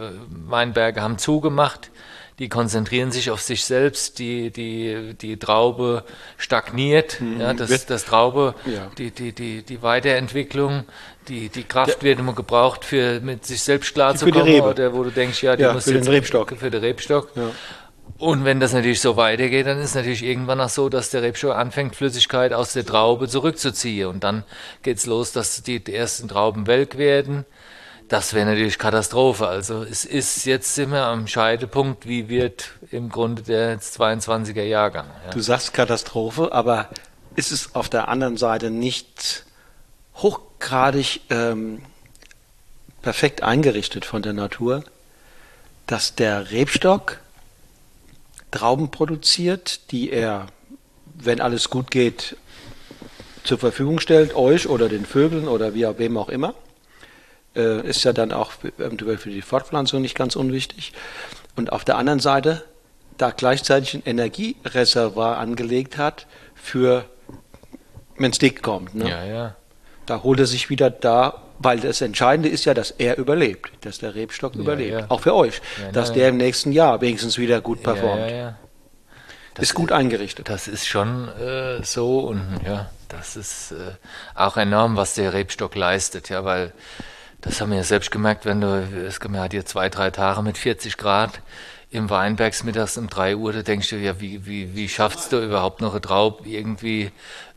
Weinberge 0.47 1.01
haben 1.01 1.17
zugemacht 1.17 1.91
die 2.39 2.49
konzentrieren 2.49 3.11
sich 3.11 3.29
auf 3.29 3.41
sich 3.41 3.63
selbst, 3.63 4.17
die, 4.19 4.49
die, 4.49 5.13
die 5.13 5.37
Traube 5.37 6.03
stagniert, 6.37 7.21
mhm. 7.21 7.39
ja, 7.39 7.53
das, 7.53 7.85
das 7.85 8.05
Traube, 8.05 8.55
ja. 8.65 8.89
die, 8.97 9.11
die, 9.11 9.33
die, 9.33 9.61
die 9.61 9.81
Weiterentwicklung, 9.83 10.85
die, 11.27 11.49
die 11.49 11.63
Kraft 11.63 11.97
ja. 11.97 12.01
wird 12.01 12.19
immer 12.19 12.33
gebraucht, 12.33 12.85
für 12.85 13.19
mit 13.21 13.45
sich 13.45 13.61
selbst 13.61 13.93
klarzukommen, 13.93 14.61
oder 14.61 14.93
wo 14.93 15.03
du 15.03 15.11
denkst, 15.11 15.43
ja, 15.43 15.55
die 15.55 15.63
ja, 15.63 15.73
muss 15.73 15.83
für 15.83 15.93
jetzt 15.93 16.05
den 16.05 16.13
Rebstock. 16.13 16.55
für 16.57 16.71
den 16.71 16.81
Rebstock. 16.81 17.29
Ja. 17.35 17.51
Und 18.17 18.45
wenn 18.45 18.59
das 18.59 18.73
natürlich 18.73 19.01
so 19.01 19.17
weitergeht, 19.17 19.67
dann 19.67 19.79
ist 19.79 19.95
natürlich 19.95 20.23
irgendwann 20.23 20.61
auch 20.61 20.69
so, 20.69 20.87
dass 20.87 21.09
der 21.09 21.23
Rebstock 21.23 21.55
anfängt, 21.55 21.95
Flüssigkeit 21.95 22.53
aus 22.53 22.73
der 22.73 22.85
Traube 22.85 23.27
zurückzuziehen. 23.27 24.07
Und 24.07 24.23
dann 24.23 24.43
geht 24.81 24.97
es 24.97 25.05
los, 25.05 25.31
dass 25.31 25.61
die, 25.63 25.83
ersten 25.93 26.27
Trauben 26.27 26.67
welk 26.67 26.97
werden 26.97 27.45
das 28.13 28.33
wäre 28.33 28.45
natürlich 28.45 28.77
Katastrophe. 28.77 29.47
Also 29.47 29.83
es 29.83 30.05
ist 30.05 30.45
jetzt 30.45 30.77
wir 30.77 31.05
am 31.05 31.27
Scheidepunkt, 31.27 32.07
wie 32.07 32.29
wird 32.29 32.71
im 32.91 33.09
Grunde 33.09 33.41
der 33.41 33.79
22er 33.79 34.61
Jahrgang. 34.61 35.07
Ja. 35.25 35.31
Du 35.31 35.39
sagst 35.39 35.73
Katastrophe, 35.73 36.51
aber 36.51 36.89
ist 37.35 37.51
es 37.51 37.73
auf 37.73 37.89
der 37.89 38.09
anderen 38.09 38.37
Seite 38.37 38.69
nicht 38.69 39.45
hochgradig 40.17 41.21
ähm, 41.31 41.81
perfekt 43.01 43.41
eingerichtet 43.41 44.05
von 44.05 44.21
der 44.21 44.33
Natur, 44.33 44.83
dass 45.87 46.13
der 46.13 46.51
Rebstock 46.51 47.19
Trauben 48.53 48.91
produziert, 48.91 49.91
die 49.91 50.11
er, 50.11 50.47
wenn 51.15 51.41
alles 51.41 51.69
gut 51.69 51.91
geht, 51.91 52.37
zur 53.43 53.57
Verfügung 53.57 53.99
stellt, 53.99 54.35
euch 54.35 54.69
oder 54.69 54.87
den 54.87 55.05
Vögeln 55.05 55.47
oder 55.47 55.73
wie, 55.73 55.85
wem 55.97 56.17
auch 56.17 56.29
immer 56.29 56.53
äh, 57.55 57.87
ist 57.87 58.03
ja 58.03 58.13
dann 58.13 58.31
auch 58.31 58.53
eventuell 58.63 59.17
für 59.17 59.29
die 59.29 59.41
Fortpflanzung 59.41 60.01
nicht 60.01 60.15
ganz 60.15 60.35
unwichtig. 60.35 60.93
Und 61.55 61.71
auf 61.71 61.83
der 61.83 61.97
anderen 61.97 62.19
Seite 62.19 62.63
da 63.17 63.31
gleichzeitig 63.31 63.93
ein 63.93 64.03
Energiereservoir 64.05 65.37
angelegt 65.37 65.97
hat 65.97 66.25
für, 66.55 67.05
wenn 68.17 68.31
es 68.31 68.39
dick 68.39 68.63
kommt. 68.63 68.95
Ne? 68.95 69.09
Ja, 69.09 69.23
ja. 69.23 69.55
Da 70.05 70.23
holt 70.23 70.39
er 70.39 70.47
sich 70.47 70.69
wieder 70.69 70.89
da, 70.89 71.42
weil 71.63 71.79
das 71.79 72.01
Entscheidende 72.01 72.49
ist 72.49 72.65
ja, 72.65 72.73
dass 72.73 72.91
er 72.91 73.17
überlebt, 73.17 73.71
dass 73.81 73.99
der 73.99 74.15
Rebstock 74.15 74.55
ja, 74.55 74.61
überlebt. 74.61 74.99
Ja. 74.99 75.05
Auch 75.09 75.21
für 75.21 75.33
euch, 75.35 75.61
dass 75.91 76.13
der 76.13 76.29
im 76.29 76.37
nächsten 76.37 76.71
Jahr 76.71 77.01
wenigstens 77.01 77.37
wieder 77.37 77.61
gut 77.61 77.81
performt. 77.83 78.55
Das 79.55 79.65
ist 79.65 79.73
gut 79.75 79.91
eingerichtet. 79.91 80.49
Das 80.49 80.67
ist 80.67 80.87
schon 80.87 81.27
äh, 81.29 81.83
so 81.83 82.21
und 82.21 82.41
ja, 82.65 82.89
das 83.07 83.35
ist 83.35 83.71
äh, 83.71 83.91
auch 84.33 84.57
enorm, 84.57 84.97
was 84.97 85.13
der 85.13 85.33
Rebstock 85.33 85.75
leistet, 85.75 86.29
ja, 86.29 86.43
weil 86.43 86.73
das 87.41 87.61
haben 87.61 87.71
wir 87.71 87.77
ja 87.77 87.83
selbst 87.83 88.09
gemerkt, 88.09 88.45
wenn 88.45 88.61
du, 88.61 88.87
es 89.05 89.19
hat 89.19 89.51
hier 89.51 89.65
zwei, 89.65 89.89
drei 89.89 90.09
Tage 90.09 90.41
mit 90.41 90.57
40 90.57 90.97
Grad 90.97 91.41
im 91.91 92.09
Weinbergs 92.09 92.63
mittags 92.63 92.97
um 92.97 93.07
drei 93.07 93.35
Uhr, 93.35 93.53
da 93.53 93.61
denkst 93.61 93.89
du 93.89 93.97
ja, 93.97 94.19
wie, 94.19 94.45
wie, 94.47 94.75
wie 94.75 94.89
schaffst 94.89 95.31
du 95.31 95.43
überhaupt 95.43 95.79
noch 95.81 95.91
eine 95.91 96.01
Traub 96.01 96.47
irgendwie 96.47 97.11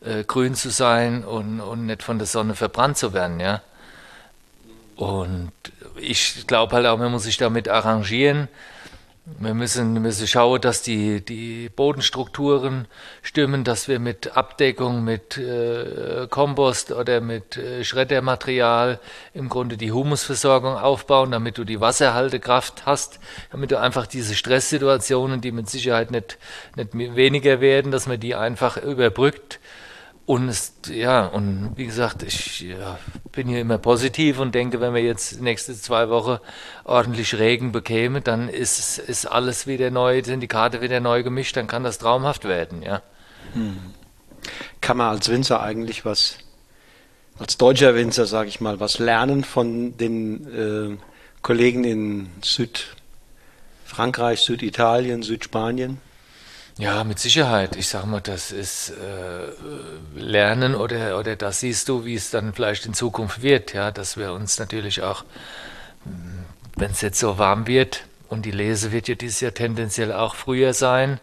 äh, 0.05 0.23
grün 0.25 0.53
zu 0.53 0.69
sein 0.69 1.23
und, 1.23 1.59
und 1.59 1.87
nicht 1.87 2.03
von 2.03 2.19
der 2.19 2.27
Sonne 2.27 2.53
verbrannt 2.53 2.97
zu 2.97 3.13
werden, 3.13 3.39
ja. 3.39 3.61
Und 4.97 5.51
ich 5.95 6.47
glaube 6.47 6.75
halt 6.75 6.87
auch, 6.87 6.97
man 6.97 7.11
muss 7.11 7.23
sich 7.23 7.37
damit 7.37 7.69
arrangieren. 7.69 8.47
Wir 9.39 9.53
müssen, 9.53 9.93
müssen 10.01 10.25
schauen, 10.25 10.61
dass 10.61 10.81
die, 10.81 11.23
die 11.23 11.69
Bodenstrukturen 11.69 12.87
stimmen, 13.21 13.65
dass 13.65 13.89
wir 13.89 13.99
mit 13.99 14.37
Abdeckung, 14.37 15.03
mit 15.03 15.37
äh, 15.37 16.27
Kompost 16.29 16.93
oder 16.93 17.19
mit 17.19 17.57
äh, 17.57 17.83
Schreddermaterial 17.83 19.01
im 19.33 19.49
Grunde 19.49 19.75
die 19.75 19.91
Humusversorgung 19.91 20.77
aufbauen, 20.77 21.31
damit 21.31 21.57
du 21.57 21.65
die 21.65 21.81
Wasserhaltekraft 21.81 22.85
hast, 22.85 23.19
damit 23.51 23.71
du 23.71 23.79
einfach 23.79 24.07
diese 24.07 24.33
Stresssituationen, 24.33 25.41
die 25.41 25.51
mit 25.51 25.69
Sicherheit 25.69 26.09
nicht, 26.09 26.37
nicht 26.77 26.93
weniger 26.93 27.59
werden, 27.59 27.91
dass 27.91 28.07
man 28.07 28.21
die 28.21 28.33
einfach 28.33 28.77
überbrückt 28.77 29.59
und 30.27 30.49
es, 30.49 30.73
ja, 30.89 31.25
und 31.25 31.71
wie 31.77 31.85
gesagt, 31.85 32.21
ich 32.21 32.59
ja, 32.59 32.99
bin 33.31 33.47
hier 33.47 33.61
immer 33.61 33.77
positiv 33.77 34.39
und 34.39 34.53
denke, 34.53 34.81
wenn 34.81 34.93
wir 34.93 35.01
jetzt 35.01 35.39
nächste 35.39 35.73
zwei 35.73 36.09
Wochen 36.09 36.39
ordentlich 36.83 37.39
Regen 37.39 37.71
bekämen, 37.71 38.21
dann 38.21 38.49
ist, 38.49 38.99
ist 38.99 39.25
alles 39.25 39.67
wieder 39.67 39.89
neu, 39.89 40.21
sind 40.21 40.41
die 40.41 40.49
Karte 40.49 40.81
wieder 40.81 40.99
neu 40.99 41.23
gemischt, 41.23 41.55
dann 41.55 41.67
kann 41.67 41.85
das 41.85 41.97
traumhaft 41.97 42.43
werden, 42.43 42.81
ja. 42.81 43.01
Hm. 43.53 43.77
Kann 44.81 44.97
man 44.97 45.11
als 45.11 45.29
Winzer 45.29 45.61
eigentlich 45.61 46.03
was, 46.03 46.39
als 47.39 47.57
deutscher 47.57 47.95
Winzer, 47.95 48.25
sage 48.25 48.49
ich 48.49 48.59
mal, 48.59 48.81
was 48.81 48.99
lernen 48.99 49.45
von 49.45 49.95
den 49.95 50.97
äh, 50.97 50.97
Kollegen 51.41 51.85
in 51.85 52.29
Südfrankreich, 52.43 54.41
Süditalien, 54.41 55.23
Südspanien? 55.23 56.01
Ja, 56.77 57.03
mit 57.03 57.17
Sicherheit. 57.17 57.75
Ich 57.75 57.87
sage 57.87 58.05
mal, 58.05 58.21
das 58.21 58.51
ist 58.51 58.91
äh, 58.91 60.19
Lernen 60.19 60.75
oder, 60.75 61.17
oder 61.17 61.35
das 61.35 61.61
siehst 61.61 61.89
du, 61.89 62.05
wie 62.05 62.13
es 62.13 62.29
dann 62.29 62.53
vielleicht 62.53 62.85
in 62.85 62.93
Zukunft 62.93 63.41
wird. 63.41 63.73
Ja, 63.73 63.89
dass 63.89 64.15
wir 64.15 64.31
uns 64.33 64.59
natürlich 64.59 65.01
auch, 65.01 65.23
hm, 66.03 66.45
wenn 66.75 66.91
es 66.91 67.01
jetzt 67.01 67.19
so 67.19 67.39
warm 67.39 67.65
wird 67.65 68.03
und 68.29 68.45
die 68.45 68.51
Lese 68.51 68.91
wird 68.91 69.07
ja 69.07 69.15
dieses 69.15 69.39
Jahr 69.39 69.55
tendenziell 69.55 70.13
auch 70.13 70.35
früher 70.35 70.75
sein, 70.75 71.19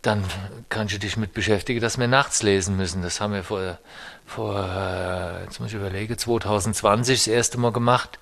dann 0.00 0.24
kannst 0.70 0.94
du 0.94 0.98
dich 0.98 1.18
mit 1.18 1.34
beschäftigen, 1.34 1.80
dass 1.80 1.98
wir 1.98 2.08
nachts 2.08 2.42
lesen 2.42 2.78
müssen. 2.78 3.02
Das 3.02 3.20
haben 3.20 3.34
wir 3.34 3.44
vor, 3.44 3.76
vor 4.24 4.56
äh, 4.56 5.44
jetzt 5.44 5.60
muss 5.60 5.68
ich 5.68 5.74
überlegen, 5.74 6.16
2020 6.16 7.18
das 7.18 7.26
erste 7.26 7.58
Mal 7.58 7.72
gemacht. 7.72 8.18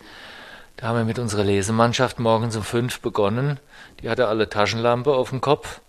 Da 0.77 0.89
haben 0.89 0.99
wir 0.99 1.05
mit 1.05 1.21
unserer 1.21 1.45
Lesemannschaft 1.45 2.19
morgens 2.19 2.57
um 2.57 2.65
fünf 2.65 2.99
begonnen. 2.99 3.61
Die 4.03 4.11
hatte 4.11 4.27
alle 4.27 4.49
Taschenlampe 4.49 5.13
auf 5.13 5.31
dem 5.31 5.41
Kopf 5.41 5.81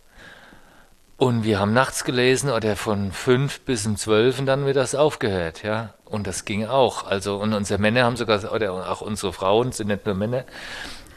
und 1.20 1.44
wir 1.44 1.60
haben 1.60 1.74
nachts 1.74 2.06
gelesen 2.06 2.50
oder 2.50 2.78
von 2.78 3.12
fünf 3.12 3.60
bis 3.60 3.86
um 3.86 3.98
zwölf 3.98 4.40
und 4.40 4.46
dann 4.46 4.66
wird 4.66 4.78
das 4.78 4.96
aufgehört, 4.96 5.64
ja. 5.64 5.94
Und 6.06 6.26
das 6.26 6.46
ging 6.46 6.66
auch. 6.66 7.06
Also, 7.06 7.36
und 7.36 7.54
unsere 7.54 7.80
Männer 7.80 8.06
haben 8.06 8.16
sogar, 8.16 8.54
oder 8.54 8.90
auch 8.90 9.02
unsere 9.02 9.34
Frauen, 9.34 9.74
sind 9.74 9.88
nicht 9.88 10.06
nur 10.06 10.16
Männer, 10.16 10.46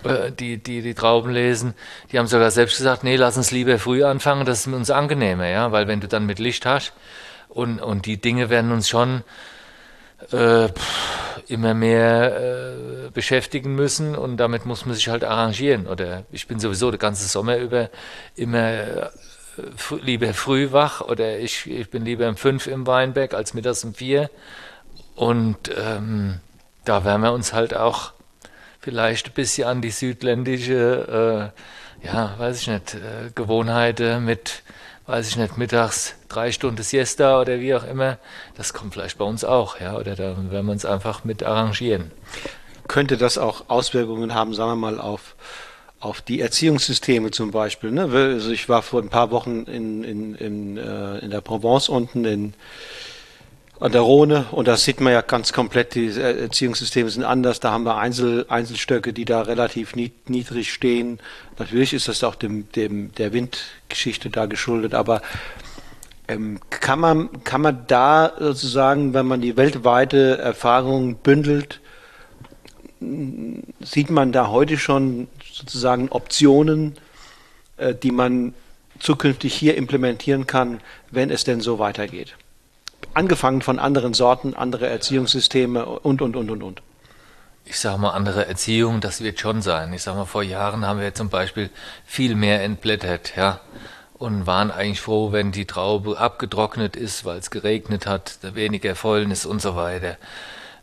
äh, 0.03 0.33
die, 0.33 0.61
die 0.61 0.83
die 0.83 0.95
Trauben 0.95 1.31
lesen, 1.31 1.75
die 2.11 2.19
haben 2.19 2.27
sogar 2.27 2.51
selbst 2.51 2.79
gesagt, 2.79 3.05
nee, 3.05 3.15
lass 3.15 3.37
uns 3.37 3.53
lieber 3.53 3.79
früh 3.79 4.03
anfangen, 4.03 4.45
das 4.45 4.67
ist 4.67 4.75
uns 4.75 4.91
angenehmer, 4.91 5.47
ja. 5.47 5.71
Weil 5.71 5.87
wenn 5.87 6.01
du 6.01 6.09
dann 6.09 6.27
mit 6.27 6.41
Licht 6.41 6.67
hast 6.67 6.93
und, 7.49 7.79
und 7.79 8.05
die 8.05 8.21
Dinge 8.21 8.51
werden 8.51 8.73
uns 8.73 8.89
schon 8.89 9.23
äh, 10.33 10.69
immer 11.47 11.75
mehr 11.75 12.41
äh, 12.41 13.11
beschäftigen 13.13 13.77
müssen 13.77 14.17
und 14.17 14.37
damit 14.39 14.67
muss 14.67 14.85
man 14.85 14.97
sich 14.97 15.09
halt 15.09 15.23
arrangieren. 15.23 15.87
Oder 15.87 16.25
ich 16.33 16.49
bin 16.49 16.59
sowieso 16.59 16.91
den 16.91 16.99
ganzen 16.99 17.29
Sommer 17.29 17.59
über 17.59 17.89
immer 18.35 19.13
lieber 20.01 20.33
früh 20.35 20.73
wach 20.73 21.01
oder 21.01 21.39
ich, 21.39 21.71
ich 21.71 21.91
bin 21.91 22.05
lieber 22.05 22.29
um 22.29 22.37
fünf 22.37 22.67
im 22.67 22.87
Weinberg 22.87 23.35
als 23.35 23.55
mittags 23.55 23.85
um 23.85 23.95
vier. 23.95 24.31
Und 25.15 25.71
ähm, 25.77 26.41
da 26.85 27.05
werden 27.05 27.23
wir 27.23 27.33
uns 27.33 27.53
halt 27.53 27.75
auch 27.75 28.13
vielleicht 28.81 29.29
ein 29.29 29.33
bisschen 29.35 29.69
an 29.69 29.83
die 29.83 29.91
südländische, 29.91 31.53
äh, 32.03 32.07
ja, 32.07 32.35
weiß 32.39 32.63
ich 32.63 32.69
nicht, 32.69 32.95
äh, 32.95 33.31
Gewohnheiten 33.35 34.25
mit, 34.25 34.63
weiß 35.07 35.29
ich 35.29 35.37
nicht, 35.37 35.57
mittags 35.57 36.15
drei 36.29 36.51
Stunden 36.51 36.83
Siesta 36.83 37.41
oder 37.41 37.61
wie 37.61 37.75
auch 37.75 37.85
immer, 37.85 38.19
das 38.57 38.73
kommt 38.73 38.95
vielleicht 38.95 39.19
bei 39.19 39.25
uns 39.25 39.45
auch, 39.45 39.79
ja, 39.81 39.97
oder 39.97 40.17
da 40.17 40.37
werden 40.51 40.67
wir 40.67 40.73
uns 40.73 40.85
einfach 40.85 41.25
mit 41.25 41.43
arrangieren. 41.45 42.11
Könnte 42.89 43.17
das 43.17 43.39
auch 43.39 43.69
Auswirkungen 43.69 44.35
haben, 44.35 44.55
sagen 44.55 44.73
wir 44.73 44.77
mal, 44.77 45.01
auf 45.01 45.37
auf 46.03 46.21
die 46.21 46.41
Erziehungssysteme 46.41 47.31
zum 47.31 47.53
Beispiel. 47.53 47.93
Ne? 47.93 48.09
Also 48.13 48.51
ich 48.51 48.69
war 48.69 48.83
vor 48.83 49.01
ein 49.01 49.09
paar 49.09 49.31
Wochen 49.31 49.65
in, 49.65 50.03
in, 50.03 50.35
in, 50.35 50.77
äh, 50.77 51.19
in 51.19 51.31
der 51.31 51.41
Provence 51.41 51.89
unten 51.89 52.25
in, 52.25 52.55
an 53.79 53.93
der 53.93 54.01
Rhone 54.01 54.47
und 54.51 54.67
da 54.67 54.77
sieht 54.77 55.01
man 55.01 55.13
ja 55.13 55.21
ganz 55.21 55.53
komplett, 55.53 55.95
die 55.95 56.09
Erziehungssysteme 56.09 57.09
sind 57.09 57.25
anders. 57.25 57.61
Da 57.61 57.71
haben 57.71 57.85
wir 57.85 57.99
Einzel, 57.99 58.47
Einzelstöcke, 58.49 59.13
die 59.13 59.25
da 59.25 59.43
relativ 59.43 59.95
niedrig 59.95 60.73
stehen. 60.73 61.21
Natürlich 61.59 61.93
ist 61.95 62.09
das 62.09 62.25
auch 62.25 62.35
dem, 62.35 62.71
dem, 62.73 63.13
der 63.15 63.33
Windgeschichte 63.33 64.29
da 64.29 64.47
geschuldet, 64.47 64.95
aber 64.95 65.23
ähm, 66.27 66.59
kann, 66.71 66.99
man, 66.99 67.45
kann 67.45 67.61
man 67.61 67.85
da 67.87 68.33
sozusagen, 68.39 69.15
wenn 69.15 69.27
man 69.27 69.41
die 69.41 69.57
weltweite 69.57 70.39
Erfahrung 70.39 71.17
bündelt, 71.17 71.81
sieht 73.81 74.11
man 74.11 74.33
da 74.33 74.49
heute 74.49 74.79
schon 74.79 75.29
sozusagen 75.63 76.09
Optionen, 76.09 76.97
äh, 77.77 77.95
die 77.95 78.11
man 78.11 78.55
zukünftig 78.99 79.55
hier 79.55 79.77
implementieren 79.77 80.47
kann, 80.47 80.81
wenn 81.11 81.31
es 81.31 81.45
denn 81.45 81.61
so 81.61 81.79
weitergeht. 81.79 82.37
Angefangen 83.15 83.63
von 83.63 83.79
anderen 83.79 84.15
Sorten, 84.15 84.55
andere 84.55 84.89
Erziehungssysteme 84.89 85.87
und, 85.87 86.23
und, 86.23 86.37
und, 86.37 86.51
und, 86.51 86.63
und. 86.63 86.83
ich 87.65 87.79
sage 87.79 88.01
mal, 88.01 88.11
andere 88.11 88.47
Erziehung, 88.47 89.01
das 89.01 89.23
wird 89.23 89.39
schon 89.41 89.63
sein. 89.63 89.93
Ich 89.93 90.03
sage 90.03 90.19
mal, 90.19 90.25
vor 90.25 90.43
Jahren 90.43 90.85
haben 90.87 91.01
wir 91.01 91.15
zum 91.15 91.29
Beispiel 91.29 91.71
viel 92.05 92.35
mehr 92.35 92.63
entblättert, 92.63 93.37
ja. 93.37 93.61
Und 94.15 94.47
waren 94.47 94.71
eigentlich 94.71 95.01
froh, 95.01 95.33
wenn 95.33 95.51
die 95.51 95.67
Traube 95.67 96.19
abgetrocknet 96.19 96.95
ist, 96.95 97.25
weil 97.25 97.39
es 97.39 97.51
geregnet 97.51 98.07
hat, 98.07 98.39
weniger 98.55 98.95
Fäulnis 98.95 99.47
und 99.47 99.61
so 99.61 99.75
weiter. 99.75 100.17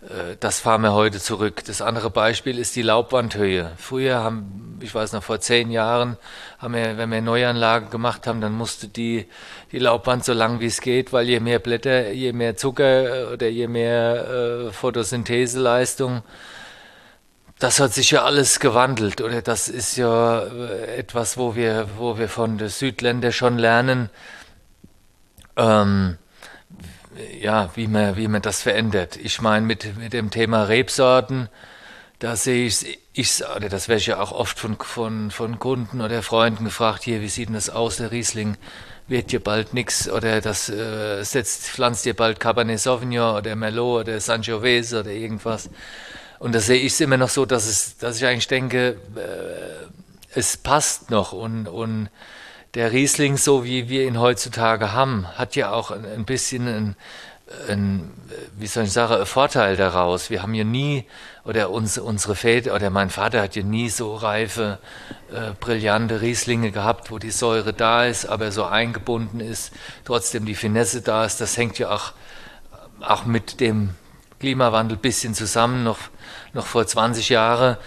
Äh, 0.02 0.38
das 0.40 0.60
fahren 0.60 0.82
wir 0.82 0.94
heute 0.94 1.20
zurück. 1.20 1.64
Das 1.66 1.82
andere 1.82 2.10
Beispiel 2.10 2.58
ist 2.58 2.76
die 2.76 2.82
Laubwandhöhe. 2.82 3.72
Früher 3.78 4.24
haben, 4.24 4.80
ich 4.82 4.94
weiß 4.94 5.14
noch, 5.14 5.24
vor 5.24 5.40
zehn 5.40 5.72
Jahren, 5.72 6.18
haben 6.58 6.74
wir, 6.74 6.98
wenn 6.98 7.12
wir 7.12 7.22
Neuanlagen 7.22 7.90
gemacht 7.90 8.28
haben, 8.28 8.42
dann 8.42 8.54
musste 8.54 8.88
die, 8.88 9.28
die 9.72 9.80
Laubwand 9.80 10.26
so 10.26 10.34
lang 10.34 10.60
wie 10.60 10.68
es 10.68 10.82
geht, 10.82 11.14
weil 11.14 11.28
je 11.28 11.40
mehr 11.40 11.60
Blätter, 11.60 12.12
je 12.12 12.34
mehr 12.34 12.58
Zucker 12.58 13.32
oder 13.34 13.48
je 13.48 13.68
mehr 13.68 14.68
äh, 14.68 14.72
Photosyntheseleistung, 14.72 16.24
das 17.60 17.82
hat 17.82 17.94
sich 17.94 18.12
ja 18.12 18.24
alles 18.24 18.62
gewandelt, 18.62 19.20
oder 19.20 19.42
das 19.42 19.68
ist 19.68 19.98
ja 19.98 20.44
äh, 20.44 20.96
etwas, 20.96 21.38
wo 21.38 21.56
wir, 21.56 21.90
wo 21.98 22.18
wir 22.18 22.30
von 22.30 22.58
den 22.58 22.70
Südländern 22.70 23.34
schon 23.34 23.58
lernen. 23.58 24.10
Ähm, 25.58 26.18
ja, 27.40 27.70
wie 27.76 27.88
man, 27.88 28.16
wie 28.18 28.28
man 28.28 28.42
das 28.42 28.62
verändert. 28.62 29.18
Ich 29.18 29.42
meine, 29.42 29.66
mit, 29.66 29.98
mit 29.98 30.14
dem 30.14 30.30
Thema 30.30 30.64
Rebsorten, 30.64 31.50
da 32.20 32.36
sehe 32.36 32.68
ich, 32.68 33.00
ich 33.14 33.44
oder 33.56 33.70
das 33.70 33.88
werde 33.88 34.02
ich 34.02 34.08
ja 34.08 34.20
auch 34.20 34.32
oft 34.32 34.60
von, 34.60 34.78
von, 34.78 35.32
von 35.32 35.60
Kunden 35.60 36.02
oder 36.02 36.22
Freunden 36.22 36.66
gefragt, 36.66 37.04
hier, 37.04 37.22
wie 37.22 37.30
sieht 37.30 37.48
denn 37.48 37.56
das 37.56 37.70
aus, 37.70 37.98
der 37.98 38.12
Riesling 38.12 38.58
wird 39.08 39.32
dir 39.32 39.40
bald 39.40 39.74
nichts 39.74 40.10
oder 40.10 40.40
das 40.42 40.70
äh, 40.70 41.24
setzt, 41.24 41.64
pflanzt 41.64 42.06
dir 42.06 42.14
bald 42.14 42.40
Cabernet 42.40 42.80
Sauvignon 42.80 43.38
oder 43.38 43.56
Merlot 43.56 44.02
oder 44.08 44.20
Sangiovese 44.20 45.00
oder 45.00 45.12
irgendwas. 45.12 45.70
Und 46.38 46.54
da 46.54 46.60
sehe 46.60 46.78
ich 46.78 46.94
es 46.94 47.02
immer 47.02 47.18
noch 47.18 47.30
so, 47.30 47.46
dass, 47.46 47.68
es, 47.68 47.98
dass 47.98 48.18
ich 48.18 48.26
eigentlich 48.26 48.48
denke, 48.48 48.98
äh, 49.16 50.38
es 50.38 50.58
passt 50.58 51.10
noch 51.10 51.34
und, 51.34 51.68
und 51.68 52.10
der 52.76 52.92
Riesling, 52.92 53.38
so 53.38 53.64
wie 53.64 53.90
wir 53.90 54.06
ihn 54.06 54.20
heutzutage 54.20 54.94
haben, 54.94 55.28
hat 55.38 55.56
ja 55.56 55.72
auch 55.72 55.92
ein, 55.92 56.06
ein 56.06 56.26
bisschen 56.26 56.68
ein, 56.68 56.96
ein, 57.68 58.12
wie 58.58 58.68
soll 58.68 58.84
ich 58.84 58.94
sagen, 58.94 59.14
ein 59.16 59.26
Vorteil 59.26 59.76
daraus. 59.76 60.30
Wir 60.30 60.44
haben 60.44 60.54
ja 60.54 60.64
nie, 60.64 61.06
oder 61.46 61.72
uns, 61.72 61.98
unsere 61.98 62.36
Väter, 62.36 62.76
oder 62.76 62.92
mein 62.92 63.10
Vater 63.10 63.42
hat 63.42 63.56
ja 63.56 63.64
nie 63.64 63.90
so 63.90 64.16
reife, 64.16 64.78
äh, 65.34 65.52
brillante 65.60 66.22
Rieslinge 66.22 66.72
gehabt, 66.72 67.10
wo 67.10 67.18
die 67.18 67.32
Säure 67.32 67.74
da 67.74 68.06
ist, 68.06 68.26
aber 68.26 68.52
so 68.52 68.66
eingebunden 68.66 69.40
ist, 69.40 69.72
trotzdem 70.06 70.46
die 70.46 70.56
Finesse 70.56 71.02
da 71.02 71.26
ist. 71.26 71.42
Das 71.42 71.58
hängt 71.58 71.80
ja 71.80 71.90
auch, 71.90 72.14
auch 73.02 73.26
mit 73.26 73.60
dem 73.60 73.96
Klimawandel 74.40 74.98
ein 74.98 75.02
bisschen 75.02 75.34
zusammen. 75.34 75.84
Noch, 75.84 75.98
noch 76.54 76.68
vor 76.68 76.86
20 76.86 77.30
Jahren 77.30 77.78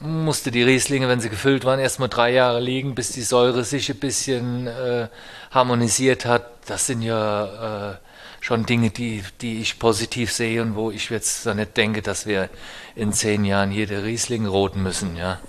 musste 0.00 0.50
die 0.50 0.62
Rieslinge, 0.62 1.08
wenn 1.08 1.20
sie 1.20 1.30
gefüllt 1.30 1.64
waren, 1.64 1.80
erstmal 1.80 2.08
drei 2.08 2.32
Jahre 2.32 2.60
liegen, 2.60 2.94
bis 2.94 3.12
die 3.12 3.22
Säure 3.22 3.64
sich 3.64 3.90
ein 3.90 3.98
bisschen 3.98 4.66
äh, 4.66 5.08
harmonisiert 5.50 6.24
hat. 6.26 6.46
Das 6.66 6.86
sind 6.86 7.02
ja 7.02 7.92
äh, 7.92 7.96
schon 8.40 8.66
Dinge, 8.66 8.90
die, 8.90 9.22
die 9.40 9.60
ich 9.60 9.78
positiv 9.78 10.32
sehe 10.32 10.62
und 10.62 10.74
wo 10.74 10.90
ich 10.90 11.10
jetzt 11.10 11.42
so 11.42 11.54
nicht 11.54 11.76
denke, 11.76 12.02
dass 12.02 12.26
wir 12.26 12.48
in 12.94 13.12
zehn 13.12 13.44
Jahren 13.44 13.72
jede 13.72 14.04
Riesling 14.04 14.46
roten 14.46 14.82
müssen. 14.82 15.16
Ja. 15.16 15.40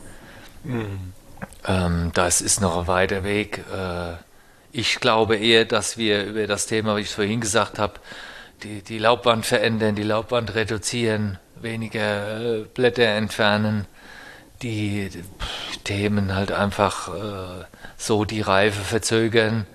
Mhm. 0.63 1.13
Ähm, 1.65 2.11
das 2.13 2.41
ist 2.41 2.61
noch 2.61 2.77
ein 2.77 2.87
weiter 2.87 3.23
Weg. 3.23 3.63
Äh, 3.73 4.13
ich 4.71 4.99
glaube 4.99 5.35
eher, 5.37 5.65
dass 5.65 5.97
wir 5.97 6.25
über 6.25 6.47
das 6.47 6.67
Thema, 6.67 6.95
wie 6.95 7.01
ich 7.01 7.07
es 7.07 7.13
vorhin 7.13 7.41
gesagt 7.41 7.79
habe, 7.79 7.95
die, 8.63 8.81
die 8.81 8.97
Laubwand 8.97 9.45
verändern, 9.45 9.95
die 9.95 10.03
Laubwand 10.03 10.55
reduzieren, 10.55 11.37
weniger 11.55 12.59
äh, 12.59 12.65
Blätter 12.73 13.07
entfernen, 13.07 13.85
die 14.61 15.09
Themen 15.83 16.35
halt 16.35 16.51
einfach 16.51 17.13
äh, 17.13 17.65
so 17.97 18.25
die 18.25 18.41
Reife 18.41 18.81
verzögern 18.81 19.65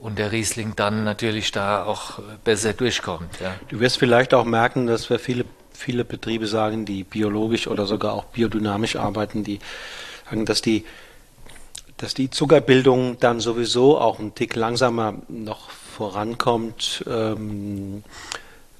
und 0.00 0.18
der 0.18 0.32
Riesling 0.32 0.74
dann 0.76 1.04
natürlich 1.04 1.52
da 1.52 1.84
auch 1.84 2.18
besser 2.42 2.72
durchkommt. 2.72 3.40
Ja. 3.40 3.54
Du 3.68 3.80
wirst 3.80 3.98
vielleicht 3.98 4.32
auch 4.34 4.44
merken, 4.44 4.86
dass 4.86 5.10
wir 5.10 5.18
viele, 5.18 5.44
viele 5.72 6.04
Betriebe 6.04 6.46
sagen, 6.46 6.86
die 6.86 7.04
biologisch 7.04 7.66
oder 7.66 7.86
sogar 7.86 8.14
auch 8.14 8.24
biodynamisch 8.24 8.96
arbeiten, 8.96 9.44
die 9.44 9.60
sagen, 10.24 10.46
dass 10.46 10.62
die, 10.62 10.84
dass 11.98 12.14
die 12.14 12.30
Zuckerbildung 12.30 13.20
dann 13.20 13.40
sowieso 13.40 13.98
auch 13.98 14.18
ein 14.18 14.34
Tick 14.34 14.56
langsamer 14.56 15.14
noch 15.28 15.70
vorankommt, 15.70 17.04
ähm, 17.06 18.02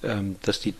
ähm, 0.03 0.37
dass 0.43 0.61
die 0.61 0.75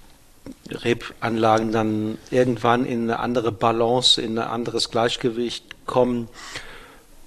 Rebanlagen 0.71 1.73
dann 1.73 2.19
irgendwann 2.31 2.85
in 2.85 3.05
eine 3.05 3.19
andere 3.19 3.53
Balance, 3.53 4.21
in 4.21 4.39
ein 4.39 4.49
anderes 4.49 4.91
Gleichgewicht 4.91 5.87
kommen. 5.87 6.29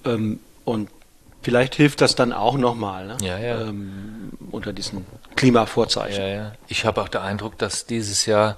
Ähm, 0.04 0.40
und 0.64 0.88
vielleicht 1.42 1.74
hilft 1.74 2.00
das 2.00 2.14
dann 2.14 2.32
auch 2.32 2.56
nochmal 2.56 3.06
ne? 3.06 3.16
ja, 3.20 3.38
ja. 3.38 3.60
ähm, 3.62 4.32
unter 4.50 4.72
diesen 4.72 5.06
Klimavorzeichen. 5.36 6.22
Ja, 6.22 6.28
ja. 6.28 6.52
Ich 6.68 6.84
habe 6.84 7.02
auch 7.02 7.08
den 7.08 7.20
Eindruck, 7.20 7.58
dass 7.58 7.86
dieses 7.86 8.26
Jahr 8.26 8.56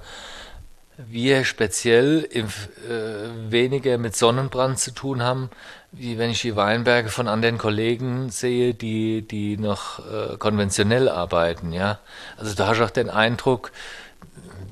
wir 0.98 1.44
speziell 1.44 2.22
im, 2.22 2.46
äh, 2.46 3.50
weniger 3.50 3.98
mit 3.98 4.16
Sonnenbrand 4.16 4.78
zu 4.78 4.92
tun 4.92 5.22
haben, 5.22 5.50
wie 5.92 6.18
wenn 6.18 6.30
ich 6.30 6.40
die 6.40 6.56
Weinberge 6.56 7.10
von 7.10 7.28
anderen 7.28 7.58
Kollegen 7.58 8.30
sehe, 8.30 8.72
die, 8.72 9.22
die 9.22 9.56
noch 9.58 9.98
äh, 9.98 10.36
konventionell 10.38 11.08
arbeiten. 11.08 11.72
Ja? 11.72 11.98
Also 12.38 12.54
da 12.54 12.66
habe 12.66 12.76
ich 12.76 12.82
auch 12.82 12.90
den 12.90 13.10
Eindruck, 13.10 13.72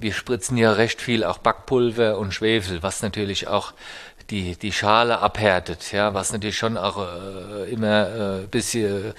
wir 0.04 0.12
spritzen 0.12 0.58
ja 0.58 0.70
recht 0.70 1.00
viel 1.00 1.24
auch 1.24 1.38
Backpulver 1.38 2.18
und 2.18 2.34
Schwefel, 2.34 2.82
was 2.82 3.00
natürlich 3.00 3.48
auch 3.48 3.72
die, 4.30 4.56
die 4.56 4.72
Schale 4.72 5.18
abhärtet, 5.18 5.92
ja, 5.92 6.14
was 6.14 6.32
natürlich 6.32 6.56
schon 6.56 6.78
auch 6.78 6.98
äh, 6.98 7.70
immer 7.70 8.08
äh, 8.08 8.42
ein 8.42 8.48
bisschen 8.48 9.08
äh, 9.08 9.12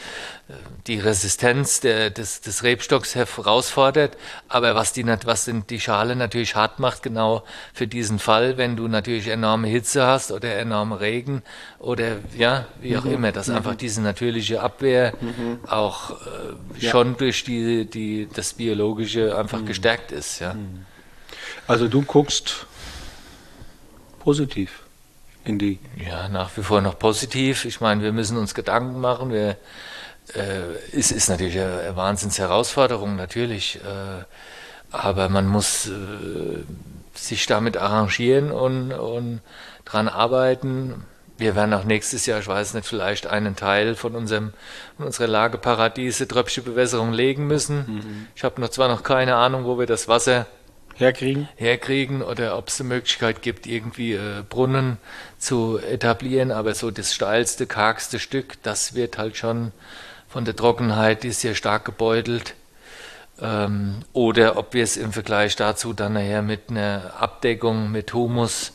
die 0.87 0.99
Resistenz 0.99 1.79
der, 1.79 2.09
des, 2.09 2.41
des 2.41 2.63
Rebstocks 2.63 3.13
herausfordert, 3.13 4.17
aber 4.49 4.73
was 4.73 4.93
die, 4.93 5.05
was 5.05 5.49
die 5.69 5.79
Schale 5.79 6.15
natürlich 6.15 6.55
hart 6.55 6.79
macht, 6.79 7.03
genau 7.03 7.43
für 7.73 7.87
diesen 7.87 8.17
Fall, 8.17 8.57
wenn 8.57 8.75
du 8.75 8.87
natürlich 8.87 9.27
enorme 9.27 9.67
Hitze 9.67 10.07
hast 10.07 10.31
oder 10.31 10.55
enorme 10.55 10.99
Regen 10.99 11.43
oder 11.77 12.17
ja, 12.35 12.65
wie 12.81 12.97
auch 12.97 13.03
mhm. 13.03 13.13
immer, 13.13 13.31
dass 13.31 13.47
mhm. 13.47 13.57
einfach 13.57 13.75
diese 13.75 14.01
natürliche 14.01 14.61
Abwehr 14.61 15.13
mhm. 15.21 15.59
auch 15.67 16.11
äh, 16.11 16.15
ja. 16.79 16.91
schon 16.91 17.15
durch 17.17 17.43
die, 17.43 17.85
die, 17.85 18.27
das 18.33 18.53
Biologische 18.53 19.37
einfach 19.37 19.61
mhm. 19.61 19.67
gestärkt 19.67 20.11
ist, 20.11 20.39
ja. 20.39 20.55
Mhm. 20.55 20.85
Also 21.67 21.87
du 21.87 22.01
guckst 22.01 22.65
positiv 24.19 24.84
in 25.45 25.59
die. 25.59 25.79
Ja, 25.97 26.27
nach 26.27 26.49
wie 26.55 26.63
vor 26.63 26.81
noch 26.81 26.99
positiv. 26.99 27.65
Ich 27.65 27.81
meine, 27.81 28.03
wir 28.03 28.11
müssen 28.11 28.37
uns 28.37 28.53
Gedanken 28.53 28.99
machen. 28.99 29.31
Wir, 29.31 29.57
äh, 30.33 30.61
es 30.91 31.11
ist 31.11 31.29
natürlich 31.29 31.59
eine 31.59 31.95
Wahnsinnsherausforderung, 31.95 33.15
natürlich. 33.15 33.77
Äh, 33.77 34.23
aber 34.91 35.29
man 35.29 35.47
muss 35.47 35.87
äh, 35.87 36.63
sich 37.13 37.45
damit 37.45 37.77
arrangieren 37.77 38.51
und, 38.51 38.91
und 38.91 39.41
dran 39.83 40.07
arbeiten. 40.07 41.05
Wir 41.37 41.55
werden 41.55 41.73
auch 41.73 41.83
nächstes 41.83 42.25
Jahr, 42.25 42.39
ich 42.39 42.47
weiß 42.47 42.75
nicht, 42.75 42.87
vielleicht 42.87 43.27
einen 43.27 43.57
Teil 43.57 43.95
von 43.95 44.15
unserem 44.15 44.53
von 44.95 45.07
unserer 45.07 45.27
Lage 45.27 45.57
Paradiese 45.57 46.27
Tröpfchenbewässerung 46.27 47.11
legen 47.11 47.45
müssen. 47.45 47.77
Mhm. 47.77 48.27
Ich 48.35 48.43
habe 48.43 48.61
noch 48.61 48.69
zwar 48.69 48.87
noch 48.87 49.03
keine 49.03 49.35
Ahnung, 49.35 49.65
wo 49.65 49.77
wir 49.77 49.85
das 49.85 50.07
Wasser 50.07 50.45
herkriegen? 50.95 51.47
Herkriegen 51.55 52.21
oder 52.21 52.57
ob 52.57 52.69
es 52.69 52.79
eine 52.79 52.89
Möglichkeit 52.89 53.41
gibt, 53.41 53.67
irgendwie 53.67 54.13
äh, 54.13 54.43
Brunnen 54.47 54.97
zu 55.37 55.77
etablieren, 55.77 56.51
aber 56.51 56.73
so 56.73 56.91
das 56.91 57.13
steilste, 57.13 57.67
kargste 57.67 58.19
Stück, 58.19 58.61
das 58.63 58.95
wird 58.95 59.17
halt 59.17 59.37
schon 59.37 59.71
von 60.27 60.45
der 60.45 60.55
Trockenheit, 60.55 61.23
die 61.23 61.29
ist 61.29 61.41
sehr 61.41 61.55
stark 61.55 61.85
gebeutelt. 61.85 62.55
Ähm, 63.41 64.01
oder 64.13 64.57
ob 64.57 64.73
wir 64.73 64.83
es 64.83 64.97
im 64.97 65.11
Vergleich 65.11 65.55
dazu 65.55 65.93
dann 65.93 66.13
nachher 66.13 66.41
mit 66.41 66.69
einer 66.69 67.13
Abdeckung 67.19 67.91
mit 67.91 68.13
Humus, 68.13 68.71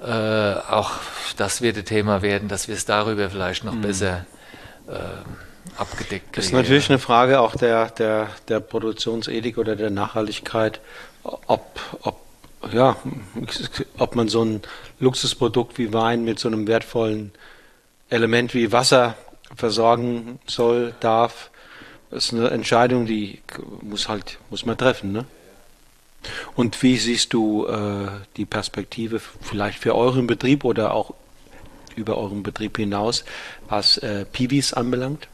äh, 0.00 0.04
auch 0.06 0.92
das 1.36 1.60
wird 1.60 1.76
ein 1.76 1.84
Thema 1.84 2.22
werden, 2.22 2.48
dass 2.48 2.68
wir 2.68 2.76
es 2.76 2.84
darüber 2.84 3.28
vielleicht 3.30 3.64
noch 3.64 3.74
mhm. 3.74 3.80
besser 3.80 4.26
äh, 4.86 4.92
abgedeckt 5.76 6.32
kriegen. 6.32 6.36
Das 6.36 6.46
ist 6.46 6.52
natürlich 6.52 6.88
eine 6.88 6.98
Frage 6.98 7.40
auch 7.40 7.56
der, 7.56 7.90
der, 7.90 8.28
der 8.48 8.60
Produktionsethik 8.60 9.58
oder 9.58 9.76
der 9.76 9.90
Nachhaltigkeit 9.90 10.80
ob, 11.22 11.80
ob, 12.02 12.20
ja, 12.72 12.96
ob 13.98 14.16
man 14.16 14.28
so 14.28 14.44
ein 14.44 14.62
Luxusprodukt 15.00 15.78
wie 15.78 15.92
Wein 15.92 16.24
mit 16.24 16.38
so 16.38 16.48
einem 16.48 16.66
wertvollen 16.66 17.32
Element 18.10 18.54
wie 18.54 18.72
Wasser 18.72 19.16
versorgen 19.54 20.38
soll, 20.46 20.94
darf, 21.00 21.50
ist 22.10 22.32
eine 22.32 22.50
Entscheidung, 22.50 23.06
die 23.06 23.40
muss 23.82 24.08
halt, 24.08 24.38
muss 24.50 24.64
man 24.64 24.78
treffen, 24.78 25.12
ne? 25.12 25.24
Und 26.56 26.82
wie 26.82 26.96
siehst 26.96 27.32
du 27.32 27.66
äh, 27.66 28.08
die 28.36 28.44
Perspektive 28.44 29.20
vielleicht 29.20 29.78
für 29.78 29.94
euren 29.94 30.26
Betrieb 30.26 30.64
oder 30.64 30.92
auch 30.92 31.14
über 31.94 32.18
euren 32.18 32.42
Betrieb 32.42 32.76
hinaus, 32.76 33.24
was 33.68 33.98
äh, 33.98 34.24
Piwis 34.24 34.72
anbelangt? 34.72 35.28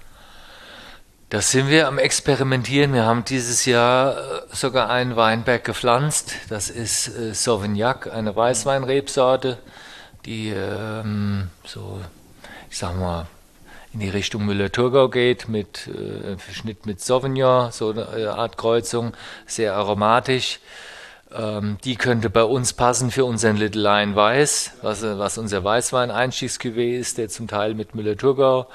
Da 1.34 1.40
sind 1.40 1.68
wir 1.68 1.88
am 1.88 1.98
Experimentieren. 1.98 2.92
Wir 2.92 3.06
haben 3.06 3.24
dieses 3.24 3.64
Jahr 3.64 4.16
äh, 4.16 4.42
sogar 4.52 4.88
einen 4.88 5.16
Weinberg 5.16 5.64
gepflanzt. 5.64 6.36
Das 6.48 6.70
ist 6.70 7.08
äh, 7.08 7.34
Sauvignac, 7.34 8.06
eine 8.06 8.36
Weißweinrebsorte, 8.36 9.58
die 10.26 10.50
ähm, 10.50 11.48
so, 11.66 12.00
ich 12.70 12.78
sag 12.78 12.96
mal, 12.96 13.26
in 13.92 13.98
die 13.98 14.10
Richtung 14.10 14.46
Müller-Thurgau 14.46 15.08
geht, 15.08 15.48
mit 15.48 15.88
äh, 15.88 16.36
Schnitt 16.52 16.86
mit 16.86 17.00
Sauvignon, 17.00 17.72
so 17.72 17.90
eine 17.90 18.06
äh, 18.16 18.26
Art 18.26 18.56
Kreuzung, 18.56 19.12
sehr 19.44 19.74
aromatisch. 19.74 20.60
Ähm, 21.34 21.78
die 21.84 21.96
könnte 21.96 22.30
bei 22.30 22.44
uns 22.44 22.72
passen 22.72 23.10
für 23.10 23.24
unseren 23.24 23.56
Little 23.56 23.82
Lion 23.82 24.14
Weiß, 24.14 24.72
was, 24.82 25.02
was 25.02 25.36
unser 25.36 25.64
Weißwein-Einstiegscuvée 25.64 26.96
ist, 26.96 27.18
der 27.18 27.28
zum 27.28 27.48
Teil 27.48 27.74
mit 27.74 27.94
Müller-Thurgau 27.94 28.68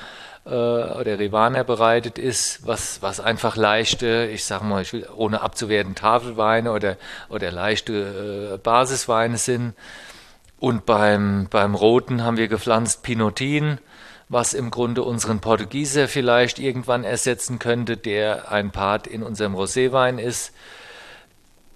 äh, 0.45 0.49
oder 0.49 1.19
Rivaner 1.19 1.63
bereitet 1.63 2.17
ist, 2.17 2.67
was, 2.67 3.01
was 3.01 3.21
einfach 3.21 3.55
leichte, 3.55 4.29
ich 4.33 4.43
sag 4.43 4.63
mal, 4.63 4.81
ich 4.81 4.91
will, 4.91 5.07
ohne 5.15 5.41
abzuwerten, 5.41 5.95
Tafelweine 5.95 6.73
oder, 6.73 6.97
oder 7.29 7.51
leichte 7.51 8.53
äh, 8.53 8.57
Basisweine 8.57 9.37
sind. 9.37 9.73
Und 10.59 10.85
beim, 10.85 11.47
beim 11.49 11.75
Roten 11.75 12.23
haben 12.23 12.35
wir 12.35 12.49
gepflanzt 12.49 13.03
Pinotin, 13.03 13.77
was 14.27 14.53
im 14.53 14.69
Grunde 14.69 15.03
unseren 15.03 15.39
Portugieser 15.39 16.09
vielleicht 16.09 16.59
irgendwann 16.59 17.05
ersetzen 17.05 17.57
könnte, 17.57 17.95
der 17.95 18.51
ein 18.51 18.71
Part 18.71 19.07
in 19.07 19.23
unserem 19.23 19.55
Roséwein 19.55 20.19
ist. 20.19 20.51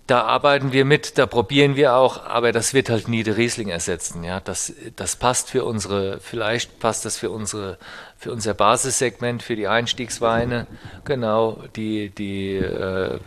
Da 0.06 0.24
arbeiten 0.24 0.74
wir 0.74 0.84
mit, 0.84 1.18
da 1.18 1.26
probieren 1.26 1.78
wir 1.78 1.96
auch, 1.96 2.26
aber 2.26 2.52
das 2.52 2.74
wird 2.74 2.90
halt 2.90 3.08
nie 3.08 3.24
der 3.24 3.38
Riesling 3.38 3.70
ersetzen. 3.70 4.26
Ja, 4.26 4.42
das, 4.42 4.74
das 4.98 5.16
passt 5.16 5.50
für 5.50 5.64
unsere, 5.64 6.20
vielleicht 6.20 6.80
passt 6.80 7.06
das 7.06 7.18
für 7.18 7.30
unsere, 7.30 7.78
für 8.18 8.34
unser 8.34 8.54
Basissegment, 8.54 9.44
für 9.44 9.56
die 9.56 9.68
Einstiegsweine, 9.68 10.68
genau, 11.06 11.64
die, 11.78 12.10
die, 12.10 12.58
äh, 12.58 13.18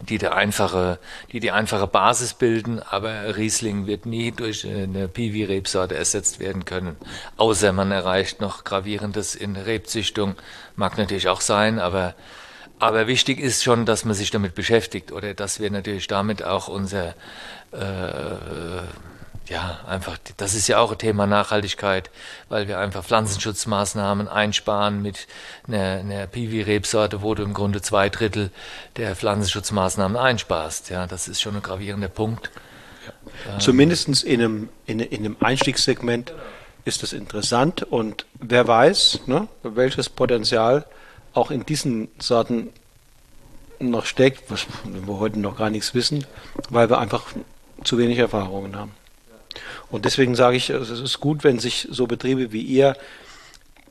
die 0.00 0.18
der 0.18 0.34
einfache, 0.34 0.98
die 1.32 1.38
die 1.38 1.52
einfache 1.52 1.86
Basis 1.86 2.34
bilden, 2.34 2.80
aber 2.80 3.36
Riesling 3.36 3.86
wird 3.86 4.04
nie 4.04 4.32
durch 4.32 4.66
eine 4.66 5.06
Piwi-Rebsorte 5.06 5.96
ersetzt 5.96 6.40
werden 6.40 6.64
können, 6.64 6.96
außer 7.36 7.72
man 7.72 7.92
erreicht 7.92 8.40
noch 8.40 8.64
gravierendes 8.64 9.36
in 9.36 9.56
Rebzüchtung, 9.56 10.34
mag 10.74 10.98
natürlich 10.98 11.28
auch 11.28 11.40
sein, 11.40 11.78
aber 11.78 12.14
aber 12.78 13.06
wichtig 13.06 13.40
ist 13.40 13.64
schon, 13.64 13.86
dass 13.86 14.04
man 14.04 14.14
sich 14.14 14.30
damit 14.30 14.54
beschäftigt 14.54 15.12
oder 15.12 15.34
dass 15.34 15.60
wir 15.60 15.70
natürlich 15.70 16.06
damit 16.06 16.42
auch 16.42 16.68
unser, 16.68 17.14
äh, 17.72 18.82
ja, 19.48 19.78
einfach, 19.86 20.18
das 20.36 20.54
ist 20.54 20.68
ja 20.68 20.78
auch 20.78 20.92
ein 20.92 20.98
Thema 20.98 21.26
Nachhaltigkeit, 21.26 22.10
weil 22.48 22.68
wir 22.68 22.78
einfach 22.78 23.04
Pflanzenschutzmaßnahmen 23.04 24.28
einsparen 24.28 25.00
mit 25.00 25.26
einer, 25.68 26.00
einer 26.00 26.26
Piwi-Rebsorte, 26.26 27.22
wo 27.22 27.34
du 27.34 27.44
im 27.44 27.54
Grunde 27.54 27.80
zwei 27.80 28.08
Drittel 28.08 28.50
der 28.96 29.16
Pflanzenschutzmaßnahmen 29.16 30.16
einsparst. 30.16 30.90
Ja, 30.90 31.06
das 31.06 31.28
ist 31.28 31.40
schon 31.40 31.56
ein 31.56 31.62
gravierender 31.62 32.08
Punkt. 32.08 32.50
Ja. 33.48 33.58
Zumindest 33.58 34.24
in 34.24 34.40
einem, 34.40 34.68
in, 34.86 35.00
in 35.00 35.24
einem 35.24 35.36
Einstiegssegment 35.40 36.34
ist 36.84 37.02
das 37.02 37.12
interessant 37.12 37.82
und 37.82 38.26
wer 38.34 38.66
weiß, 38.66 39.20
ne, 39.26 39.48
welches 39.62 40.08
Potenzial 40.08 40.84
auch 41.36 41.50
in 41.50 41.66
diesen 41.66 42.08
Sorten 42.18 42.70
noch 43.78 44.06
steckt, 44.06 44.50
was 44.50 44.66
wir 44.84 45.18
heute 45.18 45.38
noch 45.38 45.58
gar 45.58 45.70
nichts 45.70 45.94
wissen, 45.94 46.26
weil 46.70 46.88
wir 46.88 46.98
einfach 46.98 47.24
zu 47.84 47.98
wenig 47.98 48.18
Erfahrungen 48.18 48.76
haben. 48.76 48.92
Und 49.90 50.04
deswegen 50.04 50.34
sage 50.34 50.56
ich, 50.56 50.70
es 50.70 50.90
ist 50.90 51.20
gut, 51.20 51.44
wenn 51.44 51.58
sich 51.58 51.86
so 51.90 52.06
Betriebe 52.06 52.52
wie 52.52 52.62
ihr, 52.62 52.96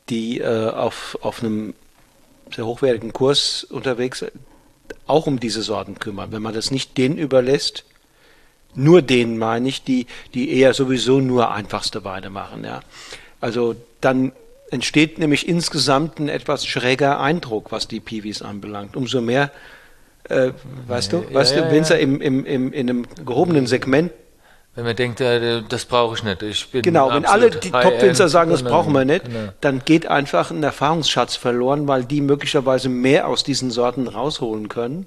die 0.08 0.40
äh, 0.40 0.70
auf, 0.70 1.18
auf 1.22 1.42
einem 1.42 1.74
sehr 2.54 2.66
hochwertigen 2.66 3.12
Kurs 3.12 3.64
unterwegs 3.64 4.20
sind, 4.20 4.32
auch 5.06 5.26
um 5.26 5.40
diese 5.40 5.62
Sorten 5.62 5.98
kümmern. 5.98 6.32
Wenn 6.32 6.42
man 6.42 6.54
das 6.54 6.70
nicht 6.70 6.96
denen 6.96 7.18
überlässt, 7.18 7.84
nur 8.74 9.02
denen 9.02 9.38
meine 9.38 9.68
ich, 9.68 9.82
die, 9.82 10.06
die 10.34 10.52
eher 10.52 10.74
sowieso 10.74 11.20
nur 11.20 11.50
einfachste 11.52 12.04
Weine 12.04 12.30
machen, 12.30 12.64
ja. 12.64 12.80
Also 13.40 13.76
dann 14.00 14.32
entsteht 14.70 15.18
nämlich 15.18 15.48
insgesamt 15.48 16.18
ein 16.18 16.28
etwas 16.28 16.66
schräger 16.66 17.20
Eindruck, 17.20 17.72
was 17.72 17.88
die 17.88 18.00
Piwis 18.00 18.42
anbelangt. 18.42 18.96
Umso 18.96 19.20
mehr, 19.20 19.50
äh, 20.28 20.50
weißt 20.86 21.12
du, 21.12 21.18
ja, 21.18 21.34
weißt 21.34 21.56
ja, 21.56 21.62
du, 21.62 21.72
Winzer 21.72 21.96
ja. 21.96 22.02
im, 22.02 22.20
im, 22.20 22.44
im, 22.44 22.72
in 22.72 22.90
einem 22.90 23.06
gehobenen 23.24 23.66
Segment 23.66 24.12
wenn 24.76 24.84
man 24.84 24.94
denkt, 24.94 25.20
das 25.20 25.86
brauche 25.86 26.16
ich 26.16 26.22
nicht. 26.22 26.42
Ich 26.42 26.70
bin 26.70 26.82
genau, 26.82 27.10
wenn 27.10 27.24
alle 27.24 27.48
die 27.48 27.70
Top-Winzer 27.70 28.28
sagen, 28.28 28.50
das 28.50 28.62
brauchen 28.62 28.92
wir 28.92 29.06
nicht, 29.06 29.24
genau. 29.24 29.48
dann 29.62 29.80
geht 29.82 30.06
einfach 30.06 30.50
ein 30.50 30.62
Erfahrungsschatz 30.62 31.34
verloren, 31.34 31.88
weil 31.88 32.04
die 32.04 32.20
möglicherweise 32.20 32.90
mehr 32.90 33.26
aus 33.26 33.42
diesen 33.42 33.70
Sorten 33.70 34.06
rausholen 34.06 34.68
können, 34.68 35.06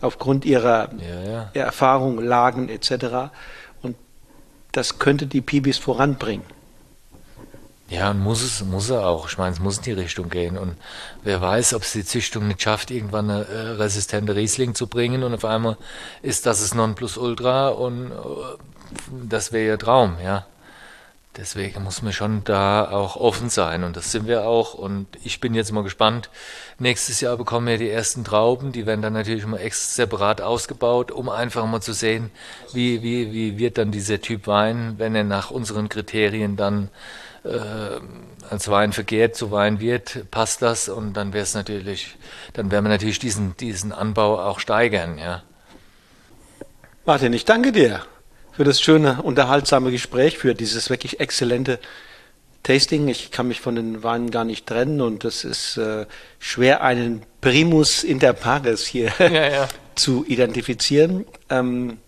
aufgrund 0.00 0.46
ihrer 0.46 0.88
ja, 0.98 1.50
ja. 1.52 1.62
Erfahrung, 1.64 2.18
Lagen 2.24 2.70
etc. 2.70 3.30
Und 3.82 3.96
das 4.72 4.98
könnte 4.98 5.26
die 5.26 5.42
Pibis 5.42 5.76
voranbringen. 5.76 6.46
Ja, 7.88 8.10
und 8.10 8.20
muss 8.20 8.42
es, 8.42 8.64
muss 8.64 8.90
er 8.90 9.06
auch. 9.06 9.28
Ich 9.28 9.38
meine, 9.38 9.52
es 9.52 9.60
muss 9.60 9.78
in 9.78 9.84
die 9.84 9.92
Richtung 9.92 10.28
gehen. 10.28 10.58
Und 10.58 10.76
wer 11.22 11.40
weiß, 11.40 11.74
ob 11.74 11.82
es 11.82 11.92
die 11.92 12.04
Züchtung 12.04 12.48
nicht 12.48 12.62
schafft, 12.62 12.90
irgendwann 12.90 13.30
eine 13.30 13.46
äh, 13.46 13.60
resistente 13.72 14.34
Riesling 14.34 14.74
zu 14.74 14.88
bringen. 14.88 15.22
Und 15.22 15.34
auf 15.34 15.44
einmal 15.44 15.76
ist 16.22 16.46
das 16.46 16.60
das 16.60 16.74
Nonplusultra 16.74 17.68
und 17.68 18.10
äh, 18.10 18.14
das 19.28 19.52
wäre 19.52 19.66
ihr 19.66 19.78
Traum, 19.78 20.16
ja. 20.22 20.46
Deswegen 21.36 21.82
muss 21.84 22.00
man 22.00 22.14
schon 22.14 22.44
da 22.44 22.90
auch 22.90 23.16
offen 23.16 23.50
sein 23.50 23.84
und 23.84 23.94
das 23.94 24.10
sind 24.10 24.26
wir 24.26 24.46
auch. 24.46 24.72
Und 24.72 25.06
ich 25.22 25.38
bin 25.38 25.54
jetzt 25.54 25.70
mal 25.70 25.82
gespannt. 25.82 26.30
Nächstes 26.78 27.20
Jahr 27.20 27.36
bekommen 27.36 27.66
wir 27.66 27.76
die 27.76 27.90
ersten 27.90 28.24
Trauben, 28.24 28.72
die 28.72 28.86
werden 28.86 29.02
dann 29.02 29.12
natürlich 29.12 29.44
mal 29.46 29.58
extra 29.58 30.02
separat 30.02 30.40
ausgebaut, 30.40 31.12
um 31.12 31.28
einfach 31.28 31.66
mal 31.66 31.82
zu 31.82 31.92
sehen, 31.92 32.30
wie, 32.72 33.02
wie, 33.02 33.32
wie 33.32 33.58
wird 33.58 33.76
dann 33.76 33.92
dieser 33.92 34.20
Typ 34.20 34.46
Wein, 34.46 34.94
wenn 34.96 35.14
er 35.14 35.24
nach 35.24 35.50
unseren 35.50 35.90
Kriterien 35.90 36.56
dann 36.56 36.88
als 38.50 38.68
Wein 38.68 38.92
vergehrt 38.92 39.36
zu 39.36 39.50
Wein 39.50 39.80
wird, 39.80 40.30
passt 40.30 40.62
das 40.62 40.88
und 40.88 41.14
dann 41.14 41.32
wäre 41.32 41.42
es 41.42 41.54
natürlich, 41.54 42.16
dann 42.52 42.70
werden 42.70 42.84
wir 42.84 42.90
natürlich 42.90 43.18
diesen, 43.18 43.56
diesen 43.56 43.92
Anbau 43.92 44.40
auch 44.40 44.60
steigern, 44.60 45.18
ja. 45.18 45.42
Martin, 47.04 47.32
ich 47.32 47.44
danke 47.44 47.72
dir 47.72 48.02
für 48.52 48.64
das 48.64 48.80
schöne, 48.80 49.22
unterhaltsame 49.22 49.90
Gespräch, 49.90 50.38
für 50.38 50.54
dieses 50.54 50.90
wirklich 50.90 51.20
exzellente 51.20 51.78
Tasting. 52.62 53.06
Ich 53.06 53.30
kann 53.30 53.46
mich 53.46 53.60
von 53.60 53.76
den 53.76 54.02
Weinen 54.02 54.30
gar 54.30 54.44
nicht 54.44 54.66
trennen 54.66 55.00
und 55.00 55.24
es 55.24 55.44
ist 55.44 55.76
äh, 55.76 56.06
schwer, 56.40 56.82
einen 56.82 57.22
Primus 57.40 58.02
inter 58.02 58.32
pares 58.32 58.86
hier 58.86 59.12
ja, 59.18 59.48
ja. 59.48 59.68
zu 59.94 60.24
identifizieren. 60.26 61.26
Ähm, 61.48 61.98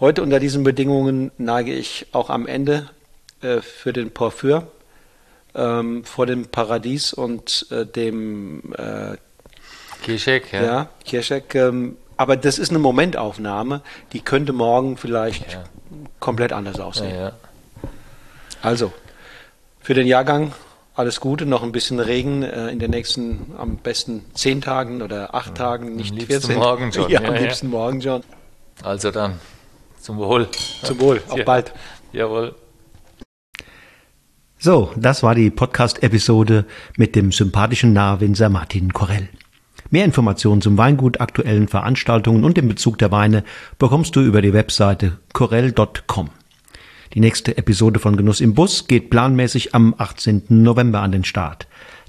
heute 0.00 0.22
unter 0.22 0.40
diesen 0.40 0.64
Bedingungen 0.64 1.30
neige 1.38 1.72
ich 1.72 2.06
auch 2.12 2.30
am 2.30 2.46
Ende 2.46 2.90
äh, 3.44 3.60
für 3.60 3.92
den 3.92 4.10
Porphyr 4.10 4.66
ähm, 5.54 6.04
vor 6.04 6.26
dem 6.26 6.46
Paradies 6.46 7.12
und 7.12 7.66
äh, 7.70 7.86
dem 7.86 8.74
äh, 8.76 9.16
Kirschek, 10.02 10.52
ja. 10.52 10.62
ja 10.62 10.88
Kirschek, 11.04 11.54
ähm, 11.54 11.96
aber 12.16 12.36
das 12.36 12.58
ist 12.58 12.70
eine 12.70 12.78
Momentaufnahme, 12.78 13.80
die 14.12 14.20
könnte 14.20 14.52
morgen 14.52 14.96
vielleicht 14.96 15.52
ja. 15.52 15.64
komplett 16.20 16.52
anders 16.52 16.80
aussehen. 16.80 17.14
Ja, 17.14 17.32
also, 18.62 18.92
für 19.80 19.94
den 19.94 20.06
Jahrgang 20.06 20.52
alles 20.94 21.20
Gute, 21.20 21.44
noch 21.44 21.62
ein 21.62 21.72
bisschen 21.72 21.98
Regen 21.98 22.42
äh, 22.42 22.68
in 22.68 22.78
den 22.78 22.90
nächsten, 22.90 23.52
am 23.58 23.76
besten 23.76 24.24
zehn 24.34 24.60
Tagen 24.60 25.02
oder 25.02 25.34
acht 25.34 25.56
Tagen, 25.56 25.96
nicht 25.96 26.12
am 26.12 26.18
liebsten 26.18 26.40
14. 26.40 26.56
morgen 26.56 26.92
schon. 26.92 27.10
Ja, 27.10 27.20
am 27.22 27.34
liebsten 27.34 27.68
morgen 27.68 28.00
schon. 28.00 28.22
Also 28.82 29.10
dann, 29.10 29.40
zum 30.00 30.18
Wohl. 30.18 30.48
Zum 30.82 31.00
Wohl, 31.00 31.20
auf 31.28 31.44
bald. 31.44 31.72
Jawohl. 32.12 32.54
So, 34.64 34.90
das 34.96 35.22
war 35.22 35.34
die 35.34 35.50
Podcast-Episode 35.50 36.64
mit 36.96 37.14
dem 37.16 37.32
sympathischen 37.32 37.92
Nahwinzer 37.92 38.48
Martin 38.48 38.94
Korell. 38.94 39.28
Mehr 39.90 40.06
Informationen 40.06 40.62
zum 40.62 40.78
Weingut, 40.78 41.20
aktuellen 41.20 41.68
Veranstaltungen 41.68 42.44
und 42.44 42.56
dem 42.56 42.68
Bezug 42.68 42.96
der 42.96 43.12
Weine 43.12 43.44
bekommst 43.78 44.16
du 44.16 44.22
über 44.22 44.40
die 44.40 44.54
Webseite 44.54 45.18
corell.com. 45.34 46.30
Die 47.12 47.20
nächste 47.20 47.58
Episode 47.58 48.00
von 48.00 48.16
Genuss 48.16 48.40
im 48.40 48.54
Bus 48.54 48.88
geht 48.88 49.10
planmäßig 49.10 49.74
am 49.74 49.94
18. 49.98 50.44
November 50.48 51.02
an 51.02 51.12
den 51.12 51.24
Start. 51.24 51.66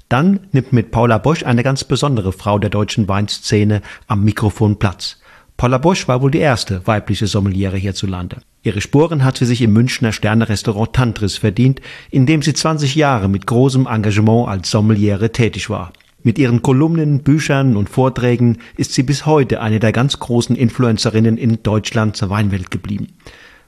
Dann 0.08 0.46
nimmt 0.52 0.72
mit 0.72 0.90
Paula 0.90 1.18
Bosch 1.18 1.42
eine 1.42 1.62
ganz 1.62 1.84
besondere 1.84 2.32
Frau 2.32 2.58
der 2.58 2.70
deutschen 2.70 3.06
Weinszene 3.06 3.82
am 4.06 4.24
Mikrofon 4.24 4.78
Platz. 4.78 5.20
Paula 5.58 5.76
Bosch 5.76 6.08
war 6.08 6.22
wohl 6.22 6.30
die 6.30 6.38
erste 6.38 6.86
weibliche 6.86 7.26
Sommeliere 7.26 7.76
hierzulande. 7.76 8.38
Ihre 8.66 8.80
Sporen 8.80 9.22
hat 9.22 9.36
sie 9.36 9.44
sich 9.44 9.62
im 9.62 9.72
Münchner 9.72 10.10
Sternerestaurant 10.10 10.92
Tantris 10.92 11.36
verdient, 11.36 11.80
in 12.10 12.26
dem 12.26 12.42
sie 12.42 12.52
20 12.52 12.96
Jahre 12.96 13.28
mit 13.28 13.46
großem 13.46 13.86
Engagement 13.86 14.48
als 14.48 14.72
Sommeliere 14.72 15.30
tätig 15.30 15.70
war. 15.70 15.92
Mit 16.24 16.36
ihren 16.36 16.62
Kolumnen, 16.62 17.20
Büchern 17.20 17.76
und 17.76 17.88
Vorträgen 17.88 18.58
ist 18.76 18.92
sie 18.92 19.04
bis 19.04 19.24
heute 19.24 19.60
eine 19.60 19.78
der 19.78 19.92
ganz 19.92 20.18
großen 20.18 20.56
Influencerinnen 20.56 21.38
in 21.38 21.62
Deutschlands 21.62 22.28
Weinwelt 22.28 22.72
geblieben. 22.72 23.12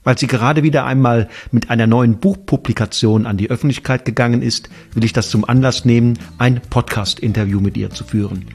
Weil 0.03 0.19
sie 0.19 0.27
gerade 0.27 0.65
wieder 0.65 0.85
einmal 0.85 1.29
mit 1.53 1.71
einer 1.71 1.87
neuen 1.87 2.19
Buchpublikation 2.19 3.25
an 3.25 3.37
die 3.37 3.51
Öffentlichkeit 3.51 4.05
gegangen 4.05 4.43
ist, 4.43 4.69
will 4.95 5.05
ich 5.05 5.13
das 5.13 5.31
zum 5.31 5.49
Anlass 5.49 5.85
nehmen, 5.85 6.19
ein 6.39 6.61
Podcast-Interview 6.71 7.61
mit 7.61 7.77
ihr 7.77 7.91
zu 7.91 8.03
führen. 8.03 8.47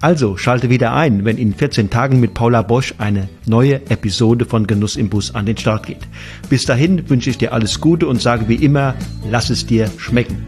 Also 0.00 0.36
schalte 0.36 0.70
wieder 0.70 0.92
ein, 0.94 1.24
wenn 1.24 1.38
in 1.38 1.54
14 1.54 1.90
Tagen 1.90 2.20
mit 2.20 2.32
Paula 2.32 2.62
Bosch 2.62 2.94
eine 2.98 3.28
neue 3.46 3.76
Episode 3.90 4.44
von 4.44 4.66
Genuss 4.68 4.94
im 4.94 5.08
Bus 5.08 5.34
an 5.34 5.44
den 5.44 5.56
Start 5.56 5.86
geht. 5.86 6.06
Bis 6.48 6.64
dahin 6.64 7.10
wünsche 7.10 7.30
ich 7.30 7.38
dir 7.38 7.52
alles 7.52 7.80
Gute 7.80 8.06
und 8.06 8.22
sage 8.22 8.48
wie 8.48 8.54
immer, 8.54 8.94
lass 9.28 9.50
es 9.50 9.66
dir 9.66 9.90
schmecken. 9.98 10.46